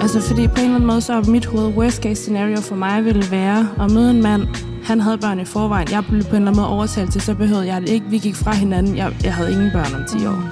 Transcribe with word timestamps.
Altså, 0.00 0.20
fordi 0.20 0.48
på 0.48 0.54
en 0.54 0.60
eller 0.60 0.74
anden 0.74 0.86
måde, 0.86 1.00
så 1.00 1.12
er 1.12 1.30
mit 1.30 1.46
hoved, 1.46 1.74
worst 1.74 2.02
case 2.02 2.22
scenario 2.22 2.60
for 2.60 2.74
mig 2.76 3.04
ville 3.04 3.24
være 3.30 3.68
at 3.80 3.90
møde 3.90 4.10
en 4.10 4.22
mand, 4.22 4.42
han 4.84 5.00
havde 5.00 5.18
børn 5.18 5.40
i 5.40 5.44
forvejen. 5.44 5.90
Jeg 5.90 6.04
blev 6.08 6.22
på 6.22 6.28
en 6.28 6.34
eller 6.34 6.50
anden 6.50 6.56
måde 6.56 6.68
overtalt 6.68 7.12
til, 7.12 7.20
så 7.20 7.34
behøvede 7.34 7.66
jeg 7.66 7.80
det 7.80 7.88
ikke. 7.88 8.06
Vi 8.06 8.18
gik 8.18 8.34
fra 8.34 8.54
hinanden. 8.54 8.96
Jeg, 8.96 9.12
jeg 9.24 9.34
havde 9.34 9.52
ingen 9.52 9.70
børn 9.72 9.94
om 9.94 10.18
10 10.18 10.26
år. 10.26 10.42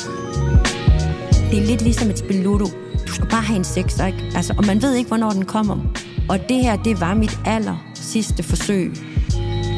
Det 1.51 1.59
er 1.59 1.67
lidt 1.67 1.83
ligesom 1.83 2.11
et 2.11 2.19
spil 2.19 2.37
Ludo. 2.37 2.67
Du 3.07 3.13
skal 3.13 3.29
bare 3.29 3.43
have 3.43 3.57
en 3.57 3.65
sex, 3.65 4.01
ikke? 4.07 4.33
Altså, 4.37 4.55
og 4.59 4.67
man 4.67 4.83
ved 4.83 4.95
ikke, 4.95 5.09
hvornår 5.09 5.31
den 5.31 5.45
kommer. 5.45 5.77
Og 6.29 6.39
det 6.49 6.57
her, 6.57 6.77
det 6.77 7.01
var 7.01 7.15
mit 7.15 7.39
aller 7.45 7.77
sidste 7.95 8.43
forsøg, 8.43 8.93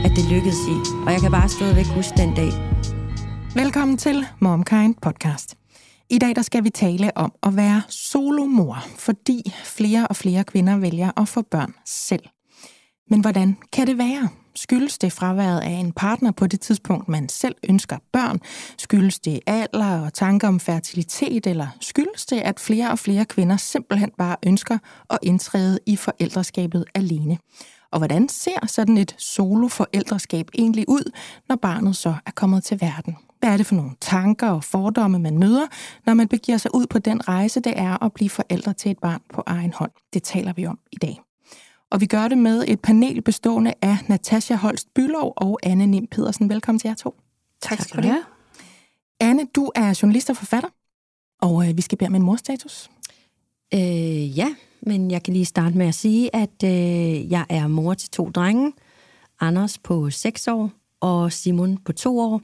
at 0.04 0.10
det 0.16 0.24
lykkedes 0.30 0.58
i. 0.68 0.76
Og 1.06 1.12
jeg 1.12 1.20
kan 1.20 1.30
bare 1.30 1.48
stadigvæk 1.48 1.86
huske 1.86 2.12
den 2.16 2.34
dag. 2.34 2.52
Velkommen 3.54 3.96
til 3.96 4.26
MomKind 4.40 4.94
podcast. 5.02 5.54
I 6.10 6.18
dag 6.18 6.36
der 6.36 6.42
skal 6.42 6.64
vi 6.64 6.70
tale 6.70 7.16
om 7.16 7.32
at 7.42 7.56
være 7.56 7.82
solomor, 7.88 8.86
fordi 8.96 9.52
flere 9.64 10.06
og 10.06 10.16
flere 10.16 10.44
kvinder 10.44 10.76
vælger 10.76 11.20
at 11.20 11.28
få 11.28 11.42
børn 11.42 11.74
selv. 11.86 12.22
Men 13.10 13.20
hvordan 13.20 13.56
kan 13.72 13.86
det 13.86 13.98
være? 13.98 14.28
Skyldes 14.54 14.98
det 14.98 15.12
fraværet 15.12 15.60
af 15.60 15.70
en 15.70 15.92
partner 15.92 16.30
på 16.30 16.46
det 16.46 16.60
tidspunkt, 16.60 17.08
man 17.08 17.28
selv 17.28 17.54
ønsker 17.68 17.98
børn? 18.12 18.40
Skyldes 18.78 19.18
det 19.18 19.40
alder 19.46 20.00
og 20.00 20.14
tanker 20.14 20.48
om 20.48 20.60
fertilitet? 20.60 21.46
Eller 21.46 21.66
skyldes 21.80 22.26
det, 22.26 22.40
at 22.40 22.60
flere 22.60 22.90
og 22.90 22.98
flere 22.98 23.24
kvinder 23.24 23.56
simpelthen 23.56 24.10
bare 24.18 24.36
ønsker 24.46 24.78
at 25.10 25.18
indtræde 25.22 25.78
i 25.86 25.96
forældreskabet 25.96 26.84
alene? 26.94 27.38
Og 27.92 27.98
hvordan 27.98 28.28
ser 28.28 28.66
sådan 28.66 28.98
et 28.98 29.14
solo-forældreskab 29.18 30.48
egentlig 30.54 30.88
ud, 30.88 31.12
når 31.48 31.56
barnet 31.56 31.96
så 31.96 32.14
er 32.26 32.30
kommet 32.30 32.64
til 32.64 32.80
verden? 32.80 33.16
Hvad 33.40 33.50
er 33.50 33.56
det 33.56 33.66
for 33.66 33.74
nogle 33.74 33.90
tanker 34.00 34.50
og 34.50 34.64
fordomme, 34.64 35.18
man 35.18 35.38
møder, 35.38 35.66
når 36.06 36.14
man 36.14 36.28
begiver 36.28 36.58
sig 36.58 36.74
ud 36.74 36.86
på 36.86 36.98
den 36.98 37.28
rejse, 37.28 37.60
det 37.60 37.72
er 37.76 38.04
at 38.04 38.12
blive 38.12 38.30
forældre 38.30 38.72
til 38.72 38.90
et 38.90 38.98
barn 38.98 39.20
på 39.34 39.42
egen 39.46 39.72
hånd? 39.72 39.90
Det 40.12 40.22
taler 40.22 40.52
vi 40.52 40.66
om 40.66 40.78
i 40.92 40.96
dag. 40.96 41.20
Og 41.90 42.00
vi 42.00 42.06
gør 42.06 42.28
det 42.28 42.38
med 42.38 42.64
et 42.68 42.80
panel 42.80 43.22
bestående 43.22 43.74
af 43.82 43.96
Natasha 44.08 44.54
Holst 44.54 44.94
Bylov 44.94 45.32
og 45.36 45.58
Anne 45.62 45.86
Nim 45.86 46.06
Pedersen. 46.06 46.48
Velkommen 46.48 46.78
til 46.78 46.88
jer 46.88 46.94
to. 46.94 47.14
Tak 47.62 47.80
skal 47.80 48.02
du 48.02 48.08
have. 48.08 48.24
Anne, 49.20 49.46
du 49.56 49.70
er 49.74 49.98
journalist 50.02 50.30
og 50.30 50.36
forfatter, 50.36 50.68
og 51.42 51.68
øh, 51.68 51.76
vi 51.76 51.82
skal 51.82 51.98
bede 51.98 52.08
om 52.08 52.14
en 52.14 52.22
morstatus. 52.22 52.90
Øh, 53.74 54.38
ja, 54.38 54.54
men 54.82 55.10
jeg 55.10 55.22
kan 55.22 55.34
lige 55.34 55.44
starte 55.44 55.78
med 55.78 55.86
at 55.86 55.94
sige, 55.94 56.36
at 56.36 56.64
øh, 56.64 57.30
jeg 57.30 57.46
er 57.48 57.66
mor 57.66 57.94
til 57.94 58.10
to 58.10 58.30
drenge. 58.30 58.72
Anders 59.40 59.78
på 59.78 60.10
6 60.10 60.48
år 60.48 60.70
og 61.00 61.32
Simon 61.32 61.78
på 61.84 61.92
2 61.92 62.18
år. 62.18 62.42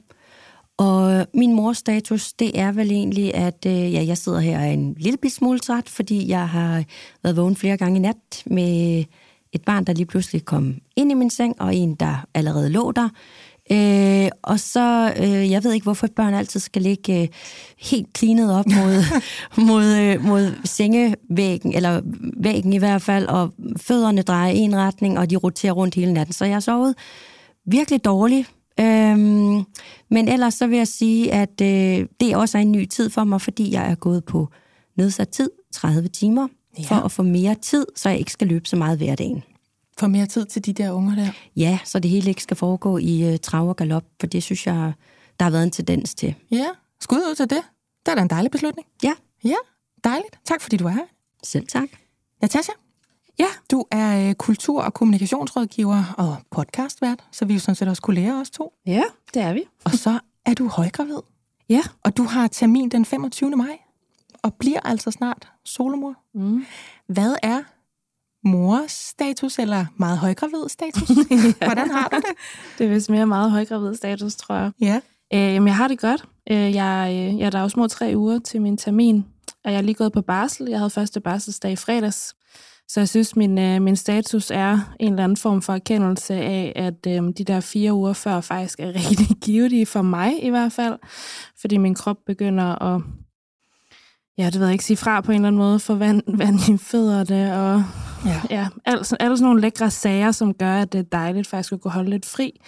Og 0.77 1.27
min 1.33 1.53
mors 1.53 1.77
status, 1.77 2.33
det 2.33 2.59
er 2.59 2.71
vel 2.71 2.91
egentlig, 2.91 3.35
at 3.35 3.65
øh, 3.67 3.93
ja, 3.93 4.05
jeg 4.05 4.17
sidder 4.17 4.39
her 4.39 4.59
en 4.59 4.95
lille 4.97 5.29
smule 5.29 5.59
træt, 5.59 5.89
fordi 5.89 6.29
jeg 6.29 6.49
har 6.49 6.83
været 7.23 7.37
vågen 7.37 7.55
flere 7.55 7.77
gange 7.77 7.97
i 7.97 8.01
nat 8.01 8.43
med 8.45 9.03
et 9.51 9.63
barn, 9.65 9.83
der 9.83 9.93
lige 9.93 10.05
pludselig 10.05 10.45
kom 10.45 10.75
ind 10.95 11.11
i 11.11 11.13
min 11.13 11.29
seng, 11.29 11.61
og 11.61 11.75
en, 11.75 11.95
der 11.95 12.25
allerede 12.33 12.69
lå 12.69 12.91
der. 12.91 13.09
Øh, 13.71 14.29
og 14.43 14.59
så, 14.59 15.13
øh, 15.17 15.51
jeg 15.51 15.63
ved 15.63 15.73
ikke, 15.73 15.83
hvorfor 15.83 16.07
børn 16.15 16.33
altid 16.33 16.59
skal 16.59 16.81
ligge 16.81 17.21
øh, 17.21 17.27
helt 17.77 18.13
klinet 18.13 18.53
op 18.55 18.65
mod, 18.65 19.03
mod, 19.67 19.85
øh, 19.85 20.23
mod 20.23 20.51
sengevæggen, 20.63 21.73
eller 21.73 22.01
væggen 22.37 22.73
i 22.73 22.77
hvert 22.77 23.01
fald, 23.01 23.27
og 23.27 23.53
fødderne 23.77 24.21
drejer 24.21 24.51
i 24.51 24.57
en 24.57 24.75
retning, 24.75 25.19
og 25.19 25.29
de 25.29 25.35
roterer 25.35 25.73
rundt 25.73 25.95
hele 25.95 26.13
natten. 26.13 26.33
Så 26.33 26.45
jeg 26.45 26.55
har 26.55 26.59
sovet 26.59 26.95
virkelig 27.65 28.05
dårligt. 28.05 28.49
Øhm, 28.79 29.63
men 30.09 30.27
ellers 30.27 30.53
så 30.53 30.67
vil 30.67 30.77
jeg 30.77 30.87
sige, 30.87 31.33
at 31.33 31.61
øh, 31.61 32.07
det 32.19 32.35
også 32.35 32.57
er 32.57 32.61
en 32.61 32.71
ny 32.71 32.85
tid 32.85 33.09
for 33.09 33.23
mig, 33.23 33.41
fordi 33.41 33.73
jeg 33.73 33.91
er 33.91 33.95
gået 33.95 34.25
på 34.25 34.47
nedsat 34.97 35.29
tid, 35.29 35.49
30 35.73 36.07
timer, 36.07 36.47
ja. 36.79 36.83
for 36.83 36.95
at 36.95 37.11
få 37.11 37.23
mere 37.23 37.55
tid, 37.55 37.85
så 37.95 38.09
jeg 38.09 38.19
ikke 38.19 38.31
skal 38.31 38.47
løbe 38.47 38.67
så 38.67 38.75
meget 38.75 38.97
hver 38.97 39.15
dagen. 39.99 39.99
Få 39.99 40.07
mere 40.07 40.25
tid 40.25 40.45
til 40.45 40.65
de 40.65 40.73
der 40.73 40.91
unger 40.91 41.15
der? 41.15 41.27
Ja, 41.55 41.79
så 41.83 41.99
det 41.99 42.11
hele 42.11 42.29
ikke 42.29 42.43
skal 42.43 42.57
foregå 42.57 42.97
i 42.97 43.33
uh, 43.33 43.39
trav 43.39 43.69
og 43.69 43.75
galop, 43.75 44.03
for 44.19 44.27
det 44.27 44.43
synes 44.43 44.67
jeg, 44.67 44.93
der 45.39 45.43
har 45.43 45.51
været 45.51 45.63
en 45.63 45.71
tendens 45.71 46.15
til. 46.15 46.35
Ja, 46.51 46.65
skud 46.99 47.17
ud 47.17 47.35
til 47.35 47.49
det. 47.49 47.61
Det 48.05 48.11
er 48.11 48.15
da 48.15 48.21
en 48.21 48.29
dejlig 48.29 48.51
beslutning. 48.51 48.87
Ja. 49.03 49.13
Ja, 49.43 49.55
dejligt. 50.03 50.39
Tak 50.45 50.61
fordi 50.61 50.77
du 50.77 50.85
er 50.85 50.91
her. 50.91 51.05
Selv 51.43 51.67
tak. 51.67 51.89
Natasha? 52.41 52.71
Ja. 53.39 53.45
Du 53.71 53.85
er 53.91 54.29
øh, 54.29 54.35
kultur- 54.35 54.81
og 54.83 54.93
kommunikationsrådgiver 54.93 56.15
og 56.17 56.37
podcastvært, 56.51 57.23
så 57.31 57.45
vi 57.45 57.53
jo 57.53 57.59
sådan 57.59 57.75
set 57.75 57.87
også 57.87 58.01
kolleger 58.01 58.41
os 58.41 58.49
to. 58.49 58.73
Ja, 58.85 59.03
det 59.33 59.41
er 59.41 59.53
vi. 59.53 59.63
Og 59.83 59.91
så 59.91 60.19
er 60.45 60.53
du 60.53 60.67
højgravid. 60.67 61.19
Ja. 61.69 61.81
Og 62.03 62.17
du 62.17 62.23
har 62.23 62.47
termin 62.47 62.89
den 62.89 63.05
25. 63.05 63.49
maj, 63.55 63.77
og 64.43 64.53
bliver 64.53 64.79
altså 64.79 65.11
snart 65.11 65.47
solomor. 65.65 66.15
Mm. 66.33 66.65
Hvad 67.07 67.35
er 67.43 67.61
mors 68.45 68.91
status, 68.91 69.59
eller 69.59 69.85
meget 69.97 70.17
højgravid 70.17 70.69
status? 70.69 71.09
Hvordan 71.65 71.91
har 71.91 72.07
du 72.11 72.15
det? 72.15 72.25
Det 72.77 72.85
er 72.85 72.89
vist 72.89 73.09
mere 73.09 73.25
meget 73.25 73.51
højgravid 73.51 73.95
status, 73.95 74.35
tror 74.35 74.55
jeg. 74.55 74.71
Ja. 74.81 74.99
Øh, 75.33 75.53
jamen, 75.53 75.67
jeg 75.67 75.75
har 75.75 75.87
det 75.87 75.99
godt. 75.99 76.25
Øh, 76.51 76.75
jeg, 76.75 77.09
øh, 77.11 77.39
jeg 77.39 77.45
er 77.45 77.49
der 77.49 77.61
jo 77.61 77.69
små 77.69 77.87
tre 77.87 78.13
uger 78.15 78.39
til 78.39 78.61
min 78.61 78.77
termin, 78.77 79.25
og 79.63 79.71
jeg 79.71 79.77
er 79.77 79.81
lige 79.81 79.95
gået 79.95 80.11
på 80.11 80.21
barsel. 80.21 80.69
Jeg 80.69 80.77
havde 80.77 80.89
første 80.89 81.19
barselsdag 81.19 81.71
i 81.71 81.75
fredags. 81.75 82.35
Så 82.87 82.99
jeg 82.99 83.09
synes, 83.09 83.35
min, 83.35 83.57
øh, 83.57 83.81
min 83.81 83.95
status 83.95 84.51
er 84.51 84.95
en 84.99 85.13
eller 85.13 85.23
anden 85.23 85.37
form 85.37 85.61
for 85.61 85.73
erkendelse 85.73 86.33
af, 86.33 86.73
at 86.75 87.07
øh, 87.07 87.33
de 87.37 87.43
der 87.43 87.59
fire 87.59 87.93
uger 87.93 88.13
før 88.13 88.41
faktisk 88.41 88.79
er 88.79 88.87
rigtig 89.09 89.37
givetige 89.41 89.85
for 89.85 90.01
mig 90.01 90.43
i 90.43 90.49
hvert 90.49 90.71
fald. 90.71 90.95
Fordi 91.61 91.77
min 91.77 91.95
krop 91.95 92.17
begynder 92.25 92.83
at, 92.83 93.01
ja, 94.37 94.45
det 94.45 94.59
ved 94.59 94.67
jeg 94.67 94.73
ikke, 94.73 94.85
sige 94.85 94.97
fra 94.97 95.21
på 95.21 95.31
en 95.31 95.35
eller 95.35 95.47
anden 95.47 95.59
måde, 95.59 95.79
for 95.79 95.95
vand, 95.95 96.21
vand 96.41 96.59
i 96.69 96.77
fødderne 96.77 97.57
og 97.57 97.83
Ja. 98.25 98.41
ja, 98.49 98.67
alle, 98.85 99.03
alle 99.19 99.37
sådan 99.37 99.45
nogle 99.45 99.61
lækre 99.61 99.91
sager, 99.91 100.31
som 100.31 100.53
gør, 100.53 100.73
at 100.73 100.93
det 100.93 100.99
er 100.99 101.03
dejligt 101.03 101.47
faktisk 101.47 101.73
at 101.73 101.81
kunne 101.81 101.91
holde 101.91 102.09
lidt 102.09 102.25
fri. 102.25 102.61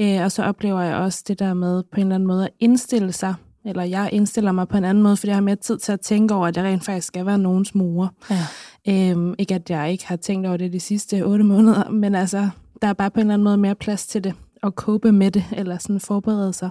Øh, 0.00 0.20
og 0.24 0.32
så 0.32 0.42
oplever 0.42 0.80
jeg 0.80 0.96
også 0.96 1.24
det 1.28 1.38
der 1.38 1.54
med 1.54 1.82
på 1.82 1.96
en 1.96 2.00
eller 2.00 2.14
anden 2.14 2.26
måde 2.26 2.44
at 2.44 2.50
indstille 2.60 3.12
sig 3.12 3.34
eller 3.64 3.82
jeg 3.82 4.08
indstiller 4.12 4.52
mig 4.52 4.68
på 4.68 4.76
en 4.76 4.84
anden 4.84 5.02
måde, 5.02 5.16
fordi 5.16 5.28
jeg 5.28 5.36
har 5.36 5.42
mere 5.42 5.56
tid 5.56 5.78
til 5.78 5.92
at 5.92 6.00
tænke 6.00 6.34
over, 6.34 6.46
at 6.46 6.56
jeg 6.56 6.64
rent 6.64 6.84
faktisk 6.84 7.06
skal 7.06 7.26
være 7.26 7.38
nogens 7.38 7.74
mor. 7.74 8.14
Ja. 8.30 9.10
Øhm, 9.10 9.34
ikke 9.38 9.54
at 9.54 9.70
jeg 9.70 9.92
ikke 9.92 10.06
har 10.06 10.16
tænkt 10.16 10.46
over 10.46 10.56
det 10.56 10.72
de 10.72 10.80
sidste 10.80 11.22
otte 11.22 11.44
måneder, 11.44 11.90
men 11.90 12.14
altså, 12.14 12.48
der 12.82 12.88
er 12.88 12.92
bare 12.92 13.10
på 13.10 13.14
en 13.14 13.20
eller 13.20 13.34
anden 13.34 13.44
måde 13.44 13.56
mere 13.56 13.74
plads 13.74 14.06
til 14.06 14.24
det, 14.24 14.34
og 14.62 14.72
cope 14.72 15.12
med 15.12 15.30
det, 15.30 15.44
eller 15.52 15.78
sådan 15.78 16.00
forberede 16.00 16.52
sig. 16.52 16.70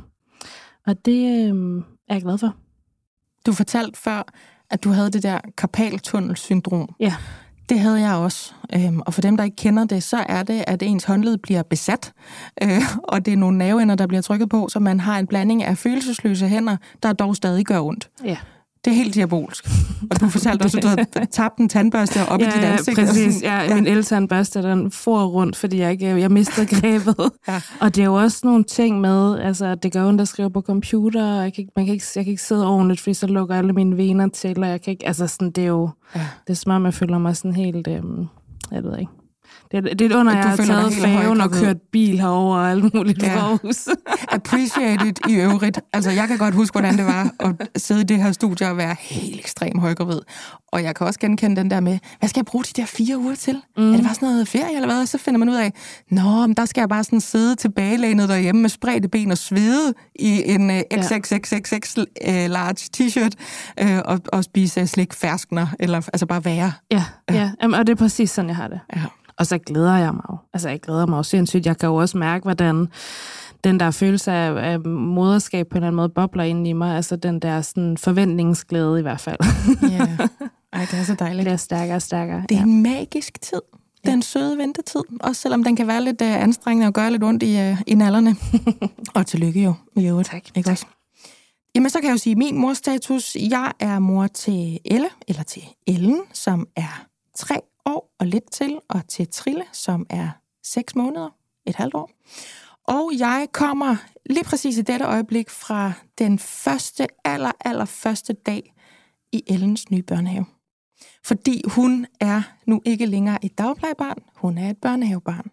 Og 0.87 1.05
det 1.05 1.47
øhm, 1.49 1.77
er 1.79 2.13
jeg 2.13 2.21
glad 2.21 2.37
for. 2.37 2.55
Du 3.45 3.53
fortalte 3.53 3.99
før, 3.99 4.23
at 4.69 4.83
du 4.83 4.89
havde 4.89 5.09
det 5.11 5.23
der 5.23 5.39
karpaltunnelsyndrom. 5.57 6.89
Ja. 6.99 7.15
Det 7.69 7.79
havde 7.79 8.01
jeg 8.01 8.15
også. 8.15 8.53
Øhm, 8.75 8.99
og 8.99 9.13
for 9.13 9.21
dem, 9.21 9.37
der 9.37 9.43
ikke 9.43 9.55
kender 9.55 9.85
det, 9.85 10.03
så 10.03 10.25
er 10.29 10.43
det, 10.43 10.63
at 10.67 10.83
ens 10.83 11.03
håndled 11.03 11.37
bliver 11.37 11.63
besat, 11.63 12.13
øh, 12.63 12.81
og 13.03 13.25
det 13.25 13.33
er 13.33 13.37
nogle 13.37 13.57
nerveender, 13.57 13.95
der 13.95 14.07
bliver 14.07 14.21
trykket 14.21 14.49
på, 14.49 14.67
så 14.69 14.79
man 14.79 14.99
har 14.99 15.19
en 15.19 15.27
blanding 15.27 15.63
af 15.63 15.77
følelsesløse 15.77 16.47
hænder, 16.47 16.77
der 17.03 17.13
dog 17.13 17.35
stadig 17.35 17.65
gør 17.65 17.79
ondt. 17.79 18.09
Ja. 18.23 18.37
Det 18.85 18.91
er 18.91 18.95
helt 18.95 19.13
diabolsk. 19.15 19.69
Og 20.11 20.19
du 20.21 20.29
fortalte 20.29 20.63
også, 20.63 20.77
at 20.77 20.83
du 20.83 20.87
havde 20.87 21.05
tabt 21.31 21.57
en 21.57 21.69
tandbørste 21.69 22.25
op 22.29 22.39
ja, 22.39 22.47
i 22.47 22.51
dit 22.57 22.63
ansigt. 22.63 22.97
Præcis. 22.99 23.35
sådan. 23.35 23.49
Ja, 23.49 23.61
ja. 23.63 23.75
Min 23.75 23.87
eltandbørste, 23.87 24.61
den 24.63 24.91
for 24.91 25.25
rundt, 25.25 25.55
fordi 25.55 25.77
jeg, 25.79 25.91
ikke, 25.91 26.07
jeg 26.19 26.31
mistede 26.31 26.65
grebet. 26.75 27.29
Ja. 27.47 27.61
Og 27.79 27.95
det 27.95 28.01
er 28.01 28.05
jo 28.05 28.13
også 28.13 28.39
nogle 28.43 28.63
ting 28.63 29.01
med, 29.01 29.39
altså, 29.39 29.75
det 29.75 29.93
gør 29.93 30.07
ondt 30.07 30.21
at 30.21 30.27
skrive 30.27 30.51
på 30.51 30.61
computer, 30.61 31.23
og 31.37 31.43
jeg 31.43 31.53
kan, 31.53 31.61
ikke, 31.61 31.71
man 31.75 31.85
kan 31.85 31.93
ikke, 31.93 32.05
jeg 32.15 32.23
kan 32.23 32.31
ikke 32.31 32.43
sidde 32.43 32.67
ordentligt, 32.67 33.01
fordi 33.01 33.13
så 33.13 33.27
lukker 33.27 33.55
alle 33.55 33.73
mine 33.73 33.97
vener 33.97 34.27
til, 34.27 34.59
og 34.63 34.69
jeg 34.69 34.81
kan 34.81 34.91
ikke, 34.91 35.07
altså 35.07 35.27
sådan, 35.27 35.51
det 35.51 35.63
er 35.63 35.67
jo, 35.67 35.89
Ja. 36.15 36.21
det 36.47 36.53
er 36.53 36.57
som 36.57 36.71
om, 36.71 36.85
jeg 36.85 36.93
føler 36.93 37.17
mig 37.17 37.37
sådan 37.37 37.55
helt, 37.55 37.87
øhm, 37.87 38.25
jeg 38.71 38.83
ved 38.83 38.97
ikke. 38.99 39.11
Det 39.71 39.99
det 39.99 40.11
er 40.11 40.17
under, 40.17 40.31
At 40.31 40.37
jeg 40.37 40.57
du 40.67 40.73
har 40.73 40.81
taget 40.81 40.93
færgen 40.93 41.41
og 41.41 41.51
kørt 41.51 41.77
bil 41.91 42.19
herover 42.19 42.57
og 42.57 42.69
alt 42.71 42.93
muligt 42.93 43.23
Ja. 43.23 43.31
ja. 43.31 43.39
Aarhus. 43.39 43.87
Appreciated 44.37 45.29
i 45.29 45.33
øvrigt. 45.35 45.79
Altså, 45.93 46.11
jeg 46.11 46.27
kan 46.27 46.37
godt 46.37 46.55
huske, 46.55 46.73
hvordan 46.73 46.97
det 46.97 47.05
var 47.05 47.29
at 47.39 47.55
sidde 47.81 48.01
i 48.01 48.03
det 48.03 48.23
her 48.23 48.31
studie 48.31 48.67
og 48.69 48.77
være 48.77 48.95
helt 48.99 49.39
ekstrem 49.39 49.79
højgravid. 49.79 50.19
Og 50.71 50.83
jeg 50.83 50.95
kan 50.95 51.07
også 51.07 51.19
genkende 51.19 51.55
den 51.55 51.71
der 51.71 51.79
med, 51.79 51.99
hvad 52.19 52.29
skal 52.29 52.39
jeg 52.39 52.45
bruge 52.45 52.63
de 52.63 52.81
der 52.81 52.85
fire 52.85 53.17
uger 53.17 53.35
til? 53.35 53.61
Mm. 53.77 53.91
Er 53.91 53.95
det 53.95 54.03
bare 54.05 54.13
sådan 54.15 54.29
noget 54.29 54.47
ferie 54.47 54.75
eller 54.75 54.87
hvad? 54.87 55.01
Og 55.01 55.07
så 55.07 55.17
finder 55.17 55.37
man 55.37 55.49
ud 55.49 55.55
af, 55.55 55.73
nå, 56.11 56.47
men 56.47 56.53
der 56.53 56.65
skal 56.65 56.81
jeg 56.81 56.89
bare 56.89 57.03
sådan 57.03 57.21
sidde 57.21 57.55
tilbagelænet 57.55 58.29
derhjemme 58.29 58.61
med 58.61 58.69
spredte 58.69 59.07
ben 59.07 59.31
og 59.31 59.37
svede 59.37 59.93
i 60.15 60.43
en 60.45 60.69
uh, 60.69 60.75
XXXXX 61.03 61.97
uh, 61.97 62.03
large 62.27 62.89
t-shirt 62.97 63.33
uh, 63.83 63.99
og, 64.05 64.19
og 64.33 64.43
spise 64.43 64.87
slik 64.87 65.13
ferskner, 65.13 65.67
eller 65.79 65.97
altså 65.97 66.25
bare 66.25 66.45
være. 66.45 66.71
Ja, 66.91 67.03
ja. 67.31 67.51
Jamen, 67.61 67.79
og 67.79 67.87
det 67.87 67.93
er 67.93 67.97
præcis 67.97 68.31
sådan, 68.31 68.49
jeg 68.49 68.55
har 68.55 68.67
det. 68.67 68.79
Ja. 68.95 69.01
Og 69.37 69.45
så 69.45 69.57
glæder 69.57 69.97
jeg 69.97 70.13
mig 70.13 70.23
jo. 70.31 70.37
Altså, 70.53 70.69
jeg 70.69 70.79
glæder 70.79 71.05
mig 71.05 71.17
jo 71.17 71.23
sindssygt. 71.23 71.65
Jeg 71.65 71.77
kan 71.77 71.89
jo 71.89 71.95
også 71.95 72.17
mærke, 72.17 72.43
hvordan 72.43 72.87
den 73.63 73.79
der 73.79 73.91
følelse 73.91 74.31
af, 74.31 74.71
af 74.71 74.79
moderskab 74.79 75.67
på 75.67 75.73
en 75.73 75.77
eller 75.77 75.87
anden 75.87 75.95
måde 75.95 76.09
bobler 76.09 76.43
ind 76.43 76.67
i 76.67 76.73
mig. 76.73 76.95
Altså 76.95 77.15
den 77.15 77.39
der 77.39 77.61
sådan, 77.61 77.97
forventningsglæde 77.97 78.99
i 78.99 79.01
hvert 79.01 79.21
fald. 79.21 79.37
Ja. 79.89 80.07
Ej, 80.73 80.87
det 80.91 80.99
er 80.99 81.03
så 81.03 81.15
dejligt. 81.19 81.43
bliver 81.45 81.57
stærkere 81.57 81.95
og 81.95 82.01
stærkere. 82.01 82.43
Det 82.49 82.57
er 82.57 82.61
en 82.61 82.83
magisk 82.83 83.41
tid. 83.41 83.61
Den 84.05 84.21
søde 84.21 84.57
ventetid. 84.57 85.01
Også 85.19 85.41
selvom 85.41 85.63
den 85.63 85.75
kan 85.75 85.87
være 85.87 86.03
lidt 86.03 86.21
uh, 86.21 86.43
anstrengende 86.43 86.87
og 86.87 86.93
gøre 86.93 87.11
lidt 87.11 87.23
ondt 87.23 87.43
i, 87.43 87.71
uh, 87.71 87.81
i 87.87 87.95
nallerne. 87.95 88.35
og 89.15 89.25
tillykke 89.25 89.63
jo. 89.63 89.73
I 89.95 90.07
øvrigt, 90.07 90.29
Tak, 90.29 90.47
Ikke 90.55 90.67
tak. 90.67 90.71
Også? 90.71 90.85
Jamen, 91.75 91.89
så 91.89 91.99
kan 91.99 92.07
jeg 92.07 92.13
jo 92.13 92.17
sige, 92.17 92.35
min 92.35 92.57
morstatus, 92.57 93.35
jeg 93.35 93.71
er 93.79 93.99
mor 93.99 94.27
til 94.27 94.79
Elle, 94.85 95.09
eller 95.27 95.43
til 95.43 95.63
Ellen, 95.87 96.21
som 96.33 96.67
er 96.75 97.05
tre 97.37 97.59
år 97.85 98.15
og 98.19 98.27
lidt 98.27 98.51
til, 98.51 98.79
og 98.89 99.07
til 99.07 99.27
Trille, 99.27 99.65
som 99.71 100.05
er 100.09 100.29
6 100.63 100.95
måneder, 100.95 101.29
et 101.65 101.75
halvt 101.75 101.93
år. 101.95 102.11
Og 102.87 103.11
jeg 103.17 103.47
kommer 103.51 103.95
lige 104.25 104.43
præcis 104.43 104.77
i 104.77 104.81
dette 104.81 105.05
øjeblik 105.05 105.49
fra 105.49 105.91
den 106.17 106.39
første, 106.39 107.07
aller, 107.25 107.51
aller 107.65 107.85
første 107.85 108.33
dag 108.33 108.73
i 109.31 109.43
Ellens 109.47 109.91
nye 109.91 110.03
børnehave. 110.03 110.45
Fordi 111.23 111.61
hun 111.67 112.05
er 112.19 112.41
nu 112.65 112.81
ikke 112.85 113.05
længere 113.05 113.45
et 113.45 113.57
dagplejebarn, 113.57 114.17
hun 114.35 114.57
er 114.57 114.69
et 114.69 114.77
børnehavebarn. 114.77 115.51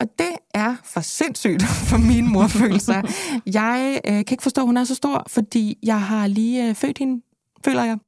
Og 0.00 0.06
det 0.18 0.36
er 0.54 0.76
for 0.84 1.00
sindssygt 1.00 1.62
for 1.90 1.98
min 1.98 2.28
morfølelser. 2.28 3.02
Jeg 3.46 4.00
øh, 4.04 4.12
kan 4.12 4.30
ikke 4.30 4.42
forstå, 4.42 4.60
at 4.60 4.66
hun 4.66 4.76
er 4.76 4.84
så 4.84 4.94
stor, 4.94 5.24
fordi 5.28 5.78
jeg 5.82 6.02
har 6.02 6.26
lige 6.26 6.68
øh, 6.68 6.74
født 6.74 6.98
hende, 6.98 7.22
føler 7.64 7.84
jeg. 7.84 7.98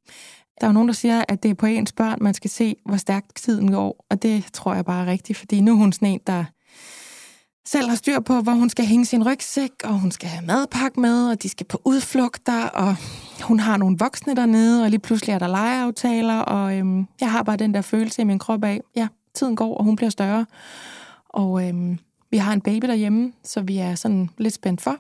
Der 0.61 0.67
er 0.67 0.71
jo 0.71 0.73
nogen, 0.73 0.89
der 0.89 0.95
siger, 0.95 1.25
at 1.29 1.43
det 1.43 1.51
er 1.51 1.55
på 1.55 1.67
ens 1.67 1.93
børn, 1.93 2.19
man 2.21 2.35
skal 2.35 2.51
se, 2.51 2.77
hvor 2.85 2.97
stærkt 2.97 3.37
tiden 3.37 3.73
går. 3.73 4.07
Og 4.11 4.23
det 4.23 4.45
tror 4.53 4.75
jeg 4.75 4.85
bare 4.85 5.03
er 5.07 5.11
rigtigt, 5.11 5.39
fordi 5.39 5.61
nu 5.61 5.73
er 5.73 5.77
hun 5.77 5.93
sådan 5.93 6.09
en, 6.09 6.21
der 6.27 6.45
selv 7.67 7.89
har 7.89 7.97
styr 7.97 8.21
på, 8.21 8.41
hvor 8.41 8.53
hun 8.53 8.71
skal 8.71 8.85
hænge 8.85 9.07
sin 9.07 9.27
rygsæk, 9.27 9.71
og 9.85 10.01
hun 10.01 10.11
skal 10.11 10.29
have 10.29 10.47
madpakke 10.47 11.01
med, 11.01 11.31
og 11.31 11.43
de 11.43 11.49
skal 11.49 11.67
på 11.67 11.83
udflugter, 11.85 12.65
og 12.65 12.97
hun 13.43 13.61
har 13.61 13.77
nogle 13.77 13.97
voksne 13.99 14.37
dernede, 14.37 14.85
og 14.85 14.91
lige 14.91 15.01
pludselig 15.01 15.33
er 15.33 15.39
der 15.39 15.47
legeaftaler, 15.47 16.39
og 16.39 16.79
øhm, 16.79 17.07
jeg 17.21 17.31
har 17.31 17.43
bare 17.43 17.57
den 17.57 17.75
der 17.75 17.83
følelse 17.83 18.23
i 18.23 18.25
min 18.25 18.39
krop 18.39 18.65
af, 18.65 18.81
ja, 18.97 19.09
tiden 19.35 19.57
går, 19.57 19.77
og 19.77 19.85
hun 19.85 19.97
bliver 19.97 20.11
større. 20.11 20.47
Og 21.29 21.69
øhm, 21.69 21.99
vi 22.31 22.37
har 22.37 22.53
en 22.53 22.61
baby 22.61 22.87
derhjemme, 22.87 23.33
så 23.45 23.61
vi 23.61 23.79
er 23.79 23.95
sådan 23.95 24.31
lidt 24.39 24.55
spændt 24.55 24.81
for. 24.81 24.97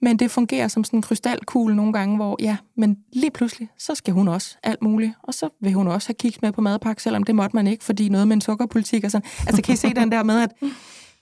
Men 0.00 0.18
det 0.18 0.30
fungerer 0.30 0.68
som 0.68 0.84
sådan 0.84 0.98
en 0.98 1.02
krystalkugle 1.02 1.76
nogle 1.76 1.92
gange, 1.92 2.16
hvor 2.16 2.36
ja, 2.40 2.56
men 2.76 2.98
lige 3.12 3.30
pludselig, 3.30 3.68
så 3.78 3.94
skal 3.94 4.14
hun 4.14 4.28
også 4.28 4.56
alt 4.62 4.82
muligt. 4.82 5.12
Og 5.22 5.34
så 5.34 5.48
vil 5.60 5.72
hun 5.72 5.88
også 5.88 6.08
have 6.08 6.14
kiks 6.14 6.42
med 6.42 6.52
på 6.52 6.60
madpakke, 6.60 7.02
selvom 7.02 7.22
det 7.22 7.34
måtte 7.34 7.56
man 7.56 7.66
ikke, 7.66 7.84
fordi 7.84 8.08
noget 8.08 8.28
med 8.28 8.36
en 8.36 8.40
sukkerpolitik 8.40 9.04
og 9.04 9.10
sådan. 9.10 9.30
Altså 9.46 9.62
kan 9.62 9.74
I 9.74 9.76
se 9.76 9.94
den 9.94 10.12
der 10.12 10.22
med, 10.22 10.42
at 10.42 10.50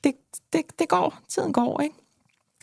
det, 0.04 0.12
det, 0.52 0.62
det 0.78 0.88
går, 0.88 1.18
tiden 1.28 1.52
går, 1.52 1.80
ikke? 1.80 1.94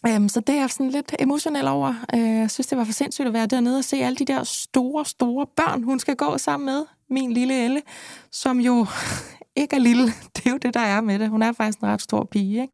Um, 0.07 0.29
så 0.29 0.39
det 0.39 0.55
er 0.55 0.59
jeg 0.59 0.69
sådan 0.69 0.89
lidt 0.89 1.15
emotionel 1.19 1.67
over. 1.67 1.93
Uh, 2.13 2.19
jeg 2.19 2.51
synes, 2.51 2.67
det 2.67 2.77
var 2.77 2.83
for 2.83 2.93
sindssygt 2.93 3.27
at 3.27 3.33
være 3.33 3.45
dernede 3.45 3.77
og 3.77 3.83
se 3.83 3.97
alle 3.97 4.15
de 4.15 4.25
der 4.25 4.43
store, 4.43 5.05
store 5.05 5.45
børn, 5.55 5.83
hun 5.83 5.99
skal 5.99 6.15
gå 6.15 6.37
sammen 6.37 6.65
med. 6.65 6.85
Min 7.09 7.33
lille 7.33 7.65
Elle, 7.65 7.81
som 8.31 8.59
jo 8.59 8.85
ikke 9.61 9.75
er 9.75 9.79
lille. 9.79 10.05
Det 10.35 10.45
er 10.45 10.51
jo 10.51 10.57
det, 10.57 10.73
der 10.73 10.79
er 10.79 11.01
med 11.01 11.19
det. 11.19 11.29
Hun 11.29 11.43
er 11.43 11.51
faktisk 11.51 11.79
en 11.79 11.87
ret 11.87 12.01
stor 12.01 12.27
pige, 12.31 12.61
ikke? 12.61 12.73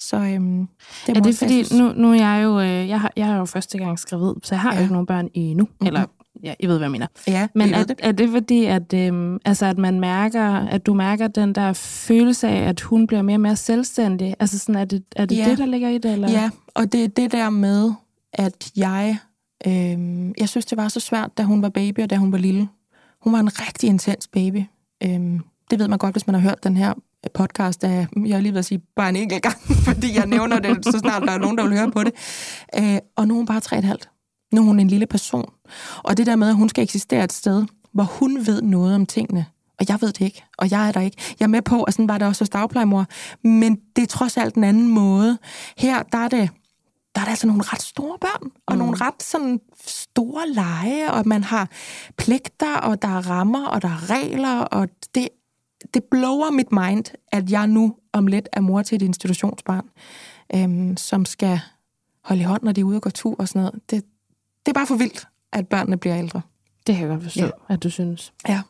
Så 0.00 0.16
øhm, 0.16 0.68
det 1.06 1.16
er 1.16 1.20
det 1.20 1.36
fordi, 1.36 1.64
nu, 1.78 1.92
nu 1.92 2.12
er 2.12 2.14
jeg 2.14 2.44
jo, 2.44 2.60
øh, 2.60 2.88
jeg, 2.88 3.00
har, 3.00 3.12
jeg 3.16 3.26
har 3.26 3.38
jo 3.38 3.44
første 3.44 3.78
gang 3.78 3.98
skrevet, 3.98 4.38
så 4.42 4.54
jeg 4.54 4.60
har 4.60 4.72
ja. 4.72 4.76
jo 4.76 4.82
ikke 4.82 4.92
nogen 4.92 5.06
børn 5.06 5.28
endnu. 5.34 5.64
Mm-hmm. 5.64 5.86
Eller, 5.86 6.04
ja, 6.42 6.54
jeg 6.60 6.68
ved, 6.68 6.76
hvad 6.76 6.86
jeg 6.86 6.90
mener. 6.90 7.06
Ja, 7.26 7.48
Men 7.54 7.74
er, 7.74 7.84
det. 7.84 8.00
er 8.02 8.12
det 8.12 8.30
fordi, 8.30 8.64
at, 8.64 8.94
øhm, 8.94 9.38
altså, 9.44 9.66
at 9.66 9.78
man 9.78 10.00
mærker, 10.00 10.54
at 10.56 10.86
du 10.86 10.94
mærker 10.94 11.28
den 11.28 11.54
der 11.54 11.72
følelse 11.72 12.48
af, 12.48 12.68
at 12.68 12.80
hun 12.80 13.06
bliver 13.06 13.22
mere 13.22 13.36
og 13.36 13.40
mere 13.40 13.56
selvstændig? 13.56 14.34
Altså 14.40 14.58
sådan, 14.58 14.74
er 14.74 14.84
det 14.84 15.04
er 15.16 15.24
det, 15.24 15.36
ja. 15.36 15.50
det, 15.50 15.58
der 15.58 15.66
ligger 15.66 15.88
i 15.88 15.98
det? 15.98 16.12
Eller? 16.12 16.30
Ja, 16.30 16.50
og 16.74 16.92
det 16.92 17.04
er 17.04 17.08
det 17.08 17.32
der 17.32 17.50
med, 17.50 17.92
at 18.32 18.72
jeg, 18.76 19.18
øhm, 19.66 20.34
jeg 20.38 20.48
synes, 20.48 20.66
det 20.66 20.78
var 20.78 20.88
så 20.88 21.00
svært, 21.00 21.38
da 21.38 21.42
hun 21.42 21.62
var 21.62 21.68
baby 21.68 22.00
og 22.00 22.10
da 22.10 22.16
hun 22.16 22.32
var 22.32 22.38
lille. 22.38 22.68
Hun 23.20 23.32
var 23.32 23.40
en 23.40 23.60
rigtig 23.60 23.88
intens 23.88 24.28
baby. 24.28 24.62
Øhm, 25.02 25.40
det 25.70 25.78
ved 25.78 25.88
man 25.88 25.98
godt, 25.98 26.14
hvis 26.14 26.26
man 26.26 26.34
har 26.34 26.42
hørt 26.42 26.64
den 26.64 26.76
her 26.76 26.94
podcast 27.34 27.84
af, 27.84 28.06
jeg 28.26 28.36
har 28.36 28.40
lige 28.40 28.52
ved 28.52 28.58
at 28.58 28.64
sige, 28.64 28.80
bare 28.96 29.08
en 29.08 29.16
enkelt 29.16 29.42
gang, 29.42 29.56
fordi 29.88 30.16
jeg 30.16 30.26
nævner 30.26 30.58
det, 30.58 30.84
så 30.84 30.98
snart 30.98 31.22
der 31.22 31.32
er 31.32 31.38
nogen, 31.38 31.58
der 31.58 31.68
vil 31.68 31.78
høre 31.78 31.90
på 31.90 32.04
det. 32.04 32.14
Øh, 32.78 32.98
og 33.16 33.28
nu 33.28 33.34
er 33.34 33.36
hun 33.36 33.46
bare 33.46 33.60
tre 33.60 33.78
et 33.78 33.84
halvt. 33.84 34.10
Nu 34.52 34.60
er 34.60 34.64
hun 34.64 34.80
en 34.80 34.88
lille 34.88 35.06
person. 35.06 35.50
Og 35.96 36.16
det 36.16 36.26
der 36.26 36.36
med, 36.36 36.48
at 36.48 36.54
hun 36.54 36.68
skal 36.68 36.84
eksistere 36.84 37.24
et 37.24 37.32
sted, 37.32 37.64
hvor 37.92 38.04
hun 38.04 38.46
ved 38.46 38.62
noget 38.62 38.94
om 38.94 39.06
tingene, 39.06 39.46
og 39.78 39.86
jeg 39.88 39.98
ved 40.00 40.08
det 40.08 40.20
ikke, 40.20 40.44
og 40.58 40.70
jeg 40.70 40.88
er 40.88 40.92
der 40.92 41.00
ikke. 41.00 41.16
Jeg 41.40 41.44
er 41.44 41.48
med 41.48 41.62
på, 41.62 41.82
at 41.82 41.94
sådan 41.94 42.08
var 42.08 42.18
det 42.18 42.28
også 42.28 42.42
hos 42.44 42.48
dagplejemor, 42.48 43.06
men 43.48 43.78
det 43.96 44.02
er 44.02 44.06
trods 44.06 44.36
alt 44.36 44.54
en 44.54 44.64
anden 44.64 44.88
måde. 44.88 45.38
Her, 45.78 46.02
der 46.02 46.18
er 46.18 46.28
det, 46.28 46.50
der 47.14 47.20
er 47.20 47.24
der 47.24 47.30
altså 47.30 47.46
nogle 47.46 47.62
ret 47.62 47.82
store 47.82 48.18
børn, 48.20 48.50
og 48.66 48.74
mm. 48.74 48.78
nogle 48.78 48.96
ret 49.00 49.22
sådan 49.22 49.60
store 49.86 50.48
lege, 50.48 51.12
og 51.12 51.28
man 51.28 51.44
har 51.44 51.68
pligter, 52.16 52.76
og 52.76 53.02
der 53.02 53.08
er 53.08 53.30
rammer, 53.30 53.66
og 53.66 53.82
der 53.82 53.88
er 53.88 54.10
regler, 54.10 54.58
og 54.58 54.88
det 55.14 55.28
det 55.94 56.04
blower 56.04 56.50
mit 56.50 56.72
mind, 56.72 57.04
at 57.32 57.50
jeg 57.50 57.66
nu 57.66 57.96
om 58.12 58.26
lidt 58.26 58.48
er 58.52 58.60
mor 58.60 58.82
til 58.82 58.96
et 58.96 59.02
institutionsbarn, 59.02 59.88
øhm, 60.54 60.96
som 60.96 61.24
skal 61.24 61.60
holde 62.24 62.42
i 62.42 62.44
hånd, 62.44 62.62
når 62.62 62.72
de 62.72 62.80
er 62.80 62.84
ude 62.84 62.96
og 62.96 63.02
gå 63.02 63.10
tur 63.10 63.36
og 63.38 63.48
sådan 63.48 63.62
noget. 63.62 63.74
Det, 63.90 64.04
det 64.66 64.68
er 64.68 64.72
bare 64.72 64.86
for 64.86 64.96
vildt, 64.96 65.28
at 65.52 65.68
børnene 65.68 65.96
bliver 65.96 66.18
ældre. 66.18 66.40
Det 66.86 66.94
kan 66.94 67.02
jeg 67.02 67.10
godt 67.10 67.22
forstå, 67.22 67.44
ja. 67.44 67.74
at 67.74 67.82
du 67.82 67.90
synes. 67.90 68.32
Ja. 68.48 68.62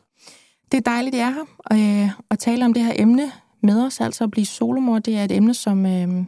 Det 0.71 0.77
er 0.77 0.81
dejligt, 0.81 1.15
at 1.15 1.19
jeg 1.19 1.27
er 1.27 1.33
her 1.33 1.45
og, 1.57 1.79
øh, 1.79 2.09
og 2.29 2.39
tale 2.39 2.65
om 2.65 2.73
det 2.73 2.83
her 2.83 2.93
emne 2.95 3.31
med 3.61 3.85
os, 3.85 4.01
altså 4.01 4.23
at 4.23 4.31
blive 4.31 4.45
solomor. 4.45 4.99
Det 4.99 5.17
er 5.17 5.23
et 5.23 5.31
emne, 5.31 5.53
som 5.53 5.85
øh, 5.85 6.25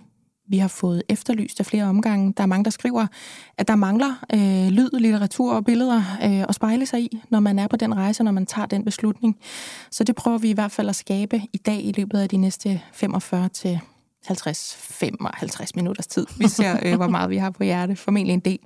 vi 0.48 0.58
har 0.58 0.68
fået 0.68 1.04
efterlyst 1.10 1.60
af 1.60 1.66
flere 1.66 1.84
omgange. 1.84 2.34
Der 2.38 2.44
er 2.44 2.48
mange, 2.48 2.64
der 2.64 2.70
skriver, 2.70 3.08
at 3.58 3.68
der 3.68 3.76
mangler 3.76 4.26
øh, 4.34 4.68
lyd, 4.68 4.90
litteratur 5.00 5.54
og 5.54 5.66
billeder 5.66 5.98
øh, 5.98 6.46
at 6.50 6.56
spejle 6.56 6.86
sig 6.86 7.00
i, 7.00 7.20
når 7.30 7.40
man 7.40 7.60
er 7.60 7.68
på 7.68 7.76
den 7.76 7.96
rejse, 7.96 8.24
når 8.24 8.32
man 8.32 8.46
tager 8.46 8.66
den 8.66 8.86
beslutning. 8.86 9.38
Så 9.92 10.04
det 10.04 10.16
prøver 10.16 10.38
vi 10.38 10.50
i 10.50 10.54
hvert 10.54 10.72
fald 10.72 10.90
at 10.90 10.96
skabe 10.96 11.42
i 11.54 11.58
dag 11.58 11.84
i 11.84 11.94
løbet 11.98 12.20
af 12.20 12.30
de 12.30 12.38
næste 12.38 12.82
45 12.94 13.50
til 13.50 13.80
50-55 14.32 15.70
minutters 15.76 16.08
tid. 16.08 16.28
Vi 16.38 16.48
ser, 16.48 16.80
øh, 16.84 16.96
hvor 16.96 17.08
meget 17.08 17.30
vi 17.30 17.38
har 17.38 17.50
på 17.50 17.64
hjerte. 17.64 17.96
Formentlig 17.96 18.34
en 18.34 18.40
del. 18.40 18.60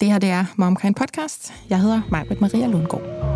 Det 0.00 0.08
her, 0.08 0.18
det 0.18 0.30
er 0.30 0.44
MomKind 0.56 0.94
Podcast. 0.94 1.52
Jeg 1.70 1.80
hedder 1.80 2.02
Majbrit 2.10 2.40
Maria 2.40 2.66
Lundgaard. 2.66 3.35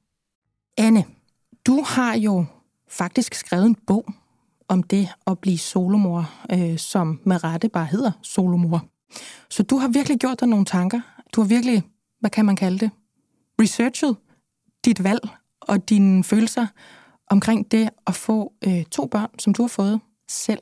Anne, 0.77 1.05
du 1.65 1.83
har 1.87 2.15
jo 2.15 2.45
faktisk 2.89 3.33
skrevet 3.33 3.65
en 3.65 3.75
bog 3.87 4.05
om 4.67 4.83
det 4.83 5.09
at 5.27 5.39
blive 5.39 5.57
solomor, 5.57 6.31
øh, 6.51 6.77
som 6.77 7.19
med 7.23 7.43
rette 7.43 7.69
bare 7.69 7.85
hedder 7.85 8.11
solomor. 8.21 8.85
Så 9.49 9.63
du 9.63 9.77
har 9.77 9.87
virkelig 9.87 10.19
gjort 10.19 10.39
dig 10.39 10.47
nogle 10.47 10.65
tanker. 10.65 11.01
Du 11.35 11.41
har 11.41 11.47
virkelig, 11.47 11.83
hvad 12.19 12.29
kan 12.29 12.45
man 12.45 12.55
kalde 12.55 12.79
det, 12.79 12.91
researchet 13.61 14.17
dit 14.85 15.03
valg 15.03 15.29
og 15.61 15.89
dine 15.89 16.23
følelser 16.23 16.67
omkring 17.29 17.71
det 17.71 17.89
at 18.07 18.15
få 18.15 18.53
øh, 18.67 18.83
to 18.83 19.05
børn, 19.05 19.29
som 19.39 19.53
du 19.53 19.63
har 19.63 19.67
fået 19.67 19.99
selv. 20.29 20.61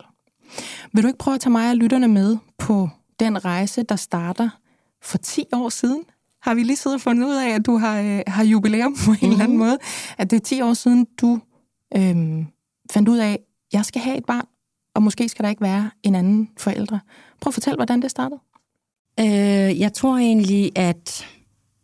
Vil 0.93 1.03
du 1.03 1.07
ikke 1.07 1.19
prøve 1.19 1.35
at 1.35 1.41
tage 1.41 1.51
mig 1.51 1.69
og 1.69 1.75
lytterne 1.75 2.07
med 2.07 2.37
på 2.57 2.89
den 3.19 3.45
rejse, 3.45 3.83
der 3.83 3.95
starter 3.95 4.49
for 5.01 5.17
10 5.17 5.45
år 5.53 5.69
siden, 5.69 6.03
har 6.41 6.53
vi 6.53 6.63
lige 6.63 6.75
siddet 6.75 6.95
og 6.95 7.01
fundet 7.01 7.27
ud 7.27 7.35
af, 7.35 7.49
at 7.49 7.65
du 7.65 7.77
har, 7.77 8.01
øh, 8.01 8.21
har 8.27 8.43
jubilæum 8.43 8.95
på 9.05 9.11
en 9.11 9.11
mm-hmm. 9.11 9.31
eller 9.31 9.43
anden 9.43 9.57
mhm. 9.57 9.67
måde. 9.67 9.77
At 10.17 10.31
det 10.31 10.35
er 10.35 10.41
10 10.41 10.61
år 10.61 10.73
siden, 10.73 11.07
du 11.21 11.39
øh, 11.97 12.45
fandt 12.91 13.09
ud 13.09 13.17
af, 13.17 13.31
at 13.31 13.37
jeg 13.73 13.85
skal 13.85 14.01
have 14.01 14.17
et 14.17 14.25
barn, 14.25 14.45
og 14.95 15.03
måske 15.03 15.29
skal 15.29 15.43
der 15.43 15.49
ikke 15.49 15.61
være 15.61 15.91
en 16.03 16.15
anden 16.15 16.49
forældre. 16.57 16.99
Prøv 17.41 17.49
at 17.49 17.53
fortælle, 17.53 17.75
hvordan 17.75 18.01
det 18.01 18.11
startede. 18.11 18.39
Øh, 19.19 19.79
jeg 19.79 19.93
tror 19.93 20.17
egentlig, 20.17 20.71
at 20.75 21.27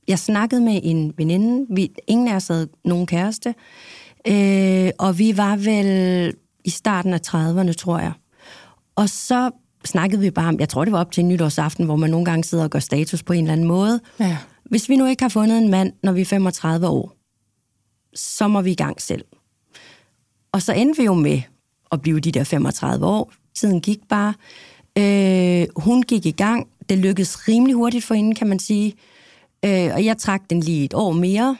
jeg 0.07 0.19
snakkede 0.19 0.61
med 0.61 0.79
en 0.83 1.13
veninde. 1.17 1.75
Vi, 1.75 1.89
ingen 2.07 2.27
af 2.27 2.35
os 2.35 2.47
havde 2.47 2.69
nogen 2.85 3.07
kæreste. 3.07 3.55
Øh, 4.27 4.89
og 4.99 5.19
vi 5.19 5.37
var 5.37 5.55
vel 5.55 6.33
i 6.63 6.69
starten 6.69 7.13
af 7.13 7.19
30'erne, 7.27 7.73
tror 7.73 7.99
jeg. 7.99 8.13
Og 8.95 9.09
så 9.09 9.51
snakkede 9.85 10.21
vi 10.21 10.31
bare 10.31 10.47
om, 10.47 10.59
jeg 10.59 10.69
tror 10.69 10.85
det 10.85 10.91
var 10.91 10.99
op 10.99 11.11
til 11.11 11.21
en 11.21 11.29
nytårsaften, 11.29 11.85
hvor 11.85 11.95
man 11.95 12.09
nogle 12.09 12.25
gange 12.25 12.43
sidder 12.43 12.63
og 12.63 12.69
gør 12.69 12.79
status 12.79 13.23
på 13.23 13.33
en 13.33 13.43
eller 13.43 13.53
anden 13.53 13.67
måde. 13.67 13.99
Ja. 14.19 14.37
Hvis 14.63 14.89
vi 14.89 14.95
nu 14.95 15.05
ikke 15.05 15.23
har 15.23 15.29
fundet 15.29 15.57
en 15.57 15.69
mand, 15.69 15.93
når 16.03 16.11
vi 16.11 16.21
er 16.21 16.25
35 16.25 16.87
år, 16.87 17.15
så 18.15 18.47
må 18.47 18.61
vi 18.61 18.71
i 18.71 18.75
gang 18.75 19.01
selv. 19.01 19.25
Og 20.51 20.61
så 20.61 20.73
endte 20.73 21.01
vi 21.01 21.05
jo 21.05 21.13
med 21.13 21.41
at 21.91 22.01
blive 22.01 22.19
de 22.19 22.31
der 22.31 22.43
35 22.43 23.05
år. 23.05 23.33
Tiden 23.55 23.81
gik 23.81 23.99
bare. 24.09 24.33
Øh, 24.97 25.67
hun 25.75 26.03
gik 26.03 26.25
i 26.25 26.31
gang. 26.31 26.67
Det 26.89 26.97
lykkedes 26.97 27.47
rimelig 27.47 27.75
hurtigt 27.75 28.05
for 28.05 28.15
hende, 28.15 28.35
kan 28.35 28.47
man 28.47 28.59
sige. 28.59 28.93
Øh, 29.65 29.89
og 29.93 30.05
jeg 30.05 30.17
trak 30.17 30.41
den 30.49 30.59
lige 30.59 30.85
et 30.85 30.93
år 30.93 31.11
mere. 31.11 31.57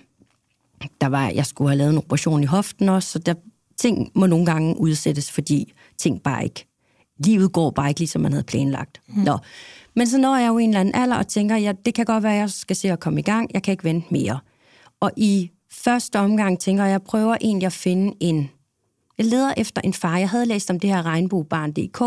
Der 1.02 1.08
var, 1.08 1.30
jeg 1.30 1.46
skulle 1.46 1.70
have 1.70 1.78
lavet 1.78 1.92
en 1.92 1.98
operation 1.98 2.44
i 2.44 2.46
hoften 2.46 2.90
også, 2.90 3.10
så 3.10 3.20
der, 3.20 3.34
ting 3.78 4.12
må 4.16 4.26
nogle 4.26 4.46
gange 4.46 4.78
udsættes, 4.80 5.32
fordi 5.32 5.74
ting 5.98 6.24
bare 6.24 6.44
ikke... 6.44 6.66
Livet 7.20 7.52
går 7.52 7.70
bare 7.72 7.90
ikke, 7.90 8.00
ligesom 8.00 8.22
man 8.22 8.32
havde 8.32 8.44
planlagt. 8.44 9.02
Mm. 9.08 9.24
Nå. 9.24 9.38
Men 9.96 10.08
så 10.08 10.18
når 10.18 10.38
jeg 10.38 10.48
jo 10.48 10.58
en 10.58 10.70
eller 10.70 10.80
anden 10.80 10.96
alder 10.96 11.16
og 11.16 11.28
tænker, 11.28 11.56
ja, 11.56 11.74
det 11.86 11.94
kan 11.94 12.06
godt 12.06 12.24
være, 12.24 12.34
at 12.34 12.40
jeg 12.40 12.50
skal 12.50 12.76
se 12.76 12.92
at 12.92 13.00
komme 13.00 13.20
i 13.20 13.24
gang. 13.24 13.50
Jeg 13.54 13.64
kan 13.64 13.72
ikke 13.72 13.84
vente 13.84 14.08
mere. 14.12 14.40
Og 15.00 15.12
i 15.18 15.52
første 15.72 16.20
omgang 16.20 16.60
tænker 16.60 16.84
jeg, 16.84 16.92
jeg 16.92 17.02
prøver 17.02 17.38
egentlig 17.42 17.66
at 17.66 17.74
finde 17.74 18.14
en... 18.20 18.50
Jeg 19.18 19.26
leder 19.26 19.54
efter 19.58 19.82
en 19.82 19.94
far. 19.94 20.18
Jeg 20.18 20.30
havde 20.30 20.46
læst 20.46 20.70
om 20.70 20.80
det 20.80 20.90
her 20.90 21.06
regnbuebarn.dk, 21.06 22.02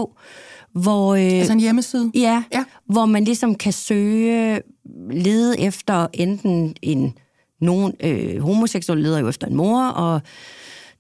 hvor... 0.73 1.15
Øh, 1.15 1.21
Altså 1.23 1.53
en 1.53 1.61
hjemmeside? 1.61 2.11
Ja, 2.15 2.43
Ja. 2.53 2.65
hvor 2.87 3.07
man 3.07 3.25
ligesom 3.25 3.55
kan 3.55 3.73
søge, 3.73 4.63
lede 5.11 5.61
efter 5.61 6.07
enten 6.13 6.75
en 6.83 7.15
nogen 7.61 7.93
øh, 8.01 8.41
homoseksuel 8.43 8.99
leder 8.99 9.19
jo 9.19 9.29
efter 9.29 9.47
en 9.47 9.55
mor, 9.55 9.87
og 9.89 10.21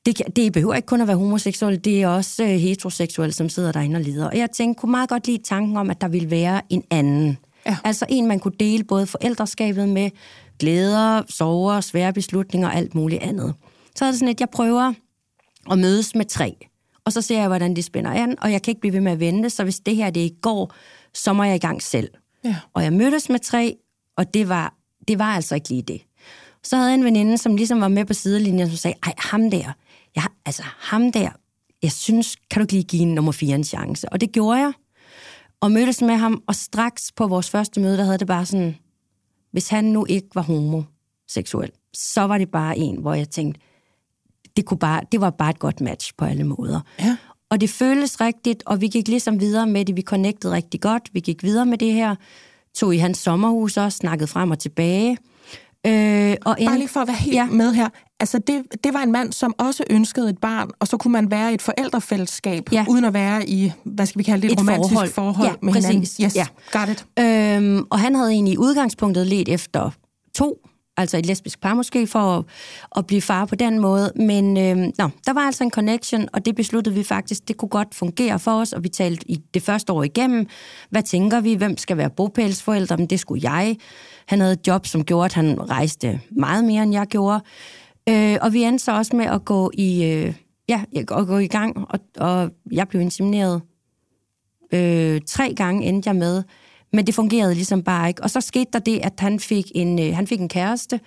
det, 0.06 0.36
det 0.36 0.52
behøver 0.52 0.74
ikke 0.74 0.86
kun 0.86 1.00
at 1.00 1.08
være 1.08 1.16
homoseksuel, 1.16 1.84
det 1.84 2.02
er 2.02 2.08
også 2.08 2.44
øh, 2.44 2.48
heteroseksuelle, 2.48 3.32
som 3.32 3.48
sidder 3.48 3.72
derinde 3.72 3.96
og 3.96 4.02
leder. 4.02 4.26
Og 4.26 4.38
jeg 4.38 4.50
tænkte, 4.50 4.80
kunne 4.80 4.90
meget 4.90 5.08
godt 5.08 5.26
lide 5.26 5.42
tanken 5.42 5.76
om, 5.76 5.90
at 5.90 6.00
der 6.00 6.08
ville 6.08 6.30
være 6.30 6.62
en 6.68 6.84
anden. 6.90 7.38
Ja. 7.66 7.76
Altså 7.84 8.06
en, 8.08 8.26
man 8.26 8.40
kunne 8.40 8.54
dele 8.60 8.84
både 8.84 9.06
forældreskabet 9.06 9.88
med, 9.88 10.10
glæder, 10.58 11.22
sorger, 11.28 11.80
svære 11.80 12.12
beslutninger 12.12 12.68
og 12.68 12.74
alt 12.74 12.94
muligt 12.94 13.22
andet. 13.22 13.54
Så 13.94 14.04
er 14.04 14.10
det 14.10 14.18
sådan, 14.18 14.34
at 14.34 14.40
jeg 14.40 14.50
prøver 14.50 14.92
at 15.70 15.78
mødes 15.78 16.14
med 16.14 16.24
tre. 16.24 16.56
Og 17.04 17.12
så 17.12 17.22
ser 17.22 17.38
jeg, 17.38 17.48
hvordan 17.48 17.76
de 17.76 17.82
spænder 17.82 18.10
an, 18.10 18.36
og 18.40 18.52
jeg 18.52 18.62
kan 18.62 18.70
ikke 18.70 18.80
blive 18.80 18.92
ved 18.92 19.00
med 19.00 19.12
at 19.12 19.20
vente, 19.20 19.50
så 19.50 19.64
hvis 19.64 19.80
det 19.80 19.96
her 19.96 20.10
det 20.10 20.20
ikke 20.20 20.40
går, 20.40 20.74
så 21.14 21.32
må 21.32 21.44
jeg 21.44 21.54
i 21.54 21.58
gang 21.58 21.82
selv. 21.82 22.08
Ja. 22.44 22.56
Og 22.74 22.82
jeg 22.82 22.92
mødtes 22.92 23.28
med 23.28 23.38
tre, 23.38 23.76
og 24.16 24.34
det 24.34 24.48
var, 24.48 24.74
det 25.08 25.18
var 25.18 25.34
altså 25.34 25.54
ikke 25.54 25.68
lige 25.68 25.82
det. 25.82 26.02
Så 26.62 26.76
havde 26.76 26.88
jeg 26.88 26.94
en 26.94 27.04
veninde, 27.04 27.38
som 27.38 27.56
ligesom 27.56 27.80
var 27.80 27.88
med 27.88 28.04
på 28.04 28.14
sidelinjen, 28.14 28.68
som 28.68 28.76
sagde, 28.76 28.96
ej, 29.06 29.14
ham 29.18 29.50
der, 29.50 29.72
jeg, 30.22 30.26
altså 30.46 30.62
ham 30.78 31.12
der, 31.12 31.30
jeg 31.82 31.92
synes, 31.92 32.36
kan 32.50 32.60
du 32.60 32.64
ikke 32.64 32.72
lige 32.72 32.84
give 32.84 33.02
en 33.02 33.14
nummer 33.14 33.32
fire 33.32 33.54
en 33.54 33.64
chance? 33.64 34.08
Og 34.12 34.20
det 34.20 34.32
gjorde 34.32 34.58
jeg, 34.60 34.72
og 35.60 35.72
mødtes 35.72 36.02
med 36.02 36.16
ham, 36.16 36.42
og 36.46 36.54
straks 36.54 37.12
på 37.16 37.26
vores 37.26 37.50
første 37.50 37.80
møde, 37.80 37.96
der 37.98 38.04
havde 38.04 38.18
det 38.18 38.26
bare 38.26 38.46
sådan, 38.46 38.76
hvis 39.52 39.68
han 39.68 39.84
nu 39.84 40.06
ikke 40.08 40.28
var 40.34 40.42
homoseksuel, 40.42 41.70
så 41.94 42.20
var 42.22 42.38
det 42.38 42.50
bare 42.50 42.78
en, 42.78 42.96
hvor 43.00 43.14
jeg 43.14 43.30
tænkte, 43.30 43.60
det, 44.56 44.64
kunne 44.64 44.78
bare, 44.78 45.00
det 45.12 45.20
var 45.20 45.30
bare 45.30 45.50
et 45.50 45.58
godt 45.58 45.80
match 45.80 46.12
på 46.18 46.24
alle 46.24 46.44
måder. 46.44 46.80
Ja. 47.00 47.16
Og 47.50 47.60
det 47.60 47.70
føltes 47.70 48.20
rigtigt, 48.20 48.62
og 48.66 48.80
vi 48.80 48.88
gik 48.88 49.08
ligesom 49.08 49.40
videre 49.40 49.66
med 49.66 49.84
det. 49.84 49.96
Vi 49.96 50.02
connectede 50.02 50.52
rigtig 50.52 50.80
godt. 50.80 51.08
Vi 51.12 51.20
gik 51.20 51.42
videre 51.42 51.66
med 51.66 51.78
det 51.78 51.92
her. 51.92 52.14
Tog 52.74 52.94
i 52.94 52.98
hans 52.98 53.18
sommerhus 53.18 53.76
også, 53.76 53.96
snakkede 53.96 54.26
frem 54.26 54.50
og 54.50 54.58
tilbage. 54.58 55.10
Øh, 55.86 56.36
og 56.44 56.56
Bare 56.56 56.60
end- 56.62 56.78
lige 56.78 56.88
for 56.88 57.00
at 57.00 57.08
være 57.08 57.16
helt 57.16 57.34
Ja. 57.34 57.44
ja. 57.44 57.50
med 57.50 57.72
her. 57.74 57.88
Altså, 58.20 58.38
det, 58.38 58.62
det 58.84 58.94
var 58.94 59.00
en 59.00 59.12
mand, 59.12 59.32
som 59.32 59.54
også 59.58 59.84
ønskede 59.90 60.30
et 60.30 60.38
barn, 60.38 60.70
og 60.80 60.88
så 60.88 60.96
kunne 60.96 61.12
man 61.12 61.30
være 61.30 61.50
i 61.50 61.54
et 61.54 61.62
forældrefællesskab, 61.62 62.72
Ja. 62.72 62.84
uden 62.88 63.04
at 63.04 63.14
være 63.14 63.48
i, 63.48 63.72
hvad 63.84 64.06
skal 64.06 64.18
vi 64.18 64.22
kalde 64.22 64.42
det, 64.42 64.48
et, 64.48 64.52
Et 64.52 64.58
romantisk 64.60 64.92
forhold. 64.92 65.10
forhold, 65.10 65.46
Ja, 65.48 65.52
med 65.62 65.72
præcis. 65.72 65.86
hinanden. 65.88 66.24
Yes, 66.24 66.36
Ja. 66.36 66.46
got 66.72 66.88
it. 66.88 67.06
Øhm, 67.18 67.84
og 67.90 67.98
han 67.98 68.14
havde 68.14 68.30
egentlig 68.30 68.54
i 68.54 68.58
udgangspunktet 68.58 69.26
let 69.26 69.48
efter 69.48 69.90
to, 70.34 70.58
altså 70.96 71.16
et 71.18 71.26
lesbisk 71.26 71.60
par 71.60 71.74
måske, 71.74 72.06
for 72.06 72.18
at, 72.38 72.44
at 72.96 73.06
blive 73.06 73.22
far 73.22 73.44
på 73.44 73.54
den 73.54 73.78
måde. 73.78 74.12
Men 74.16 74.56
øhm, 74.56 74.92
nå, 74.98 75.08
der 75.26 75.32
var 75.32 75.40
altså 75.40 75.64
en 75.64 75.70
connection, 75.70 76.28
og 76.32 76.46
det 76.46 76.54
besluttede 76.56 76.94
vi 76.94 77.02
faktisk, 77.02 77.48
det 77.48 77.56
kunne 77.56 77.68
godt 77.68 77.94
fungere 77.94 78.38
for 78.38 78.52
os, 78.52 78.72
og 78.72 78.84
vi 78.84 78.88
talte 78.88 79.30
i 79.30 79.36
det 79.54 79.62
første 79.62 79.92
år 79.92 80.02
igennem, 80.02 80.46
hvad 80.90 81.02
tænker 81.02 81.40
vi, 81.40 81.54
hvem 81.54 81.76
skal 81.76 81.96
være 81.96 82.10
bopælsforældre, 82.10 82.96
men 82.96 83.06
det 83.06 83.20
skulle 83.20 83.52
jeg. 83.52 83.76
Han 84.26 84.40
havde 84.40 84.52
et 84.52 84.66
job, 84.66 84.86
som 84.86 85.04
gjorde, 85.04 85.24
at 85.24 85.32
han 85.34 85.70
rejste 85.70 86.20
meget 86.30 86.64
mere, 86.64 86.82
end 86.82 86.92
jeg 86.92 87.06
gjorde. 87.06 87.40
Øh, 88.08 88.38
og 88.42 88.52
vi 88.52 88.62
endte 88.62 88.84
så 88.84 88.92
også 88.92 89.16
med 89.16 89.26
at 89.26 89.44
gå 89.44 89.70
i, 89.74 90.04
øh, 90.04 90.34
ja, 90.68 90.82
at 90.96 91.06
gå 91.06 91.38
i 91.38 91.46
gang, 91.46 91.76
og, 91.88 92.00
og 92.16 92.50
jeg 92.72 92.88
blev 92.88 93.02
insemineret 93.02 93.62
øh, 94.72 95.20
tre 95.26 95.54
gange 95.54 95.86
endte 95.86 96.08
jeg 96.08 96.16
med, 96.16 96.42
men 96.92 97.06
det 97.06 97.14
fungerede 97.14 97.54
ligesom 97.54 97.82
bare 97.82 98.08
ikke. 98.08 98.22
Og 98.22 98.30
så 98.30 98.40
skete 98.40 98.70
der 98.72 98.78
det, 98.78 99.00
at 99.02 99.12
han 99.18 99.40
fik 99.40 99.72
en, 99.74 99.98
øh, 99.98 100.14
han 100.14 100.26
fik 100.26 100.40
en 100.40 100.48
kæreste, 100.48 101.00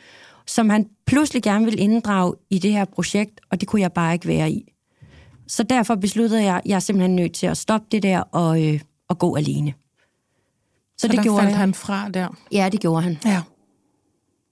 som 0.48 0.70
han 0.70 0.90
pludselig 1.06 1.44
gerne 1.44 1.66
ville 1.66 1.80
inddrage 1.80 2.34
i 2.50 2.60
det 2.60 2.72
her 2.72 2.86
projekt, 2.86 3.42
og 3.52 3.62
det 3.62 3.68
kunne 3.68 3.82
jeg 3.82 3.94
bare 3.94 4.14
ikke 4.14 4.28
være 4.28 4.52
i. 4.52 4.74
Så 5.48 5.64
derfor 5.64 5.96
besluttede 5.96 6.44
jeg, 6.44 6.56
at 6.56 6.62
jeg 6.66 6.76
er 6.76 6.80
simpelthen 6.80 7.16
nødt 7.16 7.34
til 7.34 7.48
at 7.48 7.58
stoppe 7.58 7.88
det 7.92 8.04
der 8.04 8.20
og, 8.20 8.64
øh, 8.64 8.80
og 9.08 9.18
gå 9.20 9.36
alene. 9.36 9.74
Så, 9.74 10.08
Så 10.98 11.08
det 11.08 11.18
der 11.18 11.24
gjorde 11.24 11.40
faldt 11.40 11.52
jeg. 11.52 11.60
han 11.60 11.74
fra 11.74 12.10
der. 12.10 12.28
Ja, 12.52 12.70
det 12.72 12.80
gjorde 12.80 13.02
han. 13.02 13.18
Ja. 13.26 13.42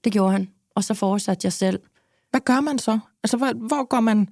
Det 0.03 0.11
gjorde 0.13 0.31
han. 0.31 0.49
Og 0.75 0.83
så 0.83 0.93
fortsatte 0.93 1.45
jeg 1.45 1.53
selv. 1.53 1.79
Hvad 2.31 2.41
gør 2.41 2.62
man 2.62 2.79
så? 2.79 3.00
Altså, 3.24 3.38
hvor, 3.38 3.67
hvor 3.67 3.88
går 3.88 4.00
man... 4.00 4.27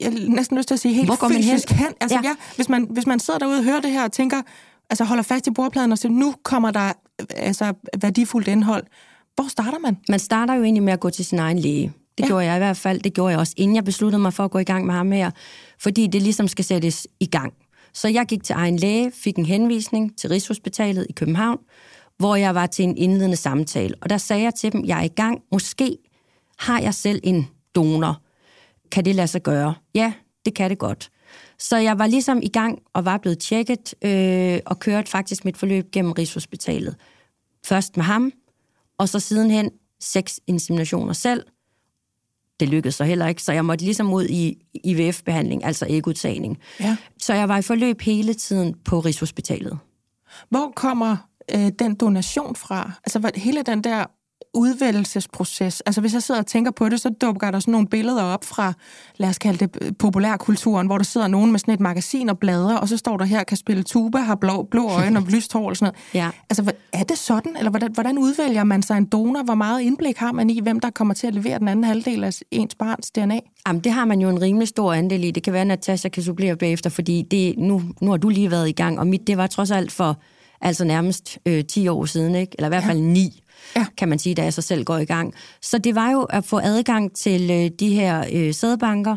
Jeg 0.00 0.12
har 0.12 0.28
næsten 0.28 0.56
lyst 0.56 0.68
til 0.68 0.74
at 0.74 0.80
sige 0.80 0.94
helt 0.94 1.08
Hvor 1.08 1.16
går 1.16 1.28
man 1.28 1.36
fysisk 1.36 1.70
hen? 1.70 1.78
hen. 1.78 1.94
Altså, 2.00 2.18
ja. 2.22 2.28
Ja. 2.28 2.34
Hvis, 2.56 2.68
man, 2.68 2.86
hvis 2.90 3.06
man 3.06 3.20
sidder 3.20 3.38
derude 3.38 3.58
og 3.58 3.64
hører 3.64 3.80
det 3.80 3.90
her 3.90 4.04
og 4.04 4.12
tænker, 4.12 4.42
altså 4.90 5.04
holder 5.04 5.22
fast 5.22 5.46
i 5.46 5.50
bordpladen 5.50 5.92
og 5.92 5.98
siger, 5.98 6.12
nu 6.12 6.34
kommer 6.42 6.70
der 6.70 6.92
øh, 7.20 7.26
altså, 7.36 7.72
værdifuldt 8.00 8.48
indhold. 8.48 8.84
Hvor 9.34 9.48
starter 9.48 9.78
man? 9.78 9.96
Man 10.08 10.18
starter 10.18 10.54
jo 10.54 10.62
egentlig 10.62 10.82
med 10.82 10.92
at 10.92 11.00
gå 11.00 11.10
til 11.10 11.24
sin 11.24 11.38
egen 11.38 11.58
læge. 11.58 11.92
Det 12.18 12.24
ja. 12.24 12.26
gjorde 12.26 12.44
jeg 12.44 12.56
i 12.56 12.58
hvert 12.58 12.76
fald. 12.76 13.00
Det 13.00 13.14
gjorde 13.14 13.30
jeg 13.30 13.38
også, 13.38 13.54
inden 13.56 13.76
jeg 13.76 13.84
besluttede 13.84 14.22
mig 14.22 14.34
for 14.34 14.44
at 14.44 14.50
gå 14.50 14.58
i 14.58 14.64
gang 14.64 14.86
med 14.86 14.94
ham 14.94 15.12
her. 15.12 15.30
Fordi 15.78 16.06
det 16.06 16.22
ligesom 16.22 16.48
skal 16.48 16.64
sættes 16.64 17.06
i 17.20 17.26
gang. 17.26 17.52
Så 17.92 18.08
jeg 18.08 18.26
gik 18.26 18.44
til 18.44 18.52
egen 18.52 18.76
læge, 18.76 19.12
fik 19.14 19.36
en 19.36 19.46
henvisning 19.46 20.18
til 20.18 20.30
Rigshospitalet 20.30 21.06
i 21.08 21.12
København, 21.12 21.58
hvor 22.18 22.36
jeg 22.36 22.54
var 22.54 22.66
til 22.66 22.84
en 22.84 22.96
indledende 22.96 23.36
samtale. 23.36 23.94
Og 24.02 24.10
der 24.10 24.18
sagde 24.18 24.42
jeg 24.42 24.54
til 24.54 24.72
dem, 24.72 24.84
jeg 24.84 24.98
er 24.98 25.02
i 25.02 25.08
gang. 25.08 25.40
Måske 25.52 25.96
har 26.60 26.80
jeg 26.80 26.94
selv 26.94 27.20
en 27.22 27.48
donor. 27.74 28.22
Kan 28.92 29.04
det 29.04 29.14
lade 29.14 29.28
sig 29.28 29.42
gøre? 29.42 29.74
Ja, 29.94 30.12
det 30.44 30.54
kan 30.54 30.70
det 30.70 30.78
godt. 30.78 31.10
Så 31.58 31.76
jeg 31.76 31.98
var 31.98 32.06
ligesom 32.06 32.40
i 32.42 32.48
gang 32.48 32.78
og 32.92 33.04
var 33.04 33.18
blevet 33.18 33.38
tjekket 33.38 33.94
øh, 34.04 34.60
og 34.66 34.78
kørte 34.78 35.10
faktisk 35.10 35.44
mit 35.44 35.56
forløb 35.56 35.90
gennem 35.92 36.12
Rigshospitalet. 36.12 36.96
Først 37.66 37.96
med 37.96 38.04
ham, 38.04 38.32
og 38.98 39.08
så 39.08 39.20
sidenhen 39.20 39.70
seks 40.00 40.40
inseminationer 40.46 41.12
selv. 41.12 41.44
Det 42.60 42.68
lykkedes 42.68 42.94
så 42.94 43.04
heller 43.04 43.26
ikke, 43.26 43.42
så 43.42 43.52
jeg 43.52 43.64
måtte 43.64 43.84
ligesom 43.84 44.12
ud 44.12 44.24
i 44.24 44.58
IVF-behandling, 44.84 45.64
altså 45.64 45.86
ægudtagning. 45.88 46.58
Ja. 46.80 46.96
Så 47.18 47.34
jeg 47.34 47.48
var 47.48 47.58
i 47.58 47.62
forløb 47.62 48.00
hele 48.00 48.34
tiden 48.34 48.74
på 48.84 49.00
Rigshospitalet. 49.00 49.78
Hvor 50.48 50.72
kommer 50.76 51.16
øh, 51.54 51.70
den 51.78 51.94
donation 51.94 52.56
fra? 52.56 52.92
Altså 53.04 53.30
hele 53.36 53.62
den 53.62 53.84
der 53.84 54.04
udvælgelsesproces. 54.54 55.80
Altså 55.80 56.00
hvis 56.00 56.14
jeg 56.14 56.22
sidder 56.22 56.40
og 56.40 56.46
tænker 56.46 56.70
på 56.70 56.88
det, 56.88 57.00
så 57.00 57.10
dukker 57.20 57.50
der 57.50 57.60
sådan 57.60 57.72
nogle 57.72 57.86
billeder 57.86 58.22
op 58.22 58.44
fra, 58.44 58.72
lad 59.16 59.28
os 59.28 59.38
kalde 59.38 59.58
det 59.58 59.76
øh, 59.80 59.92
populærkulturen, 59.98 60.86
hvor 60.86 60.98
der 60.98 61.04
sidder 61.04 61.26
nogen 61.26 61.50
med 61.52 61.58
sådan 61.58 61.74
et 61.74 61.80
magasin 61.80 62.28
og 62.28 62.38
bladrer, 62.38 62.76
og 62.76 62.88
så 62.88 62.96
står 62.96 63.16
der 63.16 63.24
her, 63.24 63.44
kan 63.44 63.56
spille 63.56 63.82
tuba, 63.82 64.18
har 64.18 64.34
blå, 64.34 64.62
blå 64.70 64.88
øjne 64.88 65.18
og 65.18 65.24
lyst 65.28 65.52
hår 65.52 65.68
og 65.68 65.76
sådan 65.76 65.84
noget. 65.84 66.00
Ja. 66.20 66.30
Altså 66.50 66.72
er 66.92 67.02
det 67.02 67.18
sådan, 67.18 67.56
eller 67.56 67.70
hvordan, 67.70 67.92
hvordan 67.92 68.18
udvælger 68.18 68.64
man 68.64 68.82
sig 68.82 68.98
en 68.98 69.04
donor? 69.04 69.42
Hvor 69.42 69.54
meget 69.54 69.80
indblik 69.80 70.16
har 70.16 70.32
man 70.32 70.50
i, 70.50 70.60
hvem 70.60 70.80
der 70.80 70.90
kommer 70.90 71.14
til 71.14 71.26
at 71.26 71.34
levere 71.34 71.58
den 71.58 71.68
anden 71.68 71.84
halvdel 71.84 72.24
af 72.24 72.40
ens 72.50 72.74
barns 72.74 73.10
DNA? 73.10 73.40
Jamen, 73.66 73.84
det 73.84 73.92
har 73.92 74.04
man 74.04 74.20
jo 74.20 74.28
en 74.28 74.42
rimelig 74.42 74.68
stor 74.68 74.92
andel 74.92 75.24
i. 75.24 75.30
Det 75.30 75.42
kan 75.42 75.52
være, 75.52 75.60
at 75.60 75.66
Natasha 75.66 76.08
kan 76.08 76.22
supplere 76.22 76.56
bagefter, 76.56 76.90
fordi 76.90 77.22
det, 77.30 77.58
nu, 77.58 77.82
nu 78.00 78.10
har 78.10 78.16
du 78.16 78.28
lige 78.28 78.50
været 78.50 78.68
i 78.68 78.72
gang, 78.72 78.98
og 78.98 79.06
mit, 79.06 79.26
det 79.26 79.36
var 79.36 79.46
trods 79.46 79.70
alt 79.70 79.92
for 79.92 80.20
altså 80.60 80.84
nærmest 80.84 81.38
øh, 81.46 81.64
10 81.64 81.88
år 81.88 82.04
siden, 82.04 82.34
ikke? 82.34 82.54
eller 82.58 82.68
i 82.68 82.70
hvert 82.70 82.84
fald 82.84 83.00
9, 83.00 83.39
Ja. 83.76 83.86
kan 83.96 84.08
man 84.08 84.18
sige, 84.18 84.34
da 84.34 84.42
jeg 84.42 84.52
så 84.52 84.62
selv 84.62 84.84
går 84.84 84.98
i 84.98 85.04
gang. 85.04 85.34
Så 85.62 85.78
det 85.78 85.94
var 85.94 86.10
jo 86.10 86.22
at 86.22 86.44
få 86.44 86.58
adgang 86.58 87.16
til 87.16 87.50
øh, 87.50 87.70
de 87.80 87.94
her 87.94 88.24
øh, 88.32 88.54
sædbanker, 88.54 89.16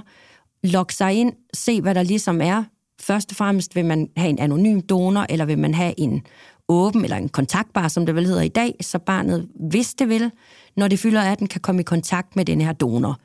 logge 0.63 0.93
sig 0.93 1.13
ind, 1.13 1.33
se 1.53 1.81
hvad 1.81 1.95
der 1.95 2.03
ligesom 2.03 2.41
er. 2.41 2.63
Først 3.01 3.31
og 3.31 3.37
fremmest 3.37 3.75
vil 3.75 3.85
man 3.85 4.09
have 4.17 4.29
en 4.29 4.39
anonym 4.39 4.81
donor, 4.81 5.25
eller 5.29 5.45
vil 5.45 5.59
man 5.59 5.73
have 5.73 5.93
en 5.97 6.21
åben, 6.69 7.03
eller 7.03 7.17
en 7.17 7.29
kontaktbar, 7.29 7.87
som 7.87 8.05
det 8.05 8.15
vel 8.15 8.25
hedder 8.25 8.41
i 8.41 8.47
dag, 8.47 8.75
så 8.81 8.99
barnet, 8.99 9.47
hvis 9.69 9.93
det 9.93 10.09
vil, 10.09 10.31
når 10.77 10.87
det 10.87 10.99
fylder 10.99 11.21
18, 11.21 11.47
kan 11.47 11.61
komme 11.61 11.81
i 11.81 11.83
kontakt 11.83 12.35
med 12.35 12.45
den 12.45 12.61
her 12.61 12.73
donor. 12.73 13.19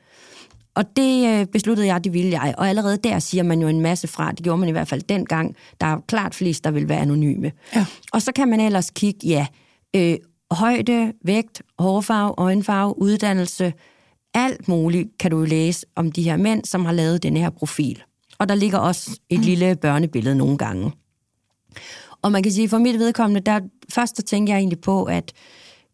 Og 0.75 0.85
det 0.95 1.39
øh, 1.39 1.45
besluttede 1.45 1.87
jeg, 1.87 2.03
det 2.03 2.13
ville 2.13 2.31
jeg. 2.31 2.55
Og 2.57 2.69
allerede 2.69 2.97
der 2.97 3.19
siger 3.19 3.43
man 3.43 3.61
jo 3.61 3.67
en 3.67 3.81
masse 3.81 4.07
fra. 4.07 4.31
Det 4.31 4.43
gjorde 4.43 4.57
man 4.57 4.69
i 4.69 4.71
hvert 4.71 4.87
fald 4.87 5.01
dengang. 5.01 5.55
Der 5.81 5.87
er 5.87 5.97
klart 6.07 6.35
flest, 6.35 6.63
der 6.63 6.71
vil 6.71 6.89
være 6.89 6.99
anonyme. 6.99 7.51
Ja. 7.75 7.85
Og 8.13 8.21
så 8.21 8.31
kan 8.31 8.47
man 8.47 8.59
ellers 8.59 8.89
kigge, 8.89 9.27
ja, 9.27 9.47
øh, 9.95 10.17
højde, 10.51 11.13
vægt, 11.25 11.61
hårfarve, 11.79 12.33
øjenfarve, 12.37 13.01
uddannelse, 13.01 13.73
alt 14.33 14.67
muligt 14.67 15.09
kan 15.19 15.31
du 15.31 15.43
læse 15.43 15.85
om 15.95 16.11
de 16.11 16.23
her 16.23 16.37
mænd, 16.37 16.65
som 16.65 16.85
har 16.85 16.91
lavet 16.91 17.23
den 17.23 17.37
her 17.37 17.49
profil. 17.49 18.03
Og 18.39 18.49
der 18.49 18.55
ligger 18.55 18.77
også 18.77 19.19
et 19.29 19.39
lille 19.39 19.75
børnebillede 19.75 20.35
nogle 20.35 20.57
gange. 20.57 20.91
Og 22.21 22.31
man 22.31 22.43
kan 22.43 22.51
sige, 22.51 22.69
for 22.69 22.77
mit 22.77 22.99
vedkommende, 22.99 23.41
der 23.41 23.59
først 23.89 24.17
så 24.17 24.23
tænker 24.23 24.53
jeg 24.53 24.59
egentlig 24.59 24.81
på, 24.81 25.03
at 25.03 25.33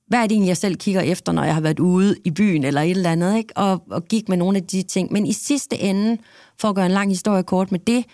hvad 0.07 0.19
er 0.19 0.23
det 0.23 0.31
egentlig, 0.31 0.47
jeg 0.47 0.57
selv 0.57 0.75
kigger 0.75 1.01
efter, 1.01 1.31
når 1.31 1.43
jeg 1.43 1.53
har 1.53 1.61
været 1.61 1.79
ude 1.79 2.15
i 2.25 2.31
byen 2.31 2.63
eller 2.63 2.81
et 2.81 2.91
eller 2.91 3.11
andet, 3.11 3.37
ikke? 3.37 3.57
Og, 3.57 3.83
og 3.91 4.05
gik 4.05 4.29
med 4.29 4.37
nogle 4.37 4.57
af 4.57 4.63
de 4.63 4.81
ting. 4.81 5.13
Men 5.13 5.27
i 5.27 5.33
sidste 5.33 5.79
ende, 5.79 6.17
for 6.59 6.69
at 6.69 6.75
gøre 6.75 6.85
en 6.85 6.91
lang 6.91 7.09
historie 7.09 7.43
kort 7.43 7.71
med 7.71 7.79
det, 7.79 8.05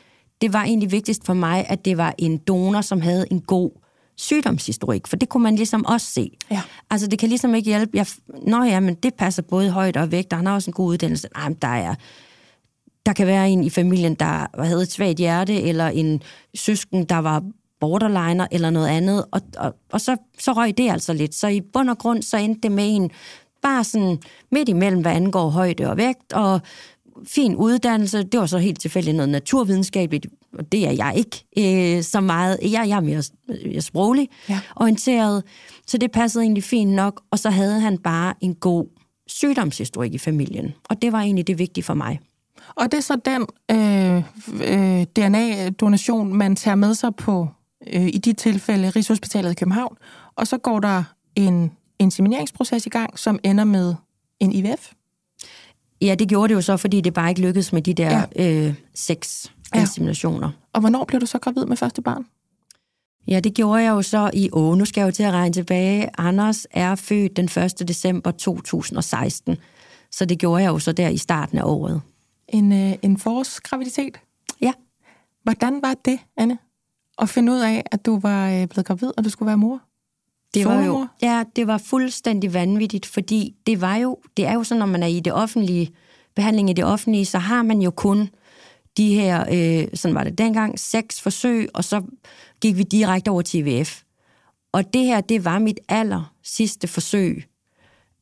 det 0.42 0.54
var 0.54 0.64
egentlig 0.64 0.92
vigtigst 0.92 1.26
for 1.26 1.34
mig, 1.34 1.66
at 1.70 1.86
det 1.86 1.98
var 1.98 2.16
en 2.18 2.38
donor, 2.38 2.82
som 2.82 3.02
havde 3.02 3.26
en 3.32 3.42
god 3.42 3.81
sygdomshistorik, 4.22 5.08
for 5.08 5.16
det 5.16 5.30
kunne 5.30 5.44
man 5.44 5.56
ligesom 5.56 5.86
også 5.86 6.08
se. 6.08 6.32
Ja. 6.52 6.62
Altså, 6.90 7.08
det 7.08 7.20
kan 7.20 7.30
ligesom 7.30 7.56
ikke 7.56 7.70
hjælpe. 7.70 7.98
Jeg, 7.98 8.06
Nå 8.48 8.64
ja, 8.64 8.80
men 8.80 8.96
det 8.96 9.14
passer 9.14 9.42
både 9.42 9.70
højt 9.70 9.98
og 9.98 10.12
vægt, 10.12 10.34
og 10.34 10.40
han 10.40 10.46
har 10.46 10.54
også 10.54 10.70
en 10.70 10.74
god 10.74 10.88
uddannelse. 10.88 11.28
Ej, 11.36 11.50
men 11.50 11.58
der 11.62 11.68
er 11.68 11.96
der 13.06 13.14
kan 13.14 13.28
være 13.28 13.50
en 13.50 13.64
i 13.64 13.70
familien, 13.70 14.16
der 14.16 14.64
havde 14.64 14.82
et 14.82 14.92
svagt 14.92 15.18
hjerte, 15.18 15.62
eller 15.62 15.88
en 15.88 16.22
søsken, 16.56 17.06
der 17.06 17.18
var 17.18 17.44
borderliner 17.80 18.48
eller 18.52 18.70
noget 18.70 18.88
andet, 18.88 19.26
og, 19.32 19.42
og, 19.58 19.76
og 19.92 20.02
så, 20.02 20.18
så 20.40 20.54
røg 20.54 20.78
det 20.78 20.92
altså 20.92 21.14
lidt. 21.14 21.36
Så 21.36 21.48
i 21.48 21.62
bund 21.62 21.90
og 21.90 21.98
grund, 21.98 22.24
så 22.24 22.38
endte 22.38 22.62
det 22.62 22.72
med 22.72 22.96
en 22.96 23.12
bare 23.62 23.84
sådan 23.84 24.18
midt 24.52 24.70
imellem, 24.70 25.02
hvad 25.02 25.12
angår 25.12 25.50
højde 25.50 25.90
og 25.90 25.98
vægt, 25.98 26.34
og 26.34 26.62
fin 27.28 27.56
uddannelse. 27.56 28.24
Det 28.24 28.40
var 28.40 28.46
så 28.46 28.58
helt 28.58 28.80
tilfældigt 28.80 29.16
noget 29.16 29.30
naturvidenskabeligt, 29.30 30.26
og 30.60 30.72
det 30.72 30.88
er 30.88 30.92
jeg 30.92 31.14
ikke 31.16 31.46
øh, 31.98 32.04
så 32.04 32.20
meget. 32.22 32.58
Jeg, 32.62 32.72
jeg 32.72 32.90
er 32.90 33.00
mere 33.00 33.24
jeg 33.50 33.76
er 33.76 33.82
sproglig 33.82 34.30
Ja. 34.50 34.60
orienteret, 34.76 35.44
så 35.88 35.98
det 35.98 36.12
passede 36.12 36.44
egentlig 36.44 36.64
fint 36.64 36.92
nok, 36.92 37.22
og 37.32 37.40
så 37.40 37.50
havde 37.50 37.80
han 37.80 37.98
bare 37.98 38.34
en 38.42 38.56
god 38.56 38.86
sygdomshistorik 39.28 40.14
i 40.14 40.18
familien, 40.18 40.74
og 40.84 41.02
det 41.02 41.12
var 41.12 41.22
egentlig 41.22 41.48
det 41.48 41.60
vigtige 41.60 41.84
for 41.84 41.94
mig. 41.94 42.20
Og 42.76 42.92
det 42.92 42.98
er 42.98 43.02
så 43.02 43.16
den 43.26 43.46
øh, 43.72 44.18
øh, 44.64 45.06
DNA-donation, 45.20 46.34
man 46.34 46.56
tager 46.56 46.76
med 46.76 46.94
sig 46.94 47.16
på, 47.16 47.48
øh, 47.94 48.08
i 48.08 48.18
de 48.18 48.34
tilfælde, 48.34 48.90
Rigshospitalet 48.90 49.52
i 49.52 49.56
København, 49.56 49.98
og 50.36 50.48
så 50.48 50.58
går 50.58 50.80
der 50.80 51.04
en 51.36 51.72
insemineringsproces 52.00 52.86
i 52.86 52.90
gang, 52.90 53.20
som 53.20 53.40
ender 53.44 53.64
med 53.64 53.96
en 54.40 54.52
IVF. 54.52 54.92
Ja, 56.02 56.16
det 56.16 56.28
gjorde 56.30 56.50
det 56.50 56.56
jo 56.56 56.62
så, 56.62 56.78
fordi 56.78 57.02
det 57.02 57.14
bare 57.14 57.30
ikke 57.30 57.42
lykkedes 57.42 57.74
med 57.74 57.82
de 57.82 57.94
der 57.94 58.24
ja. 58.36 58.68
øh, 58.68 58.74
seks 58.96 59.52
Ja. 59.76 59.82
inseminationer. 59.82 60.52
Og 60.74 60.80
hvornår 60.80 61.06
blev 61.06 61.22
du 61.22 61.26
så 61.26 61.40
gravid 61.40 61.66
med 61.66 61.78
første 61.78 62.02
barn? 62.02 62.26
Ja, 63.28 63.40
det 63.40 63.54
gjorde 63.54 63.84
jeg 63.84 63.90
jo 63.90 64.02
så 64.02 64.32
i, 64.34 64.50
åh, 64.54 64.78
nu 64.78 64.86
skal 64.86 65.02
jeg 65.02 65.06
jo 65.06 65.12
til 65.12 65.24
at 65.24 65.34
regne 65.34 65.54
tilbage. 65.54 66.10
Anders 66.18 66.68
er 66.72 66.96
født 66.96 67.38
den 67.38 67.46
1. 67.46 67.88
december 67.88 68.32
2016, 68.32 69.58
så 70.12 70.26
det 70.26 70.40
gjorde 70.40 70.64
jeg 70.64 70.70
jo 70.70 70.80
så 70.80 70.92
der 70.92 71.10
i 71.10 71.18
starten 71.18 71.58
af 71.58 71.64
året. 71.66 72.02
En, 72.48 72.72
øh, 72.72 72.94
en 73.02 73.18
forårsgraviditet. 73.18 74.18
Ja. 74.62 74.74
Hvordan 75.44 75.82
var 75.82 75.96
det, 76.06 76.20
Anne? 76.38 76.58
At 77.20 77.30
finde 77.30 77.52
ud 77.52 77.60
af, 77.60 77.84
at 77.92 78.06
du 78.06 78.20
var 78.20 78.50
øh, 78.50 78.68
blevet 78.68 78.86
gravid, 78.86 79.12
og 79.18 79.24
du 79.24 79.30
skulle 79.30 79.48
være 79.48 79.58
mor? 79.58 79.82
Det 80.54 80.66
var 80.66 80.86
jo, 80.86 81.08
ja, 81.22 81.44
det 81.56 81.68
var 81.68 81.78
fuldstændig 81.78 82.54
vanvittigt, 82.54 83.06
fordi 83.06 83.56
det 83.66 83.82
var 83.82 83.96
jo, 83.96 84.18
det 84.38 84.48
er 84.48 84.54
jo 84.54 84.64
sådan, 84.64 84.80
når 84.80 84.86
man 84.86 85.04
er 85.04 85.08
i 85.08 85.20
det 85.20 85.34
offentlige, 85.34 85.92
behandling 86.36 86.70
i 86.70 86.74
det 86.74 86.86
offentlige, 86.86 87.26
så 87.26 87.38
har 87.38 87.64
man 87.64 87.82
jo 87.82 87.92
kun 87.92 88.30
de 88.98 89.16
her, 89.16 89.46
øh, 89.52 89.88
sådan 89.94 90.16
var 90.16 90.24
det 90.24 90.38
dengang, 90.38 90.80
seks 90.80 91.22
forsøg, 91.22 91.70
og 91.74 91.84
så 91.84 92.02
gik 92.62 92.78
vi 92.78 92.84
direkte 92.84 93.30
over 93.30 93.42
til 93.42 93.68
IVF. 93.68 94.02
Og 94.72 94.94
det 94.94 95.06
her, 95.06 95.22
det 95.22 95.46
var 95.46 95.60
mit 95.60 95.80
aller 95.90 96.34
sidste 96.44 96.88
forsøg, 96.88 97.44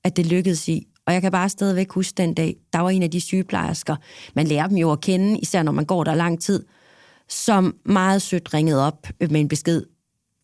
at 0.04 0.18
det 0.18 0.26
lykkedes 0.26 0.68
i. 0.68 0.88
Og 1.06 1.14
jeg 1.14 1.22
kan 1.22 1.32
bare 1.32 1.50
stadigvæk 1.50 1.92
huske 1.92 2.14
den 2.18 2.34
dag, 2.34 2.56
der 2.74 2.80
var 2.80 2.90
en 2.90 3.04
af 3.04 3.12
de 3.12 3.22
sygeplejersker, 3.22 3.96
man 4.34 4.48
lærer 4.48 4.68
dem 4.68 4.78
jo 4.78 4.92
at 4.92 5.02
kende, 5.02 5.40
især 5.40 5.64
når 5.64 5.72
man 5.72 5.86
går 5.86 6.04
der 6.04 6.16
lang 6.16 6.42
tid, 6.42 6.66
som 7.30 7.76
meget 7.86 8.22
sødt 8.22 8.54
ringede 8.54 8.88
op 8.88 9.08
med 9.20 9.40
en 9.40 9.48
besked. 9.48 9.84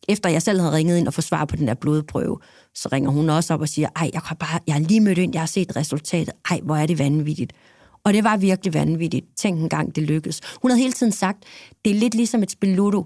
Efter 0.07 0.29
jeg 0.29 0.41
selv 0.41 0.59
havde 0.59 0.73
ringet 0.73 0.97
ind 0.97 1.07
og 1.07 1.13
fået 1.13 1.25
svar 1.25 1.45
på 1.45 1.55
den 1.55 1.67
der 1.67 1.73
blodprøve, 1.73 2.39
så 2.75 2.89
ringer 2.91 3.11
hun 3.11 3.29
også 3.29 3.53
op 3.53 3.61
og 3.61 3.69
siger, 3.69 3.89
ej, 3.95 4.09
jeg, 4.13 4.23
kan 4.23 4.37
bare, 4.37 4.59
jeg 4.67 4.75
har 4.75 4.81
lige 4.81 5.01
mødt 5.01 5.17
ind, 5.17 5.33
jeg 5.33 5.41
har 5.41 5.47
set 5.47 5.75
resultatet. 5.75 6.33
Ej, 6.49 6.59
hvor 6.63 6.75
er 6.75 6.85
det 6.85 6.99
vanvittigt. 6.99 7.53
Og 8.05 8.13
det 8.13 8.23
var 8.23 8.37
virkelig 8.37 8.73
vanvittigt. 8.73 9.25
Tænk 9.35 9.59
en 9.59 9.69
gang, 9.69 9.95
det 9.95 10.03
lykkedes. 10.03 10.41
Hun 10.61 10.71
havde 10.71 10.81
hele 10.81 10.93
tiden 10.93 11.11
sagt, 11.11 11.43
det 11.85 11.91
er 11.91 11.95
lidt 11.99 12.15
ligesom 12.15 12.43
et 12.43 12.51
spil 12.51 12.69
Ludo. 12.69 13.05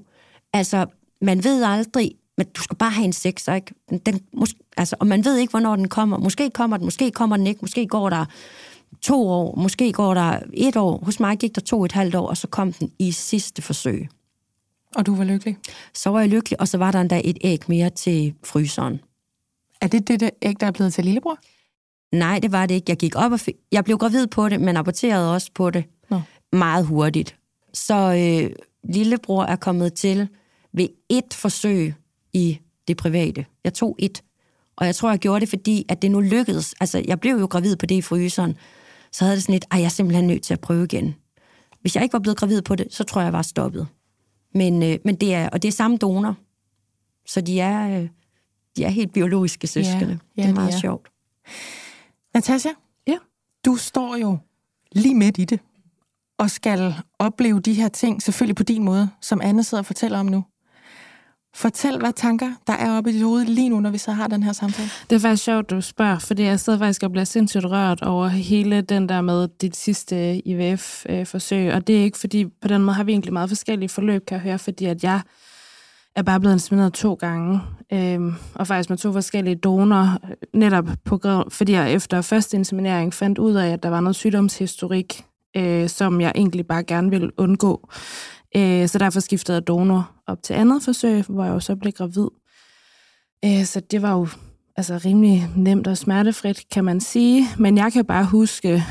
Altså, 0.54 0.86
man 1.22 1.44
ved 1.44 1.64
aldrig, 1.64 2.12
men 2.38 2.48
du 2.48 2.62
skal 2.62 2.78
bare 2.78 2.92
have 2.92 3.06
en 3.06 3.14
sekser, 3.14 3.54
ikke? 3.54 3.74
Den, 4.06 4.20
mås- 4.38 4.74
altså, 4.78 4.96
og 5.00 5.08
man 5.08 5.26
ved 5.26 5.38
ikke, 5.38 5.52
hvornår 5.52 5.76
den 5.76 5.88
kommer. 5.88 6.18
Måske 6.18 6.50
kommer 6.50 6.78
den, 6.78 6.86
måske 6.86 7.12
kommer 7.12 7.38
den 7.38 7.48
ikke, 7.48 7.60
måske 7.62 7.88
går 7.88 8.10
der 8.10 8.26
to 9.02 9.28
år, 9.28 9.56
måske 9.56 9.92
går 9.92 10.14
der 10.14 10.40
et 10.54 10.78
år. 10.78 11.00
Hos 11.06 11.20
mig 11.20 11.38
gik 11.38 11.56
der 11.56 11.62
to 11.62 11.80
og 11.80 11.86
et 11.86 11.92
halvt 11.92 12.16
år, 12.16 12.28
og 12.28 12.38
så 12.38 12.48
kom 12.48 12.74
den 12.74 12.92
i 13.00 13.12
sidste 13.12 13.62
forsøg. 13.62 14.08
Og 14.96 15.06
du 15.06 15.16
var 15.16 15.24
lykkelig. 15.24 15.58
Så 15.94 16.10
var 16.10 16.20
jeg 16.20 16.30
lykkelig, 16.30 16.62
og 16.62 16.68
så 16.68 16.78
var 16.78 16.92
der 16.92 17.02
endda 17.02 17.22
et 17.24 17.38
æg 17.42 17.60
mere 17.68 17.90
til 17.90 18.34
fryseren. 18.46 19.00
Er 19.82 19.88
det 19.88 20.08
det, 20.08 20.20
det 20.20 20.30
æg, 20.42 20.60
der 20.60 20.68
er 20.68 20.72
blevet 20.72 20.94
til 20.94 21.06
lillebror? 21.06 21.40
Nej, 22.12 22.40
det 22.40 22.52
var 22.52 22.66
det 22.66 22.76
ikke. 22.76 22.86
Jeg 22.90 22.98
gik 22.98 23.16
op 23.16 23.32
og 23.32 23.40
fik... 23.40 23.56
Jeg 23.72 23.84
blev 23.84 23.98
gravid 23.98 24.28
på 24.28 24.50
det, 24.50 24.62
men 24.62 24.78
aborterede 24.78 25.34
også 25.34 25.52
på 25.56 25.70
det 25.70 25.84
Nå. 26.10 26.22
meget 26.52 26.86
hurtigt. 26.86 27.36
Så 27.74 27.96
øh, 27.96 28.56
lillebror 28.94 29.44
er 29.44 29.56
kommet 29.56 29.94
til 29.94 30.28
ved 30.74 30.88
et 31.10 31.34
forsøg 31.34 31.94
i 32.34 32.60
det 32.88 32.98
private. 32.98 33.46
Jeg 33.64 33.74
tog 33.74 33.96
et. 34.00 34.24
Og 34.76 34.86
jeg 34.86 34.96
tror, 34.96 35.10
jeg 35.10 35.20
gjorde 35.20 35.40
det, 35.40 35.50
fordi 35.50 35.86
at 35.90 36.02
det 36.02 36.12
nu 36.12 36.20
lykkedes. 36.20 36.74
Altså, 36.80 37.04
jeg 37.08 37.20
blev 37.20 37.36
jo 37.36 37.46
gravid 37.46 37.76
på 37.76 37.86
det 37.86 37.96
i 37.96 38.02
fryseren. 38.02 38.58
Så 39.12 39.24
havde 39.24 39.36
det 39.36 39.44
sådan 39.44 39.54
lidt, 39.54 39.66
ej, 39.72 39.80
jeg 39.80 39.86
er 39.86 39.90
simpelthen 39.90 40.28
nødt 40.28 40.44
til 40.44 40.54
at 40.54 40.60
prøve 40.60 40.84
igen. 40.84 41.16
Hvis 41.82 41.96
jeg 41.96 42.04
ikke 42.04 42.14
var 42.14 42.20
blevet 42.20 42.38
gravid 42.38 42.62
på 42.62 42.76
det, 42.76 42.88
så 42.92 43.04
tror 43.04 43.22
jeg, 43.22 43.26
jeg 43.26 43.34
var 43.34 43.42
stoppet. 43.42 43.88
Men, 44.54 44.84
øh, 44.84 44.98
men 45.06 45.16
det 45.16 45.34
er, 45.34 45.50
og 45.50 45.62
det 45.62 45.68
er 45.68 45.72
samme 45.72 45.98
donor. 45.98 46.36
Så 47.26 47.42
de 47.42 47.60
er, 47.60 48.02
øh, 48.02 48.10
de 48.78 48.84
er 48.84 48.90
helt 48.90 49.14
biologiske 49.14 49.68
søskende. 49.68 50.20
ja, 50.38 50.42
det 50.42 50.44
er 50.44 50.48
de 50.48 50.54
meget 50.54 50.74
er. 50.74 50.80
sjovt. 50.80 51.08
Natasha? 52.40 52.70
Ja. 53.08 53.18
Du 53.66 53.76
står 53.76 54.16
jo 54.16 54.38
lige 54.92 55.16
midt 55.16 55.38
i 55.38 55.46
det, 55.46 55.60
og 56.38 56.50
skal 56.50 56.96
opleve 57.20 57.60
de 57.60 57.74
her 57.74 57.88
ting, 57.88 58.22
selvfølgelig 58.22 58.56
på 58.56 58.64
din 58.64 58.84
måde, 58.84 59.10
som 59.22 59.42
Anne 59.44 59.64
sidder 59.64 59.82
og 59.82 59.86
fortæller 59.86 60.20
om 60.20 60.26
nu. 60.26 60.44
Fortæl, 61.56 61.98
hvad 61.98 62.14
tanker 62.14 62.52
der 62.68 62.74
er 62.74 62.98
oppe 62.98 63.10
i 63.10 63.14
dit 63.14 63.24
hoved 63.24 63.46
lige 63.46 63.70
nu, 63.70 63.80
når 63.80 63.90
vi 63.90 63.98
så 63.98 64.12
har 64.12 64.28
den 64.28 64.44
her 64.44 64.54
samtale. 64.54 64.90
Det 65.10 65.16
er 65.16 65.20
faktisk 65.20 65.44
sjovt, 65.44 65.70
du 65.70 65.82
spørger, 65.82 66.20
fordi 66.20 66.44
jeg 66.44 66.60
sidder 66.60 66.80
faktisk 66.80 67.04
og 67.04 67.12
bliver 67.12 67.26
sindssygt 67.26 67.66
rørt 67.66 68.02
over 68.02 68.28
hele 68.28 68.82
den 68.82 69.10
der 69.10 69.22
med 69.22 69.48
dit 69.62 69.76
sidste 69.76 70.48
IVF-forsøg. 70.48 71.74
Og 71.74 71.88
det 71.88 72.00
er 72.00 72.04
ikke 72.04 72.18
fordi, 72.18 72.46
på 72.46 72.68
den 72.68 72.82
måde 72.82 72.96
har 72.96 73.04
vi 73.04 73.12
egentlig 73.12 73.34
meget 73.34 73.50
forskellige 73.50 73.90
forløb, 73.90 74.26
kan 74.26 74.36
jeg 74.36 74.42
høre, 74.42 74.60
fordi 74.60 74.86
at 74.86 75.04
jeg 75.04 75.22
er 76.20 76.24
bare 76.24 76.40
blevet 76.40 76.56
insemineret 76.56 76.94
to 76.94 77.14
gange, 77.14 77.62
øh, 77.94 78.34
og 78.56 78.68
faktisk 78.68 78.90
med 78.90 78.98
to 78.98 79.14
forskellige 79.14 79.56
donorer, 79.56 80.18
netop 80.54 80.88
på 81.06 81.18
grund, 81.18 81.52
fordi 81.52 81.72
jeg 81.72 81.94
efter 81.94 82.22
første 82.22 82.58
inseminering 82.58 83.14
fandt 83.14 83.38
ud 83.38 83.54
af, 83.54 83.70
at 83.70 83.84
der 83.84 83.90
var 83.90 84.00
noget 84.00 84.16
sygdomshistorik, 84.16 85.26
øh, 85.58 85.90
som 85.90 86.22
jeg 86.22 86.32
egentlig 86.36 86.68
bare 86.68 86.84
gerne 86.84 87.10
ville 87.10 87.40
undgå. 87.40 87.90
Øh, 88.56 88.88
så 88.88 88.98
derfor 88.98 89.20
skiftede 89.20 89.56
jeg 89.56 89.68
donor 89.68 90.12
op 90.28 90.44
til 90.44 90.54
andet 90.54 90.84
forsøg, 90.84 91.24
hvor 91.24 91.44
jeg 91.44 91.54
jo 91.54 91.60
så 91.60 91.76
blev 91.76 91.94
gravid. 91.94 92.28
Øh, 93.46 93.66
så 93.66 93.80
det 93.80 94.02
var 94.02 94.14
jo 94.14 94.28
altså 94.76 95.02
rimelig 95.06 95.50
nemt 95.56 95.88
og 95.88 95.98
smertefrit, 95.98 96.64
kan 96.72 96.86
man 96.86 97.00
sige. 97.00 97.48
Men 97.58 97.78
jeg 97.78 97.94
kan 97.94 98.06
bare 98.06 98.26
huske 98.26 98.84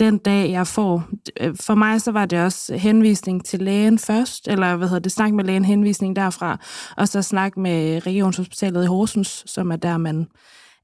den 0.00 0.18
dag, 0.18 0.50
jeg 0.50 0.66
får... 0.66 1.04
Øh, 1.40 1.56
for 1.60 1.74
mig 1.74 2.00
så 2.00 2.12
var 2.12 2.26
det 2.26 2.44
også 2.44 2.76
henvisning 2.76 3.44
til 3.44 3.62
lægen 3.62 3.98
først, 3.98 4.48
eller 4.48 4.76
hvad 4.76 4.88
hedder 4.88 5.00
det, 5.00 5.12
snak 5.12 5.32
med 5.32 5.44
lægen, 5.44 5.64
henvisning 5.64 6.16
derfra, 6.16 6.58
og 6.96 7.08
så 7.08 7.22
snak 7.22 7.56
med 7.56 8.06
Regionshospitalet 8.06 8.84
i 8.84 8.86
Horsens, 8.86 9.42
som 9.46 9.70
er 9.70 9.76
der, 9.76 9.98
man 9.98 10.26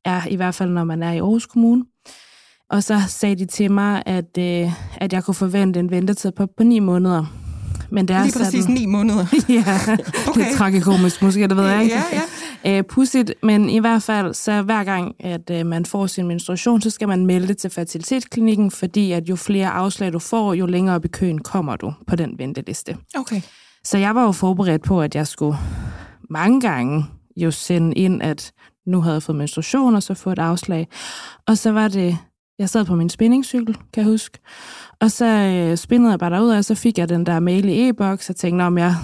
er, 0.05 0.27
i 0.27 0.37
hvert 0.37 0.55
fald 0.55 0.71
når 0.71 0.85
man 0.85 1.03
er 1.03 1.13
i 1.13 1.19
Aarhus 1.19 1.47
Kommune. 1.47 1.85
Og 2.71 2.83
så 2.83 3.01
sagde 3.09 3.37
de 3.37 3.47
til 3.47 3.73
mig, 3.73 4.03
at, 4.07 4.39
øh, 4.39 4.73
at 4.97 5.13
jeg 5.13 5.25
kunne 5.25 5.35
forvente 5.35 5.81
en 5.81 5.91
ventetid 5.91 6.33
på, 6.33 6.47
på 6.57 6.65
ni 6.65 6.79
måneder. 6.79 7.46
Men 7.91 8.09
det 8.09 8.17
er 8.17 8.23
Lige 8.23 8.39
præcis 8.39 8.63
sådan, 8.65 8.75
ni 8.75 8.87
måneder. 8.87 9.27
ja, 9.49 9.79
okay. 10.29 10.45
lidt 10.45 10.57
tragikomisk 10.57 11.23
måske, 11.23 11.49
det 11.49 11.57
ved 11.57 11.67
jeg 11.67 11.83
ikke. 11.83 11.95
Ja, 11.95 12.23
ja. 12.65 12.79
Øh, 12.79 12.85
pudsigt, 12.85 13.35
men 13.43 13.71
i 13.71 13.79
hvert 13.79 14.03
fald, 14.03 14.35
så 14.35 14.63
hver 14.63 14.85
gang, 14.85 15.15
at 15.21 15.51
øh, 15.51 15.67
man 15.67 15.87
får 15.87 16.07
sin 16.07 16.27
menstruation, 16.27 16.81
så 16.81 16.91
skal 16.91 17.09
man 17.09 17.27
melde 17.27 17.49
det 17.49 17.59
til 17.59 17.71
fertilitetsklinikken, 17.71 18.71
fordi 18.71 19.13
at 19.13 19.29
jo 19.29 19.37
flere 19.37 19.71
afslag 19.71 20.13
du 20.13 20.19
får, 20.19 20.55
jo 20.55 20.67
længere 20.67 20.97
op 20.97 21.05
i 21.05 21.09
køen 21.09 21.39
kommer 21.39 21.77
du 21.77 21.93
på 22.07 22.17
den 22.17 22.39
venteliste. 22.39 22.97
Okay. 23.19 23.41
Så 23.85 23.99
jeg 23.99 24.15
var 24.15 24.23
jo 24.23 24.33
forberedt 24.33 24.83
på, 24.83 25.03
at 25.03 25.15
jeg 25.15 25.27
skulle 25.27 25.59
mange 26.31 26.61
gange 26.61 27.05
jo 27.37 27.51
sende 27.51 27.95
ind, 27.95 28.23
at 28.23 28.53
nu 28.87 29.01
havde 29.01 29.15
jeg 29.15 29.23
fået 29.23 29.39
menstruation, 29.39 29.95
og 29.95 30.03
så 30.03 30.15
få 30.15 30.31
et 30.31 30.39
afslag. 30.39 30.89
Og 31.47 31.59
så 31.59 31.73
var 31.73 31.89
det, 31.89 32.19
jeg 32.59 32.69
sad 32.69 32.85
på 32.85 32.95
min 32.95 33.09
spændingscykel, 33.09 33.75
kan 33.75 34.03
jeg 34.03 34.05
huske, 34.05 34.39
og 35.01 35.11
så 35.11 35.25
øh, 35.27 35.77
spinnede 35.77 36.11
jeg 36.11 36.19
bare 36.19 36.31
derud, 36.31 36.51
og 36.51 36.65
så 36.65 36.75
fik 36.75 36.99
jeg 36.99 37.09
den 37.09 37.27
der 37.27 37.41
mail 37.41 37.69
i 37.69 37.89
e-boks, 37.89 38.31
og 38.31 38.37
tænkte, 38.37 38.63
om 38.63 38.79
jeg, 38.79 38.95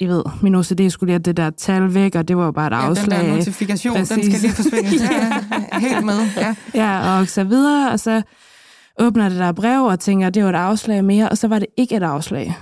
I 0.00 0.06
ved, 0.06 0.22
min 0.42 0.54
OCD 0.54 0.88
skulle 0.90 1.08
lige 1.08 1.12
have 1.14 1.18
det 1.18 1.36
der 1.36 1.50
tal 1.50 1.94
væk, 1.94 2.14
og 2.14 2.28
det 2.28 2.36
var 2.36 2.44
jo 2.44 2.50
bare 2.50 2.66
et 2.66 2.72
Ja, 2.72 2.78
den 2.80 2.90
afslag. 2.90 3.18
der 3.26 3.36
notifikation, 3.36 3.96
den 3.96 4.06
Præcis. 4.06 4.24
skal 4.26 4.40
lige 4.40 4.52
forsvinde. 4.52 5.04
Ja, 5.10 5.34
ja, 5.72 5.78
helt 5.78 6.04
med. 6.06 6.18
Ja. 6.36 6.54
Ja, 6.74 7.18
og 7.20 7.28
så 7.28 7.44
videre, 7.44 7.90
og 7.92 8.00
så 8.00 8.22
åbner 9.00 9.28
det 9.28 9.38
der 9.38 9.52
brev 9.52 9.82
og 9.84 10.00
tænker, 10.00 10.30
det 10.30 10.42
var 10.44 10.50
et 10.50 10.54
afslag 10.54 11.04
mere, 11.04 11.28
og 11.28 11.38
så 11.38 11.48
var 11.48 11.58
det 11.58 11.68
ikke 11.76 11.96
et 11.96 12.02
afslag. 12.02 12.56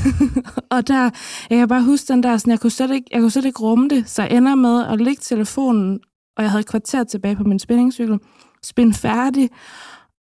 og 0.70 0.88
der, 0.88 1.10
jeg 1.50 1.58
kan 1.58 1.68
bare 1.68 1.82
huske 1.82 2.12
den 2.12 2.22
der, 2.22 2.36
sådan, 2.36 2.50
jeg, 2.50 2.60
kunne 2.60 2.70
slet 2.70 2.90
ikke, 2.90 3.06
jeg 3.12 3.20
kunne 3.20 3.30
slet 3.30 3.44
ikke 3.44 3.60
rumme 3.60 3.88
det, 3.88 4.10
så 4.10 4.22
jeg 4.22 4.30
ender 4.36 4.54
med 4.54 4.84
at 4.86 5.00
lægge 5.00 5.20
telefonen, 5.24 5.98
og 6.36 6.42
jeg 6.42 6.50
havde 6.50 6.60
et 6.60 6.66
kvarter 6.68 7.04
tilbage 7.04 7.36
på 7.36 7.44
min 7.44 7.58
spændingscykel, 7.58 8.18
spænde 8.64 8.94
færdig, 8.94 9.50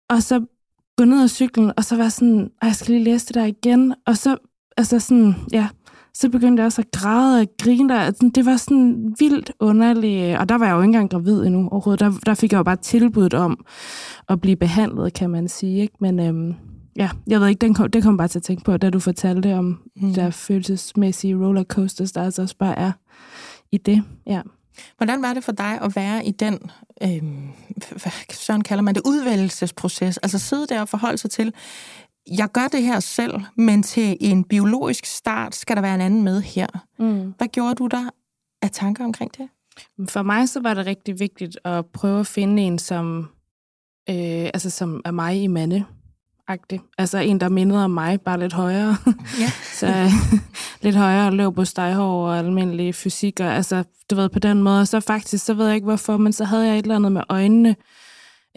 og 0.09 0.23
så 0.23 0.45
gå 0.97 1.05
ned 1.05 1.23
ad 1.23 1.27
cyklen, 1.27 1.71
og 1.77 1.83
så 1.83 1.95
var 1.97 2.09
sådan, 2.09 2.49
jeg 2.63 2.75
skal 2.75 2.93
lige 2.95 3.03
læse 3.03 3.27
det 3.27 3.35
der 3.35 3.45
igen, 3.45 3.93
og 4.07 4.17
så, 4.17 4.37
altså 4.77 4.99
sådan, 4.99 5.35
ja, 5.51 5.67
så 6.13 6.29
begyndte 6.29 6.61
jeg 6.61 6.65
også 6.65 6.81
at 6.81 6.91
græde 6.91 7.41
og 7.41 7.47
grine. 7.61 7.93
Der. 7.93 8.11
Det 8.35 8.45
var 8.45 8.57
sådan 8.57 9.15
vildt 9.19 9.51
underligt, 9.59 10.37
og 10.37 10.49
der 10.49 10.57
var 10.57 10.65
jeg 10.65 10.73
jo 10.73 10.79
ikke 10.79 10.85
engang 10.85 11.09
gravid 11.09 11.45
endnu 11.45 11.69
overhovedet. 11.71 11.99
Der, 11.99 12.11
der 12.25 12.33
fik 12.33 12.51
jeg 12.51 12.57
jo 12.57 12.63
bare 12.63 12.75
tilbuddet 12.75 13.33
om 13.33 13.65
at 14.29 14.41
blive 14.41 14.55
behandlet, 14.55 15.13
kan 15.13 15.29
man 15.29 15.47
sige. 15.47 15.81
Ikke? 15.81 15.93
Men 15.99 16.19
øhm, 16.19 16.55
ja, 16.95 17.09
jeg 17.27 17.41
ved 17.41 17.47
ikke, 17.47 17.61
den 17.61 17.73
kom, 17.73 17.91
det 17.91 18.03
kom 18.03 18.17
bare 18.17 18.27
til 18.27 18.39
at 18.39 18.43
tænke 18.43 18.63
på, 18.63 18.77
da 18.77 18.89
du 18.89 18.99
fortalte 18.99 19.55
om 19.55 19.79
mm. 19.95 20.13
der 20.13 20.29
følelsesmæssige 20.29 21.37
rollercoasters, 21.37 22.11
der 22.11 22.23
altså 22.23 22.41
også 22.41 22.57
bare 22.57 22.79
er 22.79 22.91
i 23.71 23.77
det. 23.77 24.03
Ja. 24.27 24.41
Hvordan 24.97 25.21
var 25.21 25.33
det 25.33 25.43
for 25.43 25.51
dig 25.51 25.81
at 25.81 25.95
være 25.95 26.25
i 26.25 26.31
den, 26.31 26.59
øh, 27.03 27.23
hvad 27.89 28.33
sådan 28.33 28.61
kalder 28.61 28.81
man 28.81 28.95
det, 28.95 29.01
udvælgelsesproces? 29.05 30.17
Altså 30.17 30.39
sidde 30.39 30.67
der 30.67 30.81
og 30.81 30.89
forholde 30.89 31.17
sig 31.17 31.31
til, 31.31 31.53
jeg 32.37 32.51
gør 32.51 32.67
det 32.67 32.83
her 32.83 32.99
selv, 32.99 33.41
men 33.55 33.83
til 33.83 34.17
en 34.19 34.43
biologisk 34.43 35.05
start 35.05 35.55
skal 35.55 35.75
der 35.75 35.81
være 35.81 35.95
en 35.95 36.01
anden 36.01 36.23
med 36.23 36.41
her. 36.41 36.67
Mm. 36.99 37.33
Hvad 37.37 37.47
gjorde 37.47 37.75
du 37.75 37.87
der 37.87 38.09
af 38.61 38.71
tanker 38.71 39.03
omkring 39.03 39.31
det? 39.37 39.49
For 40.09 40.21
mig 40.21 40.49
så 40.49 40.59
var 40.59 40.73
det 40.73 40.85
rigtig 40.85 41.19
vigtigt 41.19 41.57
at 41.65 41.85
prøve 41.85 42.19
at 42.19 42.27
finde 42.27 42.63
en, 42.63 42.79
som, 42.79 43.29
øh, 44.09 44.49
altså, 44.53 44.69
som 44.69 45.01
er 45.05 45.11
mig 45.11 45.43
i 45.43 45.47
mande. 45.47 45.85
-agtig. 46.49 46.79
Altså 46.97 47.17
en, 47.17 47.39
der 47.39 47.49
mindede 47.49 47.83
om 47.83 47.91
mig, 47.91 48.21
bare 48.21 48.39
lidt 48.39 48.53
højere. 48.53 48.97
Ja. 49.39 49.51
så 49.79 50.11
lidt 50.81 50.95
højere 50.95 51.31
løb 51.31 51.55
på 51.55 51.65
steghår 51.65 52.27
og 52.27 52.37
almindelig 52.37 52.95
fysik. 52.95 53.39
Og, 53.39 53.55
altså, 53.55 53.83
du 54.09 54.15
ved, 54.15 54.29
på 54.29 54.39
den 54.39 54.63
måde. 54.63 54.85
så 54.85 54.99
faktisk, 54.99 55.45
så 55.45 55.53
ved 55.53 55.65
jeg 55.65 55.75
ikke 55.75 55.85
hvorfor, 55.85 56.17
men 56.17 56.33
så 56.33 56.45
havde 56.45 56.67
jeg 56.67 56.77
et 56.77 56.81
eller 56.81 56.95
andet 56.95 57.11
med 57.11 57.21
øjnene. 57.29 57.75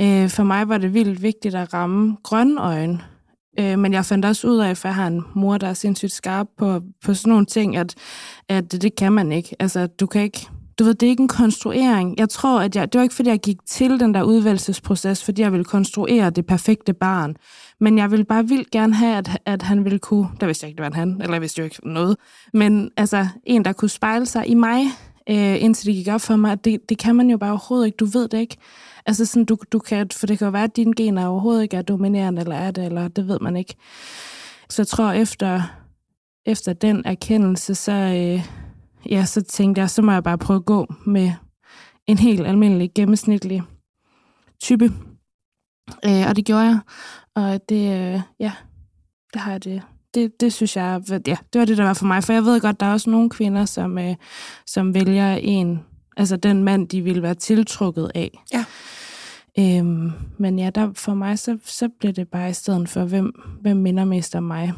Øh, 0.00 0.28
for 0.28 0.42
mig 0.42 0.68
var 0.68 0.78
det 0.78 0.94
vildt 0.94 1.22
vigtigt 1.22 1.54
at 1.54 1.74
ramme 1.74 2.16
grønne 2.22 2.60
øjne. 2.60 3.00
Øh, 3.58 3.78
men 3.78 3.92
jeg 3.92 4.04
fandt 4.04 4.24
også 4.24 4.46
ud 4.46 4.58
af, 4.58 4.76
for 4.76 4.88
jeg 4.88 4.94
har 4.94 5.06
en 5.06 5.24
mor, 5.34 5.58
der 5.58 5.66
er 5.66 5.74
sindssygt 5.74 6.12
skarp 6.12 6.46
på, 6.58 6.80
på 7.04 7.14
sådan 7.14 7.30
nogle 7.30 7.46
ting, 7.46 7.76
at, 7.76 7.94
at 8.48 8.72
det 8.72 8.96
kan 8.96 9.12
man 9.12 9.32
ikke. 9.32 9.56
Altså, 9.58 9.86
du 9.86 10.06
kan 10.06 10.22
ikke... 10.22 10.46
Du 10.78 10.84
ved, 10.84 10.94
det 10.94 11.06
er 11.06 11.10
ikke 11.10 11.20
en 11.20 11.28
konstruering. 11.28 12.18
Jeg 12.18 12.28
tror, 12.28 12.60
at 12.60 12.76
jeg... 12.76 12.92
Det 12.92 12.98
var 12.98 13.02
ikke, 13.02 13.14
fordi 13.14 13.28
jeg 13.28 13.40
gik 13.40 13.56
til 13.66 14.00
den 14.00 14.14
der 14.14 14.22
udvalgelsesproces, 14.22 15.24
fordi 15.24 15.42
jeg 15.42 15.52
ville 15.52 15.64
konstruere 15.64 16.30
det 16.30 16.46
perfekte 16.46 16.92
barn. 16.92 17.36
Men 17.80 17.98
jeg 17.98 18.10
ville 18.10 18.24
bare 18.24 18.48
vildt 18.48 18.70
gerne 18.70 18.94
have, 18.94 19.16
at, 19.16 19.38
at 19.46 19.62
han 19.62 19.84
ville 19.84 19.98
kunne... 19.98 20.28
Der 20.40 20.46
vidste 20.46 20.64
jeg 20.64 20.68
ikke, 20.68 20.76
det 20.76 20.82
var 20.82 20.88
en 20.90 20.94
han, 20.94 21.20
eller 21.20 21.34
jeg 21.34 21.40
vidste 21.40 21.58
jo 21.58 21.64
ikke 21.64 21.88
noget. 21.88 22.16
Men 22.52 22.90
altså, 22.96 23.26
en, 23.44 23.64
der 23.64 23.72
kunne 23.72 23.88
spejle 23.88 24.26
sig 24.26 24.48
i 24.48 24.54
mig, 24.54 24.84
øh, 25.30 25.62
indtil 25.62 25.86
det 25.86 25.94
gik 25.94 26.08
op 26.08 26.20
for 26.20 26.36
mig, 26.36 26.52
at 26.52 26.64
det, 26.64 26.88
det 26.88 26.98
kan 26.98 27.16
man 27.16 27.30
jo 27.30 27.38
bare 27.38 27.50
overhovedet 27.50 27.86
ikke. 27.86 27.96
Du 27.96 28.04
ved 28.04 28.28
det 28.28 28.38
ikke. 28.38 28.56
Altså 29.06 29.26
sådan, 29.26 29.44
du, 29.44 29.56
du 29.72 29.78
kan, 29.78 30.10
for 30.10 30.26
det 30.26 30.38
kan 30.38 30.44
jo 30.44 30.50
være, 30.50 30.64
at 30.64 30.76
dine 30.76 30.94
gener 30.94 31.26
overhovedet 31.26 31.62
ikke 31.62 31.76
er 31.76 31.82
dominerende, 31.82 32.40
eller 32.40 32.56
er 32.56 32.70
det, 32.70 32.84
eller 32.84 33.08
det 33.08 33.28
ved 33.28 33.38
man 33.40 33.56
ikke. 33.56 33.74
Så 34.70 34.82
jeg 34.82 34.86
tror, 34.86 35.12
efter, 35.12 35.62
efter 36.46 36.72
den 36.72 37.02
erkendelse, 37.04 37.74
så, 37.74 37.92
øh, 37.92 38.46
ja, 39.10 39.24
så 39.24 39.42
tænkte 39.42 39.80
jeg, 39.80 39.90
så 39.90 40.02
må 40.02 40.12
jeg 40.12 40.22
bare 40.22 40.38
prøve 40.38 40.56
at 40.56 40.64
gå 40.64 40.94
med 41.06 41.32
en 42.06 42.18
helt 42.18 42.46
almindelig, 42.46 42.90
gennemsnitlig 42.94 43.62
type. 44.62 44.84
Øh, 46.04 46.28
og 46.28 46.36
det 46.36 46.44
gjorde 46.44 46.62
jeg. 46.62 46.78
Og 47.34 47.68
det, 47.68 48.14
øh, 48.14 48.20
ja, 48.40 48.52
det 49.32 49.40
har 49.40 49.50
jeg 49.50 49.64
det. 49.64 49.82
Det, 50.14 50.40
det 50.40 50.52
synes 50.52 50.76
jeg, 50.76 51.02
ja, 51.10 51.36
det 51.52 51.58
var 51.58 51.64
det, 51.64 51.78
der 51.78 51.84
var 51.84 51.94
for 51.94 52.06
mig. 52.06 52.24
For 52.24 52.32
jeg 52.32 52.44
ved 52.44 52.60
godt, 52.60 52.80
der 52.80 52.86
er 52.86 52.92
også 52.92 53.10
nogle 53.10 53.30
kvinder, 53.30 53.64
som, 53.64 53.98
øh, 53.98 54.14
som 54.66 54.94
vælger 54.94 55.34
en, 55.34 55.80
altså 56.16 56.36
den 56.36 56.64
mand, 56.64 56.88
de 56.88 57.02
vil 57.02 57.22
være 57.22 57.34
tiltrukket 57.34 58.10
af. 58.14 58.42
Ja. 58.52 58.64
Øhm, 59.58 60.12
men 60.38 60.58
ja, 60.58 60.70
der, 60.70 60.92
for 60.94 61.14
mig, 61.14 61.38
så, 61.38 61.58
så 61.64 61.88
blev 62.00 62.12
det 62.12 62.28
bare 62.28 62.50
i 62.50 62.52
stedet 62.52 62.88
for, 62.88 63.04
hvem, 63.04 63.42
hvem 63.60 63.76
minder 63.76 64.04
mest 64.04 64.34
om 64.34 64.42
mig. 64.42 64.72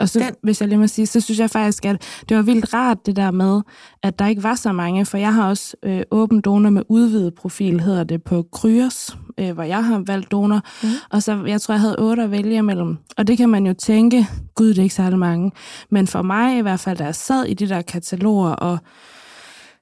Og 0.00 0.08
så, 0.08 0.18
Den. 0.18 0.34
hvis 0.42 0.60
jeg 0.60 0.68
lige 0.68 0.78
må 0.78 0.86
sige, 0.86 1.06
så 1.06 1.20
synes 1.20 1.40
jeg 1.40 1.50
faktisk, 1.50 1.84
at 1.84 2.02
det 2.28 2.36
var 2.36 2.42
vildt 2.42 2.74
rart 2.74 3.06
det 3.06 3.16
der 3.16 3.30
med, 3.30 3.60
at 4.02 4.18
der 4.18 4.26
ikke 4.26 4.42
var 4.42 4.54
så 4.54 4.72
mange, 4.72 5.06
for 5.06 5.18
jeg 5.18 5.34
har 5.34 5.48
også 5.48 5.76
øh, 5.82 6.02
åben 6.10 6.40
donor 6.40 6.70
med 6.70 6.82
udvidet 6.88 7.34
profil, 7.34 7.80
hedder 7.80 8.04
det 8.04 8.22
på 8.22 8.46
Kryos, 8.52 9.16
øh, 9.38 9.52
hvor 9.52 9.62
jeg 9.62 9.84
har 9.84 10.02
valgt 10.06 10.30
donor. 10.30 10.60
Mm. 10.82 10.88
Og 11.10 11.22
så, 11.22 11.44
jeg 11.46 11.60
tror, 11.60 11.74
jeg 11.74 11.80
havde 11.80 11.96
otte 11.98 12.22
at 12.22 12.30
vælge 12.30 12.56
imellem. 12.56 12.96
Og 13.16 13.26
det 13.26 13.38
kan 13.38 13.48
man 13.48 13.66
jo 13.66 13.72
tænke, 13.72 14.26
gud, 14.54 14.68
det 14.68 14.78
er 14.78 14.82
ikke 14.82 14.94
særlig 14.94 15.18
mange. 15.18 15.52
Men 15.90 16.06
for 16.06 16.22
mig 16.22 16.58
i 16.58 16.60
hvert 16.60 16.80
fald, 16.80 16.98
da 16.98 17.04
jeg 17.04 17.14
sad 17.14 17.44
i 17.44 17.54
de 17.54 17.68
der 17.68 17.82
kataloger 17.82 18.50
og 18.50 18.78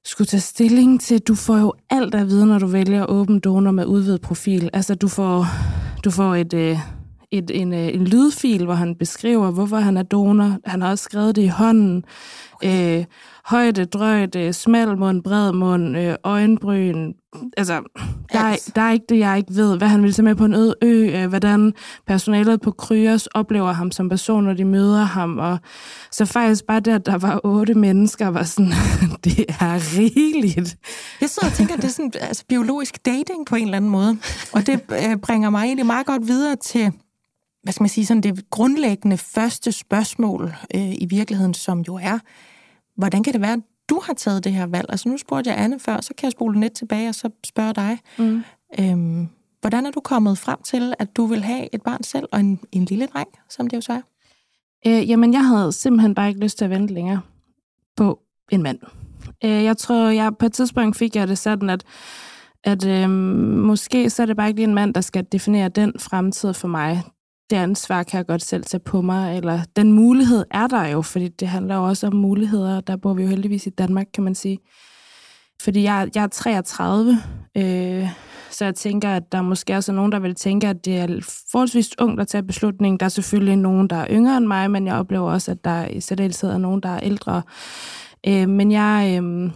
skulle 0.04 0.28
tage 0.28 0.40
stilling 0.40 1.00
til, 1.00 1.18
du 1.20 1.34
får 1.34 1.58
jo 1.58 1.72
alt 1.90 2.14
at 2.14 2.28
vide, 2.28 2.46
når 2.46 2.58
du 2.58 2.66
vælger 2.66 3.06
åben 3.06 3.38
donor 3.38 3.70
med 3.70 3.86
udvidet 3.86 4.20
profil. 4.20 4.70
Altså, 4.72 4.94
du 4.94 5.08
får, 5.08 5.46
du 6.04 6.10
får 6.10 6.34
et... 6.34 6.54
Øh, 6.54 6.97
et, 7.30 7.50
en, 7.54 7.72
øh, 7.72 7.94
en 7.94 8.04
lydfil, 8.04 8.64
hvor 8.64 8.74
han 8.74 8.94
beskriver, 8.94 9.50
hvorfor 9.50 9.76
han 9.76 9.96
er 9.96 10.02
donor. 10.02 10.56
Han 10.64 10.82
har 10.82 10.90
også 10.90 11.04
skrevet 11.04 11.36
det 11.36 11.42
i 11.42 11.46
hånden. 11.46 12.04
Okay. 12.52 12.98
Øh, 12.98 13.04
højde, 13.44 13.84
drøjde, 13.84 14.52
smal 14.52 14.98
mund, 14.98 15.22
bred 15.22 15.52
mund, 15.52 15.96
øh, 15.96 16.14
øjenbryn. 16.24 17.12
Altså, 17.56 17.82
der 18.32 18.38
er, 18.38 18.70
der 18.76 18.82
er 18.82 18.92
ikke 18.92 19.06
det, 19.08 19.18
jeg 19.18 19.38
ikke 19.38 19.54
ved. 19.54 19.78
Hvad 19.78 19.88
han 19.88 20.02
vil 20.02 20.12
tage 20.12 20.24
med 20.24 20.34
på 20.34 20.44
en 20.44 20.54
øde 20.54 20.74
ø, 20.82 21.10
øh, 21.14 21.28
hvordan 21.28 21.72
personalet 22.06 22.60
på 22.60 22.70
Kryos 22.70 23.26
oplever 23.26 23.72
ham 23.72 23.90
som 23.90 24.08
person, 24.08 24.44
når 24.44 24.52
de 24.52 24.64
møder 24.64 25.02
ham. 25.02 25.38
Og 25.38 25.58
så 26.10 26.24
faktisk 26.24 26.66
bare 26.66 26.80
det, 26.80 26.92
at 26.92 27.06
der 27.06 27.18
var 27.18 27.40
otte 27.44 27.74
mennesker, 27.74 28.26
var 28.26 28.42
sådan, 28.42 28.72
det 29.24 29.44
er 29.48 29.98
rigeligt. 29.98 30.76
Jeg 31.20 31.30
sidder 31.30 31.48
og 31.48 31.54
tænker, 31.54 31.74
at 31.74 31.82
det 31.82 31.88
er 31.88 31.92
sådan 31.92 32.12
altså, 32.20 32.44
biologisk 32.48 33.06
dating 33.06 33.46
på 33.46 33.56
en 33.56 33.64
eller 33.64 33.76
anden 33.76 33.90
måde. 33.90 34.18
Og 34.52 34.66
det 34.66 34.80
øh, 34.92 35.16
bringer 35.16 35.50
mig 35.50 35.64
egentlig 35.64 35.86
meget 35.86 36.06
godt 36.06 36.28
videre 36.28 36.56
til 36.56 36.92
hvad 37.62 37.72
skal 37.72 37.82
man 37.82 37.88
sige, 37.88 38.06
sådan 38.06 38.20
det 38.20 38.50
grundlæggende 38.50 39.16
første 39.16 39.72
spørgsmål 39.72 40.54
øh, 40.74 40.94
i 40.94 41.06
virkeligheden, 41.10 41.54
som 41.54 41.80
jo 41.80 41.98
er, 42.02 42.18
hvordan 42.96 43.22
kan 43.22 43.32
det 43.32 43.40
være, 43.40 43.52
at 43.52 43.60
du 43.88 44.00
har 44.04 44.14
taget 44.14 44.44
det 44.44 44.52
her 44.52 44.66
valg? 44.66 44.86
Altså 44.88 45.08
nu 45.08 45.16
spurgte 45.16 45.50
jeg 45.50 45.58
Anne 45.58 45.80
før, 45.80 46.00
så 46.00 46.14
kan 46.18 46.26
jeg 46.26 46.32
spole 46.32 46.60
lidt 46.60 46.72
tilbage 46.72 47.08
og 47.08 47.14
så 47.14 47.30
spørge 47.44 47.72
dig. 47.72 47.98
Mm. 48.18 48.42
Øhm, 48.80 49.28
hvordan 49.60 49.86
er 49.86 49.90
du 49.90 50.00
kommet 50.00 50.38
frem 50.38 50.58
til, 50.64 50.94
at 50.98 51.16
du 51.16 51.26
vil 51.26 51.42
have 51.42 51.74
et 51.74 51.82
barn 51.82 52.02
selv 52.02 52.26
og 52.32 52.40
en, 52.40 52.60
en 52.72 52.84
lille 52.84 53.06
dreng, 53.06 53.28
som 53.48 53.66
det 53.66 53.76
jo 53.76 53.80
så 53.80 53.92
er? 53.92 54.00
Øh, 54.86 55.08
jamen, 55.08 55.32
jeg 55.32 55.46
havde 55.46 55.72
simpelthen 55.72 56.14
bare 56.14 56.28
ikke 56.28 56.40
lyst 56.40 56.58
til 56.58 56.64
at 56.64 56.70
vente 56.70 56.94
længere 56.94 57.20
på 57.96 58.20
en 58.50 58.62
mand. 58.62 58.78
Øh, 59.44 59.64
jeg 59.64 59.76
tror, 59.76 60.08
jeg 60.08 60.36
på 60.36 60.46
et 60.46 60.52
tidspunkt 60.52 60.96
fik 60.96 61.16
jeg 61.16 61.28
det 61.28 61.38
sådan, 61.38 61.70
at 61.70 61.84
at 62.64 62.86
øh, 62.86 63.10
måske 63.10 64.10
så 64.10 64.22
er 64.22 64.26
det 64.26 64.36
bare 64.36 64.48
ikke 64.48 64.62
en 64.62 64.74
mand, 64.74 64.94
der 64.94 65.00
skal 65.00 65.26
definere 65.32 65.68
den 65.68 65.92
fremtid 65.98 66.54
for 66.54 66.68
mig 66.68 67.02
det 67.50 67.56
ansvar 67.56 68.02
kan 68.02 68.18
jeg 68.18 68.26
godt 68.26 68.42
selv 68.42 68.64
tage 68.64 68.80
på 68.80 69.00
mig, 69.00 69.36
eller 69.36 69.60
den 69.76 69.92
mulighed 69.92 70.44
er 70.50 70.66
der 70.66 70.86
jo, 70.86 71.02
fordi 71.02 71.28
det 71.28 71.48
handler 71.48 71.76
jo 71.76 71.84
også 71.84 72.06
om 72.06 72.16
muligheder, 72.16 72.80
der 72.80 72.96
bor 72.96 73.14
vi 73.14 73.22
jo 73.22 73.28
heldigvis 73.28 73.66
i 73.66 73.70
Danmark, 73.70 74.06
kan 74.14 74.24
man 74.24 74.34
sige. 74.34 74.58
Fordi 75.62 75.82
jeg, 75.82 76.08
jeg 76.14 76.22
er 76.22 76.28
33, 76.28 77.18
øh, 77.56 78.08
så 78.50 78.64
jeg 78.64 78.74
tænker, 78.74 79.08
at 79.08 79.32
der 79.32 79.42
måske 79.42 79.76
også 79.76 79.92
er 79.92 79.96
nogen, 79.96 80.12
der 80.12 80.18
vil 80.18 80.34
tænke, 80.34 80.68
at 80.68 80.84
det 80.84 80.98
er 80.98 81.06
forholdsvis 81.52 81.90
ungt 81.98 82.20
at 82.20 82.28
tage 82.28 82.42
beslutningen. 82.42 83.00
Der 83.00 83.04
er 83.04 83.10
selvfølgelig 83.10 83.56
nogen, 83.56 83.90
der 83.90 83.96
er 83.96 84.06
yngre 84.10 84.36
end 84.36 84.46
mig, 84.46 84.70
men 84.70 84.86
jeg 84.86 84.94
oplever 84.94 85.30
også, 85.30 85.50
at 85.50 85.64
der 85.64 85.86
i 85.86 86.00
særdeleshed 86.00 86.50
er 86.50 86.58
nogen, 86.58 86.80
der 86.80 86.88
er 86.88 87.00
ældre. 87.02 87.42
Øh, 88.26 88.48
men 88.48 88.72
jeg, 88.72 89.20
øh, 89.22 89.50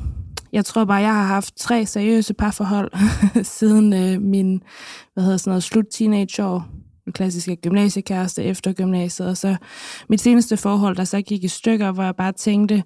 jeg 0.52 0.64
tror 0.64 0.84
bare, 0.84 1.00
jeg 1.00 1.14
har 1.14 1.26
haft 1.26 1.56
tre 1.56 1.86
seriøse 1.86 2.34
parforhold 2.34 2.92
siden 3.58 3.92
øh, 3.92 4.22
min 4.22 4.62
hvad 5.14 5.24
hedder 5.24 5.38
sådan 5.38 5.50
noget, 5.50 5.62
slut 5.62 5.86
teenageår 5.92 6.68
klassiske 7.12 7.56
gymnasiekæreste 7.56 8.44
efter 8.44 8.72
gymnasiet, 8.72 9.28
og 9.28 9.36
så 9.36 9.56
mit 10.08 10.20
seneste 10.20 10.56
forhold, 10.56 10.96
der 10.96 11.04
så 11.04 11.22
gik 11.22 11.44
i 11.44 11.48
stykker, 11.48 11.92
hvor 11.92 12.02
jeg 12.02 12.16
bare 12.16 12.32
tænkte, 12.32 12.82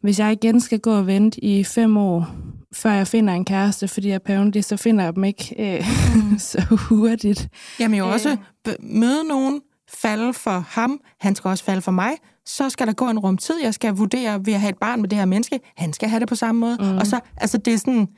hvis 0.00 0.18
jeg 0.18 0.32
igen 0.32 0.60
skal 0.60 0.80
gå 0.80 0.92
og 0.92 1.06
vente 1.06 1.44
i 1.44 1.64
fem 1.64 1.96
år, 1.96 2.26
før 2.74 2.90
jeg 2.90 3.06
finder 3.06 3.34
en 3.34 3.44
kæreste, 3.44 3.88
fordi 3.88 4.10
apparently 4.10 4.60
så 4.60 4.76
finder 4.76 5.04
jeg 5.04 5.14
dem 5.14 5.24
ikke 5.24 5.54
øh, 5.58 5.84
mm. 6.14 6.38
så 6.50 6.62
hurtigt. 6.70 7.48
Jamen 7.80 7.98
jo 7.98 8.08
også 8.08 8.36
øh. 8.68 8.74
møde 8.80 9.24
nogen, 9.28 9.60
falde 9.94 10.34
for 10.34 10.64
ham, 10.68 11.00
han 11.20 11.34
skal 11.34 11.48
også 11.48 11.64
falde 11.64 11.82
for 11.82 11.92
mig, 11.92 12.10
så 12.46 12.70
skal 12.70 12.86
der 12.86 12.92
gå 12.92 13.08
en 13.08 13.18
rum 13.18 13.36
tid, 13.36 13.54
jeg 13.62 13.74
skal 13.74 13.94
vurdere, 13.94 14.44
vil 14.44 14.52
jeg 14.52 14.60
have 14.60 14.70
et 14.70 14.78
barn 14.78 15.00
med 15.00 15.08
det 15.08 15.18
her 15.18 15.24
menneske, 15.24 15.60
han 15.76 15.92
skal 15.92 16.08
have 16.08 16.20
det 16.20 16.28
på 16.28 16.34
samme 16.34 16.60
måde, 16.60 16.76
mm. 16.80 16.98
og 16.98 17.06
så, 17.06 17.20
altså 17.36 17.58
det 17.58 17.74
er 17.74 17.78
sådan, 17.78 18.08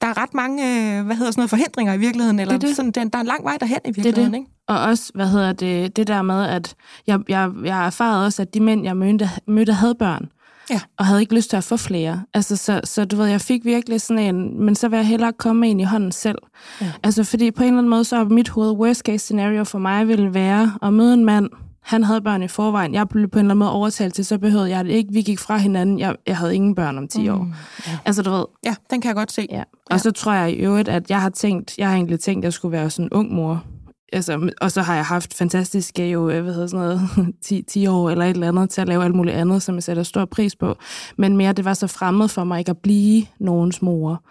der 0.00 0.06
er 0.06 0.22
ret 0.22 0.34
mange, 0.34 0.62
øh, 0.62 1.06
hvad 1.06 1.16
hedder 1.16 1.30
sådan 1.30 1.40
noget, 1.40 1.50
forhindringer 1.50 1.92
i 1.92 1.98
virkeligheden, 1.98 2.38
eller 2.38 2.58
det 2.58 2.68
det. 2.68 2.76
Sådan, 2.76 2.90
der, 2.90 3.00
er 3.00 3.20
en 3.20 3.26
lang 3.26 3.44
vej 3.44 3.56
derhen 3.60 3.78
i 3.84 3.88
virkeligheden, 3.88 4.24
det 4.24 4.32
det. 4.32 4.38
ikke? 4.38 4.50
Og 4.68 4.80
også, 4.80 5.12
hvad 5.14 5.26
hedder 5.26 5.52
det, 5.52 5.96
det 5.96 6.06
der 6.06 6.22
med, 6.22 6.44
at 6.44 6.74
jeg, 7.06 7.20
jeg, 7.28 7.50
jeg 7.64 7.74
har 7.74 7.86
erfaret 7.86 8.24
også, 8.24 8.42
at 8.42 8.54
de 8.54 8.60
mænd, 8.60 8.84
jeg 8.84 8.96
mødte, 8.96 9.30
mødte 9.46 9.72
havde 9.72 9.94
børn. 9.94 10.28
Ja. 10.70 10.80
Og 10.98 11.06
havde 11.06 11.20
ikke 11.20 11.34
lyst 11.34 11.50
til 11.50 11.56
at 11.56 11.64
få 11.64 11.76
flere. 11.76 12.22
Altså, 12.34 12.56
så, 12.56 12.80
så 12.84 13.04
du 13.04 13.16
ved, 13.16 13.26
jeg 13.26 13.40
fik 13.40 13.64
virkelig 13.64 14.00
sådan 14.00 14.34
en, 14.34 14.64
men 14.64 14.74
så 14.74 14.88
vil 14.88 14.96
jeg 14.96 15.06
hellere 15.06 15.32
komme 15.32 15.70
ind 15.70 15.80
i 15.80 15.84
hånden 15.84 16.12
selv. 16.12 16.38
Ja. 16.80 16.92
Altså, 17.02 17.24
fordi 17.24 17.50
på 17.50 17.62
en 17.62 17.66
eller 17.66 17.78
anden 17.78 17.90
måde, 17.90 18.04
så 18.04 18.16
er 18.16 18.24
mit 18.24 18.48
hoved, 18.48 18.70
worst 18.70 19.00
case 19.00 19.18
scenario 19.18 19.64
for 19.64 19.78
mig 19.78 20.08
ville 20.08 20.34
være 20.34 20.78
at 20.82 20.92
møde 20.92 21.14
en 21.14 21.24
mand, 21.24 21.50
Han 21.82 22.04
havde 22.04 22.20
børn 22.20 22.42
i 22.42 22.48
forvejen. 22.48 22.94
Jeg 22.94 23.08
blev 23.08 23.28
på 23.28 23.38
en 23.38 23.44
eller 23.44 23.50
anden 23.50 23.58
måde 23.58 23.72
overtalt 23.72 24.14
til, 24.14 24.24
så 24.24 24.38
behøvede 24.38 24.70
jeg 24.70 24.84
det 24.84 24.90
ikke. 24.90 25.12
Vi 25.12 25.22
gik 25.22 25.38
fra 25.38 25.56
hinanden. 25.56 25.98
Jeg, 25.98 26.16
jeg 26.26 26.36
havde 26.36 26.54
ingen 26.54 26.74
børn 26.74 26.98
om 26.98 27.08
10 27.08 27.28
år. 27.28 27.48
ja. 27.86 27.98
Altså, 28.04 28.22
du 28.22 28.30
ved. 28.30 28.44
ja, 28.64 28.74
den 28.90 29.00
kan 29.00 29.08
jeg 29.08 29.16
godt 29.16 29.32
se. 29.32 29.46
Ja. 29.50 29.62
Og 29.90 30.00
så 30.00 30.10
tror 30.10 30.32
jeg 30.32 30.52
i 30.52 30.54
øvrigt, 30.54 30.88
at 30.88 31.10
jeg 31.10 31.20
har 31.20 31.30
tænkt, 31.30 31.78
jeg 31.78 31.88
har 31.88 31.94
egentlig 31.94 32.20
tænkt, 32.20 32.42
at 32.42 32.44
jeg 32.44 32.52
skulle 32.52 32.72
være 32.72 32.90
sådan 32.90 33.04
en 33.06 33.12
ung 33.12 33.32
mor. 33.34 33.64
Altså, 34.12 34.50
og 34.60 34.72
så 34.72 34.82
har 34.82 34.94
jeg 34.94 35.04
haft 35.04 35.34
fantastiske 35.34 36.10
jo, 36.10 36.30
øh, 36.30 36.42
hvad 36.42 36.52
hedder 36.52 36.66
sådan 36.66 36.86
noget, 36.86 37.34
10, 37.44 37.62
10 37.62 37.86
år 37.86 38.10
eller 38.10 38.24
et 38.24 38.30
eller 38.30 38.48
andet 38.48 38.70
til 38.70 38.80
at 38.80 38.88
lave 38.88 39.04
alt 39.04 39.14
muligt 39.14 39.36
andet, 39.36 39.62
som 39.62 39.74
jeg 39.74 39.82
sætter 39.82 40.02
stor 40.02 40.24
pris 40.24 40.56
på. 40.56 40.76
Men 41.18 41.36
mere, 41.36 41.52
det 41.52 41.64
var 41.64 41.74
så 41.74 41.86
fremmed 41.86 42.28
for 42.28 42.44
mig 42.44 42.58
ikke 42.58 42.70
at 42.70 42.78
blive 42.78 43.26
nogens 43.40 43.82
mor. 43.82 44.24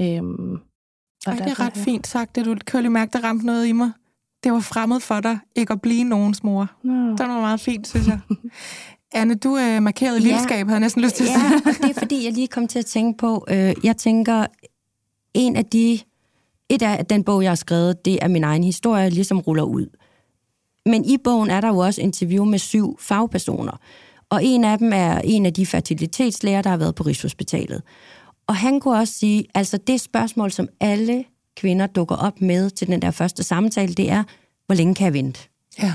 Øhm, 0.00 0.56
Ej, 1.26 1.34
det 1.34 1.46
er 1.46 1.60
ret 1.60 1.76
fint 1.76 2.06
sagt, 2.06 2.36
det 2.36 2.44
du 2.44 2.56
kan 2.66 2.78
jo 2.78 2.82
lige 2.82 2.90
mærke, 2.92 3.12
der 3.12 3.24
ramte 3.24 3.46
noget 3.46 3.66
i 3.66 3.72
mig. 3.72 3.90
Det 4.44 4.52
var 4.52 4.60
fremmed 4.60 5.00
for 5.00 5.20
dig, 5.20 5.38
ikke 5.56 5.72
at 5.72 5.80
blive 5.82 6.04
nogens 6.04 6.42
mor. 6.44 6.70
Nå. 6.84 6.92
Det 7.10 7.18
var 7.28 7.40
meget 7.40 7.60
fint, 7.60 7.88
synes 7.88 8.06
jeg. 8.06 8.18
Anne, 9.12 9.34
du 9.34 9.54
er 9.54 9.80
markeret 9.80 10.20
i 10.20 10.22
Ja. 10.22 10.28
vildskab, 10.28 10.66
havde 10.66 10.72
jeg 10.72 10.80
næsten 10.80 11.02
lyst 11.02 11.16
til 11.16 11.24
at 11.24 11.28
sige. 11.30 11.50
Ja, 11.66 11.86
det 11.86 11.96
er 11.96 11.98
fordi, 12.00 12.24
jeg 12.24 12.32
lige 12.32 12.48
kom 12.48 12.68
til 12.68 12.78
at 12.78 12.86
tænke 12.86 13.18
på, 13.18 13.44
øh, 13.50 13.74
jeg 13.84 13.96
tænker, 13.96 14.46
en 15.34 15.56
af 15.56 15.64
de, 15.64 15.98
et 16.68 16.82
af 16.82 17.06
den 17.06 17.24
bog, 17.24 17.42
jeg 17.42 17.50
har 17.50 17.54
skrevet, 17.56 18.04
det 18.04 18.18
er 18.22 18.28
min 18.28 18.44
egen 18.44 18.64
historie, 18.64 19.10
ligesom 19.10 19.38
ruller 19.38 19.62
ud. 19.62 19.86
Men 20.86 21.04
i 21.04 21.16
bogen 21.24 21.50
er 21.50 21.60
der 21.60 21.68
jo 21.68 21.78
også 21.78 22.00
interview 22.00 22.44
med 22.44 22.58
syv 22.58 22.98
fagpersoner. 23.00 23.72
Og 24.30 24.44
en 24.44 24.64
af 24.64 24.78
dem 24.78 24.92
er 24.94 25.18
en 25.24 25.46
af 25.46 25.52
de 25.54 25.66
fertilitetslæger, 25.66 26.62
der 26.62 26.70
har 26.70 26.76
været 26.76 26.94
på 26.94 27.02
Rigshospitalet. 27.02 27.82
Og 28.46 28.56
han 28.56 28.80
kunne 28.80 28.98
også 28.98 29.14
sige, 29.14 29.44
altså 29.54 29.76
det 29.86 30.00
spørgsmål, 30.00 30.50
som 30.50 30.68
alle 30.80 31.24
kvinder 31.60 31.86
dukker 31.86 32.16
op 32.16 32.40
med 32.40 32.70
til 32.70 32.86
den 32.86 33.02
der 33.02 33.10
første 33.10 33.42
samtale, 33.42 33.94
det 33.94 34.10
er, 34.10 34.24
hvor 34.66 34.74
længe 34.74 34.94
kan 34.94 35.04
jeg 35.04 35.12
vente? 35.12 35.40
Ja. 35.82 35.94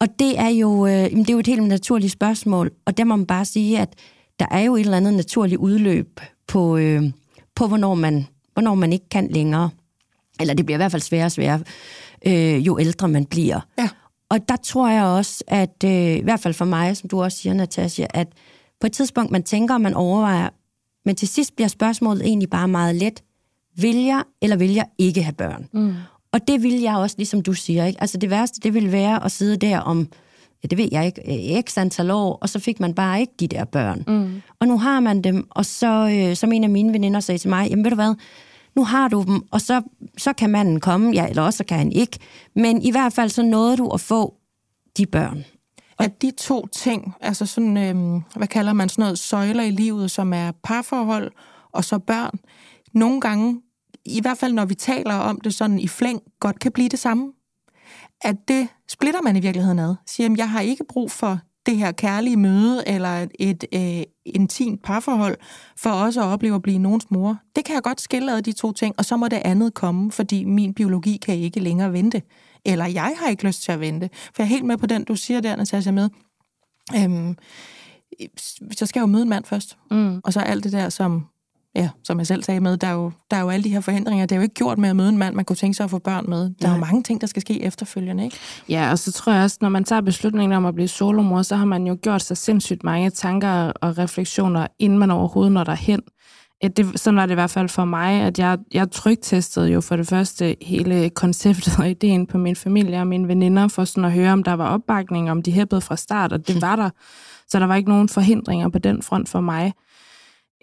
Og 0.00 0.08
det 0.18 0.38
er 0.38 0.48
jo, 0.48 0.86
øh, 0.86 0.92
det 0.92 1.30
er 1.30 1.32
jo 1.32 1.38
et 1.38 1.46
helt 1.46 1.62
naturligt 1.62 2.12
spørgsmål, 2.12 2.70
og 2.86 2.96
der 2.96 3.04
må 3.04 3.16
man 3.16 3.26
bare 3.26 3.44
sige, 3.44 3.78
at 3.78 3.94
der 4.38 4.46
er 4.50 4.60
jo 4.60 4.76
et 4.76 4.80
eller 4.80 4.96
andet 4.96 5.14
naturligt 5.14 5.58
udløb 5.58 6.20
på, 6.48 6.76
øh, 6.76 7.02
på 7.54 7.66
hvornår, 7.66 7.94
man, 7.94 8.26
hvornår 8.52 8.74
man 8.74 8.92
ikke 8.92 9.08
kan 9.08 9.28
længere. 9.30 9.70
Eller 10.40 10.54
det 10.54 10.66
bliver 10.66 10.76
i 10.76 10.82
hvert 10.82 10.90
fald 10.90 11.02
sværere 11.02 11.26
og 11.26 11.32
sværere, 11.32 11.60
øh, 12.26 12.66
jo 12.66 12.78
ældre 12.78 13.08
man 13.08 13.24
bliver. 13.24 13.60
Ja. 13.78 13.88
Og 14.30 14.48
der 14.48 14.56
tror 14.56 14.88
jeg 14.88 15.04
også, 15.04 15.44
at 15.46 15.84
øh, 15.84 16.16
i 16.16 16.22
hvert 16.22 16.40
fald 16.40 16.54
for 16.54 16.64
mig, 16.64 16.96
som 16.96 17.08
du 17.08 17.22
også 17.22 17.38
siger, 17.38 17.54
Natasja, 17.54 18.06
at 18.10 18.28
på 18.80 18.86
et 18.86 18.92
tidspunkt, 18.92 19.30
man 19.30 19.42
tænker, 19.42 19.78
man 19.78 19.94
overvejer, 19.94 20.48
men 21.04 21.16
til 21.16 21.28
sidst 21.28 21.56
bliver 21.56 21.68
spørgsmålet 21.68 22.26
egentlig 22.26 22.50
bare 22.50 22.68
meget 22.68 22.94
let. 22.94 23.22
Vil 23.80 23.96
jeg, 23.96 24.22
eller 24.42 24.56
vil 24.56 24.72
jeg 24.72 24.86
ikke 24.98 25.22
have 25.22 25.32
børn? 25.32 25.68
Mm. 25.72 25.94
Og 26.32 26.48
det 26.48 26.62
vil 26.62 26.80
jeg 26.80 26.96
også, 26.96 27.16
ligesom 27.18 27.42
du 27.42 27.52
siger. 27.52 27.84
Ikke? 27.84 28.00
Altså 28.00 28.18
det 28.18 28.30
værste, 28.30 28.60
det 28.60 28.74
vil 28.74 28.92
være 28.92 29.24
at 29.24 29.32
sidde 29.32 29.56
der 29.56 29.78
om, 29.78 30.08
ja, 30.62 30.66
det 30.68 30.78
ved 30.78 30.88
jeg 30.92 31.06
ikke, 31.06 31.54
øh, 31.56 31.62
x 31.62 31.78
antal 31.78 32.10
år, 32.10 32.38
og 32.40 32.48
så 32.48 32.58
fik 32.58 32.80
man 32.80 32.94
bare 32.94 33.20
ikke 33.20 33.32
de 33.40 33.48
der 33.48 33.64
børn. 33.64 34.04
Mm. 34.06 34.42
Og 34.60 34.68
nu 34.68 34.78
har 34.78 35.00
man 35.00 35.22
dem, 35.22 35.46
og 35.50 35.66
så, 35.66 36.10
øh, 36.14 36.36
som 36.36 36.52
en 36.52 36.64
af 36.64 36.70
mine 36.70 36.92
veninder 36.92 37.20
sagde 37.20 37.38
til 37.38 37.50
mig, 37.50 37.70
jamen 37.70 37.84
ved 37.84 37.90
du 37.90 37.94
hvad, 37.94 38.14
nu 38.76 38.84
har 38.84 39.08
du 39.08 39.24
dem, 39.26 39.42
og 39.50 39.60
så, 39.60 39.82
så 40.18 40.32
kan 40.32 40.50
manden 40.50 40.80
komme, 40.80 41.12
ja, 41.12 41.28
eller 41.28 41.42
også 41.42 41.56
så 41.56 41.64
kan 41.64 41.78
han 41.78 41.92
ikke. 41.92 42.18
Men 42.54 42.82
i 42.82 42.90
hvert 42.90 43.12
fald 43.12 43.30
så 43.30 43.42
nåede 43.42 43.76
du 43.76 43.88
at 43.88 44.00
få 44.00 44.34
de 44.96 45.06
børn. 45.06 45.44
At 45.98 46.22
de 46.22 46.30
to 46.30 46.66
ting, 46.66 47.14
altså 47.20 47.46
sådan, 47.46 47.76
øhm, 47.76 48.22
hvad 48.36 48.48
kalder 48.48 48.72
man 48.72 48.88
sådan 48.88 49.02
noget, 49.02 49.18
søjler 49.18 49.62
i 49.62 49.70
livet, 49.70 50.10
som 50.10 50.32
er 50.32 50.52
parforhold 50.62 51.32
og 51.72 51.84
så 51.84 51.98
børn, 51.98 52.38
nogle 52.92 53.20
gange, 53.20 53.60
i 54.04 54.20
hvert 54.20 54.38
fald 54.38 54.52
når 54.52 54.64
vi 54.64 54.74
taler 54.74 55.14
om 55.14 55.40
det 55.40 55.54
sådan 55.54 55.78
i 55.78 55.88
flæng, 55.88 56.22
godt 56.40 56.58
kan 56.58 56.72
blive 56.72 56.88
det 56.88 56.98
samme. 56.98 57.32
At 58.20 58.36
det 58.48 58.68
splitter 58.88 59.22
man 59.22 59.36
i 59.36 59.40
virkeligheden 59.40 59.78
ad. 59.78 59.94
Siger, 60.06 60.24
jamen, 60.24 60.38
jeg 60.38 60.50
har 60.50 60.60
ikke 60.60 60.84
brug 60.84 61.10
for 61.10 61.38
det 61.66 61.76
her 61.76 61.92
kærlige 61.92 62.36
møde 62.36 62.88
eller 62.88 63.26
et 63.38 63.64
øh, 63.74 64.02
intimt 64.26 64.82
parforhold 64.82 65.36
for 65.76 65.90
også 65.90 66.20
at 66.20 66.26
opleve 66.26 66.54
at 66.54 66.62
blive 66.62 66.78
nogens 66.78 67.10
mor. 67.10 67.38
Det 67.56 67.64
kan 67.64 67.74
jeg 67.74 67.82
godt 67.82 68.00
skille 68.00 68.32
ad 68.32 68.42
de 68.42 68.52
to 68.52 68.72
ting, 68.72 68.94
og 68.98 69.04
så 69.04 69.16
må 69.16 69.28
det 69.28 69.42
andet 69.44 69.74
komme, 69.74 70.12
fordi 70.12 70.44
min 70.44 70.74
biologi 70.74 71.16
kan 71.16 71.34
ikke 71.34 71.60
længere 71.60 71.92
vente. 71.92 72.22
Eller 72.64 72.86
jeg 72.86 73.16
har 73.20 73.28
ikke 73.28 73.46
lyst 73.46 73.62
til 73.62 73.72
at 73.72 73.80
vente. 73.80 74.10
For 74.12 74.42
jeg 74.42 74.44
er 74.44 74.48
helt 74.48 74.64
med 74.64 74.76
på 74.76 74.86
den, 74.86 75.04
du 75.04 75.16
siger 75.16 75.40
der, 75.40 75.56
Natasja, 75.56 75.92
med. 75.92 76.08
Øhm, 76.96 77.36
så 78.72 78.86
skal 78.86 79.00
jeg 79.00 79.02
jo 79.02 79.06
møde 79.06 79.22
en 79.22 79.28
mand 79.28 79.44
først. 79.44 79.78
Mm. 79.90 80.20
Og 80.24 80.32
så 80.32 80.40
alt 80.40 80.64
det 80.64 80.72
der, 80.72 80.88
som, 80.88 81.26
ja, 81.74 81.88
som 82.04 82.18
jeg 82.18 82.26
selv 82.26 82.42
sagde 82.42 82.60
med, 82.60 82.76
der 82.76 82.86
er, 82.86 82.92
jo, 82.92 83.12
der 83.30 83.36
er 83.36 83.40
jo 83.40 83.48
alle 83.48 83.64
de 83.64 83.68
her 83.68 83.80
forhindringer. 83.80 84.26
Det 84.26 84.32
er 84.32 84.36
jo 84.36 84.42
ikke 84.42 84.54
gjort 84.54 84.78
med 84.78 84.88
at 84.88 84.96
møde 84.96 85.08
en 85.08 85.18
mand, 85.18 85.34
man 85.34 85.44
kunne 85.44 85.56
tænke 85.56 85.74
sig 85.74 85.84
at 85.84 85.90
få 85.90 85.98
børn 85.98 86.24
med. 86.28 86.38
Der 86.40 86.68
er 86.68 86.72
jo 86.72 86.78
Nej. 86.78 86.86
mange 86.86 87.02
ting, 87.02 87.20
der 87.20 87.26
skal 87.26 87.42
ske 87.42 87.62
efterfølgende, 87.62 88.24
ikke? 88.24 88.36
Ja, 88.68 88.90
og 88.90 88.98
så 88.98 89.12
tror 89.12 89.32
jeg 89.32 89.42
også, 89.42 89.58
når 89.60 89.68
man 89.68 89.84
tager 89.84 90.00
beslutningen 90.00 90.56
om 90.56 90.66
at 90.66 90.74
blive 90.74 90.88
solomor, 90.88 91.42
så 91.42 91.56
har 91.56 91.64
man 91.64 91.86
jo 91.86 91.98
gjort 92.02 92.22
sig 92.22 92.36
sindssygt 92.36 92.84
mange 92.84 93.10
tanker 93.10 93.50
og 93.50 93.98
refleksioner, 93.98 94.66
inden 94.78 94.98
man 94.98 95.10
overhovedet 95.10 95.52
når 95.52 95.64
derhen. 95.64 96.00
Det, 96.76 97.00
sådan 97.00 97.16
var 97.16 97.26
det 97.26 97.32
i 97.32 97.34
hvert 97.34 97.50
fald 97.50 97.68
for 97.68 97.84
mig, 97.84 98.20
at 98.20 98.38
jeg, 98.38 98.58
jeg 98.72 98.90
trygtestede 98.90 99.68
jo 99.68 99.80
for 99.80 99.96
det 99.96 100.06
første 100.06 100.56
hele 100.62 101.10
konceptet 101.10 101.78
og 101.78 101.90
ideen 101.90 102.26
på 102.26 102.38
min 102.38 102.56
familie 102.56 103.00
og 103.00 103.06
mine 103.06 103.28
veninder, 103.28 103.68
for 103.68 103.84
sådan 103.84 104.04
at 104.04 104.12
høre, 104.12 104.32
om 104.32 104.42
der 104.42 104.52
var 104.52 104.68
opbakning, 104.68 105.30
om 105.30 105.42
de 105.42 105.52
hæppede 105.52 105.80
fra 105.80 105.96
start, 105.96 106.32
og 106.32 106.48
det 106.48 106.62
var 106.66 106.76
der. 106.76 106.90
Så 107.48 107.58
der 107.58 107.66
var 107.66 107.74
ikke 107.74 107.90
nogen 107.90 108.08
forhindringer 108.08 108.68
på 108.68 108.78
den 108.78 109.02
front 109.02 109.28
for 109.28 109.40
mig. 109.40 109.72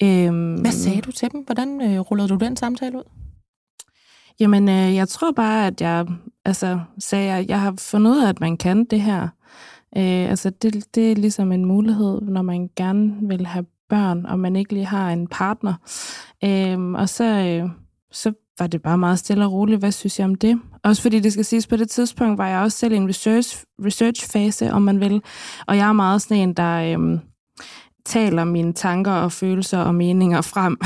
Øhm, 0.03 0.55
Hvad 0.55 0.71
sagde 0.71 1.01
du 1.01 1.12
til 1.12 1.31
dem? 1.31 1.43
Hvordan 1.45 1.81
øh, 1.81 1.99
rullede 1.99 2.27
du 2.27 2.36
den 2.36 2.55
samtale 2.55 2.97
ud? 2.97 3.03
Jamen, 4.39 4.69
øh, 4.69 4.95
jeg 4.95 5.10
tror 5.10 5.31
bare, 5.31 5.67
at 5.67 5.81
jeg 5.81 6.05
altså, 6.45 6.79
sagde, 6.99 7.33
at 7.33 7.47
jeg 7.47 7.62
har 7.62 7.73
fundet 7.77 8.12
ud 8.12 8.23
af, 8.23 8.29
at 8.29 8.39
man 8.39 8.57
kan 8.57 8.86
det 8.86 9.01
her. 9.01 9.21
Øh, 9.97 10.29
altså, 10.29 10.49
det, 10.49 10.95
det 10.95 11.12
er 11.12 11.15
ligesom 11.15 11.51
en 11.51 11.65
mulighed, 11.65 12.21
når 12.21 12.41
man 12.41 12.69
gerne 12.75 13.13
vil 13.21 13.45
have 13.45 13.65
børn, 13.89 14.25
og 14.25 14.39
man 14.39 14.55
ikke 14.55 14.73
lige 14.73 14.86
har 14.86 15.12
en 15.12 15.27
partner. 15.27 15.73
Øh, 16.43 16.79
og 16.79 17.10
så, 17.10 17.23
øh, 17.23 17.69
så 18.12 18.33
var 18.60 18.67
det 18.67 18.81
bare 18.81 18.97
meget 18.97 19.19
stille 19.19 19.45
og 19.45 19.51
roligt. 19.51 19.79
Hvad 19.79 19.91
synes 19.91 20.19
jeg 20.19 20.25
om 20.25 20.36
det? 20.36 20.60
Også 20.83 21.01
fordi 21.01 21.19
det 21.19 21.33
skal 21.33 21.45
siges, 21.45 21.67
på 21.67 21.75
det 21.75 21.89
tidspunkt 21.89 22.38
var 22.38 22.47
jeg 22.47 22.60
også 22.60 22.77
selv 22.77 22.93
i 22.93 22.95
en 22.95 23.10
research, 23.10 23.63
research-fase, 23.86 24.71
om 24.71 24.81
man 24.81 24.99
vil. 24.99 25.21
Og 25.67 25.77
jeg 25.77 25.88
er 25.89 25.93
meget 25.93 26.21
sådan 26.21 26.38
en, 26.38 26.53
der... 26.53 26.99
Øh, 26.99 27.19
taler 28.07 28.43
mine 28.43 28.73
tanker 28.73 29.11
og 29.11 29.31
følelser 29.31 29.79
og 29.79 29.95
meninger 29.95 30.41
frem. 30.41 30.77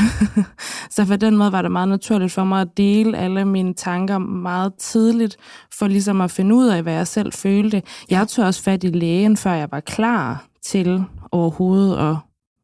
så 0.95 1.05
på 1.05 1.15
den 1.15 1.37
måde 1.37 1.51
var 1.51 1.61
det 1.61 1.71
meget 1.71 1.87
naturligt 1.87 2.31
for 2.31 2.43
mig 2.43 2.61
at 2.61 2.77
dele 2.77 3.17
alle 3.17 3.45
mine 3.45 3.73
tanker 3.73 4.17
meget 4.17 4.73
tidligt, 4.73 5.37
for 5.73 5.87
ligesom 5.87 6.21
at 6.21 6.31
finde 6.31 6.55
ud 6.55 6.67
af, 6.67 6.83
hvad 6.83 6.93
jeg 6.93 7.07
selv 7.07 7.33
følte. 7.33 7.81
Jeg 8.09 8.27
tog 8.27 8.45
også 8.45 8.63
fat 8.63 8.83
i 8.83 8.87
lægen, 8.87 9.37
før 9.37 9.53
jeg 9.53 9.67
var 9.71 9.79
klar 9.79 10.45
til 10.63 11.03
overhovedet 11.31 11.97
at 11.97 12.15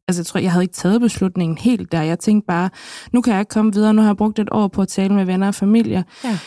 Altså, 0.08 0.20
jeg 0.20 0.26
tror, 0.26 0.40
jeg 0.40 0.52
havde 0.52 0.64
ikke 0.64 0.74
taget 0.74 1.00
beslutningen 1.00 1.58
helt 1.58 1.92
der. 1.92 2.02
Jeg 2.02 2.18
tænkte 2.18 2.46
bare, 2.46 2.70
nu 3.12 3.20
kan 3.20 3.32
jeg 3.32 3.40
ikke 3.40 3.50
komme 3.50 3.72
videre. 3.72 3.94
Nu 3.94 4.02
har 4.02 4.08
jeg 4.08 4.16
brugt 4.16 4.38
et 4.38 4.48
år 4.52 4.68
på 4.68 4.82
at 4.82 4.88
tale 4.88 5.14
med 5.14 5.24
venner 5.24 5.46
og 5.46 5.54
familie. 5.54 6.04
Ja. 6.24 6.38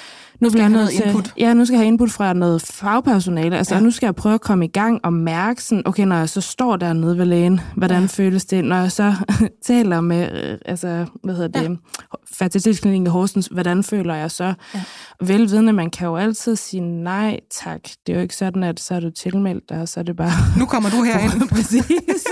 Nu 0.41 0.49
skal 0.49 0.51
bliver 0.51 0.63
jeg 0.63 0.69
nødt 0.69 0.79
noget 0.81 0.89
til, 0.95 1.05
input. 1.07 1.33
Ja, 1.37 1.53
nu 1.53 1.65
skal 1.65 1.73
jeg 1.73 1.79
have 1.79 1.87
input 1.87 2.11
fra 2.11 2.33
noget 2.33 2.61
fagpersonale. 2.61 3.57
Altså, 3.57 3.75
Ja. 3.75 3.81
nu 3.81 3.91
skal 3.91 4.07
jeg 4.07 4.15
prøve 4.15 4.35
at 4.35 4.41
komme 4.41 4.65
i 4.65 4.67
gang 4.67 4.99
og 5.03 5.13
mærke 5.13 5.63
sådan, 5.63 5.87
okay, 5.87 6.03
når 6.03 6.15
jeg 6.15 6.29
så 6.29 6.41
står 6.41 6.75
dernede 6.75 7.17
ved 7.17 7.25
lægen, 7.25 7.59
hvordan 7.77 8.01
Ja. 8.01 8.07
føles 8.07 8.45
det? 8.45 8.63
Når 8.65 8.75
jeg 8.75 8.91
så 8.91 9.13
taler 9.67 10.01
med, 10.01 10.51
øh, 10.51 10.57
altså, 10.65 11.05
hvad 11.23 11.35
hedder 11.35 11.59
det, 11.61 11.69
Ja. 11.69 11.75
fertilitetsklinikken 12.33 13.07
i 13.07 13.09
Horsens, 13.09 13.47
hvordan 13.47 13.83
føler 13.83 14.15
jeg 14.15 14.31
så? 14.31 14.53
Ja. 14.73 14.83
Velvidende, 15.21 15.73
man 15.73 15.89
kan 15.89 16.07
jo 16.07 16.15
altid 16.17 16.55
sige 16.55 16.81
nej 16.81 17.39
tak. 17.63 17.81
Det 17.83 18.13
er 18.13 18.15
jo 18.17 18.21
ikke 18.21 18.35
sådan, 18.35 18.63
at 18.63 18.79
så 18.79 18.95
er 18.95 18.99
du 18.99 19.09
tilmeldt 19.09 19.69
dig, 19.69 19.77
og 19.81 19.87
så 19.89 19.99
er 19.99 20.03
det 20.03 20.15
bare... 20.15 20.31
Nu 20.59 20.65
kommer 20.65 20.89
du 20.89 21.03
herind. 21.13 21.49
præcis. 21.55 22.25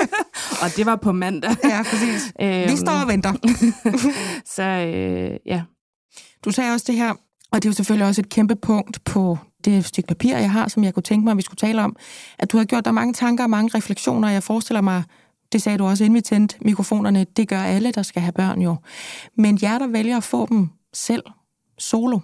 og 0.64 0.68
det 0.78 0.86
var 0.86 0.96
på 0.96 1.12
mandag. 1.12 1.52
ja, 1.64 1.84
præcis. 1.84 2.32
Vi 2.72 2.76
står 2.78 3.02
og 3.04 3.08
venter. 3.08 3.34
Så 4.56 4.64
øh, 4.64 5.32
ja, 5.46 5.62
Du 6.46 6.52
sagde 6.52 6.74
også 6.74 6.86
det 6.88 6.96
her, 6.96 7.14
og 7.52 7.64
det 7.64 7.66
er 7.66 7.70
jo 7.70 7.74
selvfølgelig 7.74 8.08
også 8.08 8.22
et 8.22 8.30
kæmpe 8.30 8.56
punkt 8.56 9.04
på 9.04 9.38
det 9.66 9.86
stykke 9.86 10.08
papir, 10.08 10.38
jeg 10.38 10.52
har, 10.52 10.68
som 10.68 10.84
jeg 10.84 10.94
kunne 10.94 11.04
tænke 11.04 11.24
mig, 11.24 11.32
at 11.32 11.38
vi 11.38 11.42
skulle 11.42 11.58
tale 11.58 11.82
om, 11.84 11.96
at 12.40 12.52
du 12.52 12.58
har 12.58 12.66
gjort 12.66 12.86
dig 12.86 12.94
mange 12.94 13.14
tanker 13.14 13.44
og 13.44 13.50
mange 13.50 13.78
refleksioner. 13.78 14.30
Jeg 14.30 14.44
forestiller 14.44 14.82
mig, 14.82 15.04
det 15.52 15.62
sagde 15.62 15.78
du 15.78 15.86
også, 15.86 16.04
inden 16.04 16.16
vi 16.16 16.22
tændte 16.22 16.56
mikrofonerne, 16.62 17.24
det 17.24 17.48
gør 17.48 17.62
alle, 17.62 17.92
der 17.92 18.04
skal 18.04 18.22
have 18.22 18.32
børn 18.32 18.62
jo. 18.62 18.76
Men 19.36 19.60
jer, 19.62 19.80
der 19.80 19.88
vælger 19.88 20.18
at 20.18 20.24
få 20.24 20.46
dem 20.46 20.70
selv, 20.94 21.24
solo, 21.78 22.20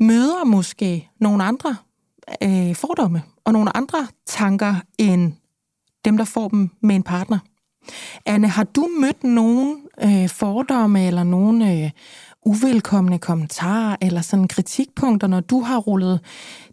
møder 0.00 0.44
måske 0.44 1.08
nogle 1.20 1.44
andre 1.44 1.76
øh, 2.42 2.74
fordomme 2.74 3.22
og 3.44 3.52
nogle 3.52 3.76
andre 3.76 4.06
tanker 4.26 4.74
end 4.98 5.32
dem, 6.04 6.16
der 6.16 6.24
får 6.24 6.48
dem 6.48 6.70
med 6.80 6.96
en 6.96 7.02
partner. 7.02 7.38
Anne, 8.26 8.48
har 8.48 8.64
du 8.64 8.88
mødt 9.00 9.24
nogen 9.24 9.76
øh, 10.04 10.28
fordomme 10.28 11.06
eller 11.06 11.24
nogen 11.24 11.62
øh, 11.62 11.90
uvelkomne 12.44 13.18
kommentarer 13.18 13.96
eller 14.02 14.20
sådan 14.20 14.48
kritikpunkter, 14.48 15.26
når 15.26 15.40
du 15.40 15.60
har 15.60 15.78
rullet 15.78 16.20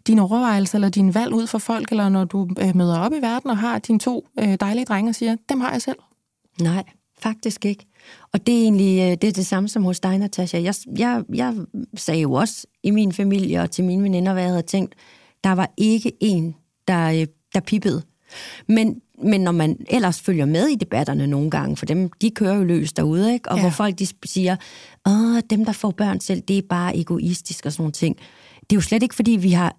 dine 0.06 0.22
overvejelser 0.22 0.74
eller 0.74 0.88
din 0.88 1.14
valg 1.14 1.34
ud 1.34 1.46
for 1.46 1.58
folk, 1.58 1.90
eller 1.90 2.08
når 2.08 2.24
du 2.24 2.48
øh, 2.60 2.76
møder 2.76 2.98
op 2.98 3.12
i 3.12 3.22
verden 3.22 3.50
og 3.50 3.58
har 3.58 3.78
dine 3.78 3.98
to 3.98 4.28
øh, 4.38 4.56
dejlige 4.60 4.84
drenge 4.84 5.10
og 5.10 5.14
siger, 5.14 5.36
dem 5.48 5.60
har 5.60 5.72
jeg 5.72 5.82
selv? 5.82 5.98
Nej, 6.60 6.84
faktisk 7.18 7.64
ikke. 7.64 7.86
Og 8.32 8.46
det 8.46 8.54
er 8.54 8.62
egentlig 8.62 9.00
øh, 9.00 9.10
det, 9.10 9.24
er 9.24 9.32
det 9.32 9.46
samme 9.46 9.68
som 9.68 9.84
hos 9.84 10.00
dig, 10.00 10.18
Natasha. 10.18 10.62
Jeg, 10.62 10.74
jeg, 10.98 11.22
jeg 11.34 11.54
sagde 11.96 12.20
jo 12.20 12.32
også 12.32 12.66
i 12.82 12.90
min 12.90 13.12
familie 13.12 13.60
og 13.60 13.70
til 13.70 13.84
mine 13.84 14.02
veninder, 14.02 14.32
hvad 14.32 14.42
jeg 14.42 14.50
havde 14.50 14.62
tænkt. 14.62 14.94
Der 15.44 15.52
var 15.52 15.70
ikke 15.76 16.12
en, 16.20 16.54
der 16.88 17.20
øh, 17.20 17.26
der 17.54 17.60
pippede. 17.60 18.02
Men, 18.68 19.00
men 19.22 19.40
når 19.40 19.52
man 19.52 19.76
ellers 19.90 20.20
følger 20.20 20.46
med 20.46 20.66
i 20.66 20.74
debatterne 20.74 21.26
nogle 21.26 21.50
gange, 21.50 21.76
for 21.76 21.86
dem, 21.86 22.10
de 22.20 22.30
kører 22.30 22.54
jo 22.54 22.64
løs 22.64 22.92
derude, 22.92 23.32
ikke? 23.32 23.50
og 23.50 23.56
ja. 23.56 23.62
hvor 23.62 23.70
folk 23.70 23.98
de 23.98 24.06
siger, 24.24 24.56
Åh, 25.06 25.40
dem 25.50 25.64
der 25.64 25.72
får 25.72 25.90
børn 25.90 26.20
selv, 26.20 26.40
det 26.40 26.58
er 26.58 26.62
bare 26.68 26.96
egoistisk 26.96 27.66
og 27.66 27.72
sådan 27.72 27.82
nogle 27.82 27.92
ting. 27.92 28.16
Det 28.60 28.72
er 28.72 28.76
jo 28.76 28.80
slet 28.80 29.02
ikke, 29.02 29.14
fordi 29.14 29.30
vi 29.30 29.50
har 29.50 29.76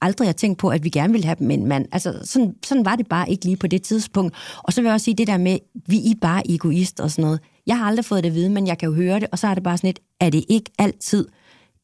aldrig 0.00 0.28
har 0.28 0.32
tænkt 0.32 0.58
på, 0.58 0.68
at 0.68 0.84
vi 0.84 0.88
gerne 0.88 1.12
vil 1.12 1.24
have 1.24 1.36
dem 1.38 1.50
en 1.50 1.66
mand. 1.66 1.86
Altså, 1.92 2.20
sådan, 2.24 2.54
sådan 2.64 2.84
var 2.84 2.96
det 2.96 3.08
bare 3.08 3.30
ikke 3.30 3.44
lige 3.44 3.56
på 3.56 3.66
det 3.66 3.82
tidspunkt. 3.82 4.36
Og 4.58 4.72
så 4.72 4.80
vil 4.80 4.86
jeg 4.86 4.94
også 4.94 5.04
sige 5.04 5.14
det 5.14 5.26
der 5.26 5.38
med, 5.38 5.58
vi 5.86 5.96
er 6.10 6.14
bare 6.20 6.50
egoister 6.50 7.04
og 7.04 7.10
sådan 7.10 7.22
noget. 7.22 7.40
Jeg 7.66 7.78
har 7.78 7.86
aldrig 7.86 8.04
fået 8.04 8.24
det 8.24 8.30
at 8.30 8.34
vide, 8.34 8.50
men 8.50 8.66
jeg 8.66 8.78
kan 8.78 8.88
jo 8.88 8.94
høre 8.94 9.20
det, 9.20 9.28
og 9.32 9.38
så 9.38 9.46
er 9.46 9.54
det 9.54 9.62
bare 9.62 9.76
sådan 9.76 9.88
lidt, 9.88 10.00
er 10.20 10.30
det 10.30 10.44
ikke 10.48 10.70
altid 10.78 11.26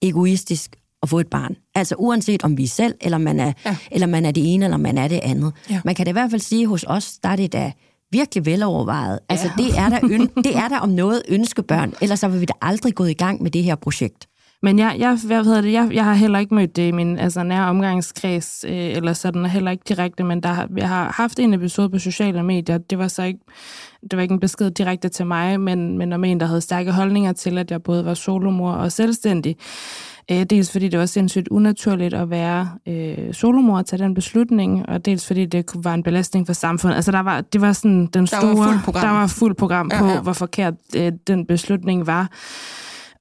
egoistisk 0.02 0.76
at 1.02 1.08
få 1.08 1.18
et 1.18 1.28
barn? 1.30 1.56
Altså 1.74 1.94
uanset 1.98 2.44
om 2.44 2.58
vi 2.58 2.64
er 2.64 2.68
selv, 2.68 2.94
eller 3.00 3.18
man 3.18 3.40
er, 3.40 3.52
ja. 3.66 3.76
eller 3.90 4.06
man 4.06 4.26
er 4.26 4.30
det 4.30 4.54
ene, 4.54 4.64
eller 4.64 4.76
man 4.76 4.98
er 4.98 5.08
det 5.08 5.20
andet. 5.22 5.52
Ja. 5.70 5.80
Man 5.84 5.94
kan 5.94 6.06
det 6.06 6.12
i 6.12 6.18
hvert 6.18 6.30
fald 6.30 6.40
sige, 6.40 6.66
hos 6.66 6.84
os, 6.88 7.18
der 7.22 7.28
er 7.28 7.36
det 7.36 7.52
da 7.52 7.72
virkelig 8.10 8.46
velovervejet. 8.46 9.18
Altså 9.28 9.50
ja. 9.58 9.64
det, 9.64 9.78
er 9.78 9.88
der 9.88 9.98
øn- 9.98 10.42
det 10.44 10.56
er 10.56 10.68
der 10.68 10.78
om 10.78 10.88
noget 10.88 11.22
ønskebørn, 11.28 11.94
ellers 12.00 12.20
så 12.20 12.28
vil 12.28 12.40
vi 12.40 12.44
da 12.44 12.52
aldrig 12.62 12.94
gået 12.94 13.10
i 13.10 13.14
gang 13.14 13.42
med 13.42 13.50
det 13.50 13.64
her 13.64 13.74
projekt. 13.74 14.26
Men 14.64 14.78
jeg, 14.78 14.96
jeg, 14.98 15.18
hvad 15.26 15.44
hedder 15.44 15.60
det, 15.60 15.72
jeg, 15.72 15.88
jeg 15.92 16.04
har 16.04 16.14
heller 16.14 16.38
ikke 16.38 16.54
mødt 16.54 16.76
det 16.76 16.88
i 16.88 16.90
min 16.90 17.18
altså, 17.18 17.42
nære 17.42 17.68
omgangskreds, 17.68 18.64
øh, 18.68 18.74
eller 18.74 19.12
sådan, 19.12 19.46
heller 19.46 19.70
ikke 19.70 19.84
direkte, 19.88 20.24
men 20.24 20.42
der, 20.42 20.66
jeg 20.76 20.88
har 20.88 21.12
haft 21.16 21.38
en 21.38 21.54
episode 21.54 21.90
på 21.90 21.98
sociale 21.98 22.42
medier, 22.42 22.78
det 22.78 22.98
var 22.98 23.08
så 23.08 23.22
ikke, 23.22 23.40
det 24.02 24.16
var 24.16 24.22
ikke 24.22 24.32
en 24.32 24.40
besked 24.40 24.70
direkte 24.70 25.08
til 25.08 25.26
mig, 25.26 25.60
men, 25.60 25.98
men 25.98 26.12
om 26.12 26.24
en, 26.24 26.40
der 26.40 26.46
havde 26.46 26.60
stærke 26.60 26.92
holdninger 26.92 27.32
til, 27.32 27.58
at 27.58 27.70
jeg 27.70 27.82
både 27.82 28.04
var 28.04 28.14
solomor 28.14 28.72
og 28.72 28.92
selvstændig. 28.92 29.56
Øh, 30.30 30.42
dels 30.42 30.72
fordi 30.72 30.88
det 30.88 30.98
var 30.98 31.06
sindssygt 31.06 31.48
unaturligt 31.48 32.14
at 32.14 32.30
være 32.30 32.68
øh, 32.88 33.34
solomor 33.34 33.78
og 33.78 33.86
tage 33.86 34.02
den 34.02 34.14
beslutning, 34.14 34.88
og 34.88 35.04
dels 35.04 35.26
fordi 35.26 35.46
det 35.46 35.64
var 35.74 35.94
en 35.94 36.02
belastning 36.02 36.46
for 36.46 36.52
samfundet. 36.52 36.96
Altså 36.96 37.12
der 37.12 37.20
var, 37.20 37.40
det 37.40 37.60
var 37.60 37.72
sådan 37.72 38.06
den 38.06 38.26
store... 38.26 38.40
Der 38.40 38.46
var 38.46 38.64
fuld 38.64 38.80
program, 38.84 39.02
der 39.02 39.10
var 39.10 39.26
fuld 39.26 39.54
program 39.54 39.88
på, 39.88 40.04
ja, 40.04 40.12
ja. 40.12 40.20
hvor 40.20 40.32
forkert 40.32 40.74
øh, 40.96 41.12
den 41.26 41.46
beslutning 41.46 42.06
var 42.06 42.30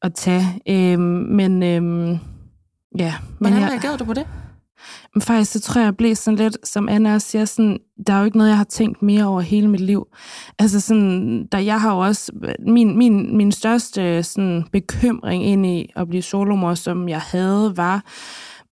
at 0.02 0.14
tage. 0.14 0.62
Øhm, 0.70 1.02
men 1.30 1.64
øhm, 1.64 2.20
ja. 2.98 3.14
Hvordan 3.40 3.60
jeg, 3.60 3.70
reagerede 3.70 3.98
du 3.98 4.06
på 4.06 4.14
det? 4.14 4.26
Men 5.14 5.22
faktisk, 5.22 5.52
så 5.52 5.60
tror 5.60 5.80
jeg, 5.80 5.86
jeg 5.86 5.98
blev 5.98 6.16
sådan 6.16 6.38
lidt, 6.38 6.58
som 6.68 6.90
Anna 6.90 7.14
også 7.14 7.28
siger, 7.28 7.46
sådan, 7.46 7.80
der 8.08 8.14
er 8.14 8.20
jo 8.20 8.26
ikke 8.26 8.38
noget, 8.38 8.50
jeg 8.50 8.58
har 8.58 8.64
tænkt 8.64 9.02
mere 9.02 9.26
over 9.26 9.42
hele 9.42 9.68
mit 9.68 9.82
liv. 9.82 10.08
Altså 10.60 10.80
sådan, 10.80 11.48
der 11.52 11.58
jeg 11.58 11.82
har 11.82 11.94
jo 11.94 12.00
også, 12.00 12.32
min, 12.68 12.98
min, 12.98 13.38
min 13.38 13.52
største 13.52 14.24
sådan, 14.24 14.66
bekymring 14.72 15.46
ind 15.46 15.66
i 15.66 15.92
at 15.96 16.08
blive 16.08 16.22
solomor, 16.22 16.74
som 16.74 17.10
jeg 17.10 17.22
havde, 17.22 17.74
var 17.78 18.04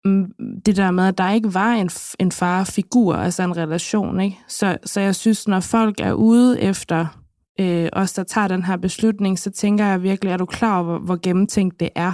mm, 0.05 0.25
det 0.65 0.77
der 0.77 0.91
med, 0.91 1.07
at 1.07 1.17
der 1.17 1.31
ikke 1.31 1.53
var 1.53 1.71
en, 1.71 1.89
en 2.19 2.31
farfigur, 2.31 3.15
altså 3.15 3.43
en 3.43 3.57
relation. 3.57 4.19
Ikke? 4.19 4.37
Så, 4.47 4.77
så 4.85 5.01
jeg 5.01 5.15
synes, 5.15 5.47
når 5.47 5.59
folk 5.59 5.99
er 5.99 6.13
ude 6.13 6.61
efter 6.61 7.05
øh, 7.59 7.89
os, 7.93 8.13
der 8.13 8.23
tager 8.23 8.47
den 8.47 8.63
her 8.63 8.77
beslutning, 8.77 9.39
så 9.39 9.51
tænker 9.51 9.85
jeg 9.85 10.03
virkelig, 10.03 10.31
er 10.31 10.37
du 10.37 10.45
klar 10.45 10.75
over, 10.75 10.83
hvor, 10.83 10.99
hvor 10.99 11.19
gennemtænkt 11.23 11.79
det 11.79 11.89
er? 11.95 12.13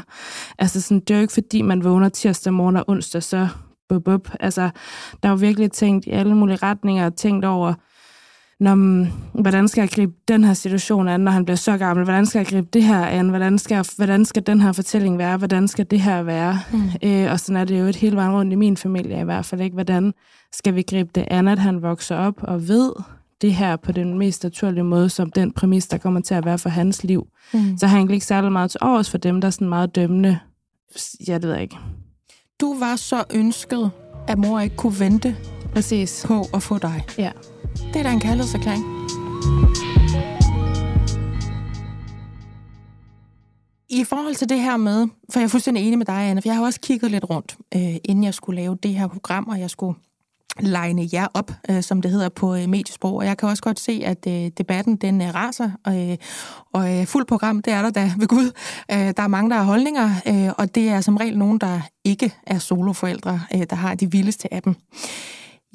Altså, 0.57 0.81
sådan, 0.81 0.99
det 0.99 1.11
er 1.11 1.15
jo 1.15 1.21
ikke 1.21 1.33
fordi, 1.33 1.61
man 1.61 1.83
vågner 1.83 2.09
tirsdag 2.09 2.53
morgen 2.53 2.77
og 2.77 2.83
onsdag, 2.87 3.23
så 3.23 3.47
bup, 3.89 4.03
bup. 4.03 4.29
Altså, 4.39 4.69
der 5.23 5.29
er 5.29 5.33
jo 5.33 5.37
virkelig 5.37 5.71
tænkt 5.71 6.05
i 6.05 6.09
alle 6.09 6.35
mulige 6.35 6.55
retninger, 6.55 7.09
tænkt 7.09 7.45
over, 7.45 7.73
når, 8.59 9.07
hvordan 9.41 9.67
skal 9.67 9.81
jeg 9.81 9.89
gribe 9.89 10.13
den 10.27 10.43
her 10.43 10.53
situation 10.53 11.07
an, 11.07 11.19
når 11.19 11.31
han 11.31 11.45
bliver 11.45 11.57
så 11.57 11.77
gammel? 11.77 12.03
Hvordan 12.03 12.25
skal 12.25 12.39
jeg 12.39 12.47
gribe 12.47 12.67
det 12.73 12.83
her 12.83 13.05
an? 13.05 13.29
Hvordan 13.29 13.57
skal, 13.57 13.85
hvordan 13.95 14.25
skal 14.25 14.47
den 14.47 14.61
her 14.61 14.71
fortælling 14.71 15.17
være? 15.17 15.37
Hvordan 15.37 15.67
skal 15.67 15.85
det 15.91 16.01
her 16.01 16.23
være? 16.23 16.59
Mm. 16.73 16.79
Øh, 17.03 17.31
og 17.31 17.39
sådan 17.39 17.61
er 17.61 17.65
det 17.65 17.79
jo 17.79 17.85
et 17.85 17.95
helt 17.95 18.15
vejen 18.15 18.31
rundt 18.31 18.53
i 18.53 18.55
min 18.55 18.77
familie 18.77 19.19
i 19.19 19.23
hvert 19.23 19.45
fald. 19.45 19.61
ikke. 19.61 19.73
Hvordan 19.73 20.13
skal 20.51 20.75
vi 20.75 20.81
gribe 20.81 21.09
det 21.15 21.25
an, 21.27 21.47
at 21.47 21.59
han 21.59 21.81
vokser 21.81 22.15
op 22.15 22.43
og 22.43 22.67
ved, 22.67 22.91
det 23.41 23.53
her 23.53 23.75
på 23.75 23.91
den 23.91 24.17
mest 24.17 24.43
naturlige 24.43 24.83
måde, 24.83 25.09
som 25.09 25.31
den 25.31 25.51
præmis, 25.51 25.87
der 25.87 25.97
kommer 25.97 26.21
til 26.21 26.33
at 26.33 26.45
være 26.45 26.57
for 26.57 26.69
hans 26.69 27.03
liv. 27.03 27.27
Mm. 27.53 27.77
Så 27.77 27.87
har 27.87 27.97
han 27.97 28.11
ikke 28.11 28.25
særlig 28.25 28.51
meget 28.51 28.71
til 28.71 28.79
års 28.83 29.09
for 29.09 29.17
dem, 29.17 29.41
der 29.41 29.47
er 29.47 29.51
sådan 29.51 29.69
meget 29.69 29.95
dømmende. 29.95 30.39
Jeg 31.27 31.43
ved 31.43 31.57
ikke. 31.57 31.77
Du 32.61 32.79
var 32.79 32.95
så 32.95 33.23
ønsket, 33.33 33.91
at 34.27 34.37
mor 34.37 34.59
ikke 34.59 34.75
kunne 34.75 34.99
vente 34.99 35.37
Præcis. 35.73 36.25
på 36.27 36.45
at 36.53 36.63
få 36.63 36.77
dig. 36.77 37.03
Ja. 37.17 37.31
Det 37.93 37.95
er 37.95 38.03
da 38.03 38.11
en 38.11 38.19
kærlighedserklæring. 38.19 38.83
I 43.89 44.03
forhold 44.03 44.35
til 44.35 44.49
det 44.49 44.59
her 44.59 44.77
med, 44.77 45.07
for 45.31 45.39
jeg 45.39 45.43
er 45.45 45.49
fuldstændig 45.49 45.87
enig 45.87 45.97
med 45.97 46.05
dig, 46.05 46.15
Anna, 46.15 46.39
for 46.39 46.49
jeg 46.49 46.55
har 46.55 46.63
også 46.65 46.79
kigget 46.81 47.11
lidt 47.11 47.29
rundt, 47.29 47.55
øh, 47.75 47.95
inden 48.03 48.23
jeg 48.23 48.33
skulle 48.33 48.61
lave 48.61 48.77
det 48.83 48.93
her 48.93 49.07
program, 49.07 49.47
og 49.47 49.59
jeg 49.59 49.69
skulle 49.69 49.95
line 50.59 51.09
jer 51.13 51.27
op, 51.33 51.51
øh, 51.69 51.83
som 51.83 52.01
det 52.01 52.11
hedder 52.11 52.29
på 52.29 52.55
øh, 52.55 52.69
mediesprog. 52.69 53.15
Og 53.15 53.25
jeg 53.25 53.37
kan 53.37 53.49
også 53.49 53.63
godt 53.63 53.79
se, 53.79 54.01
at 54.05 54.27
øh, 54.27 54.51
debatten 54.57 54.95
den 54.95 55.21
øh, 55.21 55.35
raser, 55.35 55.71
og, 55.85 56.09
øh, 56.09 56.17
og 56.73 56.99
øh, 56.99 57.05
fuld 57.05 57.25
program, 57.25 57.61
det 57.61 57.73
er 57.73 57.81
der 57.81 57.89
da 57.89 58.11
ved 58.19 58.27
Gud. 58.27 58.51
Øh, 58.91 58.97
der 58.97 59.23
er 59.23 59.27
mange, 59.27 59.49
der 59.49 59.55
har 59.55 59.63
holdninger, 59.63 60.09
øh, 60.27 60.53
og 60.57 60.75
det 60.75 60.89
er 60.89 61.01
som 61.01 61.17
regel 61.17 61.37
nogen, 61.37 61.57
der 61.57 61.81
ikke 62.03 62.33
er 62.47 62.59
soloforældre, 62.59 63.41
øh, 63.55 63.63
der 63.69 63.75
har 63.75 63.95
de 63.95 64.11
vildeste 64.11 64.53
af 64.53 64.61
dem. 64.61 64.75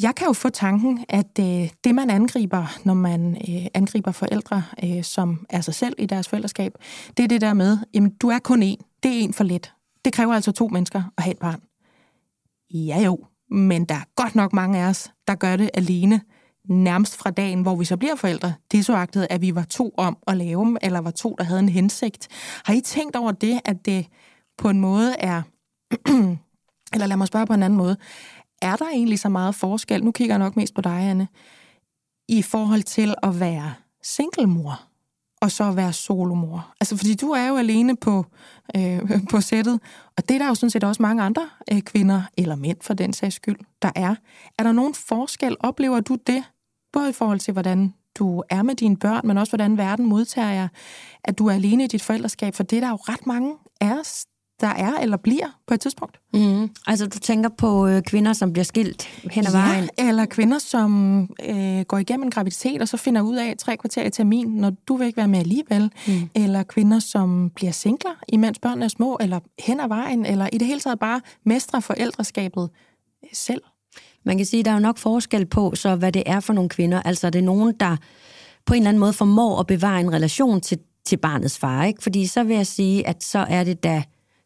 Jeg 0.02 0.14
kan 0.14 0.26
jo 0.26 0.32
få 0.32 0.48
tanken, 0.48 1.04
at 1.08 1.38
øh, 1.40 1.70
det, 1.84 1.94
man 1.94 2.10
angriber, 2.10 2.66
når 2.84 2.94
man 2.94 3.36
øh, 3.48 3.66
angriber 3.74 4.12
forældre, 4.12 4.62
øh, 4.84 5.04
som 5.04 5.46
er 5.50 5.60
sig 5.60 5.74
selv 5.74 5.94
i 5.98 6.06
deres 6.06 6.28
forældreskab, 6.28 6.72
det 7.16 7.22
er 7.22 7.28
det 7.28 7.40
der 7.40 7.54
med, 7.54 7.78
jamen, 7.94 8.10
du 8.10 8.28
er 8.28 8.38
kun 8.38 8.62
én. 8.62 8.98
Det 9.02 9.10
er 9.10 9.20
en 9.20 9.32
for 9.32 9.44
lidt. 9.44 9.72
Det 10.04 10.12
kræver 10.12 10.34
altså 10.34 10.52
to 10.52 10.68
mennesker 10.68 11.02
at 11.16 11.22
have 11.22 11.32
et 11.32 11.38
barn. 11.38 11.60
Ja 12.70 13.00
jo, 13.00 13.18
men 13.50 13.84
der 13.84 13.94
er 13.94 14.04
godt 14.16 14.34
nok 14.34 14.52
mange 14.52 14.78
af 14.78 14.88
os, 14.88 15.10
der 15.28 15.34
gør 15.34 15.56
det 15.56 15.70
alene, 15.74 16.20
nærmest 16.68 17.16
fra 17.16 17.30
dagen, 17.30 17.62
hvor 17.62 17.76
vi 17.76 17.84
så 17.84 17.96
bliver 17.96 18.14
forældre. 18.14 18.54
Det 18.72 18.80
er 18.80 18.84
så 18.84 18.94
agtet, 18.94 19.26
at 19.30 19.40
vi 19.40 19.54
var 19.54 19.64
to 19.64 19.94
om 19.96 20.18
at 20.26 20.36
lave 20.36 20.64
dem, 20.64 20.76
eller 20.82 21.00
var 21.00 21.10
to, 21.10 21.34
der 21.38 21.44
havde 21.44 21.60
en 21.60 21.68
hensigt. 21.68 22.28
Har 22.64 22.74
I 22.74 22.80
tænkt 22.80 23.16
over 23.16 23.32
det, 23.32 23.60
at 23.64 23.86
det 23.86 24.06
på 24.58 24.68
en 24.68 24.80
måde 24.80 25.14
er... 25.18 25.42
eller 26.92 27.06
lad 27.06 27.16
mig 27.16 27.26
spørge 27.26 27.46
på 27.46 27.54
en 27.54 27.62
anden 27.62 27.76
måde. 27.76 27.96
Er 28.62 28.76
der 28.76 28.88
egentlig 28.88 29.18
så 29.18 29.28
meget 29.28 29.54
forskel, 29.54 30.04
nu 30.04 30.12
kigger 30.12 30.34
jeg 30.34 30.38
nok 30.38 30.56
mest 30.56 30.74
på 30.74 30.80
dig, 30.80 30.92
Anne, 30.92 31.28
i 32.28 32.42
forhold 32.42 32.82
til 32.82 33.14
at 33.22 33.40
være 33.40 33.74
singlemor? 34.02 34.89
Og 35.40 35.50
så 35.50 35.72
være 35.72 35.92
solomor. 35.92 36.74
Altså, 36.80 36.96
fordi 36.96 37.14
du 37.14 37.30
er 37.30 37.48
jo 37.48 37.56
alene 37.56 37.96
på, 37.96 38.26
øh, 38.76 39.00
på 39.30 39.40
sættet, 39.40 39.80
og 40.16 40.28
det 40.28 40.34
er 40.34 40.38
der 40.38 40.48
jo 40.48 40.54
sådan 40.54 40.70
set 40.70 40.84
også 40.84 41.02
mange 41.02 41.22
andre 41.22 41.48
øh, 41.72 41.80
kvinder, 41.80 42.22
eller 42.38 42.56
mænd 42.56 42.78
for 42.80 42.94
den 42.94 43.12
sags 43.12 43.34
skyld, 43.34 43.58
der 43.82 43.90
er. 43.94 44.14
Er 44.58 44.62
der 44.62 44.72
nogen 44.72 44.94
forskel? 44.94 45.56
Oplever 45.60 46.00
du 46.00 46.16
det? 46.26 46.44
Både 46.92 47.10
i 47.10 47.12
forhold 47.12 47.38
til, 47.38 47.52
hvordan 47.52 47.94
du 48.18 48.42
er 48.50 48.62
med 48.62 48.74
dine 48.74 48.96
børn, 48.96 49.26
men 49.26 49.38
også 49.38 49.50
hvordan 49.50 49.78
verden 49.78 50.06
modtager 50.06 50.50
jer, 50.50 50.68
at 51.24 51.38
du 51.38 51.46
er 51.46 51.52
alene 51.52 51.84
i 51.84 51.86
dit 51.86 52.02
forældreskab, 52.02 52.54
for 52.54 52.62
det 52.62 52.76
er 52.76 52.80
der 52.80 52.88
jo 52.88 52.96
ret 52.96 53.26
mange 53.26 53.54
af 53.80 53.92
os, 54.00 54.26
der 54.60 54.66
er 54.66 54.92
eller 54.92 55.16
bliver 55.16 55.58
på 55.66 55.74
et 55.74 55.80
tidspunkt. 55.80 56.20
Mm. 56.34 56.70
Altså 56.86 57.06
du 57.06 57.18
tænker 57.18 57.48
på 57.58 57.86
øh, 57.86 58.02
kvinder, 58.02 58.32
som 58.32 58.52
bliver 58.52 58.64
skilt 58.64 59.02
hen 59.30 59.46
ad 59.46 59.52
ja, 59.52 59.58
vejen? 59.58 59.88
eller 59.98 60.26
kvinder, 60.26 60.58
som 60.58 61.20
øh, 61.48 61.80
går 61.80 61.98
igennem 61.98 62.24
en 62.24 62.30
graviditet, 62.30 62.82
og 62.82 62.88
så 62.88 62.96
finder 62.96 63.22
ud 63.22 63.36
af 63.36 63.54
tre 63.58 63.76
kvarter 63.76 64.04
i 64.04 64.10
termin, 64.10 64.46
når 64.46 64.72
du 64.88 64.96
vil 64.96 65.06
ikke 65.06 65.16
være 65.16 65.28
med 65.28 65.38
alligevel. 65.38 65.90
Mm. 66.06 66.30
Eller 66.34 66.62
kvinder, 66.62 66.98
som 66.98 67.50
bliver 67.54 67.72
singler, 67.72 68.14
imens 68.28 68.58
børnene 68.58 68.84
er 68.84 68.88
små, 68.88 69.18
eller 69.20 69.40
hen 69.58 69.80
ad 69.80 69.88
vejen, 69.88 70.26
eller 70.26 70.48
i 70.52 70.58
det 70.58 70.66
hele 70.66 70.80
taget 70.80 70.98
bare 70.98 71.20
mestre 71.44 71.82
forældreskabet 71.82 72.70
selv. 73.32 73.62
Man 74.24 74.36
kan 74.36 74.46
sige, 74.46 74.60
at 74.60 74.64
der 74.64 74.70
er 74.70 74.74
jo 74.74 74.80
nok 74.80 74.98
forskel 74.98 75.46
på, 75.46 75.72
så 75.74 75.94
hvad 75.94 76.12
det 76.12 76.22
er 76.26 76.40
for 76.40 76.52
nogle 76.52 76.68
kvinder. 76.68 77.02
Altså 77.02 77.26
er 77.26 77.30
det 77.30 77.44
nogen, 77.44 77.74
der 77.80 77.96
på 78.66 78.74
en 78.74 78.80
eller 78.80 78.88
anden 78.88 79.00
måde 79.00 79.12
formår 79.12 79.60
at 79.60 79.66
bevare 79.66 80.00
en 80.00 80.12
relation 80.12 80.60
til, 80.60 80.78
til 81.04 81.16
barnets 81.16 81.58
far, 81.58 81.84
ikke? 81.84 82.02
Fordi 82.02 82.26
så 82.26 82.42
vil 82.42 82.56
jeg 82.56 82.66
sige, 82.66 83.06
at 83.06 83.24
så 83.24 83.38
er 83.38 83.64
det 83.64 83.82
da 83.82 84.02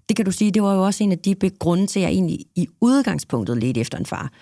det 0.08 0.16
kan 0.16 0.24
du 0.24 0.30
sige, 0.30 0.50
det 0.50 0.62
var 0.62 0.74
jo 0.74 0.84
også 0.84 1.04
en 1.04 1.12
af 1.12 1.18
de 1.18 1.34
grunde 1.58 1.86
til, 1.86 2.00
at 2.00 2.02
jeg 2.02 2.10
egentlig 2.12 2.38
i 2.56 2.66
udgangspunktet 2.80 3.58
ledte 3.58 3.80
efter 3.80 3.98
en 3.98 4.06
far. 4.06 4.32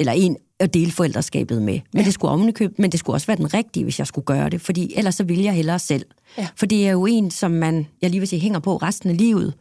Eller 0.00 0.12
en 0.12 0.36
at 0.60 0.74
dele 0.74 0.92
forældreskabet 0.92 1.62
med. 1.62 1.80
Men, 1.92 2.00
ja. 2.00 2.04
det 2.04 2.14
skulle 2.14 2.30
omkøb, 2.30 2.78
men 2.78 2.92
det 2.92 3.00
skulle 3.00 3.16
også 3.16 3.26
være 3.26 3.36
den 3.36 3.54
rigtige, 3.54 3.84
hvis 3.84 3.98
jeg 3.98 4.06
skulle 4.06 4.24
gøre 4.24 4.50
det. 4.50 4.60
Fordi 4.60 4.92
ellers 4.96 5.14
så 5.14 5.24
ville 5.24 5.44
jeg 5.44 5.52
hellere 5.52 5.78
selv. 5.78 6.06
Ja. 6.38 6.48
For 6.56 6.66
det 6.66 6.86
er 6.86 6.92
jo 6.92 7.06
en, 7.06 7.30
som 7.30 7.50
man, 7.50 7.86
jeg 8.02 8.10
lige 8.10 8.20
vil 8.20 8.28
sige, 8.28 8.40
hænger 8.40 8.58
på 8.58 8.76
resten 8.76 9.10
af 9.10 9.16
livet. 9.16 9.54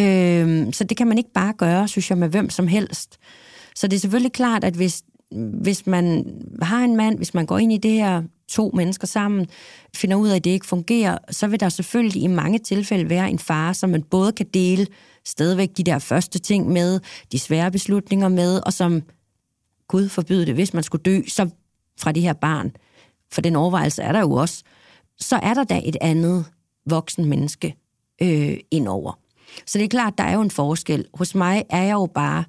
Øhm, 0.00 0.72
så 0.72 0.84
det 0.84 0.96
kan 0.96 1.06
man 1.06 1.18
ikke 1.18 1.32
bare 1.32 1.52
gøre, 1.52 1.88
synes 1.88 2.10
jeg, 2.10 2.18
med 2.18 2.28
hvem 2.28 2.50
som 2.50 2.68
helst. 2.68 3.18
Så 3.74 3.86
det 3.86 3.96
er 3.96 4.00
selvfølgelig 4.00 4.32
klart, 4.32 4.64
at 4.64 4.74
hvis, 4.74 5.02
hvis 5.62 5.86
man 5.86 6.24
har 6.62 6.84
en 6.84 6.96
mand, 6.96 7.16
hvis 7.16 7.34
man 7.34 7.46
går 7.46 7.58
ind 7.58 7.72
i 7.72 7.78
det 7.78 7.92
her 7.92 8.22
to 8.48 8.70
mennesker 8.74 9.06
sammen, 9.06 9.46
finder 9.94 10.16
ud 10.16 10.28
af, 10.28 10.36
at 10.36 10.44
det 10.44 10.50
ikke 10.50 10.66
fungerer, 10.66 11.18
så 11.30 11.46
vil 11.46 11.60
der 11.60 11.68
selvfølgelig 11.68 12.22
i 12.22 12.26
mange 12.26 12.58
tilfælde 12.58 13.10
være 13.10 13.30
en 13.30 13.38
far, 13.38 13.72
som 13.72 13.90
man 13.90 14.02
både 14.02 14.32
kan 14.32 14.46
dele 14.54 14.86
stadigvæk 15.24 15.70
de 15.76 15.82
der 15.82 15.98
første 15.98 16.38
ting 16.38 16.68
med, 16.68 17.00
de 17.32 17.38
svære 17.38 17.70
beslutninger 17.70 18.28
med, 18.28 18.60
og 18.66 18.72
som, 18.72 19.02
Gud 19.88 20.08
forbyde 20.08 20.46
det, 20.46 20.54
hvis 20.54 20.74
man 20.74 20.82
skulle 20.82 21.02
dø, 21.02 21.20
så 21.28 21.50
fra 22.00 22.12
det 22.12 22.22
her 22.22 22.32
barn, 22.32 22.72
for 23.32 23.40
den 23.40 23.56
overvejelse 23.56 24.02
er 24.02 24.12
der 24.12 24.20
jo 24.20 24.32
også, 24.32 24.62
så 25.18 25.36
er 25.36 25.54
der 25.54 25.64
da 25.64 25.80
et 25.84 25.96
andet 26.00 26.44
voksen 26.86 27.24
menneske 27.24 27.74
øh, 28.22 28.56
indover. 28.70 29.18
Så 29.66 29.78
det 29.78 29.84
er 29.84 29.88
klart, 29.88 30.18
der 30.18 30.24
er 30.24 30.34
jo 30.34 30.40
en 30.40 30.50
forskel. 30.50 31.06
Hos 31.14 31.34
mig 31.34 31.64
er 31.70 31.82
jeg 31.82 31.92
jo 31.92 32.06
bare, 32.06 32.44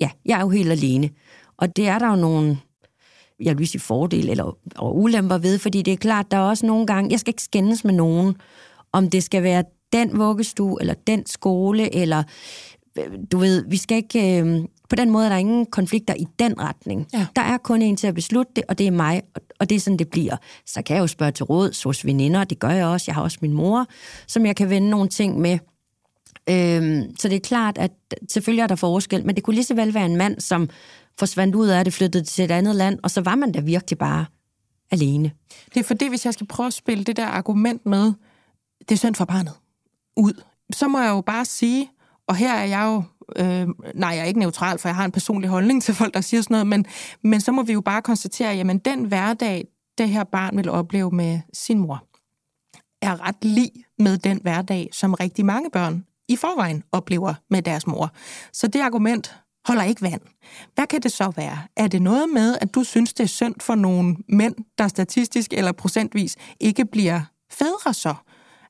ja, 0.00 0.10
jeg 0.24 0.36
er 0.36 0.40
jo 0.40 0.48
helt 0.48 0.70
alene. 0.70 1.10
Og 1.56 1.76
det 1.76 1.88
er 1.88 1.98
der 1.98 2.08
jo 2.08 2.16
nogle, 2.16 2.58
jeg 3.40 3.58
vil 3.58 3.68
sige 3.68 3.80
fordel 3.80 4.28
eller 4.28 4.56
og 4.76 4.98
ulemper 4.98 5.38
ved, 5.38 5.58
fordi 5.58 5.82
det 5.82 5.92
er 5.92 5.96
klart, 5.96 6.30
der 6.30 6.36
er 6.36 6.40
også 6.40 6.66
nogle 6.66 6.86
gange, 6.86 7.10
jeg 7.10 7.20
skal 7.20 7.30
ikke 7.30 7.42
skændes 7.42 7.84
med 7.84 7.94
nogen, 7.94 8.36
om 8.92 9.10
det 9.10 9.22
skal 9.22 9.42
være 9.42 9.64
den 9.92 10.18
vuggestue, 10.18 10.76
eller 10.80 10.94
den 11.06 11.26
skole, 11.26 11.94
eller 11.94 12.22
du 13.32 13.38
ved, 13.38 13.64
vi 13.68 13.76
skal 13.76 13.96
ikke... 13.96 14.40
Øh, 14.40 14.64
på 14.88 14.96
den 14.96 15.10
måde 15.10 15.24
er 15.24 15.28
der 15.28 15.36
ingen 15.36 15.66
konflikter 15.66 16.14
i 16.14 16.26
den 16.38 16.60
retning. 16.60 17.06
Ja. 17.12 17.26
Der 17.36 17.42
er 17.42 17.56
kun 17.58 17.82
en 17.82 17.96
til 17.96 18.06
at 18.06 18.14
beslutte 18.14 18.52
det, 18.56 18.64
og 18.68 18.78
det 18.78 18.86
er 18.86 18.90
mig, 18.90 19.22
og 19.60 19.70
det 19.70 19.76
er 19.76 19.80
sådan, 19.80 19.98
det 19.98 20.08
bliver. 20.08 20.36
Så 20.66 20.82
kan 20.82 20.96
jeg 20.96 21.02
jo 21.02 21.06
spørge 21.06 21.32
til 21.32 21.44
råd 21.44 21.84
hos 21.84 22.06
veninder, 22.06 22.44
det 22.44 22.58
gør 22.58 22.70
jeg 22.70 22.86
også. 22.86 23.04
Jeg 23.08 23.14
har 23.14 23.22
også 23.22 23.38
min 23.40 23.52
mor, 23.52 23.86
som 24.26 24.46
jeg 24.46 24.56
kan 24.56 24.70
vende 24.70 24.90
nogle 24.90 25.08
ting 25.08 25.40
med. 25.40 25.58
Øhm, 26.50 27.16
så 27.18 27.28
det 27.28 27.36
er 27.36 27.40
klart, 27.40 27.78
at 27.78 27.90
selvfølgelig 28.28 28.62
er 28.62 28.66
der 28.66 28.74
forskel, 28.74 29.26
men 29.26 29.34
det 29.34 29.44
kunne 29.44 29.54
lige 29.54 29.64
så 29.64 29.74
vel 29.74 29.94
være 29.94 30.06
en 30.06 30.16
mand, 30.16 30.40
som 30.40 30.68
forsvandt 31.18 31.54
ud 31.54 31.68
af 31.68 31.84
det, 31.84 31.94
flyttede 31.94 32.24
til 32.24 32.44
et 32.44 32.50
andet 32.50 32.76
land, 32.76 32.98
og 33.02 33.10
så 33.10 33.20
var 33.20 33.34
man 33.34 33.52
da 33.52 33.60
virkelig 33.60 33.98
bare 33.98 34.26
alene. 34.90 35.32
Det 35.74 35.80
er 35.80 35.84
fordi, 35.84 36.08
hvis 36.08 36.24
jeg 36.26 36.34
skal 36.34 36.46
prøve 36.46 36.66
at 36.66 36.72
spille 36.72 37.04
det 37.04 37.16
der 37.16 37.26
argument 37.26 37.86
med, 37.86 38.12
det 38.78 38.92
er 38.92 38.96
synd 38.96 39.14
for 39.14 39.24
barnet, 39.24 39.52
ud, 40.16 40.42
så 40.72 40.88
må 40.88 41.00
jeg 41.00 41.10
jo 41.10 41.20
bare 41.20 41.44
sige, 41.44 41.90
og 42.26 42.36
her 42.36 42.54
er 42.54 42.64
jeg 42.64 42.82
jo, 42.84 43.02
øh, 43.36 43.68
nej, 43.94 44.10
jeg 44.10 44.18
er 44.18 44.24
ikke 44.24 44.40
neutral, 44.40 44.78
for 44.78 44.88
jeg 44.88 44.96
har 44.96 45.04
en 45.04 45.12
personlig 45.12 45.50
holdning 45.50 45.82
til 45.82 45.94
folk, 45.94 46.14
der 46.14 46.20
siger 46.20 46.42
sådan 46.42 46.54
noget, 46.54 46.66
men, 46.66 46.86
men 47.22 47.40
så 47.40 47.52
må 47.52 47.62
vi 47.62 47.72
jo 47.72 47.80
bare 47.80 48.02
konstatere, 48.02 48.54
jamen 48.54 48.78
den 48.78 49.04
hverdag, 49.04 49.68
det 49.98 50.08
her 50.08 50.24
barn 50.24 50.56
vil 50.56 50.70
opleve 50.70 51.10
med 51.10 51.40
sin 51.52 51.78
mor, 51.78 52.04
er 53.02 53.26
ret 53.26 53.44
lig 53.44 53.70
med 53.98 54.18
den 54.18 54.38
hverdag, 54.42 54.88
som 54.92 55.14
rigtig 55.14 55.46
mange 55.46 55.70
børn 55.70 56.06
i 56.28 56.36
forvejen 56.36 56.82
oplever 56.92 57.34
med 57.50 57.62
deres 57.62 57.86
mor. 57.86 58.12
Så 58.52 58.66
det 58.66 58.80
argument 58.80 59.36
holder 59.66 59.82
ikke 59.82 60.02
vand. 60.02 60.20
Hvad 60.74 60.86
kan 60.86 61.00
det 61.00 61.12
så 61.12 61.32
være? 61.36 61.58
Er 61.76 61.88
det 61.88 62.02
noget 62.02 62.28
med, 62.28 62.56
at 62.60 62.74
du 62.74 62.84
synes, 62.84 63.12
det 63.12 63.24
er 63.24 63.28
synd 63.28 63.54
for 63.60 63.74
nogle 63.74 64.16
mænd, 64.28 64.54
der 64.78 64.88
statistisk 64.88 65.52
eller 65.52 65.72
procentvis 65.72 66.36
ikke 66.60 66.84
bliver 66.84 67.20
fædre 67.52 67.94
så? 67.94 68.14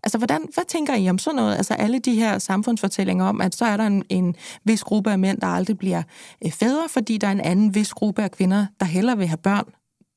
Altså, 0.02 0.18
hvordan, 0.18 0.48
hvad 0.54 0.64
tænker 0.68 0.94
I 0.94 1.10
om 1.10 1.18
sådan 1.18 1.36
noget? 1.36 1.56
Altså, 1.56 1.74
alle 1.74 1.98
de 1.98 2.14
her 2.14 2.38
samfundsfortællinger 2.38 3.24
om, 3.24 3.40
at 3.40 3.54
så 3.54 3.64
er 3.64 3.76
der 3.76 3.86
en, 3.86 4.04
en 4.08 4.36
vis 4.64 4.82
gruppe 4.82 5.10
af 5.10 5.18
mænd, 5.18 5.38
der 5.38 5.46
aldrig 5.46 5.78
bliver 5.78 6.02
øh, 6.44 6.52
fædre, 6.52 6.88
fordi 6.88 7.18
der 7.18 7.26
er 7.26 7.32
en 7.32 7.40
anden 7.40 7.74
vis 7.74 7.92
gruppe 7.92 8.22
af 8.22 8.30
kvinder, 8.30 8.66
der 8.80 8.86
hellere 8.86 9.18
vil 9.18 9.26
have 9.26 9.36
børn 9.36 9.64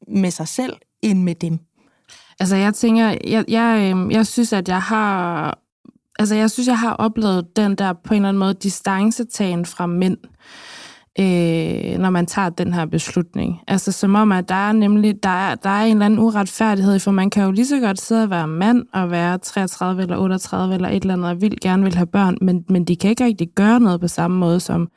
med 0.08 0.32
sig 0.32 0.48
selv, 0.48 0.78
end 1.02 1.24
med 1.24 1.36
dem. 1.36 1.60
Altså, 2.40 2.56
jeg 2.56 2.74
tænker, 2.74 3.18
jeg, 3.28 3.46
jeg, 3.48 3.94
øh, 3.96 4.12
jeg 4.12 4.28
synes, 4.28 4.54
at 4.54 4.68
jeg 4.68 4.82
har 4.82 5.60
altså 6.20 6.36
jeg 6.36 6.52
synes, 6.52 6.68
jeg 6.68 6.80
har 6.80 6.94
oplevet 6.94 7.58
den 7.58 7.76
der 7.76 7.94
på 7.94 8.14
en 8.14 8.16
eller 8.16 8.30
anden 8.30 8.40
måde 8.40 8.54
distancetagen 8.54 9.66
fra 9.66 9.86
mænd, 9.86 10.18
øh, 11.20 12.00
når 12.00 12.10
man 12.10 12.26
tager 12.26 12.50
den 12.50 12.74
her 12.74 12.86
beslutning. 12.86 13.60
Altså 13.68 13.92
som 13.92 14.16
om, 14.16 14.32
at 14.32 14.50
der 14.50 14.56
er 14.56 14.72
nemlig 14.72 15.24
der 15.24 15.30
er, 15.30 15.56
der 15.56 15.70
er 15.70 15.84
en 15.84 15.92
eller 15.92 16.06
anden 16.06 16.20
uretfærdighed, 16.20 17.00
for 17.00 17.12
man 17.12 17.30
kan 17.30 17.44
jo 17.44 17.52
lige 17.52 17.66
så 17.66 17.80
godt 17.80 18.02
sidde 18.02 18.24
og 18.24 18.30
være 18.30 18.48
mand 18.48 18.86
og 18.94 19.12
være 19.12 19.38
33 19.38 20.02
eller 20.02 20.18
38 20.18 20.76
eller 20.76 20.90
et 20.90 21.02
eller 21.02 21.14
andet, 21.14 21.30
og 21.30 21.42
vil 21.42 21.58
gerne 21.62 21.84
vil 21.84 21.96
have 21.96 22.08
børn, 22.08 22.38
men, 22.42 22.66
men 22.70 22.86
de 22.86 22.96
kan 22.96 23.10
ikke 23.10 23.26
rigtig 23.26 23.50
gøre 23.56 23.80
noget 23.80 24.02
på 24.02 24.08
samme 24.08 24.38
måde, 24.38 24.60
som 24.60 24.88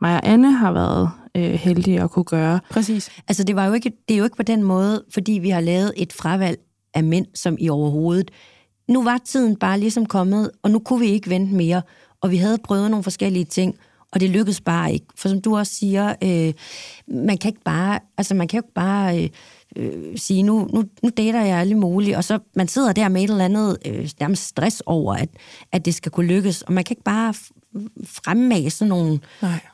mig 0.00 0.14
og 0.14 0.28
Anne 0.28 0.52
har 0.52 0.72
været 0.72 1.10
øh, 1.36 1.52
heldige 1.52 2.02
at 2.02 2.10
kunne 2.10 2.24
gøre. 2.24 2.60
Præcis. 2.70 3.10
Altså 3.28 3.44
det, 3.44 3.56
var 3.56 3.66
jo 3.66 3.72
ikke, 3.72 3.92
det 4.08 4.14
er 4.14 4.18
jo 4.18 4.24
ikke 4.24 4.36
på 4.36 4.42
den 4.42 4.62
måde, 4.62 5.04
fordi 5.14 5.32
vi 5.32 5.50
har 5.50 5.60
lavet 5.60 5.92
et 5.96 6.12
fravalg 6.12 6.58
af 6.94 7.04
mænd, 7.04 7.26
som 7.34 7.56
i 7.60 7.68
overhovedet 7.68 8.30
nu 8.88 9.04
var 9.04 9.18
tiden 9.24 9.56
bare 9.56 9.80
ligesom 9.80 10.06
kommet, 10.06 10.50
og 10.62 10.70
nu 10.70 10.78
kunne 10.78 11.00
vi 11.00 11.06
ikke 11.06 11.30
vente 11.30 11.54
mere. 11.54 11.82
Og 12.20 12.30
vi 12.30 12.36
havde 12.36 12.58
prøvet 12.58 12.90
nogle 12.90 13.04
forskellige 13.04 13.44
ting, 13.44 13.74
og 14.12 14.20
det 14.20 14.30
lykkedes 14.30 14.60
bare 14.60 14.92
ikke. 14.92 15.06
For 15.16 15.28
som 15.28 15.40
du 15.40 15.56
også 15.56 15.74
siger, 15.74 16.14
øh, 16.22 16.54
man 17.08 17.38
kan 17.38 17.48
ikke 17.48 17.62
bare, 17.64 18.00
altså 18.18 18.34
man 18.34 18.48
kan 18.48 18.58
jo 18.58 18.62
ikke 18.62 18.74
bare 18.74 19.22
øh, 19.22 19.30
øh, 19.76 20.18
sige, 20.18 20.42
nu, 20.42 20.68
nu, 20.72 20.84
nu 21.02 21.10
dater 21.16 21.40
jeg 21.40 21.58
alle 21.58 21.74
mulige, 21.74 22.16
og 22.16 22.24
så 22.24 22.38
man 22.54 22.68
sidder 22.68 22.92
der 22.92 23.08
med 23.08 23.22
et 23.22 23.30
eller 23.30 23.44
andet 23.44 23.78
øh, 23.86 24.10
nærmest 24.20 24.48
stress 24.48 24.82
over, 24.86 25.14
at, 25.14 25.28
at 25.72 25.84
det 25.84 25.94
skal 25.94 26.12
kunne 26.12 26.26
lykkes, 26.26 26.62
og 26.62 26.72
man 26.72 26.84
kan 26.84 26.92
ikke 26.92 27.04
bare 27.04 27.34
fremmase 28.04 28.84
nogle, 28.84 29.20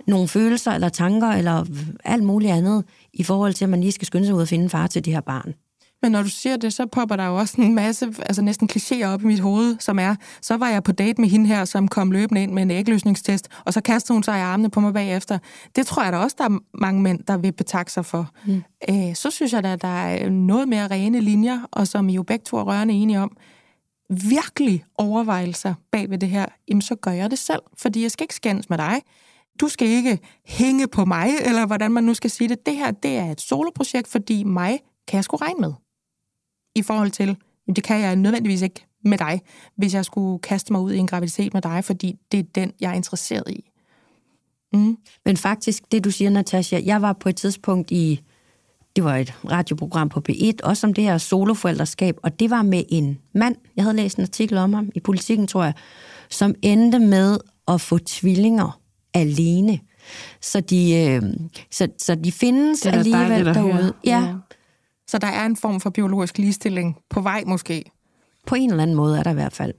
nogle 0.07 0.29
følelser 0.29 0.73
eller 0.73 0.89
tanker 0.89 1.29
eller 1.29 1.65
alt 2.05 2.25
muligt 2.25 2.53
andet 2.53 2.85
i 3.13 3.23
forhold 3.23 3.55
til, 3.55 3.65
at 3.65 3.69
man 3.69 3.81
lige 3.81 3.93
skal 3.93 4.07
skynde 4.07 4.27
sig 4.27 4.35
ud 4.35 4.41
og 4.41 4.49
finde 4.49 4.69
far 4.69 4.87
til 4.87 5.05
det 5.05 5.13
her 5.13 5.21
barn. 5.21 5.55
Men 6.03 6.12
når 6.12 6.22
du 6.22 6.28
siger 6.28 6.57
det, 6.57 6.72
så 6.72 6.86
popper 6.86 7.16
der 7.16 7.26
jo 7.26 7.36
også 7.36 7.61
en 7.61 7.74
masse, 7.74 8.14
altså 8.18 8.42
næsten 8.42 8.68
klichéer 8.72 9.05
op 9.05 9.22
i 9.22 9.26
mit 9.26 9.40
hoved, 9.40 9.76
som 9.80 9.98
er, 9.98 10.14
så 10.40 10.57
var 10.57 10.68
jeg 10.68 10.82
på 10.82 10.92
date 10.92 11.20
med 11.20 11.28
hende 11.28 11.46
her, 11.46 11.64
som 11.64 11.88
kom 11.88 12.11
løbende 12.11 12.42
ind 12.42 12.53
med 12.53 12.62
en 12.62 12.70
ægløsningstest, 12.70 13.48
og 13.64 13.72
så 13.72 13.80
kastede 13.80 14.14
hun 14.14 14.22
sig 14.22 14.38
i 14.38 14.40
armene 14.40 14.70
på 14.70 14.80
mig 14.80 14.92
bagefter. 14.92 15.38
Det 15.76 15.86
tror 15.86 16.03
jeg 16.03 16.12
da 16.12 16.18
også, 16.18 16.36
der 16.38 16.44
er 16.44 16.59
mange 16.74 17.03
mænd, 17.03 17.20
der 17.28 17.36
vil 17.36 17.53
betakke 17.53 17.92
sig 17.92 18.07
for. 18.07 18.30
Mm. 18.46 18.62
Æ, 18.88 19.14
så 19.14 19.30
synes 19.30 19.53
jeg 19.53 19.64
da, 19.64 19.76
der 19.76 19.88
er 19.88 20.30
noget 20.30 20.68
mere 20.68 20.86
rene 20.86 21.20
linjer, 21.20 21.61
og 21.70 21.88
som 21.88 22.09
I 22.09 22.14
jo 22.14 22.22
begge 22.22 22.44
to 22.44 22.57
er 22.57 22.62
rørende 22.62 22.94
enige 22.94 23.20
om, 23.20 23.36
virkelig 24.11 24.84
overvejelser 24.98 25.74
bag 25.92 26.11
ved 26.11 26.18
det 26.18 26.28
her, 26.28 26.46
jamen 26.68 26.82
så 26.82 26.94
gør 26.94 27.11
jeg 27.11 27.30
det 27.30 27.38
selv, 27.38 27.62
fordi 27.78 28.03
jeg 28.03 28.11
skal 28.11 28.24
ikke 28.24 28.34
skændes 28.34 28.70
med 28.70 28.78
dig. 28.78 29.03
Du 29.61 29.68
skal 29.68 29.88
ikke 29.88 30.18
hænge 30.46 30.88
på 30.88 31.05
mig, 31.05 31.30
eller 31.44 31.66
hvordan 31.66 31.92
man 31.92 32.05
nu 32.05 32.14
skal 32.14 32.30
sige 32.30 32.48
det. 32.48 32.66
Det 32.66 32.76
her, 32.76 32.90
det 32.90 33.16
er 33.16 33.30
et 33.30 33.40
soloprojekt, 33.40 34.09
fordi 34.09 34.44
mig 34.44 34.78
kan 35.09 35.16
jeg 35.16 35.24
sgu 35.24 35.36
regne 35.36 35.61
med 35.61 35.72
i 36.75 36.83
forhold 36.83 37.11
til, 37.11 37.37
det 37.77 37.85
kan 37.85 38.01
jeg 38.01 38.16
nødvendigvis 38.16 38.62
ikke 38.62 38.87
med 39.05 39.18
dig, 39.18 39.41
hvis 39.77 39.95
jeg 39.95 40.05
skulle 40.05 40.39
kaste 40.39 40.73
mig 40.73 40.83
ud 40.83 40.93
i 40.93 40.99
en 40.99 41.07
graviditet 41.07 41.55
med 41.55 41.62
dig, 41.62 41.85
fordi 41.85 42.18
det 42.33 42.41
er 42.41 42.45
den, 42.55 42.73
jeg 42.81 42.91
er 42.91 42.95
interesseret 42.95 43.51
i. 43.51 43.70
Mm. 44.73 44.97
Men 45.25 45.37
faktisk, 45.37 45.93
det 45.93 46.05
du 46.05 46.11
siger, 46.11 46.31
Natasha, 46.31 46.81
jeg 46.85 47.03
var 47.03 47.12
på 47.12 47.29
et 47.29 47.37
tidspunkt 47.37 47.91
i, 47.91 48.20
det 48.97 49.05
var 49.05 49.16
et 49.16 49.35
radioprogram 49.51 50.09
på 50.09 50.23
P1, 50.29 50.53
også 50.62 50.87
om 50.87 50.95
det 50.95 51.05
her 51.05 51.18
soloforældreskab, 51.18 52.16
og 52.23 52.41
det 52.41 52.51
var 52.51 52.62
med 52.62 52.85
en 52.89 53.18
mand, 53.35 53.57
jeg 53.77 53.85
havde 53.85 53.97
læst 53.97 54.18
en 54.18 54.23
artikel 54.23 54.59
om 54.59 54.73
ham 54.73 54.91
i 54.95 55.01
Politiken, 55.01 55.47
tror 55.47 55.64
jeg, 55.64 55.75
som 56.31 56.55
endte 56.62 56.99
med 56.99 57.39
at 57.68 57.81
få 57.81 57.99
tvillinger 57.99 58.81
alene. 59.14 59.81
Så 60.41 60.61
de, 60.61 60.95
øh, 60.95 61.23
så, 61.70 61.89
så 61.99 62.14
de 62.14 62.33
findes 62.33 62.81
det 62.81 62.95
alligevel 62.95 63.29
dejligt 63.29 63.55
derude. 63.55 63.95
Ja. 64.05 64.20
ja. 64.20 64.35
Så 65.09 65.18
der 65.18 65.26
er 65.26 65.46
en 65.46 65.57
form 65.57 65.80
for 65.80 65.90
biologisk 65.90 66.38
ligestilling 66.38 66.96
på 67.11 67.20
vej 67.20 67.44
måske. 67.46 67.84
På 68.46 68.55
en 68.55 68.70
eller 68.70 68.82
anden 68.82 68.96
måde 68.96 69.18
er 69.18 69.22
der 69.22 69.30
i 69.30 69.34
hvert 69.34 69.53
fald. 69.53 69.74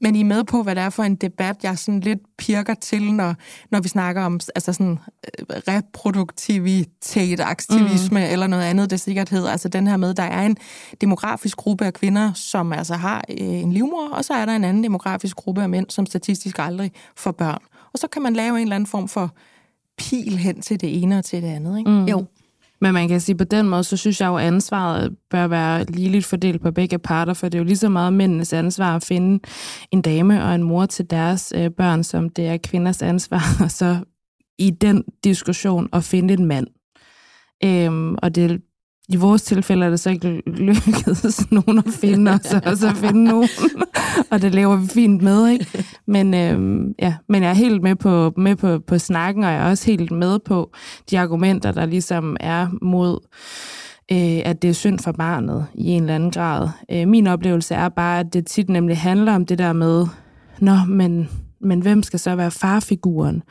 Men 0.00 0.16
I 0.16 0.20
er 0.20 0.24
med 0.24 0.44
på, 0.44 0.62
hvad 0.62 0.74
det 0.74 0.82
er 0.82 0.90
for 0.90 1.02
en 1.02 1.16
debat, 1.16 1.56
jeg 1.62 1.78
sådan 1.78 2.00
lidt 2.00 2.18
pirker 2.38 2.74
til, 2.74 3.12
når, 3.12 3.34
når 3.70 3.80
vi 3.80 3.88
snakker 3.88 4.22
om 4.22 4.40
altså 4.54 4.72
sådan, 4.72 4.98
øh, 5.38 5.56
reproduktivitet, 5.68 7.40
aktivisme 7.40 8.20
mm. 8.20 8.32
eller 8.32 8.46
noget 8.46 8.62
andet, 8.62 8.90
det 8.90 9.00
sikkert 9.00 9.28
hedder. 9.28 9.50
Altså 9.50 9.68
den 9.68 9.86
her 9.86 9.96
med, 9.96 10.14
der 10.14 10.22
er 10.22 10.46
en 10.46 10.56
demografisk 11.00 11.56
gruppe 11.56 11.84
af 11.84 11.94
kvinder, 11.94 12.32
som 12.32 12.72
altså 12.72 12.94
har 12.94 13.24
øh, 13.30 13.36
en 13.38 13.72
livmor, 13.72 14.08
og 14.08 14.24
så 14.24 14.34
er 14.34 14.46
der 14.46 14.56
en 14.56 14.64
anden 14.64 14.84
demografisk 14.84 15.36
gruppe 15.36 15.62
af 15.62 15.68
mænd, 15.68 15.86
som 15.90 16.06
statistisk 16.06 16.58
aldrig 16.58 16.92
får 17.16 17.32
børn. 17.32 17.62
Og 17.92 17.98
så 17.98 18.08
kan 18.08 18.22
man 18.22 18.32
lave 18.32 18.56
en 18.56 18.62
eller 18.62 18.76
anden 18.76 18.86
form 18.86 19.08
for 19.08 19.34
pil 19.98 20.38
hen 20.38 20.60
til 20.60 20.80
det 20.80 21.02
ene 21.02 21.18
og 21.18 21.24
til 21.24 21.42
det 21.42 21.48
andet. 21.48 21.78
Ikke? 21.78 21.90
Mm. 21.90 22.04
Jo. 22.04 22.24
Men 22.80 22.94
man 22.94 23.08
kan 23.08 23.20
sige, 23.20 23.36
på 23.36 23.44
den 23.44 23.68
måde, 23.68 23.84
så 23.84 23.96
synes 23.96 24.20
jeg 24.20 24.26
jo, 24.26 24.36
at 24.36 24.44
ansvaret 24.44 25.16
bør 25.30 25.46
være 25.46 25.84
ligeligt 25.84 26.26
fordelt 26.26 26.62
på 26.62 26.70
begge 26.70 26.98
parter, 26.98 27.34
for 27.34 27.48
det 27.48 27.54
er 27.54 27.58
jo 27.58 27.64
lige 27.64 27.76
så 27.76 27.88
meget 27.88 28.12
mændenes 28.12 28.52
ansvar 28.52 28.96
at 28.96 29.04
finde 29.04 29.48
en 29.90 30.02
dame 30.02 30.44
og 30.44 30.54
en 30.54 30.62
mor 30.62 30.86
til 30.86 31.10
deres 31.10 31.52
øh, 31.56 31.70
børn, 31.70 32.04
som 32.04 32.28
det 32.28 32.46
er 32.46 32.56
kvinders 32.56 33.02
ansvar, 33.02 33.42
og 33.64 33.70
så 33.70 33.98
i 34.58 34.70
den 34.70 35.04
diskussion 35.24 35.88
at 35.92 36.04
finde 36.04 36.34
en 36.34 36.44
mand. 36.44 36.66
Øhm, 37.64 38.14
og 38.22 38.34
det 38.34 38.62
i 39.08 39.16
vores 39.16 39.42
tilfælde 39.42 39.86
er 39.86 39.90
det 39.90 40.00
så 40.00 40.10
ikke 40.10 40.42
lykkedes 40.46 41.46
nogen 41.50 41.78
at 41.78 41.84
finde 42.00 42.30
os, 42.30 42.54
og 42.66 42.76
så 42.76 42.94
finde 42.94 43.24
nogen. 43.24 43.48
og 44.30 44.42
det 44.42 44.54
lever 44.54 44.76
vi 44.76 44.86
fint 44.88 45.22
med, 45.22 45.48
ikke? 45.48 45.84
Men, 46.06 46.34
øhm, 46.34 46.94
ja, 46.98 47.14
men 47.28 47.42
jeg 47.42 47.50
er 47.50 47.54
helt 47.54 47.82
med 47.82 47.96
på, 47.96 48.32
med 48.36 48.56
på, 48.56 48.78
på 48.78 48.98
snakken, 48.98 49.44
og 49.44 49.50
jeg 49.50 49.60
er 49.60 49.70
også 49.70 49.86
helt 49.86 50.10
med 50.10 50.38
på 50.38 50.72
de 51.10 51.18
argumenter, 51.18 51.72
der 51.72 51.86
ligesom 51.86 52.36
er 52.40 52.68
mod, 52.82 53.18
øh, 54.12 54.40
at 54.44 54.62
det 54.62 54.70
er 54.70 54.74
synd 54.74 54.98
for 54.98 55.12
barnet 55.12 55.66
i 55.74 55.88
en 55.88 56.02
eller 56.02 56.14
anden 56.14 56.30
grad. 56.30 56.68
Øh, 56.92 57.08
min 57.08 57.26
oplevelse 57.26 57.74
er 57.74 57.88
bare, 57.88 58.20
at 58.20 58.26
det 58.32 58.46
tit 58.46 58.68
nemlig 58.68 58.98
handler 58.98 59.34
om 59.34 59.46
det 59.46 59.58
der 59.58 59.72
med, 59.72 60.06
nå, 60.60 60.76
men 60.88 61.28
men 61.66 61.80
hvem 61.80 62.02
skal 62.02 62.18
så 62.18 62.34
være 62.34 62.50
farfiguren? 62.50 63.42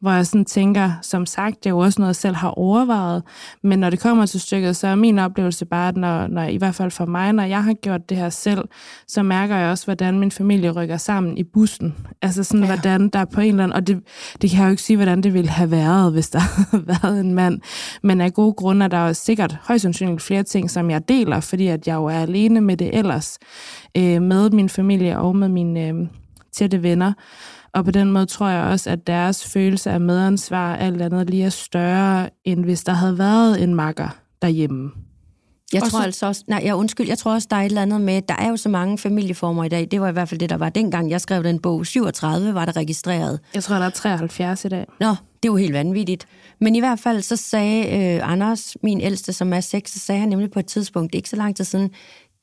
Hvor 0.00 0.10
jeg 0.10 0.26
sådan 0.26 0.44
tænker, 0.44 0.90
som 1.02 1.26
sagt, 1.26 1.64
det 1.64 1.66
er 1.66 1.74
jo 1.74 1.78
også 1.78 2.00
noget, 2.00 2.08
jeg 2.08 2.16
selv 2.16 2.36
har 2.36 2.48
overvejet, 2.48 3.22
men 3.62 3.78
når 3.78 3.90
det 3.90 4.00
kommer 4.00 4.26
til 4.26 4.40
stykket, 4.40 4.76
så 4.76 4.86
er 4.86 4.94
min 4.94 5.18
oplevelse 5.18 5.64
bare, 5.66 5.88
at 5.88 5.96
når, 5.96 6.26
når, 6.26 6.42
i 6.42 6.56
hvert 6.56 6.74
fald 6.74 6.90
for 6.90 7.06
mig, 7.06 7.32
når 7.32 7.42
jeg 7.42 7.64
har 7.64 7.74
gjort 7.74 8.08
det 8.08 8.16
her 8.16 8.28
selv, 8.28 8.64
så 9.08 9.22
mærker 9.22 9.56
jeg 9.56 9.70
også, 9.70 9.84
hvordan 9.84 10.18
min 10.18 10.30
familie 10.30 10.70
rykker 10.70 10.96
sammen 10.96 11.38
i 11.38 11.42
bussen. 11.44 11.94
Altså 12.22 12.44
sådan, 12.44 12.60
ja. 12.60 12.66
hvordan 12.66 13.08
der 13.08 13.24
på 13.24 13.40
en 13.40 13.48
eller 13.48 13.64
anden, 13.64 13.76
og 13.76 13.86
det, 13.86 14.00
det 14.42 14.50
kan 14.50 14.58
jeg 14.58 14.66
jo 14.66 14.70
ikke 14.70 14.82
sige, 14.82 14.96
hvordan 14.96 15.22
det 15.22 15.34
ville 15.34 15.50
have 15.50 15.70
været, 15.70 16.12
hvis 16.12 16.30
der 16.30 16.38
havde 16.70 16.86
været 16.86 17.20
en 17.20 17.34
mand, 17.34 17.60
men 18.02 18.20
af 18.20 18.34
gode 18.34 18.52
grunde 18.52 18.84
er 18.84 18.88
der 18.88 19.06
jo 19.06 19.14
sikkert 19.14 19.58
højst 19.62 19.82
sandsynligt 19.82 20.22
flere 20.22 20.42
ting, 20.42 20.70
som 20.70 20.90
jeg 20.90 21.08
deler, 21.08 21.40
fordi 21.40 21.66
at 21.66 21.86
jeg 21.86 21.94
jo 21.94 22.04
er 22.04 22.18
alene 22.18 22.60
med 22.60 22.76
det 22.76 22.98
ellers, 22.98 23.38
øh, 23.96 24.22
med 24.22 24.50
min 24.50 24.68
familie 24.68 25.18
og 25.18 25.36
med 25.36 25.48
mine 25.48 25.88
øh, 25.88 25.94
tætte 26.52 26.82
venner. 26.82 27.12
Og 27.74 27.84
på 27.84 27.90
den 27.90 28.10
måde 28.12 28.26
tror 28.26 28.48
jeg 28.48 28.62
også, 28.64 28.90
at 28.90 29.06
deres 29.06 29.44
følelse 29.44 29.90
af 29.90 30.00
medansvar 30.00 30.76
alt 30.76 31.02
andet 31.02 31.30
lige 31.30 31.44
er 31.44 31.48
større, 31.50 32.30
end 32.44 32.64
hvis 32.64 32.84
der 32.84 32.92
havde 32.92 33.18
været 33.18 33.62
en 33.62 33.74
makker 33.74 34.08
derhjemme. 34.42 34.90
Jeg 35.72 35.82
Og 35.82 35.88
tror 35.90 35.98
så- 36.00 36.04
altså 36.04 36.26
også, 36.26 36.44
nej, 36.48 36.60
jeg 36.64 36.74
undskyld, 36.74 37.08
jeg 37.08 37.18
tror 37.18 37.32
også, 37.32 37.48
der 37.50 37.56
er 37.56 37.60
et 37.60 37.64
eller 37.66 37.82
andet 37.82 38.00
med, 38.00 38.22
der 38.22 38.34
er 38.38 38.48
jo 38.48 38.56
så 38.56 38.68
mange 38.68 38.98
familieformer 38.98 39.64
i 39.64 39.68
dag. 39.68 39.88
Det 39.90 40.00
var 40.00 40.08
i 40.08 40.12
hvert 40.12 40.28
fald 40.28 40.40
det, 40.40 40.50
der 40.50 40.56
var 40.56 40.68
dengang, 40.68 41.10
jeg 41.10 41.20
skrev 41.20 41.44
den 41.44 41.58
bog. 41.58 41.86
37 41.86 42.54
var 42.54 42.64
der 42.64 42.76
registreret. 42.76 43.40
Jeg 43.54 43.62
tror, 43.64 43.74
der 43.76 43.82
er 43.86 43.90
73 43.90 44.64
i 44.64 44.68
dag. 44.68 44.86
Nå, 45.00 45.08
det 45.08 45.14
er 45.16 45.46
jo 45.46 45.56
helt 45.56 45.72
vanvittigt. 45.72 46.26
Men 46.60 46.76
i 46.76 46.78
hvert 46.80 46.98
fald 47.00 47.22
så 47.22 47.36
sagde 47.36 47.86
øh, 48.16 48.32
Anders, 48.32 48.76
min 48.82 49.00
ældste, 49.00 49.32
som 49.32 49.52
er 49.52 49.60
seks, 49.60 49.92
så 49.92 49.98
sagde 49.98 50.20
han 50.20 50.28
nemlig 50.28 50.50
på 50.50 50.58
et 50.58 50.66
tidspunkt, 50.66 51.14
ikke 51.14 51.28
så 51.28 51.36
lang 51.36 51.56
tid 51.56 51.64
siden, 51.64 51.90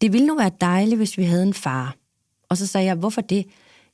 det 0.01 0.13
ville 0.13 0.27
nu 0.27 0.35
være 0.37 0.51
dejligt, 0.61 0.97
hvis 0.97 1.17
vi 1.17 1.23
havde 1.23 1.43
en 1.43 1.53
far. 1.53 1.95
Og 2.49 2.57
så 2.57 2.67
sagde 2.67 2.87
jeg, 2.87 2.95
hvorfor 2.95 3.21
det? 3.21 3.45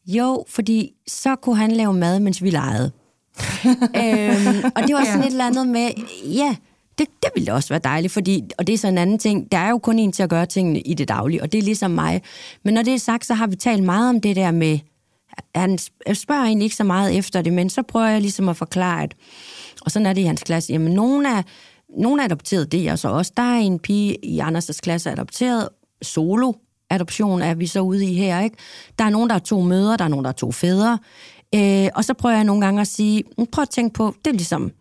Jo, 0.07 0.45
fordi 0.49 0.91
så 1.07 1.35
kunne 1.35 1.57
han 1.57 1.71
lave 1.71 1.93
mad, 1.93 2.19
mens 2.19 2.43
vi 2.43 2.49
legede. 2.49 2.91
øhm, 4.03 4.63
og 4.75 4.83
det 4.87 4.95
var 4.95 5.03
sådan 5.05 5.19
Ja. 5.19 5.25
et 5.25 5.31
eller 5.31 5.45
andet 5.47 5.67
med, 5.67 5.89
ja, 6.25 6.55
det, 6.97 7.07
det 7.23 7.29
ville 7.35 7.53
også 7.53 7.69
være 7.69 7.79
dejligt, 7.83 8.13
fordi, 8.13 8.41
og 8.57 8.67
det 8.67 8.73
er 8.73 8.77
så 8.77 8.87
en 8.87 8.97
anden 8.97 9.19
ting, 9.19 9.51
der 9.51 9.57
er 9.57 9.69
jo 9.69 9.77
kun 9.77 9.99
en 9.99 10.11
til 10.11 10.23
at 10.23 10.29
gøre 10.29 10.45
tingene 10.45 10.81
i 10.81 10.93
det 10.93 11.07
daglige, 11.07 11.41
og 11.41 11.51
det 11.51 11.57
er 11.57 11.61
ligesom 11.63 11.91
mig. 11.91 12.21
Men 12.63 12.73
når 12.73 12.81
det 12.81 12.93
er 12.93 12.97
sagt, 12.97 13.25
så 13.25 13.33
har 13.33 13.47
vi 13.47 13.55
talt 13.55 13.83
meget 13.83 14.09
om 14.09 14.21
det 14.21 14.35
der 14.35 14.51
med, 14.51 14.79
han 15.55 15.77
spørger 16.13 16.43
egentlig 16.43 16.63
ikke 16.65 16.75
så 16.75 16.83
meget 16.83 17.17
efter 17.17 17.41
det, 17.41 17.53
men 17.53 17.69
så 17.69 17.81
prøver 17.81 18.07
jeg 18.07 18.21
ligesom 18.21 18.49
at 18.49 18.57
forklare, 18.57 19.03
at, 19.03 19.15
og 19.81 19.91
sådan 19.91 20.05
er 20.05 20.13
det 20.13 20.21
i 20.21 20.25
hans 20.25 20.43
klasse, 20.43 20.73
jamen 20.73 20.93
nogen 20.93 21.25
er, 21.25 21.41
nogen 21.97 22.19
er 22.19 22.23
adopteret, 22.23 22.71
det 22.71 22.79
er 22.79 22.83
jeg 22.83 22.99
så 22.99 23.09
også. 23.09 23.31
Der 23.37 23.43
er 23.43 23.59
en 23.59 23.79
pige 23.79 24.25
i 24.25 24.39
Anders' 24.39 24.79
klasse 24.83 25.11
adopteret, 25.11 25.69
solo 26.01 26.53
adoption 26.89 27.41
er 27.41 27.53
vi 27.55 27.67
så 27.67 27.79
ude 27.81 28.05
i 28.05 28.13
her, 28.13 28.39
ikke? 28.41 28.57
Der 28.99 29.05
er 29.05 29.09
nogen, 29.09 29.29
der 29.29 29.35
er 29.35 29.39
to 29.39 29.61
mødre, 29.61 29.97
der 29.97 30.03
er 30.03 30.07
nogen, 30.07 30.23
der 30.25 30.29
er 30.29 30.33
to 30.35 30.51
fædre. 30.51 30.99
Øh, 31.55 31.87
og 31.95 32.05
så 32.05 32.13
prøver 32.13 32.35
jeg 32.35 32.43
nogle 32.43 32.65
gange 32.65 32.81
at 32.81 32.87
sige, 32.87 33.23
"Men 33.37 33.47
prøv 33.47 33.61
at 33.61 33.69
tænke 33.69 33.93
på, 33.93 34.15
det 34.25 34.31
er 34.31 34.35
ligesom, 34.35 34.71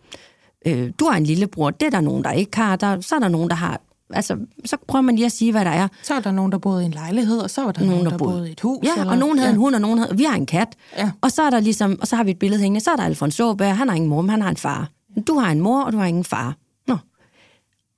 øh, 0.67 0.93
du 1.01 1.05
har 1.05 1.17
en 1.17 1.25
lillebror, 1.25 1.71
det 1.71 1.87
er 1.87 1.91
der 1.91 2.01
nogen, 2.01 2.25
der 2.25 2.33
ikke 2.33 2.57
har, 2.57 2.77
der, 2.77 3.01
så 3.01 3.15
er 3.15 3.19
der 3.19 3.29
nogen, 3.29 3.51
der 3.51 3.57
har, 3.57 3.81
altså, 4.11 4.37
så 4.65 4.77
prøver 4.89 5.03
man 5.03 5.15
lige 5.17 5.27
at 5.27 5.33
sige, 5.33 5.53
hvad 5.53 5.65
der 5.65 5.71
er. 5.71 5.89
Så 6.03 6.15
er 6.15 6.21
der 6.21 6.31
nogen, 6.33 6.53
der 6.53 6.59
boede 6.59 6.83
i 6.83 6.87
en 6.87 6.93
lejlighed, 6.93 7.39
og 7.39 7.51
så 7.51 7.65
var 7.65 7.73
der 7.73 7.85
nogen, 7.85 8.05
der, 8.05 8.11
der 8.11 8.19
boede 8.19 8.49
i 8.49 8.53
et 8.53 8.61
hus. 8.61 8.85
Ja, 8.85 8.93
eller, 9.01 9.11
og 9.13 9.19
nogen 9.19 9.39
havde 9.39 9.49
ja. 9.49 9.55
en 9.55 9.59
hund, 9.59 9.75
og 9.75 9.81
nogen 9.81 9.99
havde... 9.99 10.17
Vi 10.17 10.25
har 10.25 10.37
en 10.37 10.47
kat. 10.47 10.69
Ja. 10.97 11.11
Og 11.21 11.31
så 11.33 11.43
er 11.43 11.51
der 11.51 11.61
ligesom... 11.61 11.99
Og 12.01 12.07
så 12.07 12.17
har 12.17 12.25
vi 12.25 12.31
et 12.31 12.39
billede 12.39 12.63
hængende. 12.63 12.85
Så 12.85 12.91
er 12.91 12.97
der 12.97 13.03
Alfons 13.05 13.41
Åberg. 13.41 13.77
Han 13.77 13.89
har 13.89 13.95
ingen 13.97 14.11
mor, 14.11 14.21
men 14.23 14.31
han 14.31 14.43
har 14.43 14.51
en 14.51 14.57
far. 14.57 14.89
Du 15.27 15.39
har 15.39 15.51
en 15.51 15.61
mor, 15.61 15.83
og 15.83 15.93
du 15.93 15.99
har 15.99 16.07
ingen 16.07 16.25
far. 16.25 16.57
Nå. 16.87 16.97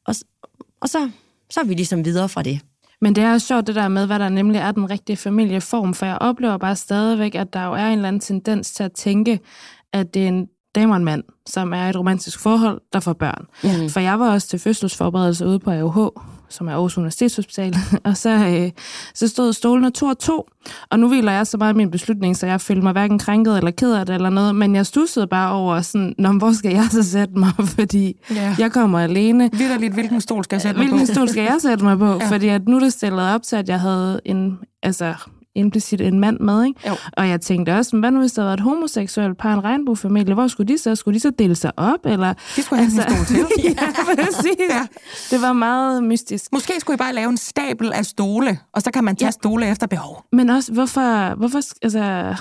Og, 0.06 0.14
og 0.80 0.88
så, 0.88 1.10
så 1.50 1.60
er 1.60 1.64
vi 1.64 1.74
ligesom 1.74 2.04
videre 2.04 2.28
fra 2.28 2.42
det. 2.42 2.60
Men 3.00 3.14
det 3.14 3.24
er 3.24 3.32
også 3.32 3.46
sjovt 3.46 3.66
det 3.66 3.74
der 3.74 3.88
med, 3.88 4.06
hvad 4.06 4.18
der 4.18 4.28
nemlig 4.28 4.58
er 4.58 4.72
den 4.72 4.90
rigtige 4.90 5.16
familieform, 5.16 5.94
for 5.94 6.06
jeg 6.06 6.18
oplever 6.20 6.56
bare 6.56 6.76
stadigvæk, 6.76 7.34
at 7.34 7.52
der 7.52 7.64
jo 7.64 7.72
er 7.72 7.86
en 7.86 7.92
eller 7.92 8.08
anden 8.08 8.20
tendens 8.20 8.70
til 8.70 8.82
at 8.82 8.92
tænke, 8.92 9.40
at 9.92 10.14
det 10.14 10.24
er 10.24 10.28
en 10.28 10.48
dame 10.74 10.92
og 10.92 10.96
en 10.96 11.04
mand, 11.04 11.24
som 11.46 11.72
er 11.72 11.88
et 11.88 11.96
romantisk 11.96 12.40
forhold, 12.40 12.80
der 12.92 13.00
får 13.00 13.12
børn. 13.12 13.46
Mm. 13.64 13.88
For 13.88 14.00
jeg 14.00 14.20
var 14.20 14.32
også 14.32 14.48
til 14.48 14.58
fødselsforberedelse 14.58 15.46
ude 15.46 15.58
på 15.58 15.70
AUH, 15.70 16.08
som 16.48 16.68
er 16.68 16.72
Aarhus 16.72 16.98
Universitetshospital, 16.98 17.76
og 18.04 18.16
så, 18.16 18.30
øh, 18.30 18.70
så 19.14 19.28
stod 19.28 19.52
stolene 19.52 19.90
to 19.90 20.06
og 20.06 20.18
to, 20.18 20.48
og 20.90 20.98
nu 21.00 21.08
hviler 21.08 21.32
jeg 21.32 21.46
så 21.46 21.56
meget 21.56 21.74
i 21.74 21.76
min 21.76 21.90
beslutning, 21.90 22.36
så 22.36 22.46
jeg 22.46 22.60
følte 22.60 22.82
mig 22.82 22.92
hverken 22.92 23.18
krænket 23.18 23.56
eller 23.56 23.70
ked 23.70 23.92
af 23.92 24.06
det 24.06 24.14
eller 24.14 24.30
noget, 24.30 24.54
men 24.54 24.74
jeg 24.74 24.86
stussede 24.86 25.26
bare 25.26 25.52
over 25.52 25.80
sådan, 25.80 26.14
Nå, 26.18 26.32
hvor 26.32 26.52
skal 26.52 26.72
jeg 26.72 26.84
så 26.90 27.02
sætte 27.02 27.38
mig, 27.38 27.52
fordi 27.78 28.14
Ja. 28.34 28.54
jeg 28.58 28.72
kommer 28.72 29.00
alene. 29.00 29.50
Vitterligt, 29.52 29.94
hvilken 29.94 30.20
stol 30.20 30.44
skal 30.44 30.56
jeg 30.56 30.62
sætte 30.62 30.78
mig 30.80 30.88
Hvilken 30.88 31.06
på? 31.06 31.12
stol 31.14 31.28
skal 31.28 31.42
jeg 31.42 31.56
sætte 31.60 31.84
mig 31.84 31.98
på? 31.98 32.06
ja. 32.20 32.30
Fordi 32.30 32.48
at 32.48 32.68
nu 32.68 32.76
er 32.76 32.80
det 32.80 32.92
stillet 32.92 33.20
op 33.34 33.42
til, 33.42 33.56
at 33.56 33.68
jeg 33.68 33.80
havde 33.80 34.20
en, 34.24 34.58
altså 34.82 35.14
implicit 35.58 36.00
en 36.00 36.20
mand 36.20 36.40
med, 36.40 36.64
ikke? 36.64 36.88
Jo. 36.88 36.94
Og 37.12 37.28
jeg 37.28 37.40
tænkte 37.40 37.76
også, 37.76 37.96
hvad 37.96 38.10
nu 38.10 38.20
hvis 38.20 38.32
der 38.32 38.44
var 38.44 38.52
et 38.52 38.60
homoseksuelt 38.60 39.38
par, 39.38 39.54
en 39.54 39.64
regnbuefamilie, 39.64 40.34
hvor 40.34 40.48
skulle 40.48 40.72
de 40.72 40.78
så? 40.78 40.94
Skulle 40.94 41.14
de 41.14 41.20
så 41.20 41.30
dele 41.38 41.54
sig 41.54 41.72
op, 41.76 42.06
eller? 42.06 42.34
De 42.56 42.62
skulle 42.62 42.84
have 42.84 43.02
altså, 43.02 43.34
en 43.34 43.46
til. 43.46 43.64
ja, 43.64 43.74
præcis. 44.04 44.56
Ja. 44.70 44.86
Det 45.30 45.42
var 45.42 45.52
meget 45.52 46.04
mystisk. 46.04 46.44
Måske 46.52 46.72
skulle 46.80 46.94
I 46.94 46.98
bare 46.98 47.14
lave 47.14 47.28
en 47.30 47.36
stabel 47.36 47.92
af 47.92 48.06
stole, 48.06 48.58
og 48.72 48.82
så 48.82 48.90
kan 48.90 49.04
man 49.04 49.16
tage 49.16 49.26
ja. 49.26 49.30
Stole 49.30 49.70
efter 49.70 49.86
behov. 49.86 50.24
Men 50.32 50.50
også, 50.50 50.72
hvorfor, 50.72 51.34
hvorfor, 51.34 51.60
altså, 51.82 52.34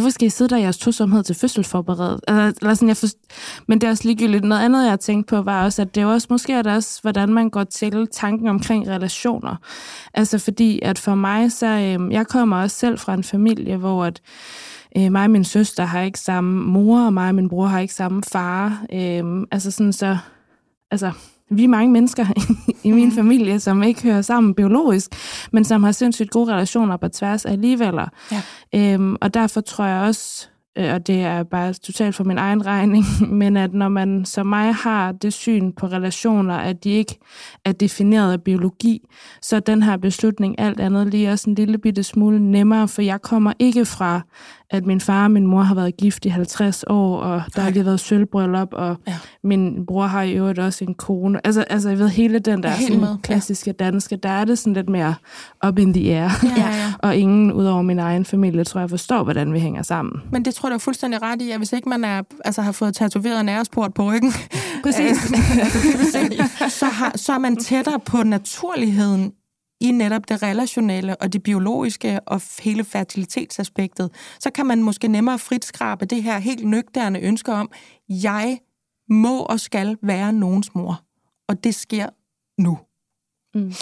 hvorfor 0.00 0.10
skal 0.10 0.26
I 0.26 0.30
sidde 0.30 0.48
der 0.50 0.56
i 0.56 0.60
jeres 0.62 0.78
tosomhed 0.78 1.22
til 1.22 1.34
fødselsforberedet? 1.34 2.20
Altså, 2.28 2.40
eller, 2.40 2.52
eller 2.60 2.74
sådan, 2.74 2.88
jeg 2.88 2.96
forst- 2.96 3.18
Men 3.68 3.80
det 3.80 3.86
er 3.86 3.90
også 3.90 4.04
ligegyldigt. 4.08 4.44
Noget 4.44 4.62
andet, 4.62 4.82
jeg 4.82 4.90
har 4.92 4.96
tænkt 4.96 5.26
på, 5.28 5.42
var 5.42 5.64
også, 5.64 5.82
at 5.82 5.94
det 5.94 6.00
er 6.00 6.06
også, 6.06 6.26
måske 6.30 6.52
er 6.52 6.62
det 6.62 6.72
også, 6.72 6.98
hvordan 7.02 7.28
man 7.28 7.50
går 7.50 7.64
til 7.64 8.08
tanken 8.12 8.48
omkring 8.48 8.88
relationer. 8.88 9.56
Altså 10.14 10.38
fordi, 10.38 10.80
at 10.82 10.98
for 10.98 11.14
mig, 11.14 11.52
så, 11.52 11.66
øhm, 11.66 12.12
jeg 12.12 12.26
kommer 12.26 12.56
også 12.62 12.76
selv 12.76 12.98
fra 12.98 13.14
en 13.14 13.24
familie, 13.24 13.76
hvor 13.76 14.04
at, 14.04 14.20
øh, 14.98 15.12
mig 15.12 15.24
og 15.24 15.30
min 15.30 15.44
søster 15.44 15.84
har 15.84 16.00
ikke 16.00 16.20
samme 16.20 16.60
mor, 16.64 17.00
og 17.06 17.12
mig 17.12 17.28
og 17.28 17.34
min 17.34 17.48
bror 17.48 17.66
har 17.66 17.78
ikke 17.80 17.94
samme 17.94 18.22
far. 18.32 18.84
Øhm, 18.92 19.44
altså 19.52 19.70
sådan 19.70 19.92
så, 19.92 20.18
altså, 20.90 21.12
vi 21.50 21.64
er 21.64 21.68
mange 21.68 21.92
mennesker 21.92 22.26
i 22.88 22.92
min 22.92 23.12
familie, 23.12 23.60
som 23.60 23.82
ikke 23.82 24.02
hører 24.02 24.22
sammen 24.22 24.54
biologisk, 24.54 25.10
men 25.52 25.64
som 25.64 25.82
har 25.82 25.92
sindssygt 25.92 26.30
gode 26.30 26.52
relationer 26.52 26.96
på 26.96 27.08
tværs 27.08 27.44
alligevel. 27.44 27.94
Ja. 28.32 28.42
Øhm, 28.74 29.16
og 29.20 29.34
derfor 29.34 29.60
tror 29.60 29.84
jeg 29.84 30.00
også, 30.00 30.48
øh, 30.78 30.94
og 30.94 31.06
det 31.06 31.20
er 31.20 31.42
bare 31.42 31.72
totalt 31.72 32.14
for 32.14 32.24
min 32.24 32.38
egen 32.38 32.66
regning, 32.66 33.04
men 33.40 33.56
at 33.56 33.74
når 33.74 33.88
man 33.88 34.24
som 34.24 34.46
mig 34.46 34.74
har 34.74 35.12
det 35.12 35.32
syn 35.32 35.72
på 35.72 35.86
relationer, 35.86 36.54
at 36.54 36.84
de 36.84 36.90
ikke 36.90 37.18
er 37.64 37.72
defineret 37.72 38.32
af 38.32 38.42
biologi, 38.42 39.08
så 39.42 39.56
er 39.56 39.60
den 39.60 39.82
her 39.82 39.96
beslutning 39.96 40.60
alt 40.60 40.80
andet 40.80 41.06
lige 41.06 41.32
også 41.32 41.50
en 41.50 41.54
lille 41.54 41.78
bitte 41.78 42.02
smule 42.02 42.50
nemmere, 42.50 42.88
for 42.88 43.02
jeg 43.02 43.22
kommer 43.22 43.52
ikke 43.58 43.84
fra, 43.84 44.20
at 44.70 44.86
min 44.86 45.00
far 45.00 45.24
og 45.24 45.30
min 45.30 45.46
mor 45.46 45.62
har 45.62 45.74
været 45.74 45.96
gift 45.96 46.24
i 46.24 46.28
50 46.28 46.84
år, 46.86 47.18
og 47.20 47.42
der 47.56 47.60
har 47.62 47.70
lige 47.70 47.84
været 47.84 48.00
sølvbryllup, 48.00 48.68
og 48.72 48.96
Ja. 49.06 49.14
min 49.44 49.86
bror 49.86 50.06
har 50.06 50.22
i 50.22 50.32
øvrigt 50.32 50.58
også 50.58 50.84
en 50.84 50.94
kone. 50.94 51.46
Altså, 51.46 51.60
altså 51.70 51.88
jeg 51.88 51.98
ved, 51.98 52.08
hele 52.08 52.38
den 52.38 52.62
der 52.62 52.68
er 52.68 52.76
sådan, 52.80 53.00
med, 53.00 53.08
ja. 53.08 53.16
klassiske 53.22 53.72
danske, 53.72 54.16
der 54.16 54.28
er 54.28 54.44
det 54.44 54.58
sådan 54.58 54.72
lidt 54.72 54.88
mere 54.88 55.14
up 55.68 55.78
in 55.78 55.92
the 55.94 56.14
air. 56.14 56.30
Ja, 56.42 56.48
ja, 56.56 56.76
ja. 56.76 56.92
og 56.98 57.16
ingen 57.16 57.52
ud 57.52 57.64
over 57.66 57.82
min 57.82 57.98
egen 57.98 58.24
familie, 58.24 58.64
tror 58.64 58.80
jeg, 58.80 58.90
forstår, 58.90 59.22
hvordan 59.24 59.52
vi 59.52 59.58
hænger 59.58 59.82
sammen. 59.82 60.22
Men 60.32 60.44
det 60.44 60.54
tror 60.54 60.68
jeg, 60.68 60.72
du 60.72 60.76
er 60.76 60.78
fuldstændig 60.78 61.22
ret 61.22 61.42
i, 61.42 61.50
at 61.50 61.58
hvis 61.58 61.72
ikke 61.72 61.88
man 61.88 62.04
er, 62.04 62.22
altså, 62.44 62.62
har 62.62 62.72
fået 62.72 62.94
tatoveret 62.94 63.40
en 63.40 63.48
æresport 63.48 63.94
på 63.94 64.02
ryggen, 64.12 64.32
Præcis. 64.82 65.00
altså, 65.60 66.68
så, 66.78 66.86
har, 66.86 67.12
så 67.16 67.32
er 67.32 67.38
man 67.38 67.56
tættere 67.56 68.00
på 68.06 68.22
naturligheden 68.22 69.32
i 69.80 69.90
netop 69.90 70.28
det 70.28 70.42
relationelle 70.42 71.16
og 71.16 71.32
det 71.32 71.42
biologiske 71.42 72.20
og 72.26 72.42
hele 72.60 72.84
fertilitetsaspektet, 72.84 74.10
så 74.40 74.50
kan 74.50 74.66
man 74.66 74.82
måske 74.82 75.08
nemmere 75.08 75.38
frit 75.38 75.64
skrabe 75.64 76.04
det 76.04 76.22
her 76.22 76.38
helt 76.38 76.64
nøgterne 76.64 77.20
ønske 77.20 77.52
om, 77.52 77.70
jeg 78.08 78.58
må 79.10 79.38
og 79.40 79.60
skal 79.60 79.96
være 80.02 80.32
nogens 80.32 80.74
mor. 80.74 81.02
Og 81.48 81.64
det 81.64 81.74
sker 81.74 82.08
nu. 82.58 82.78
Mm. 83.54 83.72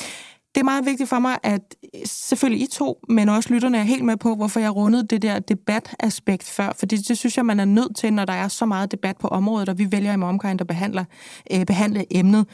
Det 0.54 0.60
er 0.60 0.64
meget 0.64 0.86
vigtigt 0.86 1.08
for 1.08 1.18
mig, 1.18 1.38
at 1.42 1.76
selvfølgelig 2.04 2.62
I 2.62 2.66
to, 2.66 3.00
men 3.08 3.28
også 3.28 3.52
lytterne 3.52 3.78
er 3.78 3.82
helt 3.82 4.04
med 4.04 4.16
på, 4.16 4.34
hvorfor 4.34 4.60
jeg 4.60 4.76
rundede 4.76 5.06
det 5.06 5.22
der 5.22 5.38
debataspekt 5.38 6.44
før. 6.44 6.72
Fordi 6.76 6.96
det 6.96 7.18
synes 7.18 7.36
jeg, 7.36 7.46
man 7.46 7.60
er 7.60 7.64
nødt 7.64 7.96
til, 7.96 8.12
når 8.12 8.24
der 8.24 8.32
er 8.32 8.48
så 8.48 8.66
meget 8.66 8.92
debat 8.92 9.16
på 9.16 9.28
området, 9.28 9.68
og 9.68 9.78
vi 9.78 9.92
vælger 9.92 10.12
i 10.12 10.16
Momkind 10.16 10.60
at 10.60 10.66
behandle, 10.66 11.06
øh, 11.52 11.66
behandle 11.66 12.18
emnet. 12.18 12.46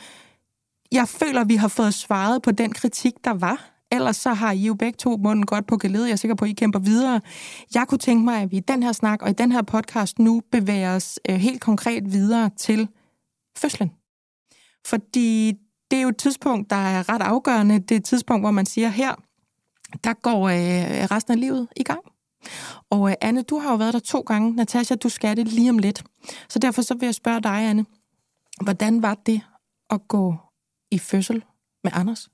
Jeg 0.93 1.09
føler, 1.09 1.45
vi 1.45 1.57
har 1.57 1.69
fået 1.69 1.95
svaret 1.95 2.43
på 2.43 2.51
den 2.51 2.73
kritik, 2.73 3.15
der 3.25 3.31
var. 3.31 3.71
Ellers 3.93 4.17
så 4.17 4.33
har 4.33 4.53
I 4.53 4.67
jo 4.67 4.75
begge 4.75 4.97
to 4.97 5.17
munden 5.17 5.47
godt 5.47 5.67
på 5.67 5.77
gelede. 5.77 6.07
Jeg 6.07 6.13
er 6.13 6.17
sikker 6.17 6.35
på, 6.35 6.45
at 6.45 6.51
I 6.51 6.55
kæmper 6.55 6.79
videre. 6.79 7.21
Jeg 7.75 7.87
kunne 7.89 7.99
tænke 7.99 8.25
mig, 8.25 8.43
at 8.43 8.51
vi 8.51 8.57
i 8.57 8.61
den 8.61 8.83
her 8.83 8.93
snak 8.93 9.23
og 9.23 9.31
i 9.31 9.33
den 9.33 9.53
her 9.53 9.63
podcast 9.63 10.19
nu 10.19 10.43
bevæger 10.53 10.97
os 10.97 11.19
øh, 11.29 11.37
helt 11.37 11.61
konkret 11.61 12.13
videre 12.13 12.51
til 12.57 12.89
fødslen. 13.57 13.91
Fordi 14.87 15.53
det 15.91 15.99
er 15.99 16.03
jo 16.03 16.09
et 16.09 16.17
tidspunkt, 16.17 16.71
der 16.71 16.77
er 16.77 17.09
ret 17.09 17.23
afgørende. 17.23 17.79
Det 17.79 17.91
er 17.91 17.97
et 17.97 18.05
tidspunkt, 18.05 18.43
hvor 18.43 18.51
man 18.51 18.67
siger, 18.67 18.89
her, 18.89 19.15
der 20.05 20.13
går 20.13 20.49
øh, 20.49 21.05
resten 21.11 21.33
af 21.33 21.41
livet 21.41 21.69
i 21.77 21.83
gang. 21.83 22.01
Og 22.91 23.11
øh, 23.11 23.17
Anne, 23.21 23.43
du 23.43 23.59
har 23.59 23.71
jo 23.71 23.77
været 23.77 23.95
der 23.95 24.01
to 24.01 24.21
gange. 24.21 24.53
Natasha, 24.57 24.95
du 24.95 25.09
skal 25.09 25.37
det 25.37 25.49
lige 25.49 25.71
om 25.71 25.79
lidt. 25.79 26.05
Så 26.49 26.59
derfor 26.59 26.83
så 26.83 26.95
vil 26.95 27.07
jeg 27.07 27.15
spørge 27.15 27.41
dig, 27.41 27.53
Anne. 27.53 27.87
Hvordan 28.61 29.03
var 29.03 29.15
det 29.15 29.41
at 29.91 30.09
gå 30.09 30.37
i 30.91 30.99
fødsel 30.99 31.45
med 31.85 31.93
Anders? 31.95 32.29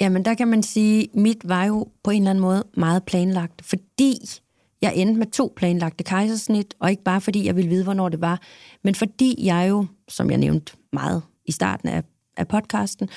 Jamen, 0.00 0.24
der 0.24 0.34
kan 0.34 0.48
man 0.48 0.62
sige, 0.62 1.08
mit 1.14 1.48
var 1.48 1.64
jo 1.64 1.88
på 2.02 2.10
en 2.10 2.22
eller 2.22 2.30
anden 2.30 2.42
måde 2.42 2.64
meget 2.76 3.04
planlagt, 3.04 3.64
fordi 3.64 4.18
jeg 4.82 4.92
endte 4.96 5.18
med 5.18 5.26
to 5.26 5.52
planlagte 5.56 6.04
kejsersnit, 6.04 6.74
og 6.78 6.90
ikke 6.90 7.02
bare 7.02 7.20
fordi 7.20 7.46
jeg 7.46 7.56
ville 7.56 7.70
vide, 7.70 7.84
hvornår 7.84 8.08
det 8.08 8.20
var, 8.20 8.40
men 8.84 8.94
fordi 8.94 9.46
jeg 9.46 9.68
jo, 9.68 9.86
som 10.08 10.30
jeg 10.30 10.38
nævnte 10.38 10.72
meget 10.92 11.22
i 11.46 11.52
starten 11.52 11.88
af, 11.88 12.02
af 12.36 12.48
podcasten, 12.48 13.08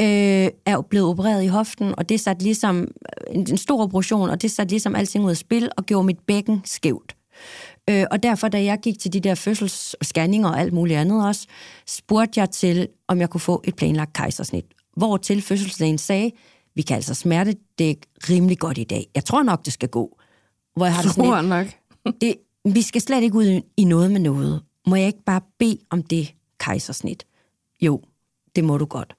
øh, 0.00 0.48
er 0.66 0.72
jo 0.72 0.82
blevet 0.82 1.08
opereret 1.08 1.44
i 1.44 1.46
hoften, 1.46 1.94
og 1.98 2.08
det 2.08 2.20
satte 2.20 2.44
ligesom 2.44 2.80
øh, 2.80 3.34
en, 3.34 3.46
en 3.50 3.56
stor 3.56 3.82
operation, 3.82 4.30
og 4.30 4.42
det 4.42 4.50
satte 4.50 4.72
ligesom 4.72 4.94
alting 4.94 5.24
ud 5.24 5.30
af 5.30 5.36
spil, 5.36 5.70
og 5.76 5.86
gjorde 5.86 6.06
mit 6.06 6.18
bækken 6.18 6.60
skævt. 6.64 7.16
Øh, 7.88 8.04
og 8.10 8.22
derfor, 8.22 8.48
da 8.48 8.64
jeg 8.64 8.78
gik 8.82 8.98
til 8.98 9.12
de 9.12 9.20
der 9.20 9.34
fødselsscanninger 9.34 10.48
og 10.48 10.60
alt 10.60 10.72
muligt 10.72 10.98
andet 10.98 11.26
også, 11.26 11.46
spurgte 11.86 12.40
jeg 12.40 12.50
til, 12.50 12.88
om 13.08 13.20
jeg 13.20 13.30
kunne 13.30 13.40
få 13.40 13.62
et 13.64 13.76
planlagt 13.76 14.12
kejsersnit. 14.12 14.64
Hvor 14.96 15.16
til 15.16 15.42
fødselslægen 15.42 15.98
sagde, 15.98 16.30
vi 16.74 16.82
kan 16.82 16.96
altså 16.96 17.14
smerte 17.14 17.54
det 17.78 17.98
rimelig 18.30 18.58
godt 18.58 18.78
i 18.78 18.84
dag. 18.84 19.06
Jeg 19.14 19.24
tror 19.24 19.42
nok, 19.42 19.64
det 19.64 19.72
skal 19.72 19.88
gå. 19.88 20.18
Hvor 20.76 20.86
jeg 20.86 20.94
har 20.94 21.02
det 21.02 21.12
sådan 21.12 21.44
nok. 21.44 21.66
det, 22.20 22.34
vi 22.74 22.82
skal 22.82 23.00
slet 23.00 23.22
ikke 23.22 23.36
ud 23.36 23.60
i 23.76 23.84
noget 23.84 24.10
med 24.10 24.20
noget. 24.20 24.62
Må 24.86 24.96
jeg 24.96 25.06
ikke 25.06 25.24
bare 25.26 25.40
bede 25.58 25.78
om 25.90 26.02
det 26.02 26.34
kejsersnit? 26.60 27.26
Jo, 27.80 28.02
det 28.56 28.64
må 28.64 28.78
du 28.78 28.84
godt. 28.84 29.14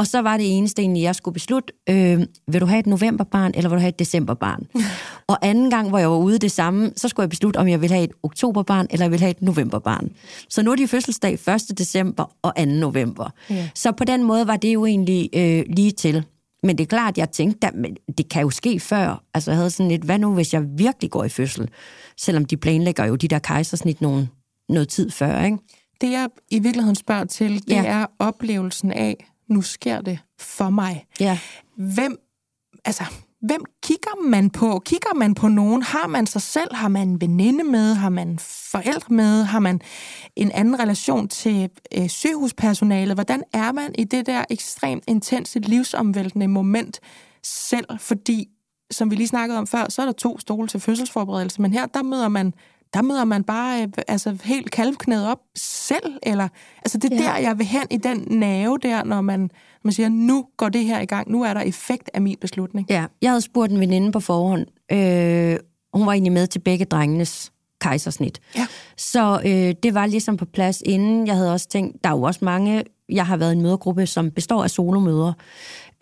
Og 0.00 0.06
så 0.06 0.22
var 0.22 0.36
det 0.36 0.56
eneste 0.56 0.82
egentlig, 0.82 1.02
jeg 1.02 1.14
skulle 1.14 1.32
beslutte, 1.32 1.72
øh, 1.88 2.20
vil 2.48 2.60
du 2.60 2.66
have 2.66 2.80
et 2.80 2.86
novemberbarn, 2.86 3.52
eller 3.54 3.70
vil 3.70 3.76
du 3.76 3.80
have 3.80 3.88
et 3.88 3.98
decemberbarn? 3.98 4.66
og 5.32 5.46
anden 5.46 5.70
gang, 5.70 5.88
hvor 5.88 5.98
jeg 5.98 6.10
var 6.10 6.16
ude 6.16 6.38
det 6.38 6.52
samme, 6.52 6.92
så 6.96 7.08
skulle 7.08 7.24
jeg 7.24 7.30
beslutte, 7.30 7.58
om 7.58 7.68
jeg 7.68 7.80
vil 7.80 7.90
have 7.90 8.04
et 8.04 8.12
oktoberbarn, 8.22 8.86
eller 8.90 9.04
jeg 9.04 9.10
vil 9.10 9.20
have 9.20 9.30
et 9.30 9.42
novemberbarn. 9.42 10.08
Så 10.48 10.62
nu 10.62 10.72
er 10.72 10.76
de 10.76 10.88
fødselsdag 10.88 11.32
1. 11.32 11.78
december 11.78 12.36
og 12.42 12.52
2. 12.58 12.64
november. 12.64 13.30
Ja. 13.50 13.68
Så 13.74 13.92
på 13.92 14.04
den 14.04 14.24
måde 14.24 14.46
var 14.46 14.56
det 14.56 14.74
jo 14.74 14.86
egentlig 14.86 15.28
øh, 15.34 15.64
lige 15.66 15.90
til. 15.90 16.24
Men 16.62 16.78
det 16.78 16.84
er 16.84 16.88
klart, 16.88 17.18
jeg 17.18 17.30
tænkte, 17.30 17.66
at 17.66 17.74
det 18.18 18.28
kan 18.28 18.42
jo 18.42 18.50
ske 18.50 18.80
før. 18.80 19.24
Altså 19.34 19.50
jeg 19.50 19.56
havde 19.56 19.70
sådan 19.70 19.90
lidt, 19.90 20.02
hvad 20.02 20.18
nu 20.18 20.34
hvis 20.34 20.54
jeg 20.54 20.62
virkelig 20.76 21.10
går 21.10 21.24
i 21.24 21.28
fødsel? 21.28 21.68
Selvom 22.16 22.44
de 22.44 22.56
planlægger 22.56 23.04
jo 23.04 23.16
de 23.16 23.28
der 23.28 23.38
kejsersnit 23.38 24.00
nogen, 24.00 24.30
noget 24.68 24.88
tid 24.88 25.10
før, 25.10 25.44
ikke? 25.44 25.58
Det 26.00 26.10
jeg 26.10 26.28
i 26.50 26.58
virkeligheden 26.58 26.96
spørger 26.96 27.24
til, 27.24 27.54
det 27.54 27.74
ja. 27.74 27.84
er 27.84 28.06
oplevelsen 28.18 28.92
af, 28.92 29.26
nu 29.50 29.62
sker 29.62 30.00
det 30.00 30.18
for 30.38 30.70
mig. 30.70 31.06
Ja. 31.20 31.38
Hvem, 31.76 32.16
altså, 32.84 33.04
hvem 33.40 33.64
kigger 33.82 34.22
man 34.28 34.50
på? 34.50 34.82
Kigger 34.84 35.14
man 35.14 35.34
på 35.34 35.48
nogen? 35.48 35.82
Har 35.82 36.06
man 36.06 36.26
sig 36.26 36.42
selv? 36.42 36.74
Har 36.74 36.88
man 36.88 37.08
en 37.08 37.20
veninde 37.20 37.64
med? 37.64 37.94
Har 37.94 38.08
man 38.08 38.38
forældre 38.72 39.14
med? 39.14 39.44
Har 39.44 39.58
man 39.58 39.80
en 40.36 40.52
anden 40.52 40.80
relation 40.80 41.28
til 41.28 41.70
øh, 41.96 42.08
sygehuspersonalet? 42.08 43.16
Hvordan 43.16 43.42
er 43.52 43.72
man 43.72 43.94
i 43.98 44.04
det 44.04 44.26
der 44.26 44.44
ekstremt 44.50 45.04
intense, 45.06 45.58
livsomvæltende 45.58 46.48
moment 46.48 47.00
selv? 47.42 47.86
Fordi, 47.98 48.48
som 48.90 49.10
vi 49.10 49.16
lige 49.16 49.28
snakkede 49.28 49.58
om 49.58 49.66
før, 49.66 49.86
så 49.88 50.02
er 50.02 50.06
der 50.06 50.12
to 50.12 50.38
stole 50.38 50.68
til 50.68 50.80
fødselsforberedelse, 50.80 51.62
men 51.62 51.72
her, 51.72 51.86
der 51.86 52.02
møder 52.02 52.28
man 52.28 52.54
der 52.94 53.02
møder 53.02 53.24
man 53.24 53.44
bare 53.44 53.82
øh, 53.82 53.88
altså, 54.08 54.36
helt 54.44 54.70
kalvknædet 54.70 55.26
op 55.28 55.38
selv. 55.56 56.18
Eller, 56.22 56.48
altså 56.78 56.98
det 56.98 57.12
er 57.12 57.16
ja. 57.16 57.22
der, 57.22 57.36
jeg 57.36 57.58
vil 57.58 57.66
hen 57.66 57.86
i 57.90 57.96
den 57.96 58.26
nave 58.30 58.78
der, 58.82 59.04
når 59.04 59.20
man, 59.20 59.50
man 59.84 59.92
siger, 59.92 60.08
nu 60.08 60.46
går 60.56 60.68
det 60.68 60.84
her 60.84 61.00
i 61.00 61.06
gang, 61.06 61.30
nu 61.30 61.42
er 61.42 61.54
der 61.54 61.60
effekt 61.60 62.10
af 62.14 62.22
min 62.22 62.36
beslutning. 62.40 62.86
Ja, 62.90 63.04
jeg 63.22 63.30
havde 63.30 63.40
spurgt 63.40 63.72
en 63.72 63.80
veninde 63.80 64.12
på 64.12 64.20
forhånd. 64.20 64.66
Øh, 64.92 65.58
hun 65.94 66.06
var 66.06 66.12
egentlig 66.12 66.32
med 66.32 66.46
til 66.46 66.58
begge 66.58 66.84
drengenes 66.84 67.52
kejsersnit. 67.80 68.40
Ja. 68.56 68.66
Så 68.96 69.40
øh, 69.44 69.74
det 69.82 69.94
var 69.94 70.06
ligesom 70.06 70.36
på 70.36 70.44
plads 70.44 70.82
inden. 70.86 71.26
Jeg 71.26 71.36
havde 71.36 71.52
også 71.52 71.68
tænkt, 71.68 72.04
der 72.04 72.10
er 72.10 72.14
jo 72.14 72.22
også 72.22 72.44
mange, 72.44 72.84
jeg 73.08 73.26
har 73.26 73.36
været 73.36 73.52
i 73.52 73.56
en 73.56 73.62
mødergruppe, 73.62 74.06
som 74.06 74.30
består 74.30 74.62
af 74.62 74.70
solomøder, 74.70 75.32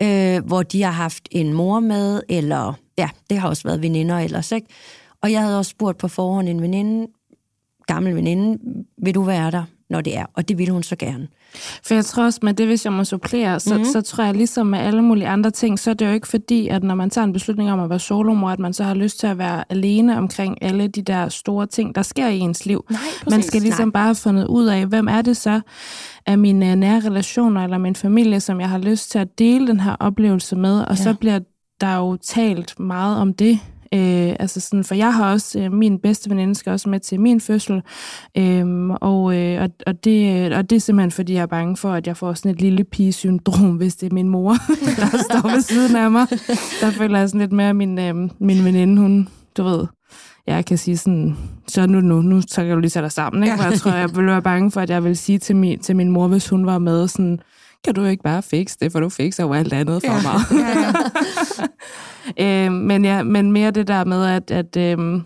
øh, 0.03 0.45
hvor 0.45 0.63
de 0.63 0.83
har 0.83 0.91
haft 0.91 1.27
en 1.31 1.53
mor 1.53 1.79
med, 1.79 2.21
eller 2.29 2.73
ja, 2.97 3.09
det 3.29 3.37
har 3.37 3.49
også 3.49 3.63
været 3.63 3.81
veninder 3.81 4.19
ellers, 4.19 4.51
ikke? 4.51 4.67
Og 5.23 5.31
jeg 5.31 5.41
havde 5.41 5.57
også 5.57 5.69
spurgt 5.69 5.97
på 5.97 6.07
forhånd 6.07 6.49
en 6.49 6.61
veninde, 6.61 7.07
gammel 7.87 8.15
veninde, 8.15 8.59
vil 8.97 9.15
du 9.15 9.21
være 9.21 9.51
der, 9.51 9.63
når 9.89 10.01
det 10.01 10.17
er? 10.17 10.25
Og 10.33 10.49
det 10.49 10.57
ville 10.57 10.73
hun 10.73 10.83
så 10.83 10.95
gerne. 10.95 11.27
For 11.83 11.93
jeg 11.93 12.05
tror 12.05 12.23
også 12.23 12.39
med 12.43 12.53
det, 12.53 12.67
hvis 12.67 12.85
jeg 12.85 12.93
må 12.93 13.03
supplere, 13.03 13.59
så, 13.59 13.77
mm. 13.77 13.85
så 13.85 14.01
tror 14.01 14.23
jeg 14.23 14.33
ligesom 14.33 14.67
med 14.67 14.79
alle 14.79 15.01
mulige 15.01 15.27
andre 15.27 15.51
ting, 15.51 15.79
så 15.79 15.89
er 15.89 15.93
det 15.93 16.05
jo 16.05 16.11
ikke 16.11 16.27
fordi, 16.27 16.67
at 16.67 16.83
når 16.83 16.95
man 16.95 17.09
tager 17.09 17.25
en 17.25 17.33
beslutning 17.33 17.71
om 17.71 17.79
at 17.79 17.89
være 17.89 17.99
solomor, 17.99 18.49
at 18.49 18.59
man 18.59 18.73
så 18.73 18.83
har 18.83 18.93
lyst 18.93 19.19
til 19.19 19.27
at 19.27 19.37
være 19.37 19.63
alene 19.69 20.17
omkring 20.17 20.63
alle 20.63 20.87
de 20.87 21.01
der 21.01 21.29
store 21.29 21.67
ting, 21.67 21.95
der 21.95 22.01
sker 22.01 22.27
i 22.27 22.39
ens 22.39 22.65
liv. 22.65 22.85
Nej, 22.89 22.99
man 23.29 23.43
skal 23.43 23.61
ligesom 23.61 23.87
Nej. 23.87 23.91
bare 23.91 24.05
have 24.05 24.15
fundet 24.15 24.47
ud 24.47 24.65
af, 24.65 24.85
hvem 24.85 25.07
er 25.07 25.21
det 25.21 25.37
så 25.37 25.61
af 26.25 26.37
mine 26.37 26.75
nære 26.75 26.99
relationer 26.99 27.63
eller 27.63 27.77
min 27.77 27.95
familie, 27.95 28.39
som 28.39 28.61
jeg 28.61 28.69
har 28.69 28.77
lyst 28.77 29.11
til 29.11 29.19
at 29.19 29.39
dele 29.39 29.67
den 29.67 29.79
her 29.79 29.95
oplevelse 29.99 30.55
med, 30.55 30.79
og 30.79 30.97
ja. 30.97 31.03
så 31.03 31.13
bliver 31.13 31.39
der 31.81 31.95
jo 31.95 32.17
talt 32.17 32.79
meget 32.79 33.17
om 33.17 33.33
det 33.33 33.59
Øh, 33.93 34.35
altså 34.39 34.59
sådan, 34.59 34.83
for 34.83 34.95
jeg 34.95 35.13
har 35.13 35.31
også, 35.31 35.59
øh, 35.59 35.71
min 35.73 35.99
bedste 35.99 36.29
veninde 36.29 36.55
skal 36.55 36.71
også 36.71 36.89
med 36.89 36.99
til 36.99 37.19
min 37.19 37.41
fødsel, 37.41 37.81
øh, 38.37 38.89
og, 38.89 39.35
øh, 39.35 39.61
og, 39.61 39.69
og, 39.87 40.03
det, 40.03 40.53
og 40.53 40.69
det 40.69 40.75
er 40.75 40.79
simpelthen, 40.79 41.11
fordi 41.11 41.33
jeg 41.33 41.41
er 41.41 41.45
bange 41.45 41.77
for, 41.77 41.91
at 41.91 42.07
jeg 42.07 42.17
får 42.17 42.33
sådan 42.33 42.51
et 42.51 42.61
lille 42.61 42.83
pige-syndrom, 42.83 43.75
hvis 43.75 43.95
det 43.95 44.09
er 44.09 44.13
min 44.13 44.29
mor, 44.29 44.55
der 44.99 45.23
står 45.29 45.49
ved 45.51 45.61
siden 45.61 45.95
af 45.95 46.11
mig. 46.11 46.27
Der 46.81 46.91
føler 46.91 47.19
jeg 47.19 47.29
sådan 47.29 47.41
lidt 47.41 47.51
mere, 47.51 47.69
at 47.69 47.75
min, 47.75 47.99
øh, 47.99 48.15
min 48.39 48.65
veninde, 48.65 49.01
hun, 49.01 49.27
du 49.57 49.63
ved, 49.63 49.87
jeg 50.47 50.65
kan 50.65 50.77
sige 50.77 50.97
sådan, 50.97 51.37
så 51.67 51.87
nu, 51.87 52.01
nu, 52.01 52.21
nu 52.21 52.41
så 52.41 52.63
kan 52.63 52.73
du 52.73 52.79
lige 52.79 52.89
sætte 52.89 53.05
dig 53.05 53.11
sammen, 53.11 53.43
ikke? 53.43 53.57
For 53.57 53.63
jeg 53.63 53.79
tror, 53.79 53.91
jeg 53.91 54.15
ville 54.15 54.31
være 54.31 54.41
bange 54.41 54.71
for, 54.71 54.81
at 54.81 54.89
jeg 54.89 55.03
vil 55.03 55.17
sige 55.17 55.37
til 55.37 55.55
min, 55.55 55.79
til 55.79 55.95
min 55.95 56.11
mor, 56.11 56.27
hvis 56.27 56.49
hun 56.49 56.65
var 56.65 56.79
med, 56.79 57.07
sådan, 57.07 57.39
kan 57.83 57.95
du 57.95 58.03
ikke 58.03 58.23
bare 58.23 58.41
fikse 58.41 58.77
det, 58.81 58.91
for 58.91 58.99
du 58.99 59.09
fikser 59.09 59.43
jo 59.43 59.53
alt 59.53 59.73
andet 59.73 60.01
for 60.05 60.13
ja. 60.13 60.21
mig. 60.21 60.63
Ja, 60.63 60.79
ja. 62.37 62.65
øh, 62.65 62.71
men, 62.71 63.05
ja, 63.05 63.23
men 63.23 63.51
mere 63.51 63.71
det 63.71 63.87
der 63.87 64.03
med, 64.03 64.25
at, 64.25 64.51
at, 64.51 64.77
øh, 64.77 65.21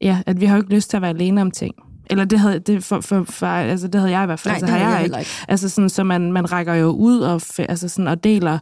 ja, 0.00 0.18
at 0.26 0.40
vi 0.40 0.46
har 0.46 0.56
jo 0.56 0.62
ikke 0.62 0.74
lyst 0.74 0.90
til 0.90 0.96
at 0.96 1.02
være 1.02 1.10
alene 1.10 1.40
om 1.40 1.50
ting. 1.50 1.74
Eller 2.10 2.24
det 2.24 2.38
havde, 2.38 2.58
det, 2.58 2.84
for, 2.84 3.00
for, 3.00 3.24
for, 3.24 3.46
altså 3.46 3.88
det 3.88 4.00
havde 4.00 4.12
jeg 4.12 4.22
i 4.22 4.26
hvert 4.26 4.40
fald. 4.40 4.52
Nej, 4.52 4.56
altså, 4.56 4.72
har 4.72 4.78
jeg, 4.78 4.96
jeg 4.96 5.04
ikke. 5.04 5.18
ikke. 5.18 5.30
Altså 5.48 5.68
sådan, 5.68 5.88
så 5.88 6.04
man, 6.04 6.32
man 6.32 6.52
rækker 6.52 6.74
jo 6.74 6.88
ud 6.88 7.20
og, 7.20 7.40
altså 7.58 7.88
sådan, 7.88 8.08
og 8.08 8.24
deler 8.24 8.58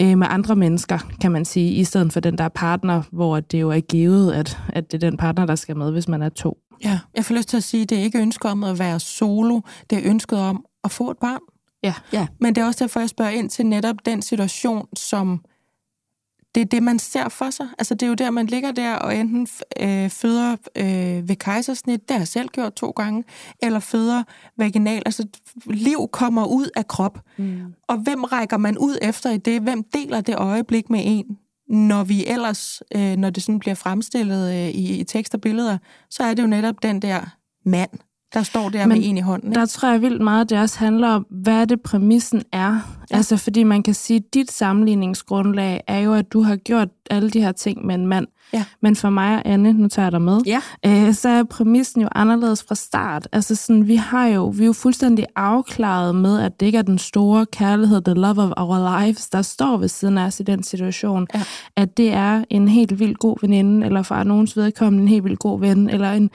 øh, 0.00 0.18
med 0.18 0.26
andre 0.30 0.56
mennesker, 0.56 0.98
kan 1.20 1.32
man 1.32 1.44
sige, 1.44 1.72
i 1.72 1.84
stedet 1.84 2.12
for 2.12 2.20
den 2.20 2.38
der 2.38 2.48
partner, 2.48 3.02
hvor 3.12 3.40
det 3.40 3.60
jo 3.60 3.70
er 3.70 3.80
givet, 3.80 4.32
at, 4.32 4.58
at 4.68 4.92
det 4.92 5.04
er 5.04 5.10
den 5.10 5.16
partner, 5.16 5.46
der 5.46 5.54
skal 5.54 5.76
med, 5.76 5.92
hvis 5.92 6.08
man 6.08 6.22
er 6.22 6.28
to. 6.28 6.58
Ja, 6.84 6.98
jeg 7.16 7.24
får 7.24 7.34
lyst 7.34 7.48
til 7.48 7.56
at 7.56 7.62
sige, 7.62 7.82
at 7.82 7.90
det 7.90 7.98
er 7.98 8.02
ikke 8.02 8.18
ønsket 8.18 8.50
om 8.50 8.64
at 8.64 8.78
være 8.78 9.00
solo, 9.00 9.60
det 9.90 9.98
er 9.98 10.10
ønsket 10.10 10.38
om 10.38 10.64
at 10.84 10.90
få 10.90 11.10
et 11.10 11.18
barn. 11.20 11.40
Ja. 11.82 11.94
Ja. 12.12 12.26
Men 12.40 12.54
det 12.54 12.62
er 12.62 12.66
også 12.66 12.84
derfor, 12.84 13.00
jeg 13.00 13.08
spørger 13.08 13.30
ind 13.30 13.50
til 13.50 13.66
netop 13.66 13.96
den 14.06 14.22
situation, 14.22 14.88
som 14.96 15.44
det 16.54 16.60
er 16.60 16.64
det, 16.64 16.82
man 16.82 16.98
ser 16.98 17.28
for 17.28 17.50
sig. 17.50 17.68
Altså, 17.78 17.94
det 17.94 18.02
er 18.02 18.08
jo 18.08 18.14
der, 18.14 18.30
man 18.30 18.46
ligger 18.46 18.72
der 18.72 18.94
og 18.94 19.16
enten 19.16 19.48
øh, 19.80 20.10
føder 20.10 20.56
øh, 20.76 21.28
ved 21.28 21.36
kejsersnit, 21.36 22.08
det 22.08 22.10
har 22.10 22.20
jeg 22.20 22.28
selv 22.28 22.48
gjort 22.48 22.74
to 22.74 22.90
gange, 22.90 23.24
eller 23.62 23.80
føder 23.80 24.22
vaginal. 24.56 25.02
Altså, 25.06 25.26
liv 25.66 26.08
kommer 26.12 26.46
ud 26.46 26.68
af 26.76 26.88
krop. 26.88 27.18
Mm. 27.36 27.74
Og 27.88 27.96
hvem 27.96 28.24
rækker 28.24 28.56
man 28.56 28.78
ud 28.78 28.98
efter 29.02 29.30
i 29.30 29.38
det? 29.38 29.62
Hvem 29.62 29.84
deler 29.84 30.20
det 30.20 30.36
øjeblik 30.36 30.90
med 30.90 31.00
en? 31.04 31.38
Når 31.68 32.04
vi 32.04 32.26
ellers, 32.26 32.82
øh, 32.94 33.16
når 33.16 33.30
det 33.30 33.42
sådan 33.42 33.58
bliver 33.58 33.74
fremstillet 33.74 34.52
øh, 34.54 34.68
i, 34.68 35.00
i 35.00 35.04
tekst 35.04 35.34
og 35.34 35.40
billeder, 35.40 35.78
så 36.10 36.22
er 36.22 36.34
det 36.34 36.42
jo 36.42 36.48
netop 36.48 36.82
den 36.82 37.02
der 37.02 37.36
mand, 37.64 37.90
der 38.34 38.42
står 38.42 38.68
der 38.68 38.86
Men 38.86 38.98
med 38.98 39.08
en 39.08 39.16
i 39.16 39.20
hånden. 39.20 39.48
Ikke? 39.48 39.60
Der 39.60 39.66
tror 39.66 39.90
jeg 39.90 40.02
vildt 40.02 40.22
meget, 40.22 40.44
at 40.44 40.50
det 40.50 40.58
også 40.58 40.78
handler 40.78 41.08
om, 41.08 41.26
hvad 41.30 41.66
det 41.66 41.80
præmissen 41.80 42.42
er. 42.52 42.98
Ja. 43.10 43.16
Altså, 43.16 43.36
fordi 43.36 43.62
man 43.62 43.82
kan 43.82 43.94
sige, 43.94 44.16
at 44.16 44.34
dit 44.34 44.52
sammenligningsgrundlag 44.52 45.80
er 45.86 45.98
jo, 45.98 46.14
at 46.14 46.32
du 46.32 46.42
har 46.42 46.56
gjort 46.56 46.88
alle 47.10 47.30
de 47.30 47.40
her 47.40 47.52
ting 47.52 47.86
med 47.86 47.94
en 47.94 48.06
mand. 48.06 48.26
Ja. 48.52 48.64
Men 48.82 48.96
for 48.96 49.10
mig 49.10 49.34
og 49.36 49.42
Anne, 49.44 49.72
nu 49.72 49.88
tager 49.88 50.06
jeg 50.06 50.12
dig 50.12 50.22
med, 50.22 50.40
Ja. 50.46 50.60
øh, 50.86 51.14
så 51.14 51.28
er 51.28 51.42
præmissen 51.44 52.02
jo 52.02 52.08
anderledes 52.14 52.62
fra 52.68 52.74
start. 52.74 53.28
Altså 53.32 53.54
sådan, 53.54 53.86
vi 53.88 53.96
har 53.96 54.26
jo, 54.26 54.46
vi 54.48 54.62
er 54.62 54.66
jo 54.66 54.72
fuldstændig 54.72 55.26
afklaret 55.36 56.14
med, 56.14 56.40
at 56.40 56.60
det 56.60 56.66
ikke 56.66 56.78
er 56.78 56.82
den 56.82 56.98
store 56.98 57.46
kærlighed, 57.46 58.02
the 58.02 58.14
love 58.14 58.38
of 58.42 58.50
our 58.56 59.00
lives, 59.00 59.28
der 59.28 59.42
står 59.42 59.76
ved 59.76 59.88
siden 59.88 60.18
af 60.18 60.26
os 60.26 60.40
i 60.40 60.42
den 60.42 60.62
situation. 60.62 61.26
Ja. 61.34 61.42
At 61.76 61.96
det 61.96 62.12
er 62.12 62.44
en 62.50 62.68
helt 62.68 62.98
vildt 62.98 63.18
god 63.18 63.36
veninde, 63.40 63.86
eller 63.86 64.02
for 64.02 64.22
nogens 64.22 64.56
vedkommende 64.56 65.02
en 65.02 65.08
helt 65.08 65.24
vildt 65.24 65.38
god 65.38 65.60
ven, 65.60 65.90
eller 65.90 66.12
en, 66.12 66.30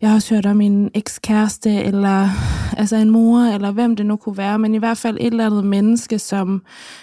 jeg 0.00 0.08
har 0.10 0.16
også 0.16 0.34
hørt 0.34 0.46
om 0.46 0.60
en 0.60 0.90
ekskæreste, 0.94 1.70
eller 1.70 2.28
altså 2.76 2.96
en 2.96 3.10
mor, 3.10 3.38
eller 3.40 3.70
hvem 3.70 3.96
det 3.96 4.06
nu 4.06 4.16
kunne 4.16 4.36
være, 4.36 4.58
men 4.58 4.74
i 4.74 4.78
hvert 4.78 4.98
fald 4.98 5.16
et 5.20 5.26
eller 5.26 5.46
andet 5.46 5.64
menneske, 5.64 6.18
som 6.18 6.62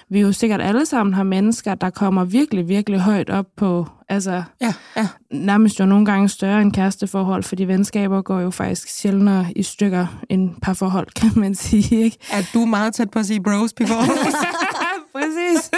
vi 0.09 0.19
jo 0.19 0.31
sikkert 0.31 0.61
alle 0.61 0.85
sammen 0.85 1.13
har 1.13 1.23
mennesker, 1.23 1.75
der 1.75 1.89
kommer 1.89 2.23
virkelig, 2.23 2.67
virkelig 2.69 2.99
højt 2.99 3.29
op 3.29 3.45
på, 3.57 3.87
altså 4.11 4.43
Ja, 4.61 4.73
ja. 4.97 5.07
nærmest 5.33 5.79
jo 5.79 5.85
nogle 5.85 6.05
gange 6.05 6.29
større 6.29 6.61
end 6.61 6.73
kæresteforhold, 6.73 7.43
fordi 7.43 7.63
venskaber 7.63 8.21
går 8.21 8.39
jo 8.39 8.49
faktisk 8.49 8.87
sjældnere 9.01 9.45
i 9.55 9.63
stykker 9.63 10.07
end 10.29 10.49
parforhold, 10.61 11.07
kan 11.21 11.31
man 11.35 11.55
sige, 11.55 12.03
ikke? 12.03 12.17
Er 12.31 12.41
du 12.53 12.65
meget 12.65 12.93
tæt 12.93 13.09
på 13.11 13.19
at 13.19 13.25
sige 13.25 13.43
bros 13.43 13.73
before? 13.73 14.05
Præcis. 15.15 15.71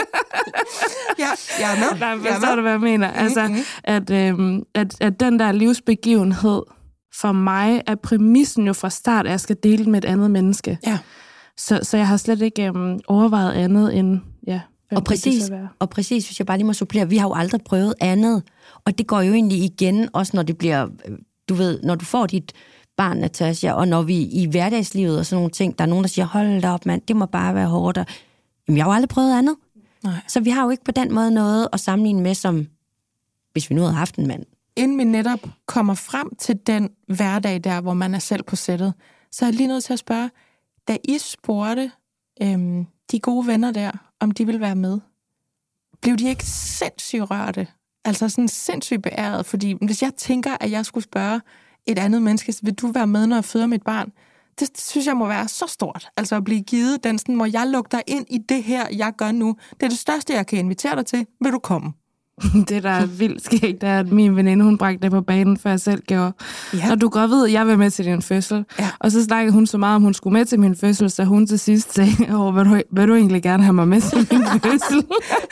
ja, 1.20 1.28
jeg 1.60 1.72
er 1.76 1.80
med. 1.80 2.00
Nej, 2.00 2.10
Jeg 2.10 2.20
forstår 2.34 2.50
med. 2.50 2.56
du, 2.56 2.62
hvad 2.62 2.72
jeg 2.72 2.80
mener? 2.82 3.08
Altså, 3.12 3.48
Mhm. 3.48 3.58
at, 3.84 4.10
øhm, 4.10 4.64
at, 4.76 4.96
at 5.02 5.20
den 5.20 5.40
der 5.40 5.52
livsbegivenhed 5.52 6.62
for 7.16 7.32
mig 7.32 7.82
er 7.88 7.96
præmissen 7.96 8.68
jo 8.68 8.74
fra 8.74 8.90
start, 8.90 9.26
at 9.26 9.32
jeg 9.32 9.40
skal 9.40 9.56
dele 9.64 9.86
med 9.92 10.04
et 10.04 10.06
andet 10.10 10.32
menneske. 10.32 10.78
Ja. 10.88 10.98
Så, 11.58 11.80
så 11.84 11.98
jeg 11.98 12.08
har 12.08 12.18
slet 12.18 12.42
ikke 12.42 12.66
øhm, 12.68 13.00
overvejet 13.08 13.52
andet 13.54 13.98
end, 13.98 14.20
ja, 14.20 14.20
hvem 14.94 14.98
Og 14.98 15.04
præcis, 15.04 15.52
og 15.80 15.90
præcis, 15.90 16.28
hvis 16.28 16.40
jeg 16.40 16.46
bare 16.46 16.58
lige 16.58 16.66
må 16.66 16.74
supplere, 16.74 17.10
vi 17.10 17.18
har 17.18 17.28
jo 17.28 17.34
aldrig 17.34 17.62
prøvet 17.62 17.94
andet. 18.00 18.44
Og 18.86 18.98
det 18.98 19.08
går 19.08 19.22
jo 19.22 19.34
egentlig 19.34 19.58
igen, 19.58 20.10
også 20.14 20.32
når 20.36 20.44
det 20.44 20.58
bliver, 20.58 20.88
øh, 21.06 21.18
du 21.50 21.54
ved, 21.54 21.82
når 21.84 21.96
du 21.96 22.06
får 22.06 22.26
dit 22.26 22.54
barn, 22.98 23.18
Natasja, 23.18 23.74
og 23.74 23.88
når 23.88 24.02
vi 24.02 24.22
i 24.22 24.46
hverdagslivet 24.46 25.20
og 25.20 25.26
sådan 25.26 25.38
nogle 25.38 25.52
ting, 25.52 25.78
der 25.78 25.84
er 25.84 25.90
nogen, 25.90 26.04
der 26.04 26.10
siger, 26.10 26.26
hold 26.26 26.62
da 26.62 26.70
op, 26.70 26.86
mand, 26.86 27.02
det 27.08 27.16
må 27.16 27.26
bare 27.26 27.56
være 27.56 27.68
hårdt. 27.68 27.98
Og, 27.98 28.06
jamen, 28.68 28.78
jeg 28.78 28.86
har 28.86 28.92
jo 28.92 28.96
aldrig 28.96 29.10
prøvet 29.10 29.38
andet. 29.38 29.56
Nej. 30.04 30.14
Så 30.28 30.40
vi 30.40 30.50
har 30.50 30.64
jo 30.64 30.70
ikke 30.70 30.84
på 30.84 30.92
den 30.92 31.14
måde 31.14 31.32
noget 31.32 31.68
at 31.74 31.80
sammenligne 31.80 32.22
med, 32.22 32.34
som 32.36 32.68
hvis 33.52 33.70
vi 33.70 33.76
nu 33.76 33.82
havde 33.82 33.94
haft 33.94 34.16
en 34.16 34.28
mand. 34.28 34.46
Inden 34.76 34.98
vi 34.98 35.04
netop 35.04 35.40
kommer 35.66 35.94
frem 35.94 36.36
til 36.40 36.60
den 36.68 36.90
hverdag 37.08 37.64
der, 37.64 37.82
hvor 37.82 37.94
man 37.94 38.16
er 38.16 38.20
selv 38.20 38.44
på 38.44 38.56
sættet, 38.56 38.94
så 39.32 39.46
er 39.46 39.50
jeg 39.50 39.56
lige 39.56 39.68
nødt 39.68 39.84
til 39.84 39.94
at 39.94 40.00
spørge, 40.00 40.30
da 40.88 40.98
I 41.04 41.18
spurgte 41.18 41.92
øhm, 42.42 42.86
de 43.12 43.20
gode 43.20 43.48
venner 43.48 43.72
der, 43.72 43.92
om 44.24 44.32
de 44.32 44.46
ville 44.46 44.62
være 44.62 44.76
med, 44.76 45.00
blev 46.02 46.18
de 46.18 46.30
ikke 46.30 46.46
sindssygt 46.46 47.32
rørte 47.32 47.68
altså 48.06 48.30
sådan 48.30 48.48
sindssygt 48.48 49.04
beæret, 49.04 49.46
fordi 49.46 49.76
hvis 49.82 50.02
jeg 50.02 50.12
tænker, 50.18 50.58
at 50.60 50.72
jeg 50.72 50.86
skulle 50.86 51.04
spørge 51.04 51.42
et 51.86 52.00
andet 52.00 52.22
menneske, 52.22 52.54
vil 52.64 52.74
du 52.74 52.88
være 52.88 53.08
med, 53.08 53.28
når 53.28 53.36
jeg 53.36 53.46
føder 53.46 53.68
mit 53.68 53.84
barn? 53.84 54.12
Det 54.60 54.70
synes 54.80 55.08
jeg 55.08 55.18
må 55.18 55.28
være 55.28 55.48
så 55.48 55.66
stort. 55.68 56.10
Altså 56.18 56.36
at 56.36 56.44
blive 56.44 56.62
givet 56.62 57.04
den 57.04 57.20
sådan, 57.20 57.36
hvor 57.36 57.46
jeg 57.46 57.68
lukker 57.68 57.90
dig 57.90 58.04
ind 58.08 58.26
i 58.30 58.38
det 58.38 58.64
her, 58.64 58.88
jeg 58.92 59.14
gør 59.18 59.32
nu. 59.32 59.58
Det 59.72 59.84
er 59.84 59.90
det 59.90 59.98
største, 59.98 60.34
jeg 60.34 60.48
kan 60.48 60.60
invitere 60.60 60.96
dig 60.96 61.06
til. 61.06 61.28
Vil 61.42 61.52
du 61.52 61.60
komme? 61.60 61.94
det, 62.70 62.84
der 62.84 62.90
er 62.90 63.06
vildt 63.06 63.46
skægt, 63.46 63.82
det 63.82 63.90
er, 63.90 64.00
at 64.00 64.12
min 64.12 64.36
veninde, 64.36 64.66
hun 64.66 64.78
bragte 64.78 65.02
det 65.04 65.12
på 65.12 65.22
banen, 65.22 65.58
før 65.58 65.70
jeg 65.70 65.80
selv 65.80 66.02
gjorde. 66.02 66.32
Ja. 66.74 66.92
Og 66.92 67.02
du 67.02 67.10
godt 67.10 67.32
ved, 67.32 67.46
jeg 67.48 67.68
vil 67.68 67.78
med 67.78 67.90
til 67.92 68.06
din 68.06 68.22
fødsel. 68.22 68.66
Ja. 68.80 68.90
Og 69.00 69.12
så 69.12 69.24
snakkede 69.24 69.54
hun 69.54 69.66
så 69.68 69.78
meget 69.78 69.96
om, 69.96 70.02
hun 70.02 70.14
skulle 70.14 70.34
med 70.38 70.46
til 70.46 70.60
min 70.60 70.76
fødsel, 70.76 71.12
så 71.12 71.24
hun 71.24 71.48
til 71.48 71.60
sidst 71.60 71.94
sagde, 71.94 72.12
Åh, 72.36 72.56
vil, 72.56 72.66
du, 72.66 72.82
vil 72.92 73.08
du 73.08 73.16
egentlig 73.16 73.44
gerne 73.44 73.64
have 73.64 73.74
mig 73.74 73.88
med 73.88 74.02
til 74.02 74.18
min 74.32 74.44
fødsel? 74.72 75.06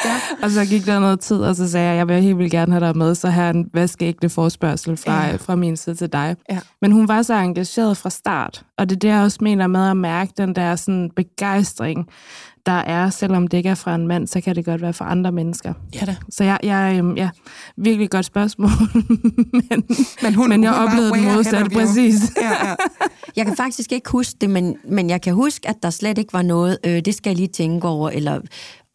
ja. 0.05 0.15
Og 0.43 0.51
så 0.51 0.65
gik 0.65 0.85
der 0.85 0.99
noget 0.99 1.19
tid, 1.19 1.37
og 1.37 1.55
så 1.55 1.69
sagde 1.71 1.87
jeg, 1.89 1.97
jeg 1.97 2.07
vil 2.07 2.21
helt 2.23 2.37
vildt 2.37 2.51
gerne 2.51 2.71
have 2.71 2.85
dig 2.87 2.97
med, 2.97 3.15
så 3.15 3.29
her 3.29 3.43
er 3.43 3.49
en 3.49 3.69
vaskeægte 3.73 4.29
forspørgsel 4.29 4.97
fra, 4.97 5.25
Ja. 5.27 5.35
fra 5.35 5.55
min 5.55 5.77
side 5.77 5.95
til 5.95 6.09
dig. 6.13 6.35
Ja. 6.51 6.59
Men 6.81 6.91
hun 6.91 7.07
var 7.07 7.21
så 7.21 7.33
engageret 7.33 7.97
fra 7.97 8.09
start, 8.09 8.63
og 8.77 8.89
det 8.89 8.95
er 8.95 8.99
det, 8.99 9.07
jeg 9.07 9.21
også 9.23 9.37
mener 9.41 9.67
med 9.67 9.89
at 9.89 9.97
mærke 9.97 10.33
den 10.37 10.55
der 10.55 10.75
sådan 10.75 11.09
begejstring, 11.15 12.07
der 12.65 12.71
er, 12.71 13.09
selvom 13.09 13.47
det 13.47 13.57
ikke 13.57 13.69
er 13.69 13.75
fra 13.75 13.95
en 13.95 14.07
mand, 14.07 14.27
så 14.27 14.41
kan 14.41 14.55
det 14.55 14.65
godt 14.65 14.81
være 14.81 14.93
fra 14.93 15.11
andre 15.11 15.31
mennesker. 15.31 15.73
Ja 15.95 16.05
da. 16.05 16.15
Så 16.29 16.43
jeg, 16.43 16.59
jeg 16.63 16.95
øhm, 16.97 17.17
ja, 17.17 17.29
virkelig 17.77 18.09
godt 18.09 18.25
spørgsmål, 18.25 18.69
men, 19.69 19.83
Men, 20.21 20.33
hun, 20.35 20.49
men 20.49 20.63
jeg 20.63 20.71
hun 20.71 20.87
oplevede 20.87 21.11
det 21.11 21.23
modsatte, 21.23 21.69
præcis. 21.69 22.31
Ja, 22.41 22.67
ja. 22.67 22.75
Jeg 23.35 23.45
kan 23.45 23.55
faktisk 23.55 23.91
ikke 23.91 24.09
huske 24.09 24.37
det, 24.41 24.49
men, 24.49 24.77
men 24.83 25.09
jeg 25.09 25.21
kan 25.21 25.33
huske, 25.33 25.67
at 25.67 25.75
der 25.83 25.89
slet 25.89 26.17
ikke 26.17 26.33
var 26.33 26.41
noget, 26.41 26.77
øh, 26.85 27.01
det 27.05 27.15
skal 27.15 27.29
jeg 27.29 27.37
lige 27.37 27.47
tænke 27.47 27.87
over, 27.87 28.09
eller, 28.09 28.41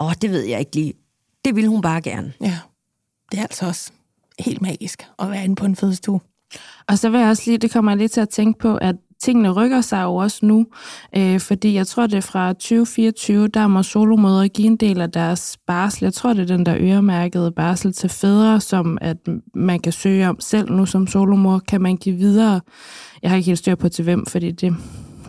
åh, 0.00 0.12
det 0.22 0.30
ved 0.30 0.42
jeg 0.42 0.60
ikke 0.60 0.74
lige. 0.74 0.92
Det 1.44 1.56
ville 1.56 1.70
hun 1.70 1.80
bare 1.80 2.00
gerne. 2.00 2.32
ja. 2.40 2.58
Det 3.32 3.38
er 3.38 3.42
altså 3.42 3.66
også 3.66 3.90
helt 4.38 4.62
magisk 4.62 5.06
at 5.18 5.30
være 5.30 5.44
inde 5.44 5.54
på 5.54 5.66
en 5.66 5.76
fødestue. 5.76 6.20
Og 6.88 6.98
så 6.98 7.10
vil 7.10 7.20
jeg 7.20 7.28
også 7.28 7.42
lige, 7.46 7.58
det 7.58 7.70
kommer 7.70 7.90
jeg 7.90 7.98
lige 7.98 8.08
til 8.08 8.20
at 8.20 8.28
tænke 8.28 8.58
på, 8.58 8.76
at 8.76 8.96
tingene 9.22 9.50
rykker 9.50 9.80
sig 9.80 10.02
jo 10.02 10.14
også 10.14 10.38
nu, 10.42 10.66
øh, 11.16 11.40
fordi 11.40 11.74
jeg 11.74 11.86
tror, 11.86 12.06
det 12.06 12.16
er 12.16 12.20
fra 12.20 12.52
2024, 12.52 13.48
der 13.48 13.66
må 13.66 13.82
solomødre 13.82 14.48
give 14.48 14.66
en 14.66 14.76
del 14.76 15.00
af 15.00 15.10
deres 15.10 15.58
barsel. 15.66 16.04
Jeg 16.04 16.14
tror, 16.14 16.32
det 16.32 16.42
er 16.42 16.56
den 16.56 16.66
der 16.66 16.76
øremærkede 16.80 17.52
barsel 17.52 17.92
til 17.92 18.10
fædre, 18.10 18.60
som 18.60 18.98
at 19.00 19.16
man 19.54 19.80
kan 19.80 19.92
søge 19.92 20.28
om 20.28 20.40
selv 20.40 20.72
nu 20.72 20.86
som 20.86 21.06
solomor, 21.06 21.58
kan 21.58 21.82
man 21.82 21.96
give 21.96 22.16
videre. 22.16 22.60
Jeg 23.22 23.30
har 23.30 23.36
ikke 23.36 23.46
helt 23.46 23.58
styr 23.58 23.74
på 23.74 23.88
til 23.88 24.04
hvem, 24.04 24.26
fordi 24.26 24.50
det 24.50 24.74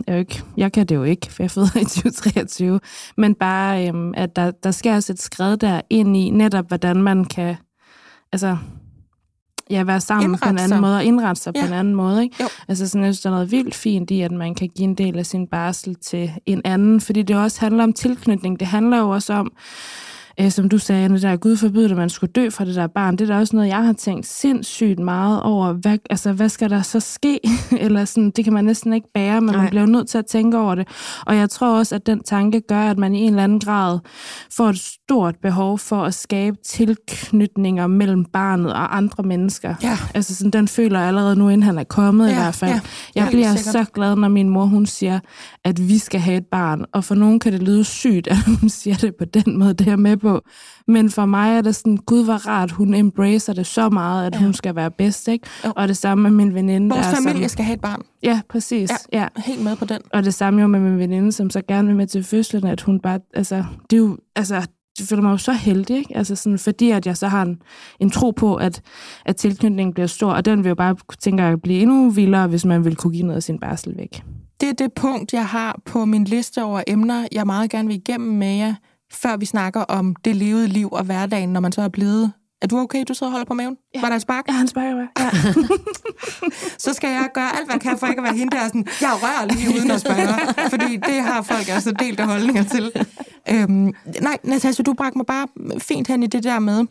er 0.06 0.12
jo 0.12 0.18
ikke, 0.18 0.42
jeg 0.56 0.72
kan 0.72 0.86
det 0.86 0.94
jo 0.94 1.04
ikke, 1.04 1.32
for 1.32 1.42
jeg 1.42 1.50
føder 1.50 1.76
i 1.76 1.84
2023. 1.84 2.80
Men 3.16 3.34
bare, 3.34 3.88
øhm, 3.88 4.14
at 4.16 4.36
der, 4.36 4.50
der 4.50 4.70
skal 4.70 4.92
også 4.92 5.12
et 5.12 5.22
skred 5.22 5.56
der 5.56 5.80
ind 5.90 6.16
i 6.16 6.30
netop, 6.30 6.68
hvordan 6.68 6.96
man 6.96 7.24
kan 7.24 7.56
altså, 8.32 8.56
ja, 9.70 9.82
være 9.82 10.00
sammen 10.00 10.24
Indrette 10.24 10.44
på 10.44 10.50
en 10.50 10.58
anden 10.58 10.68
sig. 10.68 10.80
måde, 10.80 10.96
og 10.96 11.04
indrette 11.04 11.42
sig 11.42 11.52
ja. 11.56 11.60
på 11.60 11.66
en 11.66 11.72
anden 11.72 11.94
måde. 11.94 12.22
Ikke? 12.22 12.36
Jo. 12.40 12.48
Altså 12.68 12.88
sådan, 12.88 13.04
jeg 13.04 13.14
synes, 13.14 13.20
der 13.20 13.30
er 13.30 13.34
noget 13.34 13.50
vildt 13.50 13.74
fint 13.74 14.10
i, 14.10 14.20
at 14.20 14.32
man 14.32 14.54
kan 14.54 14.68
give 14.68 14.88
en 14.88 14.94
del 14.94 15.18
af 15.18 15.26
sin 15.26 15.46
barsel 15.46 15.94
til 15.94 16.32
en 16.46 16.62
anden, 16.64 17.00
fordi 17.00 17.22
det 17.22 17.36
også 17.36 17.60
handler 17.60 17.84
om 17.84 17.92
tilknytning. 17.92 18.60
Det 18.60 18.68
handler 18.68 18.98
jo 18.98 19.10
også 19.10 19.32
om, 19.32 19.52
øh, 20.40 20.50
som 20.50 20.68
du 20.68 20.78
sagde, 20.78 21.04
Anne, 21.04 21.20
der 21.20 21.36
Gud 21.36 21.56
forbyde, 21.56 21.90
at 21.90 21.96
man 21.96 22.10
skulle 22.10 22.32
dø 22.32 22.50
fra 22.50 22.64
det 22.64 22.74
der 22.74 22.86
barn. 22.86 23.16
Det 23.16 23.30
er 23.30 23.34
da 23.34 23.40
også 23.40 23.56
noget, 23.56 23.68
jeg 23.68 23.84
har 23.84 23.92
tænkt 23.92 24.26
sindssygt 24.26 24.98
meget 24.98 25.42
over. 25.42 25.72
Hvad, 25.72 25.98
altså, 26.10 26.32
hvad 26.32 26.48
skal 26.48 26.70
der 26.70 26.82
så 26.82 27.00
ske? 27.00 27.40
Eller 27.84 28.04
sådan, 28.04 28.30
det 28.30 28.44
kan 28.44 28.52
man 28.52 28.64
næsten 28.64 28.92
ikke 28.92 29.08
bære, 29.14 29.40
men 29.40 29.50
Nej. 29.50 29.62
Man 29.62 29.70
bliver 29.70 29.86
nødt 29.86 30.08
til 30.08 30.18
at 30.18 30.26
tænke 30.26 30.58
over 30.58 30.74
det. 30.74 30.88
Og 31.26 31.36
jeg 31.36 31.50
tror 31.50 31.78
også, 31.78 31.94
at 31.94 32.06
den 32.06 32.22
tanke 32.22 32.60
gør, 32.60 32.90
at 32.90 32.98
man 32.98 33.14
i 33.14 33.20
en 33.20 33.28
eller 33.28 33.44
anden 33.44 33.60
grad 33.60 33.98
får 34.56 34.68
et 34.68 34.97
stort 35.08 35.34
behov 35.42 35.78
for 35.78 36.02
at 36.04 36.14
skabe 36.14 36.56
tilknytninger 36.64 37.86
mellem 37.86 38.24
barnet 38.24 38.72
og 38.72 38.96
andre 38.96 39.22
mennesker. 39.22 39.74
Ja. 39.82 39.98
Altså 40.14 40.34
sådan, 40.34 40.50
den 40.50 40.68
føler 40.68 40.98
jeg 40.98 41.08
allerede 41.08 41.36
nu, 41.36 41.48
inden 41.48 41.62
han 41.62 41.78
er 41.78 41.84
kommet 41.84 42.26
ja, 42.26 42.30
i 42.32 42.34
Ja, 42.34 42.42
hvert 42.42 42.54
fald. 42.54 42.70
ja. 42.70 42.74
Ja, 42.76 42.80
jeg 43.14 43.24
Helt 43.24 43.34
bliver 43.34 43.54
sikkert. 43.56 43.86
så 43.86 43.92
glad, 43.92 44.16
når 44.16 44.28
min 44.28 44.48
mor 44.48 44.64
hun 44.64 44.86
siger, 44.86 45.20
at 45.64 45.88
vi 45.88 45.98
skal 45.98 46.20
have 46.20 46.36
et 46.36 46.46
barn. 46.46 46.84
Og 46.92 47.04
for 47.04 47.14
nogen 47.14 47.40
kan 47.40 47.52
det 47.52 47.62
lyde 47.62 47.84
sygt, 47.84 48.26
at 48.26 48.36
hun 48.46 48.68
siger 48.80 48.96
det 48.96 49.14
på 49.18 49.24
den 49.24 49.58
måde, 49.58 49.74
det 49.74 49.86
er 49.86 49.90
jeg 49.90 49.98
med 49.98 50.16
på. 50.16 50.40
Men 50.88 51.10
for 51.10 51.26
mig 51.26 51.56
er 51.56 51.60
det 51.60 51.76
sådan, 51.76 51.96
gud 51.96 52.24
var 52.24 52.46
rart, 52.46 52.70
hun 52.70 52.94
embracer 52.94 53.52
det 53.52 53.66
så 53.66 53.88
meget, 53.88 54.26
at 54.26 54.34
ja. 54.34 54.40
hun 54.40 54.54
skal 54.54 54.76
være 54.76 54.90
bedst. 54.90 55.28
Ikke? 55.28 55.46
Jo. 55.64 55.72
Og 55.76 55.88
det 55.88 55.96
samme 55.96 56.22
med 56.22 56.30
min 56.30 56.54
veninde. 56.54 56.88
Vores 56.94 57.06
der 57.06 57.12
er 57.12 57.16
familie 57.16 57.48
som, 57.48 57.52
skal 57.52 57.64
have 57.64 57.74
et 57.74 57.80
barn. 57.80 58.02
Ja, 58.22 58.40
præcis. 58.50 58.90
Ja. 59.12 59.18
ja. 59.20 59.26
Helt 59.36 59.64
med 59.64 59.76
på 59.76 59.84
den. 59.84 59.98
Og 60.12 60.24
det 60.24 60.34
samme 60.34 60.60
jo 60.60 60.66
med 60.66 60.80
min 60.80 60.98
veninde, 60.98 61.32
som 61.32 61.50
så 61.50 61.62
gerne 61.68 61.88
vil 61.88 61.96
med 61.96 62.06
til 62.06 62.24
fødslen, 62.24 62.66
at 62.66 62.80
hun 62.80 63.00
bare, 63.00 63.20
altså, 63.34 63.64
det 63.90 63.96
er 63.96 64.00
jo, 64.00 64.16
altså, 64.36 64.66
jeg 65.00 65.08
føler 65.08 65.22
mig 65.22 65.30
jo 65.30 65.36
så 65.36 65.52
heldig, 65.52 65.96
ikke? 65.96 66.16
Altså 66.16 66.36
sådan, 66.36 66.58
fordi 66.58 66.90
at 66.90 67.06
jeg 67.06 67.16
så 67.16 67.28
har 67.28 67.42
en, 67.42 67.62
en 68.00 68.10
tro 68.10 68.30
på, 68.30 68.54
at, 68.54 68.82
at 69.26 69.36
tilknytningen 69.36 69.94
bliver 69.94 70.06
stor, 70.06 70.32
og 70.32 70.44
den 70.44 70.64
vil 70.64 70.68
jo 70.68 70.74
bare, 70.74 70.96
tænker 71.20 71.44
jeg, 71.44 71.62
blive 71.62 71.80
endnu 71.80 72.10
vildere, 72.10 72.46
hvis 72.46 72.64
man 72.64 72.84
vil 72.84 72.96
kunne 72.96 73.12
give 73.12 73.26
noget 73.26 73.36
af 73.36 73.42
sin 73.42 73.58
barsel 73.58 73.96
væk. 73.96 74.22
Det 74.60 74.68
er 74.68 74.72
det 74.72 74.92
punkt, 74.96 75.32
jeg 75.32 75.46
har 75.46 75.80
på 75.84 76.04
min 76.04 76.24
liste 76.24 76.64
over 76.64 76.82
emner, 76.86 77.28
jeg 77.32 77.46
meget 77.46 77.70
gerne 77.70 77.88
vil 77.88 77.96
igennem 77.96 78.36
med 78.36 78.56
jer, 78.56 78.74
før 79.12 79.36
vi 79.36 79.44
snakker 79.44 79.80
om 79.80 80.16
det 80.24 80.36
levede 80.36 80.68
liv 80.68 80.88
og 80.92 81.04
hverdagen, 81.04 81.52
når 81.52 81.60
man 81.60 81.72
så 81.72 81.82
er 81.82 81.88
blevet... 81.88 82.32
Er 82.62 82.66
du 82.66 82.78
okay, 82.78 83.04
du 83.08 83.14
sidder 83.14 83.26
og 83.26 83.30
holder 83.30 83.44
på 83.44 83.54
maven? 83.54 83.76
Ja. 83.94 84.00
Var 84.00 84.08
der 84.08 84.16
et 84.16 84.22
spark? 84.22 84.48
Ja, 84.48 84.52
han 84.52 84.68
spørger 84.68 84.90
jo, 84.90 84.98
ja. 84.98 85.30
Så 86.84 86.92
skal 86.92 87.10
jeg 87.10 87.28
gøre 87.34 87.56
alt, 87.56 87.66
hvad 87.66 87.74
jeg 87.74 87.80
kan 87.80 87.98
for 87.98 88.06
ikke 88.06 88.20
at 88.20 88.24
være 88.24 88.36
hende 88.36 88.56
der 88.56 88.66
sådan, 88.66 88.86
jeg 89.00 89.10
rører 89.12 89.46
lige 89.46 89.68
uden 89.68 89.90
at 89.90 90.00
spørge, 90.00 90.54
fordi 90.74 90.96
det 90.96 91.22
har 91.22 91.42
folk 91.42 91.68
altså 91.68 91.92
delte 91.92 92.24
holdninger 92.24 92.64
til. 92.64 92.92
Øhm, 93.50 93.92
nej, 94.20 94.38
Natasha, 94.42 94.82
du 94.82 94.92
bragte 94.94 95.18
mig 95.18 95.26
bare 95.26 95.48
fint 95.78 96.08
hen 96.08 96.22
i 96.22 96.26
det 96.26 96.44
der 96.44 96.58
med, 96.58 96.86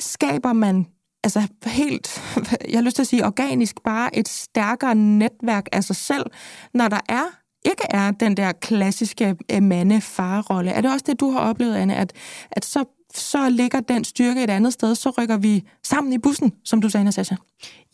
skaber 0.00 0.52
man 0.52 0.86
altså 1.24 1.48
helt, 1.64 2.22
jeg 2.68 2.78
har 2.78 2.82
lyst 2.82 2.96
til 2.96 3.02
at 3.02 3.06
sige 3.06 3.26
organisk, 3.26 3.82
bare 3.84 4.16
et 4.16 4.28
stærkere 4.28 4.94
netværk 4.94 5.68
af 5.72 5.84
sig 5.84 5.96
selv, 5.96 6.26
når 6.74 6.88
der 6.88 7.00
er 7.08 7.24
ikke 7.64 7.84
er 7.90 8.10
den 8.10 8.36
der 8.36 8.52
klassiske 8.52 9.36
øh, 9.52 9.62
mande-far-rolle. 9.62 10.70
Er 10.70 10.80
det 10.80 10.92
også 10.92 11.04
det, 11.06 11.20
du 11.20 11.30
har 11.30 11.40
oplevet, 11.40 11.74
Anne, 11.74 11.96
at, 11.96 12.12
at 12.50 12.64
så, 12.64 12.84
så 13.14 13.48
ligger 13.48 13.80
den 13.80 14.04
styrke 14.04 14.44
et 14.44 14.50
andet 14.50 14.72
sted, 14.72 14.94
så 14.94 15.10
rykker 15.18 15.36
vi 15.36 15.64
sammen 15.82 16.12
i 16.12 16.18
bussen, 16.18 16.52
som 16.64 16.80
du 16.80 16.88
sagde, 16.88 17.04
Natasha? 17.04 17.34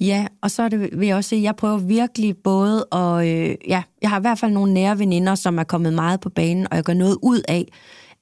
Ja, 0.00 0.26
og 0.42 0.50
så 0.50 0.62
er 0.62 0.68
det, 0.68 1.00
vil 1.00 1.06
jeg 1.06 1.16
også 1.16 1.28
sige, 1.28 1.42
jeg 1.42 1.56
prøver 1.56 1.78
virkelig 1.78 2.36
både 2.36 2.86
at, 2.92 3.26
øh, 3.26 3.56
ja, 3.68 3.82
jeg 4.02 4.10
har 4.10 4.18
i 4.18 4.20
hvert 4.20 4.38
fald 4.38 4.52
nogle 4.52 4.74
nære 4.74 4.98
veninder, 4.98 5.34
som 5.34 5.58
er 5.58 5.64
kommet 5.64 5.92
meget 5.92 6.20
på 6.20 6.28
banen, 6.28 6.66
og 6.70 6.76
jeg 6.76 6.84
gør 6.84 6.94
noget 6.94 7.18
ud 7.22 7.42
af, 7.48 7.68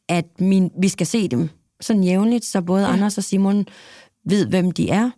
at 0.09 0.41
min, 0.41 0.71
vi 0.81 0.89
skal 0.89 1.07
se 1.07 1.29
dem 1.29 1.49
sådan 1.81 2.05
jævnligt, 2.05 2.45
så 2.45 2.63
både 2.63 2.87
ja. 2.87 2.93
Anders 2.93 3.19
og 3.19 3.25
Simon 3.25 3.67
ved, 4.25 4.47
hvem 4.47 4.71
de 4.71 4.91
er. 4.91 5.11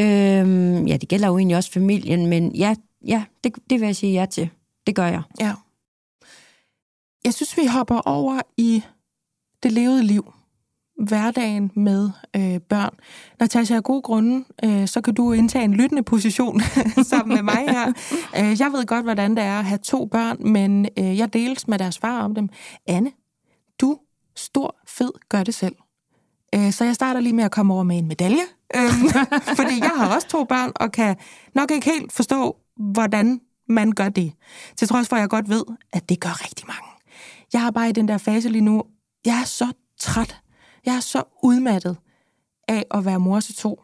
Øhm, 0.00 0.86
ja, 0.86 0.96
det 0.96 1.08
gælder 1.08 1.28
jo 1.28 1.38
egentlig 1.38 1.56
også 1.56 1.72
familien, 1.72 2.26
men 2.26 2.54
ja, 2.56 2.74
ja 3.06 3.24
det, 3.44 3.52
det 3.70 3.80
vil 3.80 3.86
jeg 3.86 3.96
sige 3.96 4.12
ja 4.12 4.26
til. 4.26 4.50
Det 4.86 4.94
gør 4.94 5.06
jeg. 5.06 5.22
Ja. 5.40 5.52
Jeg 7.24 7.34
synes, 7.34 7.56
vi 7.56 7.66
hopper 7.66 7.98
over 7.98 8.40
i 8.56 8.82
det 9.62 9.72
levede 9.72 10.02
liv. 10.02 10.32
Hverdagen 11.02 11.70
med 11.76 12.10
øh, 12.36 12.60
børn. 12.60 12.94
Natasha, 13.40 13.76
af 13.76 13.82
gode 13.82 14.02
grunde, 14.02 14.44
øh, 14.64 14.88
så 14.88 15.00
kan 15.00 15.14
du 15.14 15.32
indtage 15.32 15.64
en 15.64 15.74
lyttende 15.74 16.02
position 16.02 16.60
sammen 17.10 17.34
med 17.34 17.42
mig 17.42 17.64
her. 17.68 17.92
Øh, 18.38 18.60
jeg 18.60 18.72
ved 18.72 18.86
godt, 18.86 19.04
hvordan 19.04 19.30
det 19.30 19.44
er 19.44 19.58
at 19.58 19.64
have 19.64 19.78
to 19.78 20.06
børn, 20.06 20.36
men 20.40 20.88
øh, 20.98 21.18
jeg 21.18 21.32
deles 21.32 21.68
med 21.68 21.78
deres 21.78 21.98
far 21.98 22.22
om 22.22 22.34
dem. 22.34 22.48
Anne, 22.86 23.12
du, 23.80 23.98
stor, 24.36 24.76
fed, 24.86 25.10
gør 25.28 25.42
det 25.42 25.54
selv. 25.54 25.74
Øh, 26.54 26.72
så 26.72 26.84
jeg 26.84 26.94
starter 26.94 27.20
lige 27.20 27.32
med 27.32 27.44
at 27.44 27.50
komme 27.50 27.74
over 27.74 27.82
med 27.82 27.98
en 27.98 28.08
medalje. 28.08 28.42
Øh, 28.76 28.90
fordi 29.58 29.78
jeg 29.78 29.92
har 29.96 30.14
også 30.14 30.28
to 30.28 30.44
børn, 30.44 30.72
og 30.76 30.92
kan 30.92 31.16
nok 31.54 31.70
ikke 31.70 31.90
helt 31.90 32.12
forstå, 32.12 32.56
hvordan 32.92 33.40
man 33.68 33.92
gør 33.92 34.08
det. 34.08 34.32
Til 34.76 34.88
trods 34.88 35.08
for, 35.08 35.16
at 35.16 35.20
jeg 35.20 35.28
godt 35.28 35.48
ved, 35.48 35.64
at 35.92 36.08
det 36.08 36.20
gør 36.20 36.44
rigtig 36.44 36.66
mange. 36.66 36.88
Jeg 37.52 37.62
har 37.62 37.70
bare 37.70 37.88
i 37.88 37.92
den 37.92 38.08
der 38.08 38.18
fase 38.18 38.48
lige 38.48 38.62
nu, 38.62 38.82
jeg 39.24 39.40
er 39.40 39.44
så 39.44 39.72
træt. 40.00 40.43
Jeg 40.86 40.94
er 40.96 41.00
så 41.00 41.22
udmattet 41.42 41.96
af 42.68 42.84
at 42.90 43.04
være 43.04 43.20
mor 43.20 43.40
til 43.40 43.54
to. 43.54 43.82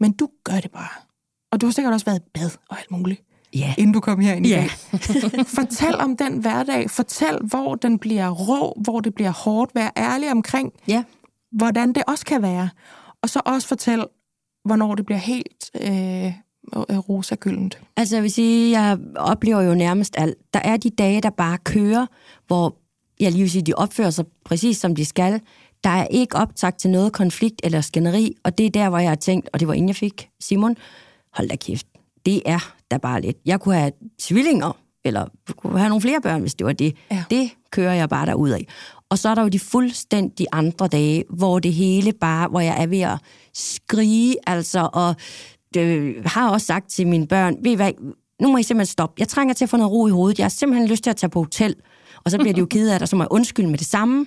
Men 0.00 0.12
du 0.12 0.28
gør 0.44 0.60
det 0.60 0.70
bare. 0.70 0.88
Og 1.52 1.60
du 1.60 1.66
har 1.66 1.72
sikkert 1.72 1.94
også 1.94 2.06
været 2.06 2.18
i 2.18 2.30
bad 2.34 2.50
og 2.70 2.78
alt 2.78 2.90
muligt, 2.90 3.22
Ja. 3.54 3.74
inden 3.78 3.92
du 3.94 4.00
kom 4.00 4.20
herind 4.20 4.46
i 4.46 4.48
Ja. 4.48 4.56
dag. 4.56 5.46
Fortæl 5.58 5.94
om 5.94 6.16
den 6.16 6.38
hverdag. 6.38 6.90
Fortæl, 6.90 7.38
hvor 7.44 7.74
den 7.74 7.98
bliver 7.98 8.30
rå, 8.30 8.78
hvor 8.82 9.00
det 9.00 9.14
bliver 9.14 9.30
hårdt. 9.30 9.74
Vær 9.74 9.90
ærlig 9.96 10.30
omkring, 10.30 10.72
Ja. 10.88 11.04
hvordan 11.52 11.92
det 11.92 12.02
også 12.06 12.24
kan 12.26 12.42
være. 12.42 12.68
Og 13.22 13.28
så 13.30 13.40
også 13.46 13.68
fortæl, 13.68 14.04
hvornår 14.64 14.94
det 14.94 15.06
bliver 15.06 15.18
helt 15.18 15.70
øh, 15.80 16.32
rosagyldent. 17.08 17.78
Altså, 17.96 18.16
jeg 18.16 18.22
vil 18.22 18.30
sige, 18.30 18.80
jeg 18.80 18.98
oplever 19.16 19.60
jo 19.60 19.74
nærmest 19.74 20.14
alt. 20.18 20.36
Der 20.54 20.60
er 20.64 20.76
de 20.76 20.90
dage, 20.90 21.20
der 21.20 21.30
bare 21.30 21.58
kører, 21.58 22.06
hvor 22.46 22.76
jeg 23.20 23.30
lige 23.32 23.40
vil 23.42 23.50
sige, 23.50 23.62
de 23.62 23.72
opfører 23.74 24.10
sig 24.10 24.24
præcis 24.44 24.76
som 24.78 24.94
de 24.96 25.04
skal. 25.04 25.40
Der 25.84 25.90
er 25.90 26.06
ikke 26.06 26.36
optagt 26.36 26.78
til 26.78 26.90
noget 26.90 27.12
konflikt 27.12 27.60
eller 27.64 27.80
skænderi, 27.80 28.34
og 28.44 28.58
det 28.58 28.66
er 28.66 28.70
der, 28.70 28.88
hvor 28.88 28.98
jeg 28.98 29.10
har 29.10 29.16
tænkt, 29.16 29.48
og 29.52 29.60
det 29.60 29.68
var 29.68 29.74
inden 29.74 29.88
jeg 29.88 29.96
fik 29.96 30.28
Simon, 30.40 30.76
hold 31.32 31.48
da 31.48 31.56
kæft, 31.56 31.86
det 32.26 32.42
er 32.46 32.72
da 32.90 32.96
bare 32.96 33.20
lidt. 33.20 33.36
Jeg 33.46 33.60
kunne 33.60 33.74
have 33.74 33.92
tvillinger, 34.20 34.76
eller 35.04 35.26
kunne 35.56 35.78
have 35.78 35.88
nogle 35.88 36.02
flere 36.02 36.20
børn, 36.20 36.40
hvis 36.40 36.54
det 36.54 36.66
var 36.66 36.72
det. 36.72 36.96
Ja. 37.10 37.24
Det 37.30 37.50
kører 37.70 37.94
jeg 37.94 38.08
bare 38.08 38.26
derud 38.26 38.50
af. 38.50 38.66
Og 39.10 39.18
så 39.18 39.28
er 39.28 39.34
der 39.34 39.42
jo 39.42 39.48
de 39.48 39.58
fuldstændig 39.58 40.46
andre 40.52 40.88
dage, 40.88 41.24
hvor 41.30 41.58
det 41.58 41.72
hele 41.72 42.12
bare, 42.12 42.48
hvor 42.48 42.60
jeg 42.60 42.82
er 42.82 42.86
ved 42.86 43.00
at 43.00 43.18
skrige, 43.54 44.36
altså, 44.46 44.88
og 44.92 45.16
det 45.74 46.14
har 46.26 46.50
også 46.50 46.66
sagt 46.66 46.90
til 46.90 47.06
mine 47.06 47.26
børn, 47.26 47.56
ved 47.60 47.72
I 47.72 47.74
hvad, 47.74 47.92
nu 48.42 48.52
må 48.52 48.58
I 48.58 48.62
simpelthen 48.62 48.92
stoppe. 48.92 49.14
Jeg 49.18 49.28
trænger 49.28 49.54
til 49.54 49.64
at 49.64 49.68
få 49.68 49.76
noget 49.76 49.92
ro 49.92 50.06
i 50.06 50.10
hovedet. 50.10 50.38
Jeg 50.38 50.44
har 50.44 50.50
simpelthen 50.50 50.88
lyst 50.88 51.02
til 51.04 51.10
at 51.10 51.16
tage 51.16 51.30
på 51.30 51.38
hotel. 51.42 51.76
Og 52.24 52.30
så 52.30 52.38
bliver 52.38 52.52
de 52.52 52.60
jo 52.60 52.66
kede 52.66 52.92
af 52.92 52.98
det, 52.98 53.02
og 53.02 53.08
så 53.08 53.16
må 53.16 53.22
jeg 53.22 53.28
undskylde 53.30 53.68
med 53.68 53.78
det 53.78 53.86
samme. 53.86 54.26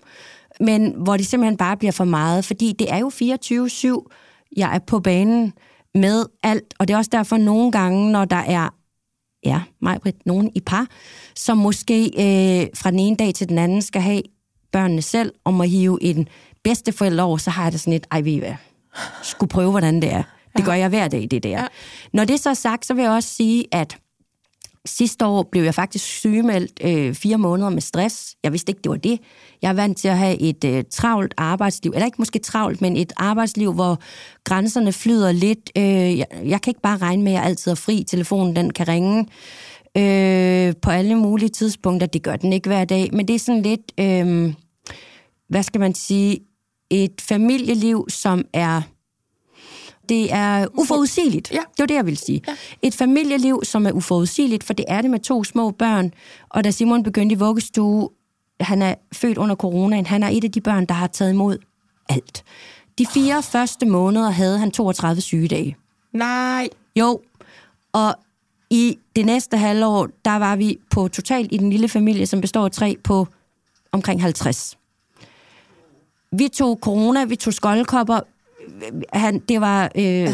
Men 0.60 0.94
hvor 0.98 1.18
det 1.18 1.28
simpelthen 1.28 1.58
bare 1.58 1.78
bliver 1.78 1.92
for 1.92 2.06
meget, 2.06 2.46
fordi 2.46 2.74
det 2.80 2.92
er 2.92 2.98
jo 2.98 3.10
24-7, 3.10 4.50
jeg 4.58 4.76
er 4.76 4.80
på 4.80 5.00
banen 5.00 5.54
med 5.96 6.26
alt. 6.44 6.74
Og 6.80 6.88
det 6.88 6.94
er 6.94 6.98
også 6.98 7.10
derfor 7.14 7.38
nogle 7.38 7.72
gange, 7.72 8.12
når 8.12 8.26
der 8.26 8.36
er 8.36 8.70
ja, 9.46 9.62
mig, 9.82 10.02
Britt, 10.02 10.26
nogen 10.26 10.52
i 10.56 10.60
par, 10.60 10.88
som 11.36 11.58
måske 11.58 12.06
øh, 12.06 12.68
fra 12.76 12.92
den 12.92 13.00
ene 13.00 13.16
dag 13.16 13.34
til 13.34 13.50
den 13.50 13.58
anden 13.58 13.82
skal 13.82 14.02
have 14.02 14.22
børnene 14.72 15.02
selv, 15.02 15.34
om 15.46 15.62
at 15.62 15.70
hive 15.70 16.04
en 16.04 16.28
bedsteforælder 16.64 17.24
over, 17.24 17.38
så 17.38 17.50
har 17.50 17.64
jeg 17.64 17.72
det 17.72 17.80
sådan 17.80 17.94
et, 17.94 18.08
ej, 18.12 18.22
ved 18.22 18.32
I 18.32 18.38
hvad, 18.38 18.56
skulle 19.24 19.50
prøve, 19.50 19.72
hvordan 19.72 20.02
det 20.02 20.14
er. 20.14 20.24
Det 20.58 20.66
gør 20.66 20.74
jeg 20.74 20.90
hver 20.90 21.08
dag, 21.08 21.28
det 21.32 21.44
der. 21.44 21.50
Ja. 21.50 21.68
Når 22.14 22.26
det 22.26 22.40
så 22.40 22.50
er 22.50 22.54
sagt, 22.54 22.86
så 22.86 22.94
vil 22.94 23.02
jeg 23.02 23.12
også 23.12 23.30
sige, 23.30 23.66
at 23.72 23.98
sidste 24.88 25.26
år 25.26 25.44
blev 25.52 25.64
jeg 25.64 25.76
faktisk 25.76 26.06
sygemeldt 26.06 26.80
øh, 26.84 27.14
fire 27.14 27.38
måneder 27.38 27.70
med 27.70 27.82
stress. 27.82 28.36
Jeg 28.44 28.52
vidste 28.52 28.70
ikke, 28.70 28.82
det 28.84 28.90
var 28.90 28.98
det. 28.98 29.20
Jeg 29.62 29.70
er 29.70 29.74
vant 29.74 29.98
til 29.98 30.08
at 30.08 30.18
have 30.18 30.42
et 30.42 30.64
øh, 30.64 30.84
travlt 30.92 31.34
arbejdsliv, 31.38 31.92
eller 31.92 32.06
ikke 32.06 32.16
måske 32.20 32.40
travlt, 32.40 32.82
men 32.82 32.98
et 32.98 33.14
arbejdsliv, 33.18 33.74
hvor 33.74 34.00
grænserne 34.44 34.94
flyder 34.94 35.32
lidt. 35.32 35.72
Øh, 35.78 36.18
jeg, 36.18 36.26
jeg 36.46 36.62
kan 36.62 36.72
ikke 36.72 36.82
bare 36.82 36.98
regne 36.98 37.24
med, 37.24 37.32
at 37.32 37.36
jeg 37.36 37.46
altid 37.46 37.72
er 37.72 37.76
fri. 37.76 38.04
Telefonen 38.08 38.56
den 38.56 38.74
kan 38.74 38.88
ringe 38.88 39.28
øh, 39.98 40.74
på 40.82 40.92
alle 40.92 41.16
mulige 41.16 41.50
tidspunkter. 41.50 42.08
Det 42.08 42.24
gør 42.24 42.36
den 42.36 42.54
ikke 42.54 42.70
hver 42.70 42.86
dag, 42.86 43.10
men 43.14 43.28
det 43.28 43.36
er 43.36 43.40
sådan 43.40 43.62
lidt, 43.62 43.92
øh, 44.00 44.54
hvad 45.50 45.64
skal 45.64 45.82
man 45.82 45.96
sige, 45.96 46.40
et 46.90 47.22
familieliv, 47.22 48.06
som 48.10 48.46
er 48.54 48.82
det 50.10 50.34
er 50.34 50.68
uforudsigeligt. 50.74 51.52
Ja. 51.52 51.58
Det 51.58 51.80
var 51.80 51.86
det, 51.86 51.96
jeg 51.96 52.06
ville 52.06 52.18
sige. 52.18 52.42
Ja. 52.48 52.56
Et 52.82 52.96
familieliv, 52.96 53.62
som 53.64 53.86
er 53.86 53.92
uforudsigeligt, 53.92 54.64
for 54.64 54.74
det 54.74 54.86
er 54.88 55.02
det 55.02 55.12
med 55.12 55.20
to 55.20 55.44
små 55.44 55.72
børn. 55.72 56.14
Og 56.50 56.64
da 56.64 56.72
Simon 56.72 57.04
begyndte 57.04 57.34
i 57.34 57.38
vuggestue, 57.38 58.10
han 58.60 58.82
er 58.82 58.96
født 59.14 59.38
under 59.38 59.56
coronaen, 59.56 60.06
han 60.06 60.24
er 60.24 60.30
et 60.30 60.44
af 60.44 60.52
de 60.52 60.62
børn, 60.62 60.86
der 60.86 60.94
har 60.94 61.08
taget 61.08 61.32
imod 61.32 61.58
alt. 62.10 62.44
De 62.98 63.06
fire 63.06 63.38
oh. 63.38 63.44
første 63.44 63.86
måneder 63.86 64.30
havde 64.30 64.60
han 64.60 64.72
32 64.72 65.22
sygedage. 65.22 65.76
Nej. 66.14 66.70
Jo. 66.96 67.20
Og 67.94 68.16
i 68.70 68.98
det 69.16 69.26
næste 69.26 69.58
halvår, 69.58 70.08
der 70.26 70.36
var 70.36 70.56
vi 70.56 70.78
på 70.90 71.08
totalt 71.08 71.52
i 71.52 71.58
den 71.58 71.70
lille 71.70 71.88
familie, 71.88 72.26
som 72.26 72.42
består 72.42 72.66
af 72.66 72.72
tre, 72.72 72.98
på 73.04 73.28
omkring 73.92 74.22
50. 74.22 74.78
Vi 76.32 76.48
tog 76.48 76.80
corona, 76.82 77.26
vi 77.26 77.36
tog 77.36 77.54
skoldkopper, 77.54 78.20
han, 79.14 79.40
det 79.40 79.62
var 79.62 79.84
øh, 79.96 80.28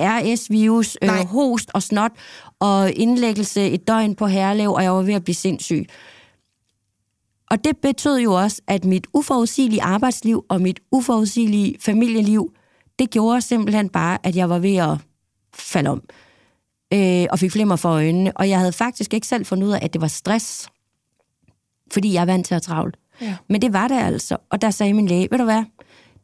RS-virus, 0.00 0.96
øh, 1.02 1.08
host 1.08 1.70
og 1.74 1.82
snot, 1.82 2.12
og 2.60 2.92
indlæggelse 2.92 3.70
et 3.70 3.88
døgn 3.88 4.14
på 4.14 4.26
herlev, 4.26 4.72
og 4.72 4.82
jeg 4.82 4.92
var 4.92 5.02
ved 5.02 5.14
at 5.14 5.24
blive 5.24 5.34
sindssyg. 5.34 5.86
Og 7.50 7.64
det 7.64 7.76
betød 7.76 8.18
jo 8.18 8.32
også, 8.32 8.62
at 8.66 8.84
mit 8.84 9.06
uforudsigelige 9.12 9.82
arbejdsliv 9.82 10.44
og 10.48 10.60
mit 10.60 10.80
uforudsigelige 10.92 11.76
familieliv, 11.80 12.52
det 12.98 13.10
gjorde 13.10 13.40
simpelthen 13.40 13.88
bare, 13.88 14.18
at 14.22 14.36
jeg 14.36 14.50
var 14.50 14.58
ved 14.58 14.76
at 14.76 14.98
falde 15.54 15.90
om. 15.90 16.02
Øh, 16.94 17.26
og 17.30 17.38
fik 17.38 17.52
flimmer 17.52 17.76
for 17.76 17.88
øjnene. 17.88 18.36
Og 18.36 18.48
jeg 18.48 18.58
havde 18.58 18.72
faktisk 18.72 19.14
ikke 19.14 19.26
selv 19.26 19.46
fundet 19.46 19.66
ud 19.66 19.72
af, 19.72 19.78
at 19.82 19.92
det 19.92 20.00
var 20.00 20.08
stress. 20.08 20.68
Fordi 21.92 22.12
jeg 22.12 22.20
er 22.20 22.26
vant 22.26 22.46
til 22.46 22.54
at 22.54 22.62
travlt. 22.62 22.96
Ja. 23.20 23.36
Men 23.48 23.62
det 23.62 23.72
var 23.72 23.88
det 23.88 23.98
altså. 23.98 24.36
Og 24.50 24.62
der 24.62 24.70
sagde 24.70 24.92
min 24.92 25.06
læge, 25.06 25.28
ved 25.30 25.38
du 25.38 25.44
hvad, 25.44 25.64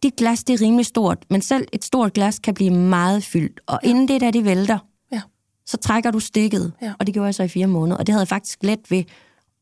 dit 0.02 0.16
glas 0.16 0.44
det 0.44 0.54
er 0.54 0.64
rimelig 0.64 0.86
stort, 0.86 1.18
men 1.30 1.42
selv 1.42 1.68
et 1.72 1.84
stort 1.84 2.12
glas 2.12 2.38
kan 2.38 2.54
blive 2.54 2.70
meget 2.70 3.24
fyldt. 3.24 3.60
Og 3.66 3.80
ja. 3.84 3.88
inden 3.88 4.08
det 4.08 4.20
der, 4.20 4.30
det 4.30 4.44
vælter, 4.44 4.78
ja. 5.12 5.20
så 5.66 5.76
trækker 5.76 6.10
du 6.10 6.20
stikket. 6.20 6.72
Ja. 6.82 6.92
Og 6.98 7.06
det 7.06 7.14
gjorde 7.14 7.26
jeg 7.26 7.34
så 7.34 7.42
i 7.42 7.48
fire 7.48 7.66
måneder. 7.66 7.96
Og 7.96 8.06
det 8.06 8.12
havde 8.12 8.22
jeg 8.22 8.28
faktisk 8.28 8.58
let 8.62 8.90
ved. 8.90 9.04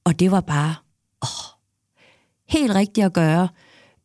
Og 0.05 0.21
det 0.21 0.31
var 0.31 0.41
bare 0.41 0.75
åh, 1.23 1.59
helt 2.49 2.75
rigtigt 2.75 3.05
at 3.05 3.13
gøre. 3.13 3.49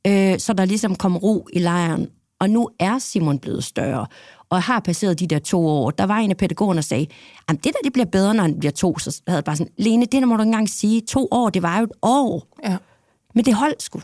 Øh, 0.08 0.40
så 0.40 0.54
der 0.54 0.66
ligesom 0.66 0.96
kom 0.96 1.18
ro 1.18 1.48
i 1.54 1.60
lejren. 1.60 2.08
Og 2.40 2.50
nu 2.50 2.70
er 2.80 3.00
Simon 3.00 3.40
blevet 3.40 3.64
større, 3.64 4.06
og 4.50 4.64
har 4.64 4.80
passeret 4.80 5.20
de 5.20 5.28
der 5.28 5.40
to 5.40 5.68
år. 5.68 5.92
Der 5.92 6.04
var 6.04 6.18
en 6.18 6.32
af 6.32 6.38
pædagogerne, 6.38 6.78
der 6.78 6.82
sagde, 6.82 7.08
at 7.48 7.56
det 7.56 7.64
der 7.64 7.80
det 7.84 7.94
bliver 7.94 8.06
bedre, 8.06 8.34
når 8.34 8.42
han 8.42 8.60
bliver 8.60 8.72
to. 8.72 9.00
Så 9.00 9.22
havde 9.28 9.38
jeg 9.38 9.44
bare 9.44 9.56
sådan, 9.56 9.74
Lene, 9.78 10.06
det 10.06 10.12
der 10.12 10.26
må 10.26 10.36
du 10.36 10.42
ikke 10.42 10.48
engang 10.48 10.70
sige. 10.70 11.02
To 11.02 11.28
år, 11.32 11.50
det 11.50 11.62
var 11.62 11.78
jo 11.78 11.84
et 11.84 11.92
år. 12.02 12.48
Ja. 12.64 12.78
Men 13.36 13.46
det 13.46 13.54
holdt 13.54 13.84
sgu. 13.84 14.00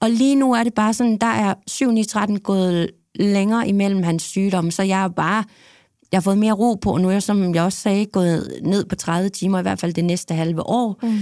Og 0.00 0.10
lige 0.10 0.34
nu 0.34 0.52
er 0.52 0.64
det 0.64 0.74
bare 0.74 0.94
sådan, 0.94 1.18
der 1.18 1.26
er 1.26 1.54
7-9-13 1.70 2.38
gået 2.38 2.90
længere 3.14 3.68
imellem 3.68 4.02
hans 4.02 4.22
sygdom, 4.22 4.70
så 4.70 4.82
jeg 4.82 5.04
er 5.04 5.08
bare, 5.08 5.44
jeg 6.12 6.18
har 6.18 6.22
fået 6.22 6.38
mere 6.38 6.52
ro 6.52 6.74
på, 6.74 6.92
og 6.92 7.00
nu 7.00 7.08
er 7.08 7.12
jeg, 7.12 7.22
som 7.22 7.54
jeg 7.54 7.62
også 7.62 7.78
sagde, 7.78 8.06
gået 8.06 8.60
ned 8.62 8.84
på 8.84 8.94
30 8.94 9.28
timer, 9.28 9.58
i 9.58 9.62
hvert 9.62 9.80
fald 9.80 9.94
det 9.94 10.04
næste 10.04 10.34
halve 10.34 10.66
år. 10.66 10.98
Mm. 11.02 11.18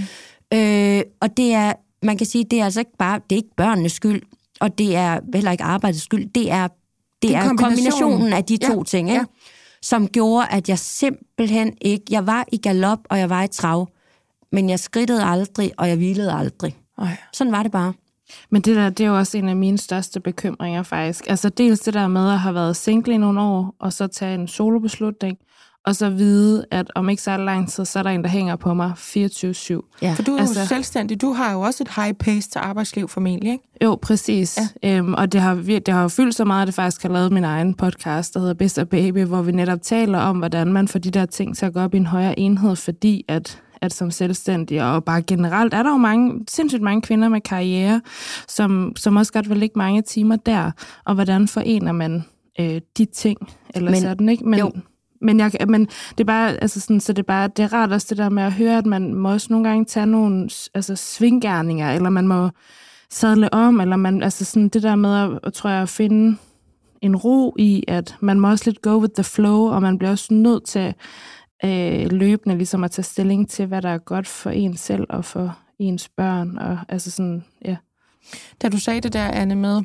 Øh, 0.57 1.01
og 1.21 1.37
det 1.37 1.53
er, 1.53 1.73
man 2.03 2.17
kan 2.17 2.27
sige, 2.27 2.43
det 2.43 2.59
er 2.59 2.65
altså 2.65 2.79
ikke 2.79 2.97
bare, 2.99 3.19
det 3.29 3.35
er 3.35 3.37
ikke 3.37 3.55
børnenes 3.57 3.91
skyld, 3.91 4.21
og 4.59 4.77
det 4.77 4.95
er 4.95 5.19
heller 5.33 5.51
ikke 5.51 5.63
arbejdets 5.63 6.03
skyld, 6.03 6.29
det 6.35 6.51
er, 6.51 6.67
det, 6.67 6.75
det 7.21 7.35
er 7.35 7.47
kombinationen. 7.47 7.57
kombinationen 7.57 8.33
af 8.33 8.43
de 8.43 8.57
to 8.57 8.77
ja. 8.77 8.83
ting, 8.83 9.09
ikke? 9.09 9.19
Ja. 9.19 9.25
som 9.81 10.07
gjorde, 10.07 10.47
at 10.47 10.69
jeg 10.69 10.79
simpelthen 10.79 11.73
ikke, 11.81 12.05
jeg 12.09 12.27
var 12.27 12.45
i 12.51 12.57
galop, 12.57 12.99
og 13.09 13.19
jeg 13.19 13.29
var 13.29 13.43
i 13.43 13.47
trav, 13.47 13.87
men 14.51 14.69
jeg 14.69 14.79
skridtede 14.79 15.23
aldrig, 15.23 15.71
og 15.77 15.89
jeg 15.89 15.97
hvilede 15.97 16.33
aldrig. 16.33 16.77
Ej. 16.97 17.17
Sådan 17.33 17.51
var 17.51 17.63
det 17.63 17.71
bare. 17.71 17.93
Men 18.49 18.61
det 18.61 18.75
der, 18.75 18.89
det 18.89 19.03
er 19.03 19.07
jo 19.07 19.17
også 19.17 19.37
en 19.37 19.49
af 19.49 19.55
mine 19.55 19.77
største 19.77 20.19
bekymringer 20.19 20.83
faktisk. 20.83 21.29
Altså 21.29 21.49
dels 21.49 21.79
det 21.79 21.93
der 21.93 22.07
med 22.07 22.31
at 22.31 22.39
have 22.39 22.55
været 22.55 22.75
single 22.75 23.13
i 23.13 23.17
nogle 23.17 23.41
år, 23.41 23.75
og 23.79 23.93
så 23.93 24.07
tage 24.07 24.35
en 24.35 24.47
solobeslutning, 24.47 25.37
og 25.85 25.95
så 25.95 26.09
vide, 26.09 26.65
at 26.71 26.91
om 26.95 27.09
ikke 27.09 27.21
så 27.21 27.37
lang 27.37 27.69
tid, 27.69 27.85
så 27.85 27.99
er 27.99 28.03
der 28.03 28.09
en, 28.09 28.23
der 28.23 28.29
hænger 28.29 28.55
på 28.55 28.73
mig 28.73 28.91
24-7. 28.97 29.99
Ja. 30.01 30.13
For 30.13 30.23
du 30.23 30.35
er 30.35 30.39
altså, 30.39 30.59
jo 30.59 30.65
selvstændig. 30.65 31.21
Du 31.21 31.33
har 31.33 31.51
jo 31.51 31.61
også 31.61 31.83
et 31.83 31.89
high 31.95 32.13
pace 32.13 32.49
til 32.49 32.59
arbejdsliv 32.59 33.07
formentlig, 33.07 33.51
ikke? 33.51 33.63
Jo, 33.83 33.99
præcis. 34.01 34.59
Ja. 34.83 34.97
Øhm, 34.97 35.13
og 35.13 35.31
det 35.31 35.41
har, 35.41 35.55
det 35.55 35.89
har 35.89 36.01
jo 36.01 36.07
fyldt 36.07 36.35
så 36.35 36.45
meget, 36.45 36.61
at 36.61 36.67
det 36.67 36.75
faktisk 36.75 37.01
har 37.01 37.09
lavet 37.09 37.31
min 37.31 37.43
egen 37.43 37.73
podcast, 37.73 38.33
der 38.33 38.39
hedder 38.39 38.53
Best 38.53 38.79
Baby, 38.91 39.23
hvor 39.23 39.41
vi 39.41 39.51
netop 39.51 39.81
taler 39.81 40.19
om, 40.19 40.37
hvordan 40.37 40.73
man 40.73 40.87
får 40.87 40.99
de 40.99 41.11
der 41.11 41.25
ting 41.25 41.57
til 41.57 41.65
at 41.65 41.73
gå 41.73 41.79
op 41.79 41.93
i 41.93 41.97
en 41.97 42.05
højere 42.05 42.39
enhed, 42.39 42.75
fordi 42.75 43.25
at 43.27 43.62
at 43.83 43.93
som 43.93 44.11
selvstændig, 44.11 44.83
og 44.83 45.03
bare 45.03 45.21
generelt 45.21 45.73
er 45.73 45.83
der 45.83 45.89
jo 45.89 45.97
mange, 45.97 46.45
sindssygt 46.47 46.81
mange 46.81 47.01
kvinder 47.01 47.29
med 47.29 47.41
karriere, 47.41 48.01
som, 48.47 48.93
som 48.95 49.15
også 49.15 49.33
godt 49.33 49.49
vil 49.49 49.57
ligge 49.57 49.77
mange 49.77 50.01
timer 50.01 50.35
der, 50.35 50.71
og 51.05 51.15
hvordan 51.15 51.47
forener 51.47 51.91
man 51.91 52.23
øh, 52.59 52.81
de 52.97 53.05
ting, 53.05 53.37
eller 53.75 53.91
men, 53.91 54.01
sådan, 54.01 54.29
ikke? 54.29 54.45
Men, 54.45 54.59
jo. 54.59 54.71
Men, 55.21 55.39
jeg, 55.39 55.51
men 55.67 55.85
det 55.85 56.19
er 56.19 56.23
bare, 56.23 56.49
altså 56.61 56.79
sådan, 56.79 56.99
så 56.99 57.13
det 57.13 57.19
er 57.19 57.27
bare, 57.27 57.47
det 57.47 57.63
er 57.63 57.73
rart 57.73 57.91
også 57.91 58.07
det 58.09 58.17
der 58.17 58.29
med 58.29 58.43
at 58.43 58.53
høre, 58.53 58.77
at 58.77 58.85
man 58.85 59.13
må 59.13 59.31
også 59.31 59.47
nogle 59.49 59.69
gange 59.69 59.85
tage 59.85 60.05
nogle 60.05 60.49
altså, 60.73 60.95
svinggærninger, 60.95 61.91
eller 61.91 62.09
man 62.09 62.27
må 62.27 62.49
sadle 63.09 63.53
om, 63.53 63.81
eller 63.81 63.95
man, 63.95 64.23
altså 64.23 64.45
sådan 64.45 64.69
det 64.69 64.83
der 64.83 64.95
med 64.95 65.39
at, 65.43 65.53
tror 65.53 65.69
jeg, 65.69 65.81
at 65.81 65.89
finde 65.89 66.37
en 67.01 67.15
ro 67.15 67.55
i, 67.59 67.83
at 67.87 68.15
man 68.19 68.39
må 68.39 68.49
også 68.49 68.69
lidt 68.69 68.81
go 68.81 68.97
with 68.97 69.13
the 69.13 69.23
flow, 69.23 69.67
og 69.67 69.81
man 69.81 69.97
bliver 69.97 70.11
også 70.11 70.33
nødt 70.33 70.65
til 70.65 70.93
øh, 71.65 72.11
løbende 72.11 72.57
ligesom 72.57 72.83
at 72.83 72.91
tage 72.91 73.03
stilling 73.03 73.49
til, 73.49 73.65
hvad 73.65 73.81
der 73.81 73.89
er 73.89 73.97
godt 73.97 74.27
for 74.27 74.49
en 74.49 74.77
selv 74.77 75.05
og 75.09 75.25
for 75.25 75.57
ens 75.79 76.09
børn. 76.09 76.57
Og, 76.57 76.79
altså 76.89 77.11
sådan, 77.11 77.43
ja. 77.65 77.75
Da 78.61 78.69
du 78.69 78.77
sagde 78.77 79.01
det 79.01 79.13
der, 79.13 79.27
Anne, 79.27 79.55
med, 79.55 79.81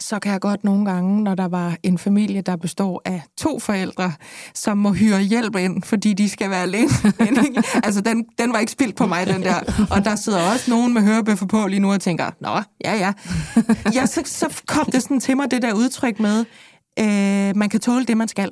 så 0.00 0.18
kan 0.18 0.32
jeg 0.32 0.40
godt 0.40 0.64
nogle 0.64 0.84
gange, 0.84 1.24
når 1.24 1.34
der 1.34 1.48
var 1.48 1.76
en 1.82 1.98
familie, 1.98 2.40
der 2.40 2.56
består 2.56 3.02
af 3.04 3.22
to 3.38 3.58
forældre, 3.58 4.12
som 4.54 4.78
må 4.78 4.92
hyre 4.92 5.20
hjælp 5.20 5.56
ind, 5.56 5.82
fordi 5.82 6.12
de 6.12 6.28
skal 6.28 6.50
være 6.50 6.62
alene. 6.62 6.90
altså, 7.84 8.00
den, 8.00 8.24
den 8.38 8.52
var 8.52 8.58
ikke 8.58 8.72
spildt 8.72 8.96
på 8.96 9.06
mig, 9.06 9.26
den 9.26 9.42
der. 9.42 9.86
Og 9.90 10.04
der 10.04 10.16
sidder 10.16 10.52
også 10.52 10.70
nogen 10.70 10.94
med 10.94 11.02
hørebøffer 11.02 11.46
på 11.46 11.66
lige 11.66 11.80
nu 11.80 11.92
og 11.92 12.00
tænker, 12.00 12.30
nå, 12.40 12.60
ja, 12.84 12.94
ja. 12.94 13.12
ja 13.94 14.06
så, 14.06 14.22
så 14.24 14.62
kom 14.66 14.86
det 14.92 15.02
sådan 15.02 15.20
til 15.20 15.36
mig, 15.36 15.50
det 15.50 15.62
der 15.62 15.72
udtryk 15.72 16.20
med, 16.20 16.44
øh, 16.98 17.56
man 17.56 17.68
kan 17.68 17.80
tåle 17.80 18.04
det, 18.04 18.16
man 18.16 18.28
skal. 18.28 18.50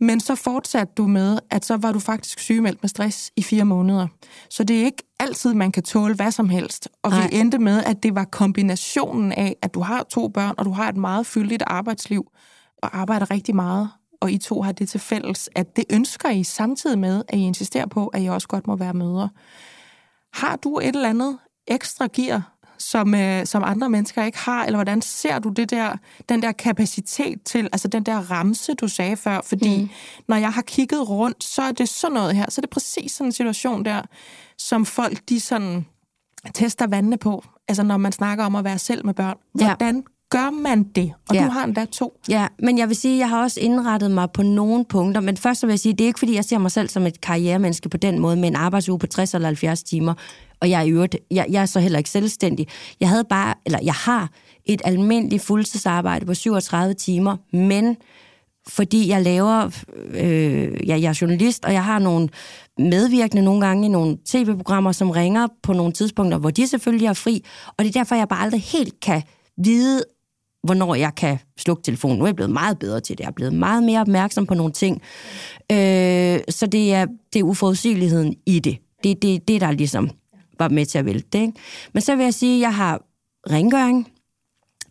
Men 0.00 0.20
så 0.20 0.34
fortsatte 0.34 0.92
du 0.96 1.06
med, 1.06 1.38
at 1.50 1.64
så 1.64 1.76
var 1.76 1.92
du 1.92 1.98
faktisk 1.98 2.38
sygemeldt 2.38 2.82
med 2.82 2.88
stress 2.88 3.32
i 3.36 3.42
fire 3.42 3.64
måneder. 3.64 4.06
Så 4.50 4.64
det 4.64 4.80
er 4.80 4.84
ikke 4.84 5.02
altid, 5.20 5.54
man 5.54 5.72
kan 5.72 5.82
tåle 5.82 6.14
hvad 6.14 6.30
som 6.30 6.48
helst. 6.48 6.88
Og 7.02 7.10
Nej. 7.10 7.28
vi 7.28 7.36
endte 7.36 7.58
med, 7.58 7.84
at 7.84 8.02
det 8.02 8.14
var 8.14 8.24
kombinationen 8.24 9.32
af, 9.32 9.56
at 9.62 9.74
du 9.74 9.80
har 9.80 10.02
to 10.02 10.28
børn, 10.28 10.54
og 10.58 10.64
du 10.64 10.70
har 10.70 10.88
et 10.88 10.96
meget 10.96 11.26
fyldigt 11.26 11.62
arbejdsliv, 11.66 12.24
og 12.82 12.98
arbejder 12.98 13.30
rigtig 13.30 13.56
meget. 13.56 13.88
Og 14.20 14.32
I 14.32 14.38
to 14.38 14.62
har 14.62 14.72
det 14.72 14.88
til 14.88 15.00
fælles, 15.00 15.50
at 15.54 15.76
det 15.76 15.84
ønsker 15.90 16.30
I 16.30 16.44
samtidig 16.44 16.98
med, 16.98 17.22
at 17.28 17.38
I 17.38 17.42
insisterer 17.42 17.86
på, 17.86 18.06
at 18.06 18.22
I 18.22 18.26
også 18.26 18.48
godt 18.48 18.66
må 18.66 18.76
være 18.76 18.94
mødre. 18.94 19.28
Har 20.32 20.56
du 20.56 20.78
et 20.78 20.86
eller 20.86 21.08
andet 21.08 21.38
ekstra 21.66 22.08
gear, 22.12 22.57
som, 22.78 23.14
øh, 23.14 23.46
som 23.46 23.62
andre 23.64 23.90
mennesker 23.90 24.24
ikke 24.24 24.38
har? 24.38 24.64
Eller 24.64 24.76
hvordan 24.76 25.02
ser 25.02 25.38
du 25.38 25.48
det 25.48 25.70
der, 25.70 25.96
den 26.28 26.42
der 26.42 26.52
kapacitet 26.52 27.42
til, 27.42 27.68
altså 27.72 27.88
den 27.88 28.02
der 28.02 28.30
ramse, 28.30 28.74
du 28.74 28.88
sagde 28.88 29.16
før? 29.16 29.40
Fordi 29.44 29.82
mm. 29.82 29.88
når 30.28 30.36
jeg 30.36 30.52
har 30.52 30.62
kigget 30.62 31.08
rundt, 31.08 31.44
så 31.44 31.62
er 31.62 31.72
det 31.72 31.88
sådan 31.88 32.14
noget 32.14 32.36
her, 32.36 32.46
så 32.48 32.58
er 32.58 32.62
det 32.62 32.70
præcis 32.70 33.12
sådan 33.12 33.28
en 33.28 33.32
situation 33.32 33.84
der, 33.84 34.02
som 34.58 34.86
folk, 34.86 35.28
de 35.28 35.40
sådan 35.40 35.86
tester 36.54 36.86
vandene 36.86 37.16
på, 37.16 37.44
altså 37.68 37.82
når 37.82 37.96
man 37.96 38.12
snakker 38.12 38.44
om 38.44 38.54
at 38.56 38.64
være 38.64 38.78
selv 38.78 39.06
med 39.06 39.14
børn. 39.14 39.36
Ja. 39.60 39.74
Gør 40.30 40.50
man 40.50 40.82
det? 40.82 41.12
Og 41.28 41.34
Ja. 41.34 41.44
du 41.44 41.50
har 41.50 41.64
endda 41.64 41.84
to. 41.84 42.20
Ja, 42.28 42.46
men 42.58 42.78
jeg 42.78 42.88
vil 42.88 42.96
sige, 42.96 43.14
at 43.14 43.18
jeg 43.18 43.28
har 43.28 43.42
også 43.42 43.60
indrettet 43.60 44.10
mig 44.10 44.30
på 44.30 44.42
nogle 44.42 44.84
punkter. 44.84 45.20
Men 45.20 45.36
først 45.36 45.60
så 45.60 45.66
vil 45.66 45.72
jeg 45.72 45.80
sige, 45.80 45.92
det 45.92 46.00
er 46.00 46.06
ikke 46.06 46.18
fordi, 46.18 46.34
jeg 46.34 46.44
ser 46.44 46.58
mig 46.58 46.70
selv 46.70 46.88
som 46.88 47.06
et 47.06 47.20
karrieremenneske 47.20 47.88
på 47.88 47.96
den 47.96 48.18
måde, 48.18 48.36
med 48.36 48.48
en 48.48 48.56
arbejdsuge 48.56 48.98
på 48.98 49.06
60 49.06 49.34
eller 49.34 49.48
70 49.48 49.82
timer. 49.82 50.14
Og 50.60 50.70
jeg 50.70 50.82
er, 50.82 50.86
øvrigt, 50.92 51.16
jeg, 51.30 51.46
jeg 51.50 51.62
er 51.62 51.66
så 51.66 51.80
heller 51.80 51.98
ikke 51.98 52.10
selvstændig. 52.10 52.66
Jeg 53.00 53.08
havde 53.08 53.24
bare, 53.24 53.54
eller 53.66 53.78
jeg 53.82 53.94
har 53.94 54.30
et 54.66 54.82
almindeligt 54.84 55.42
fuldtidsarbejde 55.42 56.26
på 56.26 56.34
37 56.34 56.94
timer, 56.94 57.36
men 57.52 57.96
fordi 58.68 59.08
jeg 59.08 59.22
laver, 59.22 59.70
øh, 60.10 60.88
ja, 60.88 61.00
jeg 61.00 61.08
er 61.08 61.18
journalist, 61.20 61.64
og 61.64 61.72
jeg 61.72 61.84
har 61.84 61.98
nogle 61.98 62.28
medvirkende 62.78 63.42
nogle 63.42 63.66
gange 63.66 63.86
i 63.86 63.88
nogle 63.88 64.18
tv-programmer, 64.26 64.92
som 64.92 65.10
ringer 65.10 65.46
på 65.62 65.72
nogle 65.72 65.92
tidspunkter, 65.92 66.38
hvor 66.38 66.50
de 66.50 66.66
selvfølgelig 66.66 67.06
er 67.06 67.12
fri, 67.12 67.44
og 67.66 67.84
det 67.84 67.88
er 67.88 67.92
derfor, 68.00 68.14
jeg 68.14 68.28
bare 68.28 68.42
aldrig 68.42 68.62
helt 68.62 69.00
kan 69.00 69.22
vide, 69.64 70.02
hvornår 70.68 70.94
jeg 70.94 71.14
kan 71.14 71.38
slukke 71.58 71.82
telefonen. 71.82 72.18
Nu 72.18 72.24
er 72.24 72.28
jeg 72.28 72.36
blevet 72.36 72.52
meget 72.52 72.78
bedre 72.78 73.00
til 73.00 73.18
det. 73.18 73.24
Jeg 73.24 73.28
er 73.28 73.32
blevet 73.32 73.52
meget 73.52 73.82
mere 73.82 74.00
opmærksom 74.00 74.46
på 74.46 74.54
nogle 74.54 74.72
ting. 74.72 75.02
Øh, 75.72 76.40
så 76.48 76.68
det 76.72 76.94
er, 76.94 77.06
det 77.32 77.38
er 77.38 77.42
uforudsigeligheden 77.42 78.36
i 78.46 78.58
det. 78.58 78.78
Det 79.02 79.10
er 79.10 79.14
det, 79.14 79.48
det, 79.48 79.60
der 79.60 79.70
ligesom 79.70 80.10
var 80.58 80.68
med 80.68 80.86
til 80.86 80.98
at 80.98 81.04
vælte 81.04 81.28
det. 81.32 81.40
Ikke? 81.40 81.52
Men 81.92 82.00
så 82.00 82.16
vil 82.16 82.24
jeg 82.24 82.34
sige, 82.34 82.56
at 82.56 82.60
jeg 82.60 82.74
har 82.74 83.00
rengøring, 83.50 84.08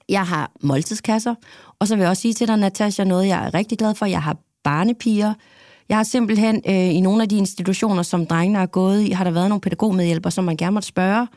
jeg 0.10 0.28
har 0.28 0.52
måltidskasser, 0.62 1.36
og 1.80 1.88
så 1.88 1.96
vil 1.96 2.02
jeg 2.02 2.10
også 2.10 2.22
sige 2.22 2.34
til 2.34 2.48
dig, 2.48 2.58
Natasha, 2.58 3.04
noget, 3.04 3.28
jeg 3.28 3.46
er 3.46 3.54
rigtig 3.54 3.78
glad 3.78 3.96
for. 3.96 4.06
Jeg 4.06 4.24
har 4.24 4.38
barnepiger. 4.64 5.34
Jeg 5.90 5.98
har 5.98 6.04
simpelthen 6.04 6.62
øh, 6.68 6.96
i 6.96 7.02
nogle 7.02 7.24
af 7.24 7.30
de 7.30 7.38
institutioner, 7.38 8.04
som 8.04 8.26
drengene 8.26 8.60
har 8.60 8.66
gået 8.66 9.02
i, 9.02 9.12
har 9.12 9.24
der 9.24 9.32
været 9.32 9.50
nogle 9.50 9.62
pædagogmedhjælpere, 9.62 10.32
som 10.32 10.44
man 10.44 10.58
gerne 10.58 10.74
måtte 10.74 10.88
spørge, 10.88 11.28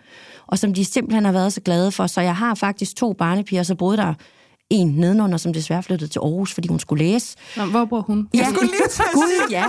og 0.51 0.59
som 0.59 0.75
de 0.75 0.85
simpelthen 0.85 1.25
har 1.25 1.33
været 1.33 1.53
så 1.53 1.61
glade 1.61 1.93
for. 1.93 2.07
Så 2.07 2.21
jeg 2.21 2.37
har 2.37 2.55
faktisk 2.55 2.97
to 2.97 3.13
barnepiger, 3.13 3.63
så 3.63 3.75
boede 3.75 3.97
der 3.97 4.15
en 4.71 4.89
nedenunder, 4.89 5.39
som 5.39 5.53
desværre 5.53 5.83
flyttede 5.83 6.11
til 6.11 6.19
Aarhus, 6.19 6.55
fordi 6.55 6.69
hun 6.69 6.79
skulle 6.79 7.05
læse. 7.05 7.37
Nå, 7.57 7.65
hvor 7.65 7.85
bor 7.85 8.01
hun? 8.01 8.29
Jeg 8.35 8.47
skulle 8.47 8.71
lige 8.71 8.89
til 8.91 9.03
at 9.03 9.15
Gud, 9.15 9.47
sige, 9.49 9.59
ja. 9.59 9.65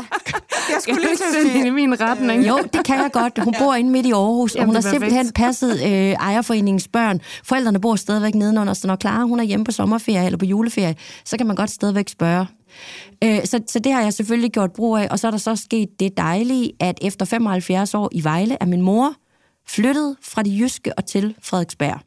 jeg 0.73 0.77
skulle 0.81 1.01
lige 1.01 1.15
til 1.15 1.23
at 1.23 1.33
sende 1.33 1.49
hende 1.49 1.67
i 1.67 1.81
sige, 1.81 1.87
min 1.87 2.01
retning? 2.01 2.47
Jo, 2.47 2.59
det 2.73 2.85
kan 2.85 2.97
jeg 2.97 3.09
godt. 3.13 3.39
Hun 3.43 3.53
bor 3.59 3.73
inde 3.73 3.91
midt 3.91 4.05
i 4.05 4.11
Aarhus, 4.11 4.51
og 4.51 4.59
Jamen, 4.59 4.67
hun 4.67 4.75
har 4.75 4.81
simpelthen 4.81 5.25
perfekt. 5.25 5.35
passet 5.35 5.83
øh, 5.85 6.11
ejerforeningens 6.11 6.87
børn. 6.87 7.19
Forældrene 7.43 7.81
bor 7.81 7.95
stadigvæk 7.95 8.35
nedenunder, 8.35 8.73
så 8.73 8.87
når 8.87 8.95
Clara 8.95 9.23
hun 9.23 9.39
er 9.39 9.43
hjemme 9.43 9.65
på 9.65 9.71
sommerferie 9.71 10.25
eller 10.25 10.37
på 10.37 10.45
juleferie, 10.45 10.95
så 11.25 11.37
kan 11.37 11.47
man 11.47 11.55
godt 11.55 11.69
stadigvæk 11.69 12.09
spørge. 12.09 12.45
Øh, 13.23 13.45
så, 13.45 13.59
så 13.67 13.79
det 13.79 13.93
har 13.93 14.01
jeg 14.01 14.13
selvfølgelig 14.13 14.51
gjort 14.51 14.71
brug 14.71 14.97
af, 14.97 15.07
og 15.11 15.19
så 15.19 15.27
er 15.27 15.31
der 15.31 15.37
så 15.37 15.55
sket 15.55 15.89
det 15.99 16.17
dejlige, 16.17 16.71
at 16.79 16.99
efter 17.01 17.25
75 17.25 17.93
år 17.93 18.09
i 18.11 18.23
Vejle 18.23 18.57
er 18.61 18.65
min 18.65 18.81
mor 18.81 19.13
flyttet 19.67 20.15
fra 20.21 20.43
det 20.43 20.59
jyske 20.59 20.97
og 20.97 21.05
til 21.05 21.35
Frederiksberg. 21.41 21.99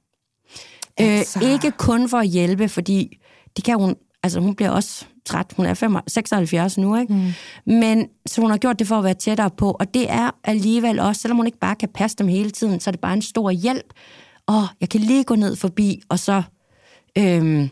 Altså. 0.96 1.40
Øh, 1.42 1.52
ikke 1.52 1.70
kun 1.70 2.08
for 2.08 2.18
at 2.18 2.28
hjælpe, 2.28 2.68
fordi 2.68 3.18
det 3.56 3.64
kan 3.64 3.78
hun, 3.78 3.96
altså 4.22 4.40
hun 4.40 4.54
bliver 4.54 4.70
også 4.70 5.04
træt, 5.24 5.52
hun 5.56 5.66
er 5.66 5.74
75, 5.74 6.12
76 6.12 6.78
nu, 6.78 6.96
ikke? 6.96 7.12
Mm. 7.12 7.32
Men 7.66 8.08
så 8.26 8.40
hun 8.40 8.50
har 8.50 8.58
gjort 8.58 8.78
det 8.78 8.86
for 8.86 8.98
at 8.98 9.04
være 9.04 9.14
tættere 9.14 9.50
på, 9.50 9.70
og 9.70 9.94
det 9.94 10.10
er 10.10 10.30
alligevel 10.44 11.00
også, 11.00 11.20
selvom 11.20 11.36
hun 11.36 11.46
ikke 11.46 11.58
bare 11.58 11.76
kan 11.76 11.88
passe 11.88 12.16
dem 12.16 12.28
hele 12.28 12.50
tiden, 12.50 12.80
så 12.80 12.90
er 12.90 12.92
det 12.92 13.00
bare 13.00 13.14
en 13.14 13.22
stor 13.22 13.50
hjælp. 13.50 13.92
Og 14.46 14.66
jeg 14.80 14.88
kan 14.88 15.00
lige 15.00 15.24
gå 15.24 15.34
ned 15.34 15.56
forbi, 15.56 16.02
og 16.08 16.18
så, 16.18 16.42
øhm, 17.18 17.68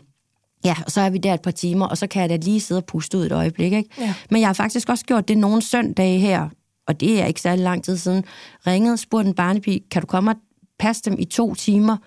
ja, 0.65 0.75
og 0.85 0.91
så 0.91 1.01
er 1.01 1.09
vi 1.09 1.17
der 1.17 1.33
et 1.33 1.41
par 1.41 1.51
timer, 1.51 1.85
og 1.85 1.97
så 1.97 2.07
kan 2.07 2.21
jeg 2.21 2.29
da 2.29 2.35
lige 2.35 2.59
sidde 2.59 2.79
og 2.79 2.85
puste 2.85 3.17
ud 3.17 3.25
et 3.25 3.31
øjeblik, 3.31 3.73
ikke? 3.73 3.89
Ja. 3.99 4.13
Men 4.29 4.41
jeg 4.41 4.47
har 4.47 4.53
faktisk 4.53 4.89
også 4.89 5.05
gjort 5.05 5.27
det 5.27 5.37
nogle 5.37 5.61
søndage 5.61 6.19
her, 6.19 6.49
og 6.87 6.99
det 6.99 7.21
er 7.21 7.25
ikke 7.25 7.41
særlig 7.41 7.63
lang 7.63 7.83
tid 7.83 7.97
siden, 7.97 8.23
ringede, 8.67 8.97
spurgte 8.97 9.27
en 9.27 9.35
barnepige, 9.35 9.81
kan 9.91 10.01
du 10.01 10.05
komme 10.05 10.31
og 10.31 10.35
passe 10.79 11.03
dem 11.03 11.15
i 11.19 11.25
to 11.25 11.55
timer? 11.55 11.97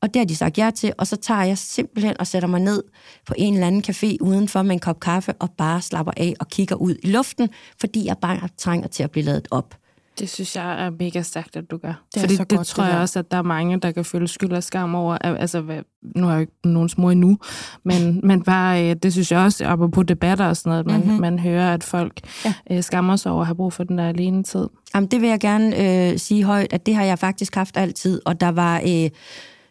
Og 0.00 0.14
det 0.14 0.20
har 0.20 0.26
de 0.26 0.36
sagt 0.36 0.58
ja 0.58 0.70
til, 0.74 0.92
og 0.98 1.06
så 1.06 1.16
tager 1.16 1.42
jeg 1.42 1.58
simpelthen 1.58 2.20
og 2.20 2.26
sætter 2.26 2.48
mig 2.48 2.60
ned 2.60 2.82
på 3.26 3.34
en 3.36 3.54
eller 3.54 3.66
anden 3.66 3.84
café 3.88 4.16
udenfor 4.20 4.62
med 4.62 4.72
en 4.72 4.78
kop 4.78 5.00
kaffe 5.00 5.32
og 5.32 5.50
bare 5.50 5.82
slapper 5.82 6.12
af 6.16 6.34
og 6.40 6.48
kigger 6.48 6.76
ud 6.76 6.94
i 7.02 7.06
luften, 7.06 7.48
fordi 7.80 8.06
jeg 8.06 8.18
bare 8.18 8.48
trænger 8.56 8.88
til 8.88 9.02
at 9.02 9.10
blive 9.10 9.24
lavet 9.24 9.48
op. 9.50 9.74
Det 10.18 10.30
synes 10.30 10.56
jeg 10.56 10.84
er 10.86 10.90
mega 10.98 11.22
stærkt, 11.22 11.56
at 11.56 11.70
du 11.70 11.76
gør. 11.76 11.88
er 12.16 12.20
Fordi 12.20 12.36
det 12.36 12.48
godt, 12.48 12.66
tror 12.66 12.84
det 12.84 12.90
jeg 12.90 13.00
også, 13.00 13.18
at 13.18 13.30
der 13.30 13.36
er 13.36 13.42
mange, 13.42 13.80
der 13.80 13.92
kan 13.92 14.04
føle 14.04 14.28
skyld 14.28 14.52
og 14.52 14.62
skam 14.62 14.94
over. 14.94 15.18
Altså, 15.18 15.60
hvad, 15.60 15.78
nu 16.16 16.22
har 16.26 16.30
jeg 16.32 16.36
jo 16.36 16.40
ikke 16.40 16.52
nogens 16.64 16.98
mor 16.98 17.10
endnu, 17.10 17.38
men, 17.84 18.20
men 18.22 18.42
bare, 18.42 18.90
øh, 18.90 18.96
det 19.02 19.12
synes 19.12 19.32
jeg 19.32 19.40
også, 19.40 19.64
apropos 19.66 20.04
debatter 20.08 20.46
og 20.46 20.56
sådan 20.56 20.70
noget, 20.70 20.80
at 20.80 20.86
man, 20.86 20.96
Mhm. 21.00 21.06
mm-hmm. 21.06 21.20
man 21.20 21.38
hører, 21.38 21.74
at 21.74 21.84
folk 21.84 22.20
ja. 22.44 22.54
øh, 22.70 22.82
skammer 22.82 23.16
sig 23.16 23.32
over 23.32 23.40
at 23.40 23.46
have 23.46 23.56
brug 23.56 23.72
for 23.72 23.84
den 23.84 23.98
der 23.98 24.08
alene 24.08 24.42
tid. 24.42 24.66
Jamen, 24.94 25.10
det 25.10 25.20
vil 25.20 25.28
jeg 25.28 25.40
gerne 25.40 26.10
øh, 26.12 26.18
sige 26.18 26.44
højt, 26.44 26.72
at 26.72 26.86
det 26.86 26.94
har 26.94 27.04
jeg 27.04 27.18
faktisk 27.18 27.54
haft 27.54 27.76
altid. 27.76 28.20
Og 28.26 28.40
der 28.40 28.48
var, 28.48 28.80
øh, 28.80 29.10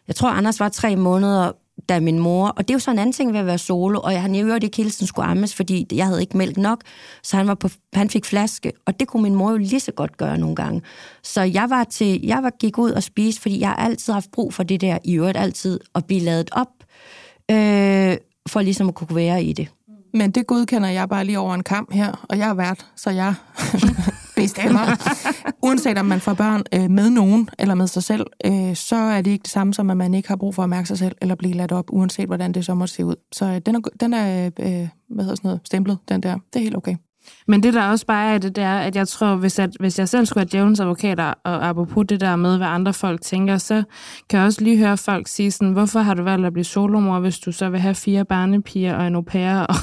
jeg 0.08 0.14
tror, 0.16 0.30
Anders 0.30 0.60
var 0.60 0.68
tre 0.68 0.96
måneder, 0.96 1.52
da 1.88 2.00
min 2.00 2.18
mor, 2.18 2.48
og 2.48 2.68
det 2.68 2.70
er 2.70 2.74
jo 2.74 2.78
så 2.78 2.90
en 2.90 2.98
anden 2.98 3.12
ting 3.12 3.32
ved 3.32 3.40
at 3.40 3.46
være 3.46 3.58
solo, 3.58 4.00
og 4.00 4.12
jeg 4.12 4.22
har 4.22 4.28
i 4.28 4.64
ikke 4.64 4.76
hele 4.76 4.90
tiden 4.90 5.06
skulle 5.06 5.26
ammes, 5.26 5.54
fordi 5.54 5.86
jeg 5.92 6.06
havde 6.06 6.20
ikke 6.20 6.36
mælk 6.36 6.56
nok, 6.56 6.80
så 7.22 7.36
han, 7.36 7.46
var 7.46 7.54
på, 7.54 7.68
han 7.94 8.10
fik 8.10 8.24
flaske, 8.24 8.72
og 8.86 9.00
det 9.00 9.08
kunne 9.08 9.22
min 9.22 9.34
mor 9.34 9.50
jo 9.50 9.56
lige 9.56 9.80
så 9.80 9.92
godt 9.92 10.16
gøre 10.16 10.38
nogle 10.38 10.56
gange. 10.56 10.82
Så 11.22 11.42
jeg 11.42 11.70
var 11.70 11.84
til, 11.84 12.22
jeg 12.22 12.42
var, 12.42 12.50
gik 12.50 12.78
ud 12.78 12.90
og 12.90 13.02
spiste, 13.02 13.42
fordi 13.42 13.60
jeg 13.60 13.68
har 13.68 13.76
altid 13.76 14.12
haft 14.12 14.30
brug 14.30 14.54
for 14.54 14.62
det 14.62 14.80
der, 14.80 14.98
i 15.04 15.14
øvrigt 15.14 15.38
altid, 15.38 15.80
at 15.94 16.04
blive 16.04 16.20
lavet 16.20 16.50
op, 16.52 16.68
øh, 17.50 18.16
for 18.48 18.60
ligesom 18.60 18.88
at 18.88 18.94
kunne 18.94 19.16
være 19.16 19.44
i 19.44 19.52
det. 19.52 19.68
Men 20.14 20.30
det 20.30 20.46
godkender 20.46 20.88
jeg 20.88 21.08
bare 21.08 21.24
lige 21.24 21.38
over 21.38 21.54
en 21.54 21.62
kamp 21.62 21.92
her, 21.92 22.26
og 22.28 22.38
jeg 22.38 22.48
er 22.48 22.54
vært, 22.54 22.86
så 22.96 23.10
jeg 23.10 23.34
bestemmer. 24.46 24.80
Uanset 25.66 25.98
om 25.98 26.06
man 26.06 26.20
får 26.20 26.34
børn 26.34 26.62
øh, 26.74 26.90
med 26.90 27.10
nogen 27.10 27.48
eller 27.58 27.74
med 27.74 27.86
sig 27.86 28.02
selv, 28.02 28.26
øh, 28.44 28.76
så 28.76 28.96
er 28.96 29.22
det 29.22 29.30
ikke 29.30 29.42
det 29.42 29.50
samme 29.50 29.74
som, 29.74 29.90
at 29.90 29.96
man 29.96 30.14
ikke 30.14 30.28
har 30.28 30.36
brug 30.36 30.54
for 30.54 30.62
at 30.62 30.68
mærke 30.68 30.88
sig 30.88 30.98
selv 30.98 31.16
eller 31.22 31.34
blive 31.34 31.54
ladt 31.54 31.72
op, 31.72 31.84
uanset 31.92 32.26
hvordan 32.26 32.52
det 32.52 32.64
så 32.64 32.74
måtte 32.74 32.94
se 32.94 33.04
ud. 33.04 33.16
Så 33.32 33.44
øh, 33.44 33.60
den 33.66 33.74
er, 33.74 33.80
den 34.00 34.14
er 34.14 34.46
øh, 34.46 34.52
øh, 34.60 34.88
hvad 35.08 35.24
hedder 35.24 35.36
sådan 35.36 35.48
noget, 35.48 35.60
stemplet, 35.64 35.98
den 36.08 36.22
der. 36.22 36.34
Det 36.52 36.58
er 36.58 36.62
helt 36.62 36.76
okay. 36.76 36.96
Men 37.48 37.62
det 37.62 37.74
der 37.74 37.82
også 37.88 38.06
bare 38.06 38.34
er 38.34 38.38
det, 38.38 38.56
det 38.56 38.64
er, 38.64 38.78
at 38.78 38.96
jeg 38.96 39.08
tror, 39.08 39.34
hvis, 39.36 39.58
at, 39.58 39.70
hvis 39.80 39.98
jeg 39.98 40.08
selv 40.08 40.26
skulle 40.26 40.40
have 40.42 40.48
djævelens 40.52 40.80
advokat, 40.80 41.20
og- 41.20 41.34
og 41.44 41.68
apropos 41.68 42.04
det 42.08 42.20
der 42.20 42.36
med, 42.36 42.56
hvad 42.56 42.66
andre 42.66 42.92
folk 42.92 43.20
tænker, 43.20 43.58
så 43.58 43.82
kan 44.30 44.38
jeg 44.38 44.46
også 44.46 44.64
lige 44.64 44.78
høre 44.78 44.96
folk 44.96 45.28
sige 45.28 45.50
sådan, 45.50 45.72
hvorfor 45.72 46.00
har 46.00 46.14
du 46.14 46.22
valgt 46.22 46.46
at 46.46 46.52
blive 46.52 46.64
solomor, 46.64 47.20
hvis 47.20 47.38
du 47.38 47.52
så 47.52 47.68
vil 47.70 47.80
have 47.80 47.94
fire 47.94 48.24
barnepiger 48.24 48.94
og 48.96 49.06
en 49.06 49.14
au 49.14 49.22
pair? 49.22 49.58
Og, 49.68 49.74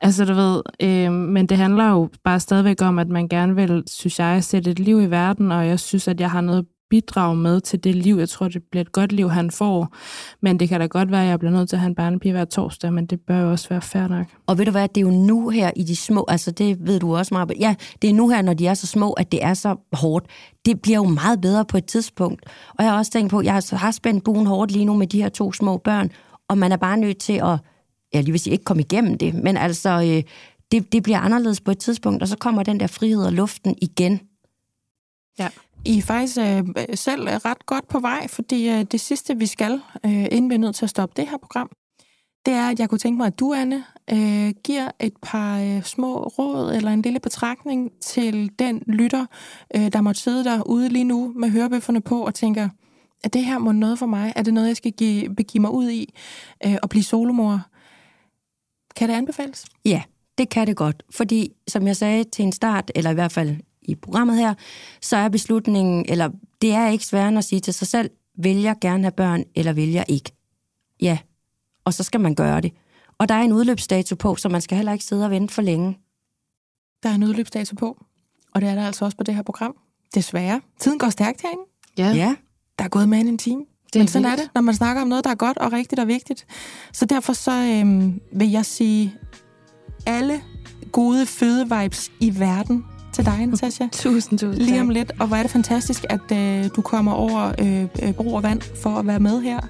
altså, 0.00 0.24
du 0.24 0.34
ved, 0.34 0.62
øh, 0.82 1.12
men 1.12 1.46
det 1.46 1.56
handler 1.56 1.90
jo 1.90 2.08
bare 2.24 2.40
stadigvæk 2.40 2.82
om, 2.82 2.98
at 2.98 3.08
man 3.08 3.28
gerne 3.28 3.54
vil, 3.54 3.82
synes 3.86 4.18
jeg, 4.18 4.44
sætte 4.44 4.70
et 4.70 4.78
liv 4.78 5.00
i 5.02 5.06
verden, 5.06 5.52
og 5.52 5.66
jeg 5.66 5.80
synes, 5.80 6.08
at 6.08 6.20
jeg 6.20 6.30
har 6.30 6.40
noget 6.40 6.64
bidrage 6.90 7.36
med 7.36 7.60
til 7.60 7.84
det 7.84 7.94
liv. 7.94 8.16
Jeg 8.16 8.28
tror, 8.28 8.48
det 8.48 8.62
bliver 8.70 8.80
et 8.80 8.92
godt 8.92 9.12
liv, 9.12 9.30
han 9.30 9.50
får. 9.50 9.94
Men 10.42 10.60
det 10.60 10.68
kan 10.68 10.80
da 10.80 10.86
godt 10.86 11.10
være, 11.10 11.22
at 11.22 11.28
jeg 11.28 11.38
bliver 11.38 11.52
nødt 11.52 11.68
til 11.68 11.76
at 11.76 11.80
have 11.80 11.88
en 11.88 11.94
barnepige 11.94 12.32
hver 12.32 12.44
torsdag, 12.44 12.92
men 12.92 13.06
det 13.06 13.20
bør 13.20 13.40
jo 13.40 13.50
også 13.50 13.68
være 13.68 13.82
fair 13.82 14.08
nok. 14.08 14.26
Og 14.46 14.58
ved 14.58 14.64
du 14.64 14.70
hvad, 14.70 14.88
det 14.88 14.96
er 14.96 15.02
jo 15.02 15.10
nu 15.10 15.48
her 15.48 15.70
i 15.76 15.82
de 15.82 15.96
små, 15.96 16.24
altså 16.28 16.50
det 16.50 16.86
ved 16.86 17.00
du 17.00 17.16
også 17.16 17.34
meget, 17.34 17.52
ja, 17.60 17.74
det 18.02 18.10
er 18.10 18.14
nu 18.14 18.28
her, 18.28 18.42
når 18.42 18.54
de 18.54 18.66
er 18.66 18.74
så 18.74 18.86
små, 18.86 19.12
at 19.12 19.32
det 19.32 19.44
er 19.44 19.54
så 19.54 19.76
hårdt. 19.92 20.26
Det 20.66 20.82
bliver 20.82 20.98
jo 20.98 21.04
meget 21.04 21.40
bedre 21.40 21.64
på 21.64 21.76
et 21.76 21.84
tidspunkt. 21.84 22.42
Og 22.78 22.84
jeg 22.84 22.92
har 22.92 22.98
også 22.98 23.12
tænkt 23.12 23.30
på, 23.30 23.42
jeg 23.42 23.62
har 23.72 23.90
spændt 23.90 24.24
buen 24.24 24.46
hårdt 24.46 24.70
lige 24.70 24.84
nu 24.84 24.94
med 24.94 25.06
de 25.06 25.22
her 25.22 25.28
to 25.28 25.52
små 25.52 25.76
børn, 25.76 26.10
og 26.48 26.58
man 26.58 26.72
er 26.72 26.76
bare 26.76 26.96
nødt 26.96 27.18
til 27.18 27.32
at, 27.32 27.58
jeg 28.12 28.22
lige 28.22 28.32
vil 28.32 28.40
sige, 28.40 28.52
ikke 28.52 28.64
komme 28.64 28.82
igennem 28.82 29.18
det, 29.18 29.34
men 29.34 29.56
altså, 29.56 29.90
øh, 29.90 30.22
det, 30.72 30.92
det 30.92 31.02
bliver 31.02 31.18
anderledes 31.18 31.60
på 31.60 31.70
et 31.70 31.78
tidspunkt, 31.78 32.22
og 32.22 32.28
så 32.28 32.36
kommer 32.36 32.62
den 32.62 32.80
der 32.80 32.86
frihed 32.86 33.24
og 33.24 33.32
luften 33.32 33.74
igen. 33.82 34.20
I 35.84 35.98
er 35.98 36.02
faktisk 36.02 36.38
øh, 36.38 36.64
selv 36.94 37.28
ret 37.28 37.66
godt 37.66 37.88
på 37.88 38.00
vej, 38.00 38.28
fordi 38.28 38.68
øh, 38.68 38.82
det 38.82 39.00
sidste, 39.00 39.38
vi 39.38 39.46
skal, 39.46 39.80
øh, 40.06 40.24
inden 40.24 40.50
vi 40.50 40.54
er 40.54 40.58
nødt 40.58 40.76
til 40.76 40.86
at 40.86 40.90
stoppe 40.90 41.12
det 41.16 41.28
her 41.28 41.36
program, 41.36 41.70
det 42.46 42.54
er, 42.54 42.68
at 42.70 42.80
jeg 42.80 42.88
kunne 42.88 42.98
tænke 42.98 43.16
mig, 43.16 43.26
at 43.26 43.38
du, 43.38 43.54
Anne, 43.54 43.84
øh, 44.10 44.54
giver 44.64 44.90
et 45.00 45.12
par 45.22 45.60
øh, 45.60 45.82
små 45.82 46.18
råd 46.18 46.74
eller 46.74 46.90
en 46.90 47.02
lille 47.02 47.20
betragtning 47.20 47.90
til 48.00 48.50
den 48.58 48.82
lytter, 48.86 49.26
øh, 49.76 49.92
der 49.92 50.00
måtte 50.00 50.20
sidde 50.20 50.44
derude 50.44 50.88
lige 50.88 51.04
nu 51.04 51.32
med 51.36 51.50
hørebøfferne 51.50 52.00
på 52.00 52.26
og 52.26 52.34
tænker, 52.34 52.68
er 53.24 53.28
det 53.28 53.44
her 53.44 53.58
må 53.58 53.72
noget 53.72 53.98
for 53.98 54.06
mig? 54.06 54.32
Er 54.36 54.42
det 54.42 54.54
noget, 54.54 54.68
jeg 54.68 54.76
skal 54.76 54.92
give, 54.92 55.34
begive 55.34 55.60
mig 55.60 55.70
ud 55.70 55.90
i 55.90 56.14
øh, 56.66 56.76
og 56.82 56.88
blive 56.88 57.02
solomor? 57.02 57.60
Kan 58.96 59.08
det 59.08 59.14
anbefales? 59.14 59.66
Ja, 59.84 60.02
det 60.38 60.48
kan 60.48 60.66
det 60.66 60.76
godt, 60.76 61.02
fordi 61.10 61.52
som 61.68 61.86
jeg 61.86 61.96
sagde 61.96 62.24
til 62.24 62.44
en 62.44 62.52
start, 62.52 62.90
eller 62.94 63.10
i 63.10 63.14
hvert 63.14 63.32
fald 63.32 63.56
i 63.84 63.94
programmet 63.94 64.36
her, 64.36 64.54
så 65.00 65.16
er 65.16 65.28
beslutningen, 65.28 66.04
eller 66.08 66.30
det 66.62 66.72
er 66.72 66.88
ikke 66.88 67.04
sværere 67.06 67.38
at 67.38 67.44
sige 67.44 67.60
til 67.60 67.74
sig 67.74 67.86
selv, 67.88 68.10
vil 68.38 68.56
jeg 68.56 68.76
gerne 68.80 69.02
have 69.02 69.12
børn, 69.12 69.44
eller 69.54 69.72
vil 69.72 69.90
jeg 69.92 70.04
ikke? 70.08 70.32
Ja, 71.00 71.18
og 71.84 71.94
så 71.94 72.02
skal 72.02 72.20
man 72.20 72.34
gøre 72.34 72.60
det. 72.60 72.72
Og 73.18 73.28
der 73.28 73.34
er 73.34 73.42
en 73.42 73.52
udløbsdato 73.52 74.14
på, 74.16 74.36
så 74.36 74.48
man 74.48 74.60
skal 74.60 74.76
heller 74.76 74.92
ikke 74.92 75.04
sidde 75.04 75.24
og 75.24 75.30
vente 75.30 75.54
for 75.54 75.62
længe. 75.62 75.98
Der 77.02 77.08
er 77.10 77.14
en 77.14 77.22
udløbsdato 77.24 77.74
på, 77.76 78.04
og 78.54 78.60
det 78.60 78.68
er 78.68 78.74
der 78.74 78.86
altså 78.86 79.04
også 79.04 79.16
på 79.16 79.22
det 79.24 79.34
her 79.34 79.42
program. 79.42 79.76
Desværre. 80.14 80.60
Tiden 80.80 80.98
går 80.98 81.08
stærkt 81.10 81.42
herinde. 81.42 81.62
Ja, 81.98 82.12
Ja, 82.12 82.34
Der 82.78 82.84
er 82.84 82.88
gået 82.88 83.08
mere 83.08 83.20
end 83.20 83.28
en 83.28 83.38
time. 83.38 83.64
det 83.92 84.00
Men 84.00 84.08
sådan 84.08 84.24
er 84.24 84.30
vildt. 84.30 84.42
det, 84.42 84.50
når 84.54 84.60
man 84.60 84.74
snakker 84.74 85.02
om 85.02 85.08
noget, 85.08 85.24
der 85.24 85.30
er 85.30 85.34
godt 85.34 85.58
og 85.58 85.72
rigtigt 85.72 86.00
og 86.00 86.08
vigtigt. 86.08 86.46
Så 86.92 87.06
derfor 87.06 87.32
så 87.32 87.52
øhm, 87.52 88.20
vil 88.32 88.50
jeg 88.50 88.66
sige, 88.66 89.14
alle 90.06 90.42
gode 90.92 91.26
fødevibes 91.26 92.12
i 92.20 92.38
verden 92.40 92.84
til 93.14 93.24
dig, 93.24 93.46
Natasha. 93.46 93.84
Tusind, 93.92 94.38
tusind 94.38 94.64
Lige 94.64 94.80
om 94.80 94.88
lidt, 94.88 95.12
og 95.20 95.26
hvor 95.26 95.36
er 95.36 95.42
det 95.42 95.50
fantastisk, 95.50 96.04
at 96.10 96.32
øh, 96.32 96.70
du 96.76 96.82
kommer 96.82 97.12
over 97.12 97.52
øh, 97.58 97.82
øh, 98.02 98.12
bro 98.14 98.34
og 98.34 98.42
vand 98.42 98.60
for 98.82 98.90
at 98.90 99.06
være 99.06 99.20
med 99.20 99.42
her 99.42 99.60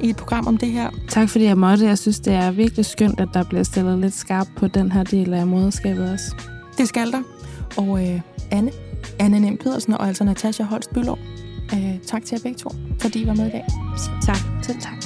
i 0.00 0.10
et 0.10 0.16
program 0.16 0.46
om 0.46 0.56
det 0.56 0.68
her. 0.68 0.90
Tak 1.08 1.28
fordi 1.28 1.44
jeg 1.44 1.58
måtte. 1.58 1.84
Jeg 1.84 1.98
synes, 1.98 2.20
det 2.20 2.34
er 2.34 2.50
virkelig 2.50 2.84
skønt, 2.84 3.20
at 3.20 3.28
der 3.34 3.44
bliver 3.44 3.62
stillet 3.62 3.98
lidt 3.98 4.14
skarpt 4.14 4.50
på 4.56 4.66
den 4.66 4.92
her 4.92 5.02
del 5.04 5.34
af 5.34 5.46
moderskabet 5.46 6.12
også. 6.12 6.34
Det 6.78 6.88
skal 6.88 7.12
der. 7.12 7.22
Og 7.76 8.08
øh, 8.08 8.20
Anne, 8.50 8.70
Anne 9.18 9.40
Nem 9.40 9.56
Pedersen 9.56 9.92
og 9.92 10.08
altså 10.08 10.24
Natasha 10.24 10.64
Holst 10.64 10.90
Bylov. 10.94 11.18
Øh, 11.74 11.98
tak 12.06 12.24
til 12.24 12.36
jer 12.36 12.42
begge 12.42 12.58
to, 12.58 12.70
fordi 13.00 13.22
I 13.22 13.26
var 13.26 13.34
med 13.34 13.46
i 13.46 13.50
dag. 13.50 13.64
Tak. 14.26 14.38
Selv 14.62 14.80
tak. 14.80 15.05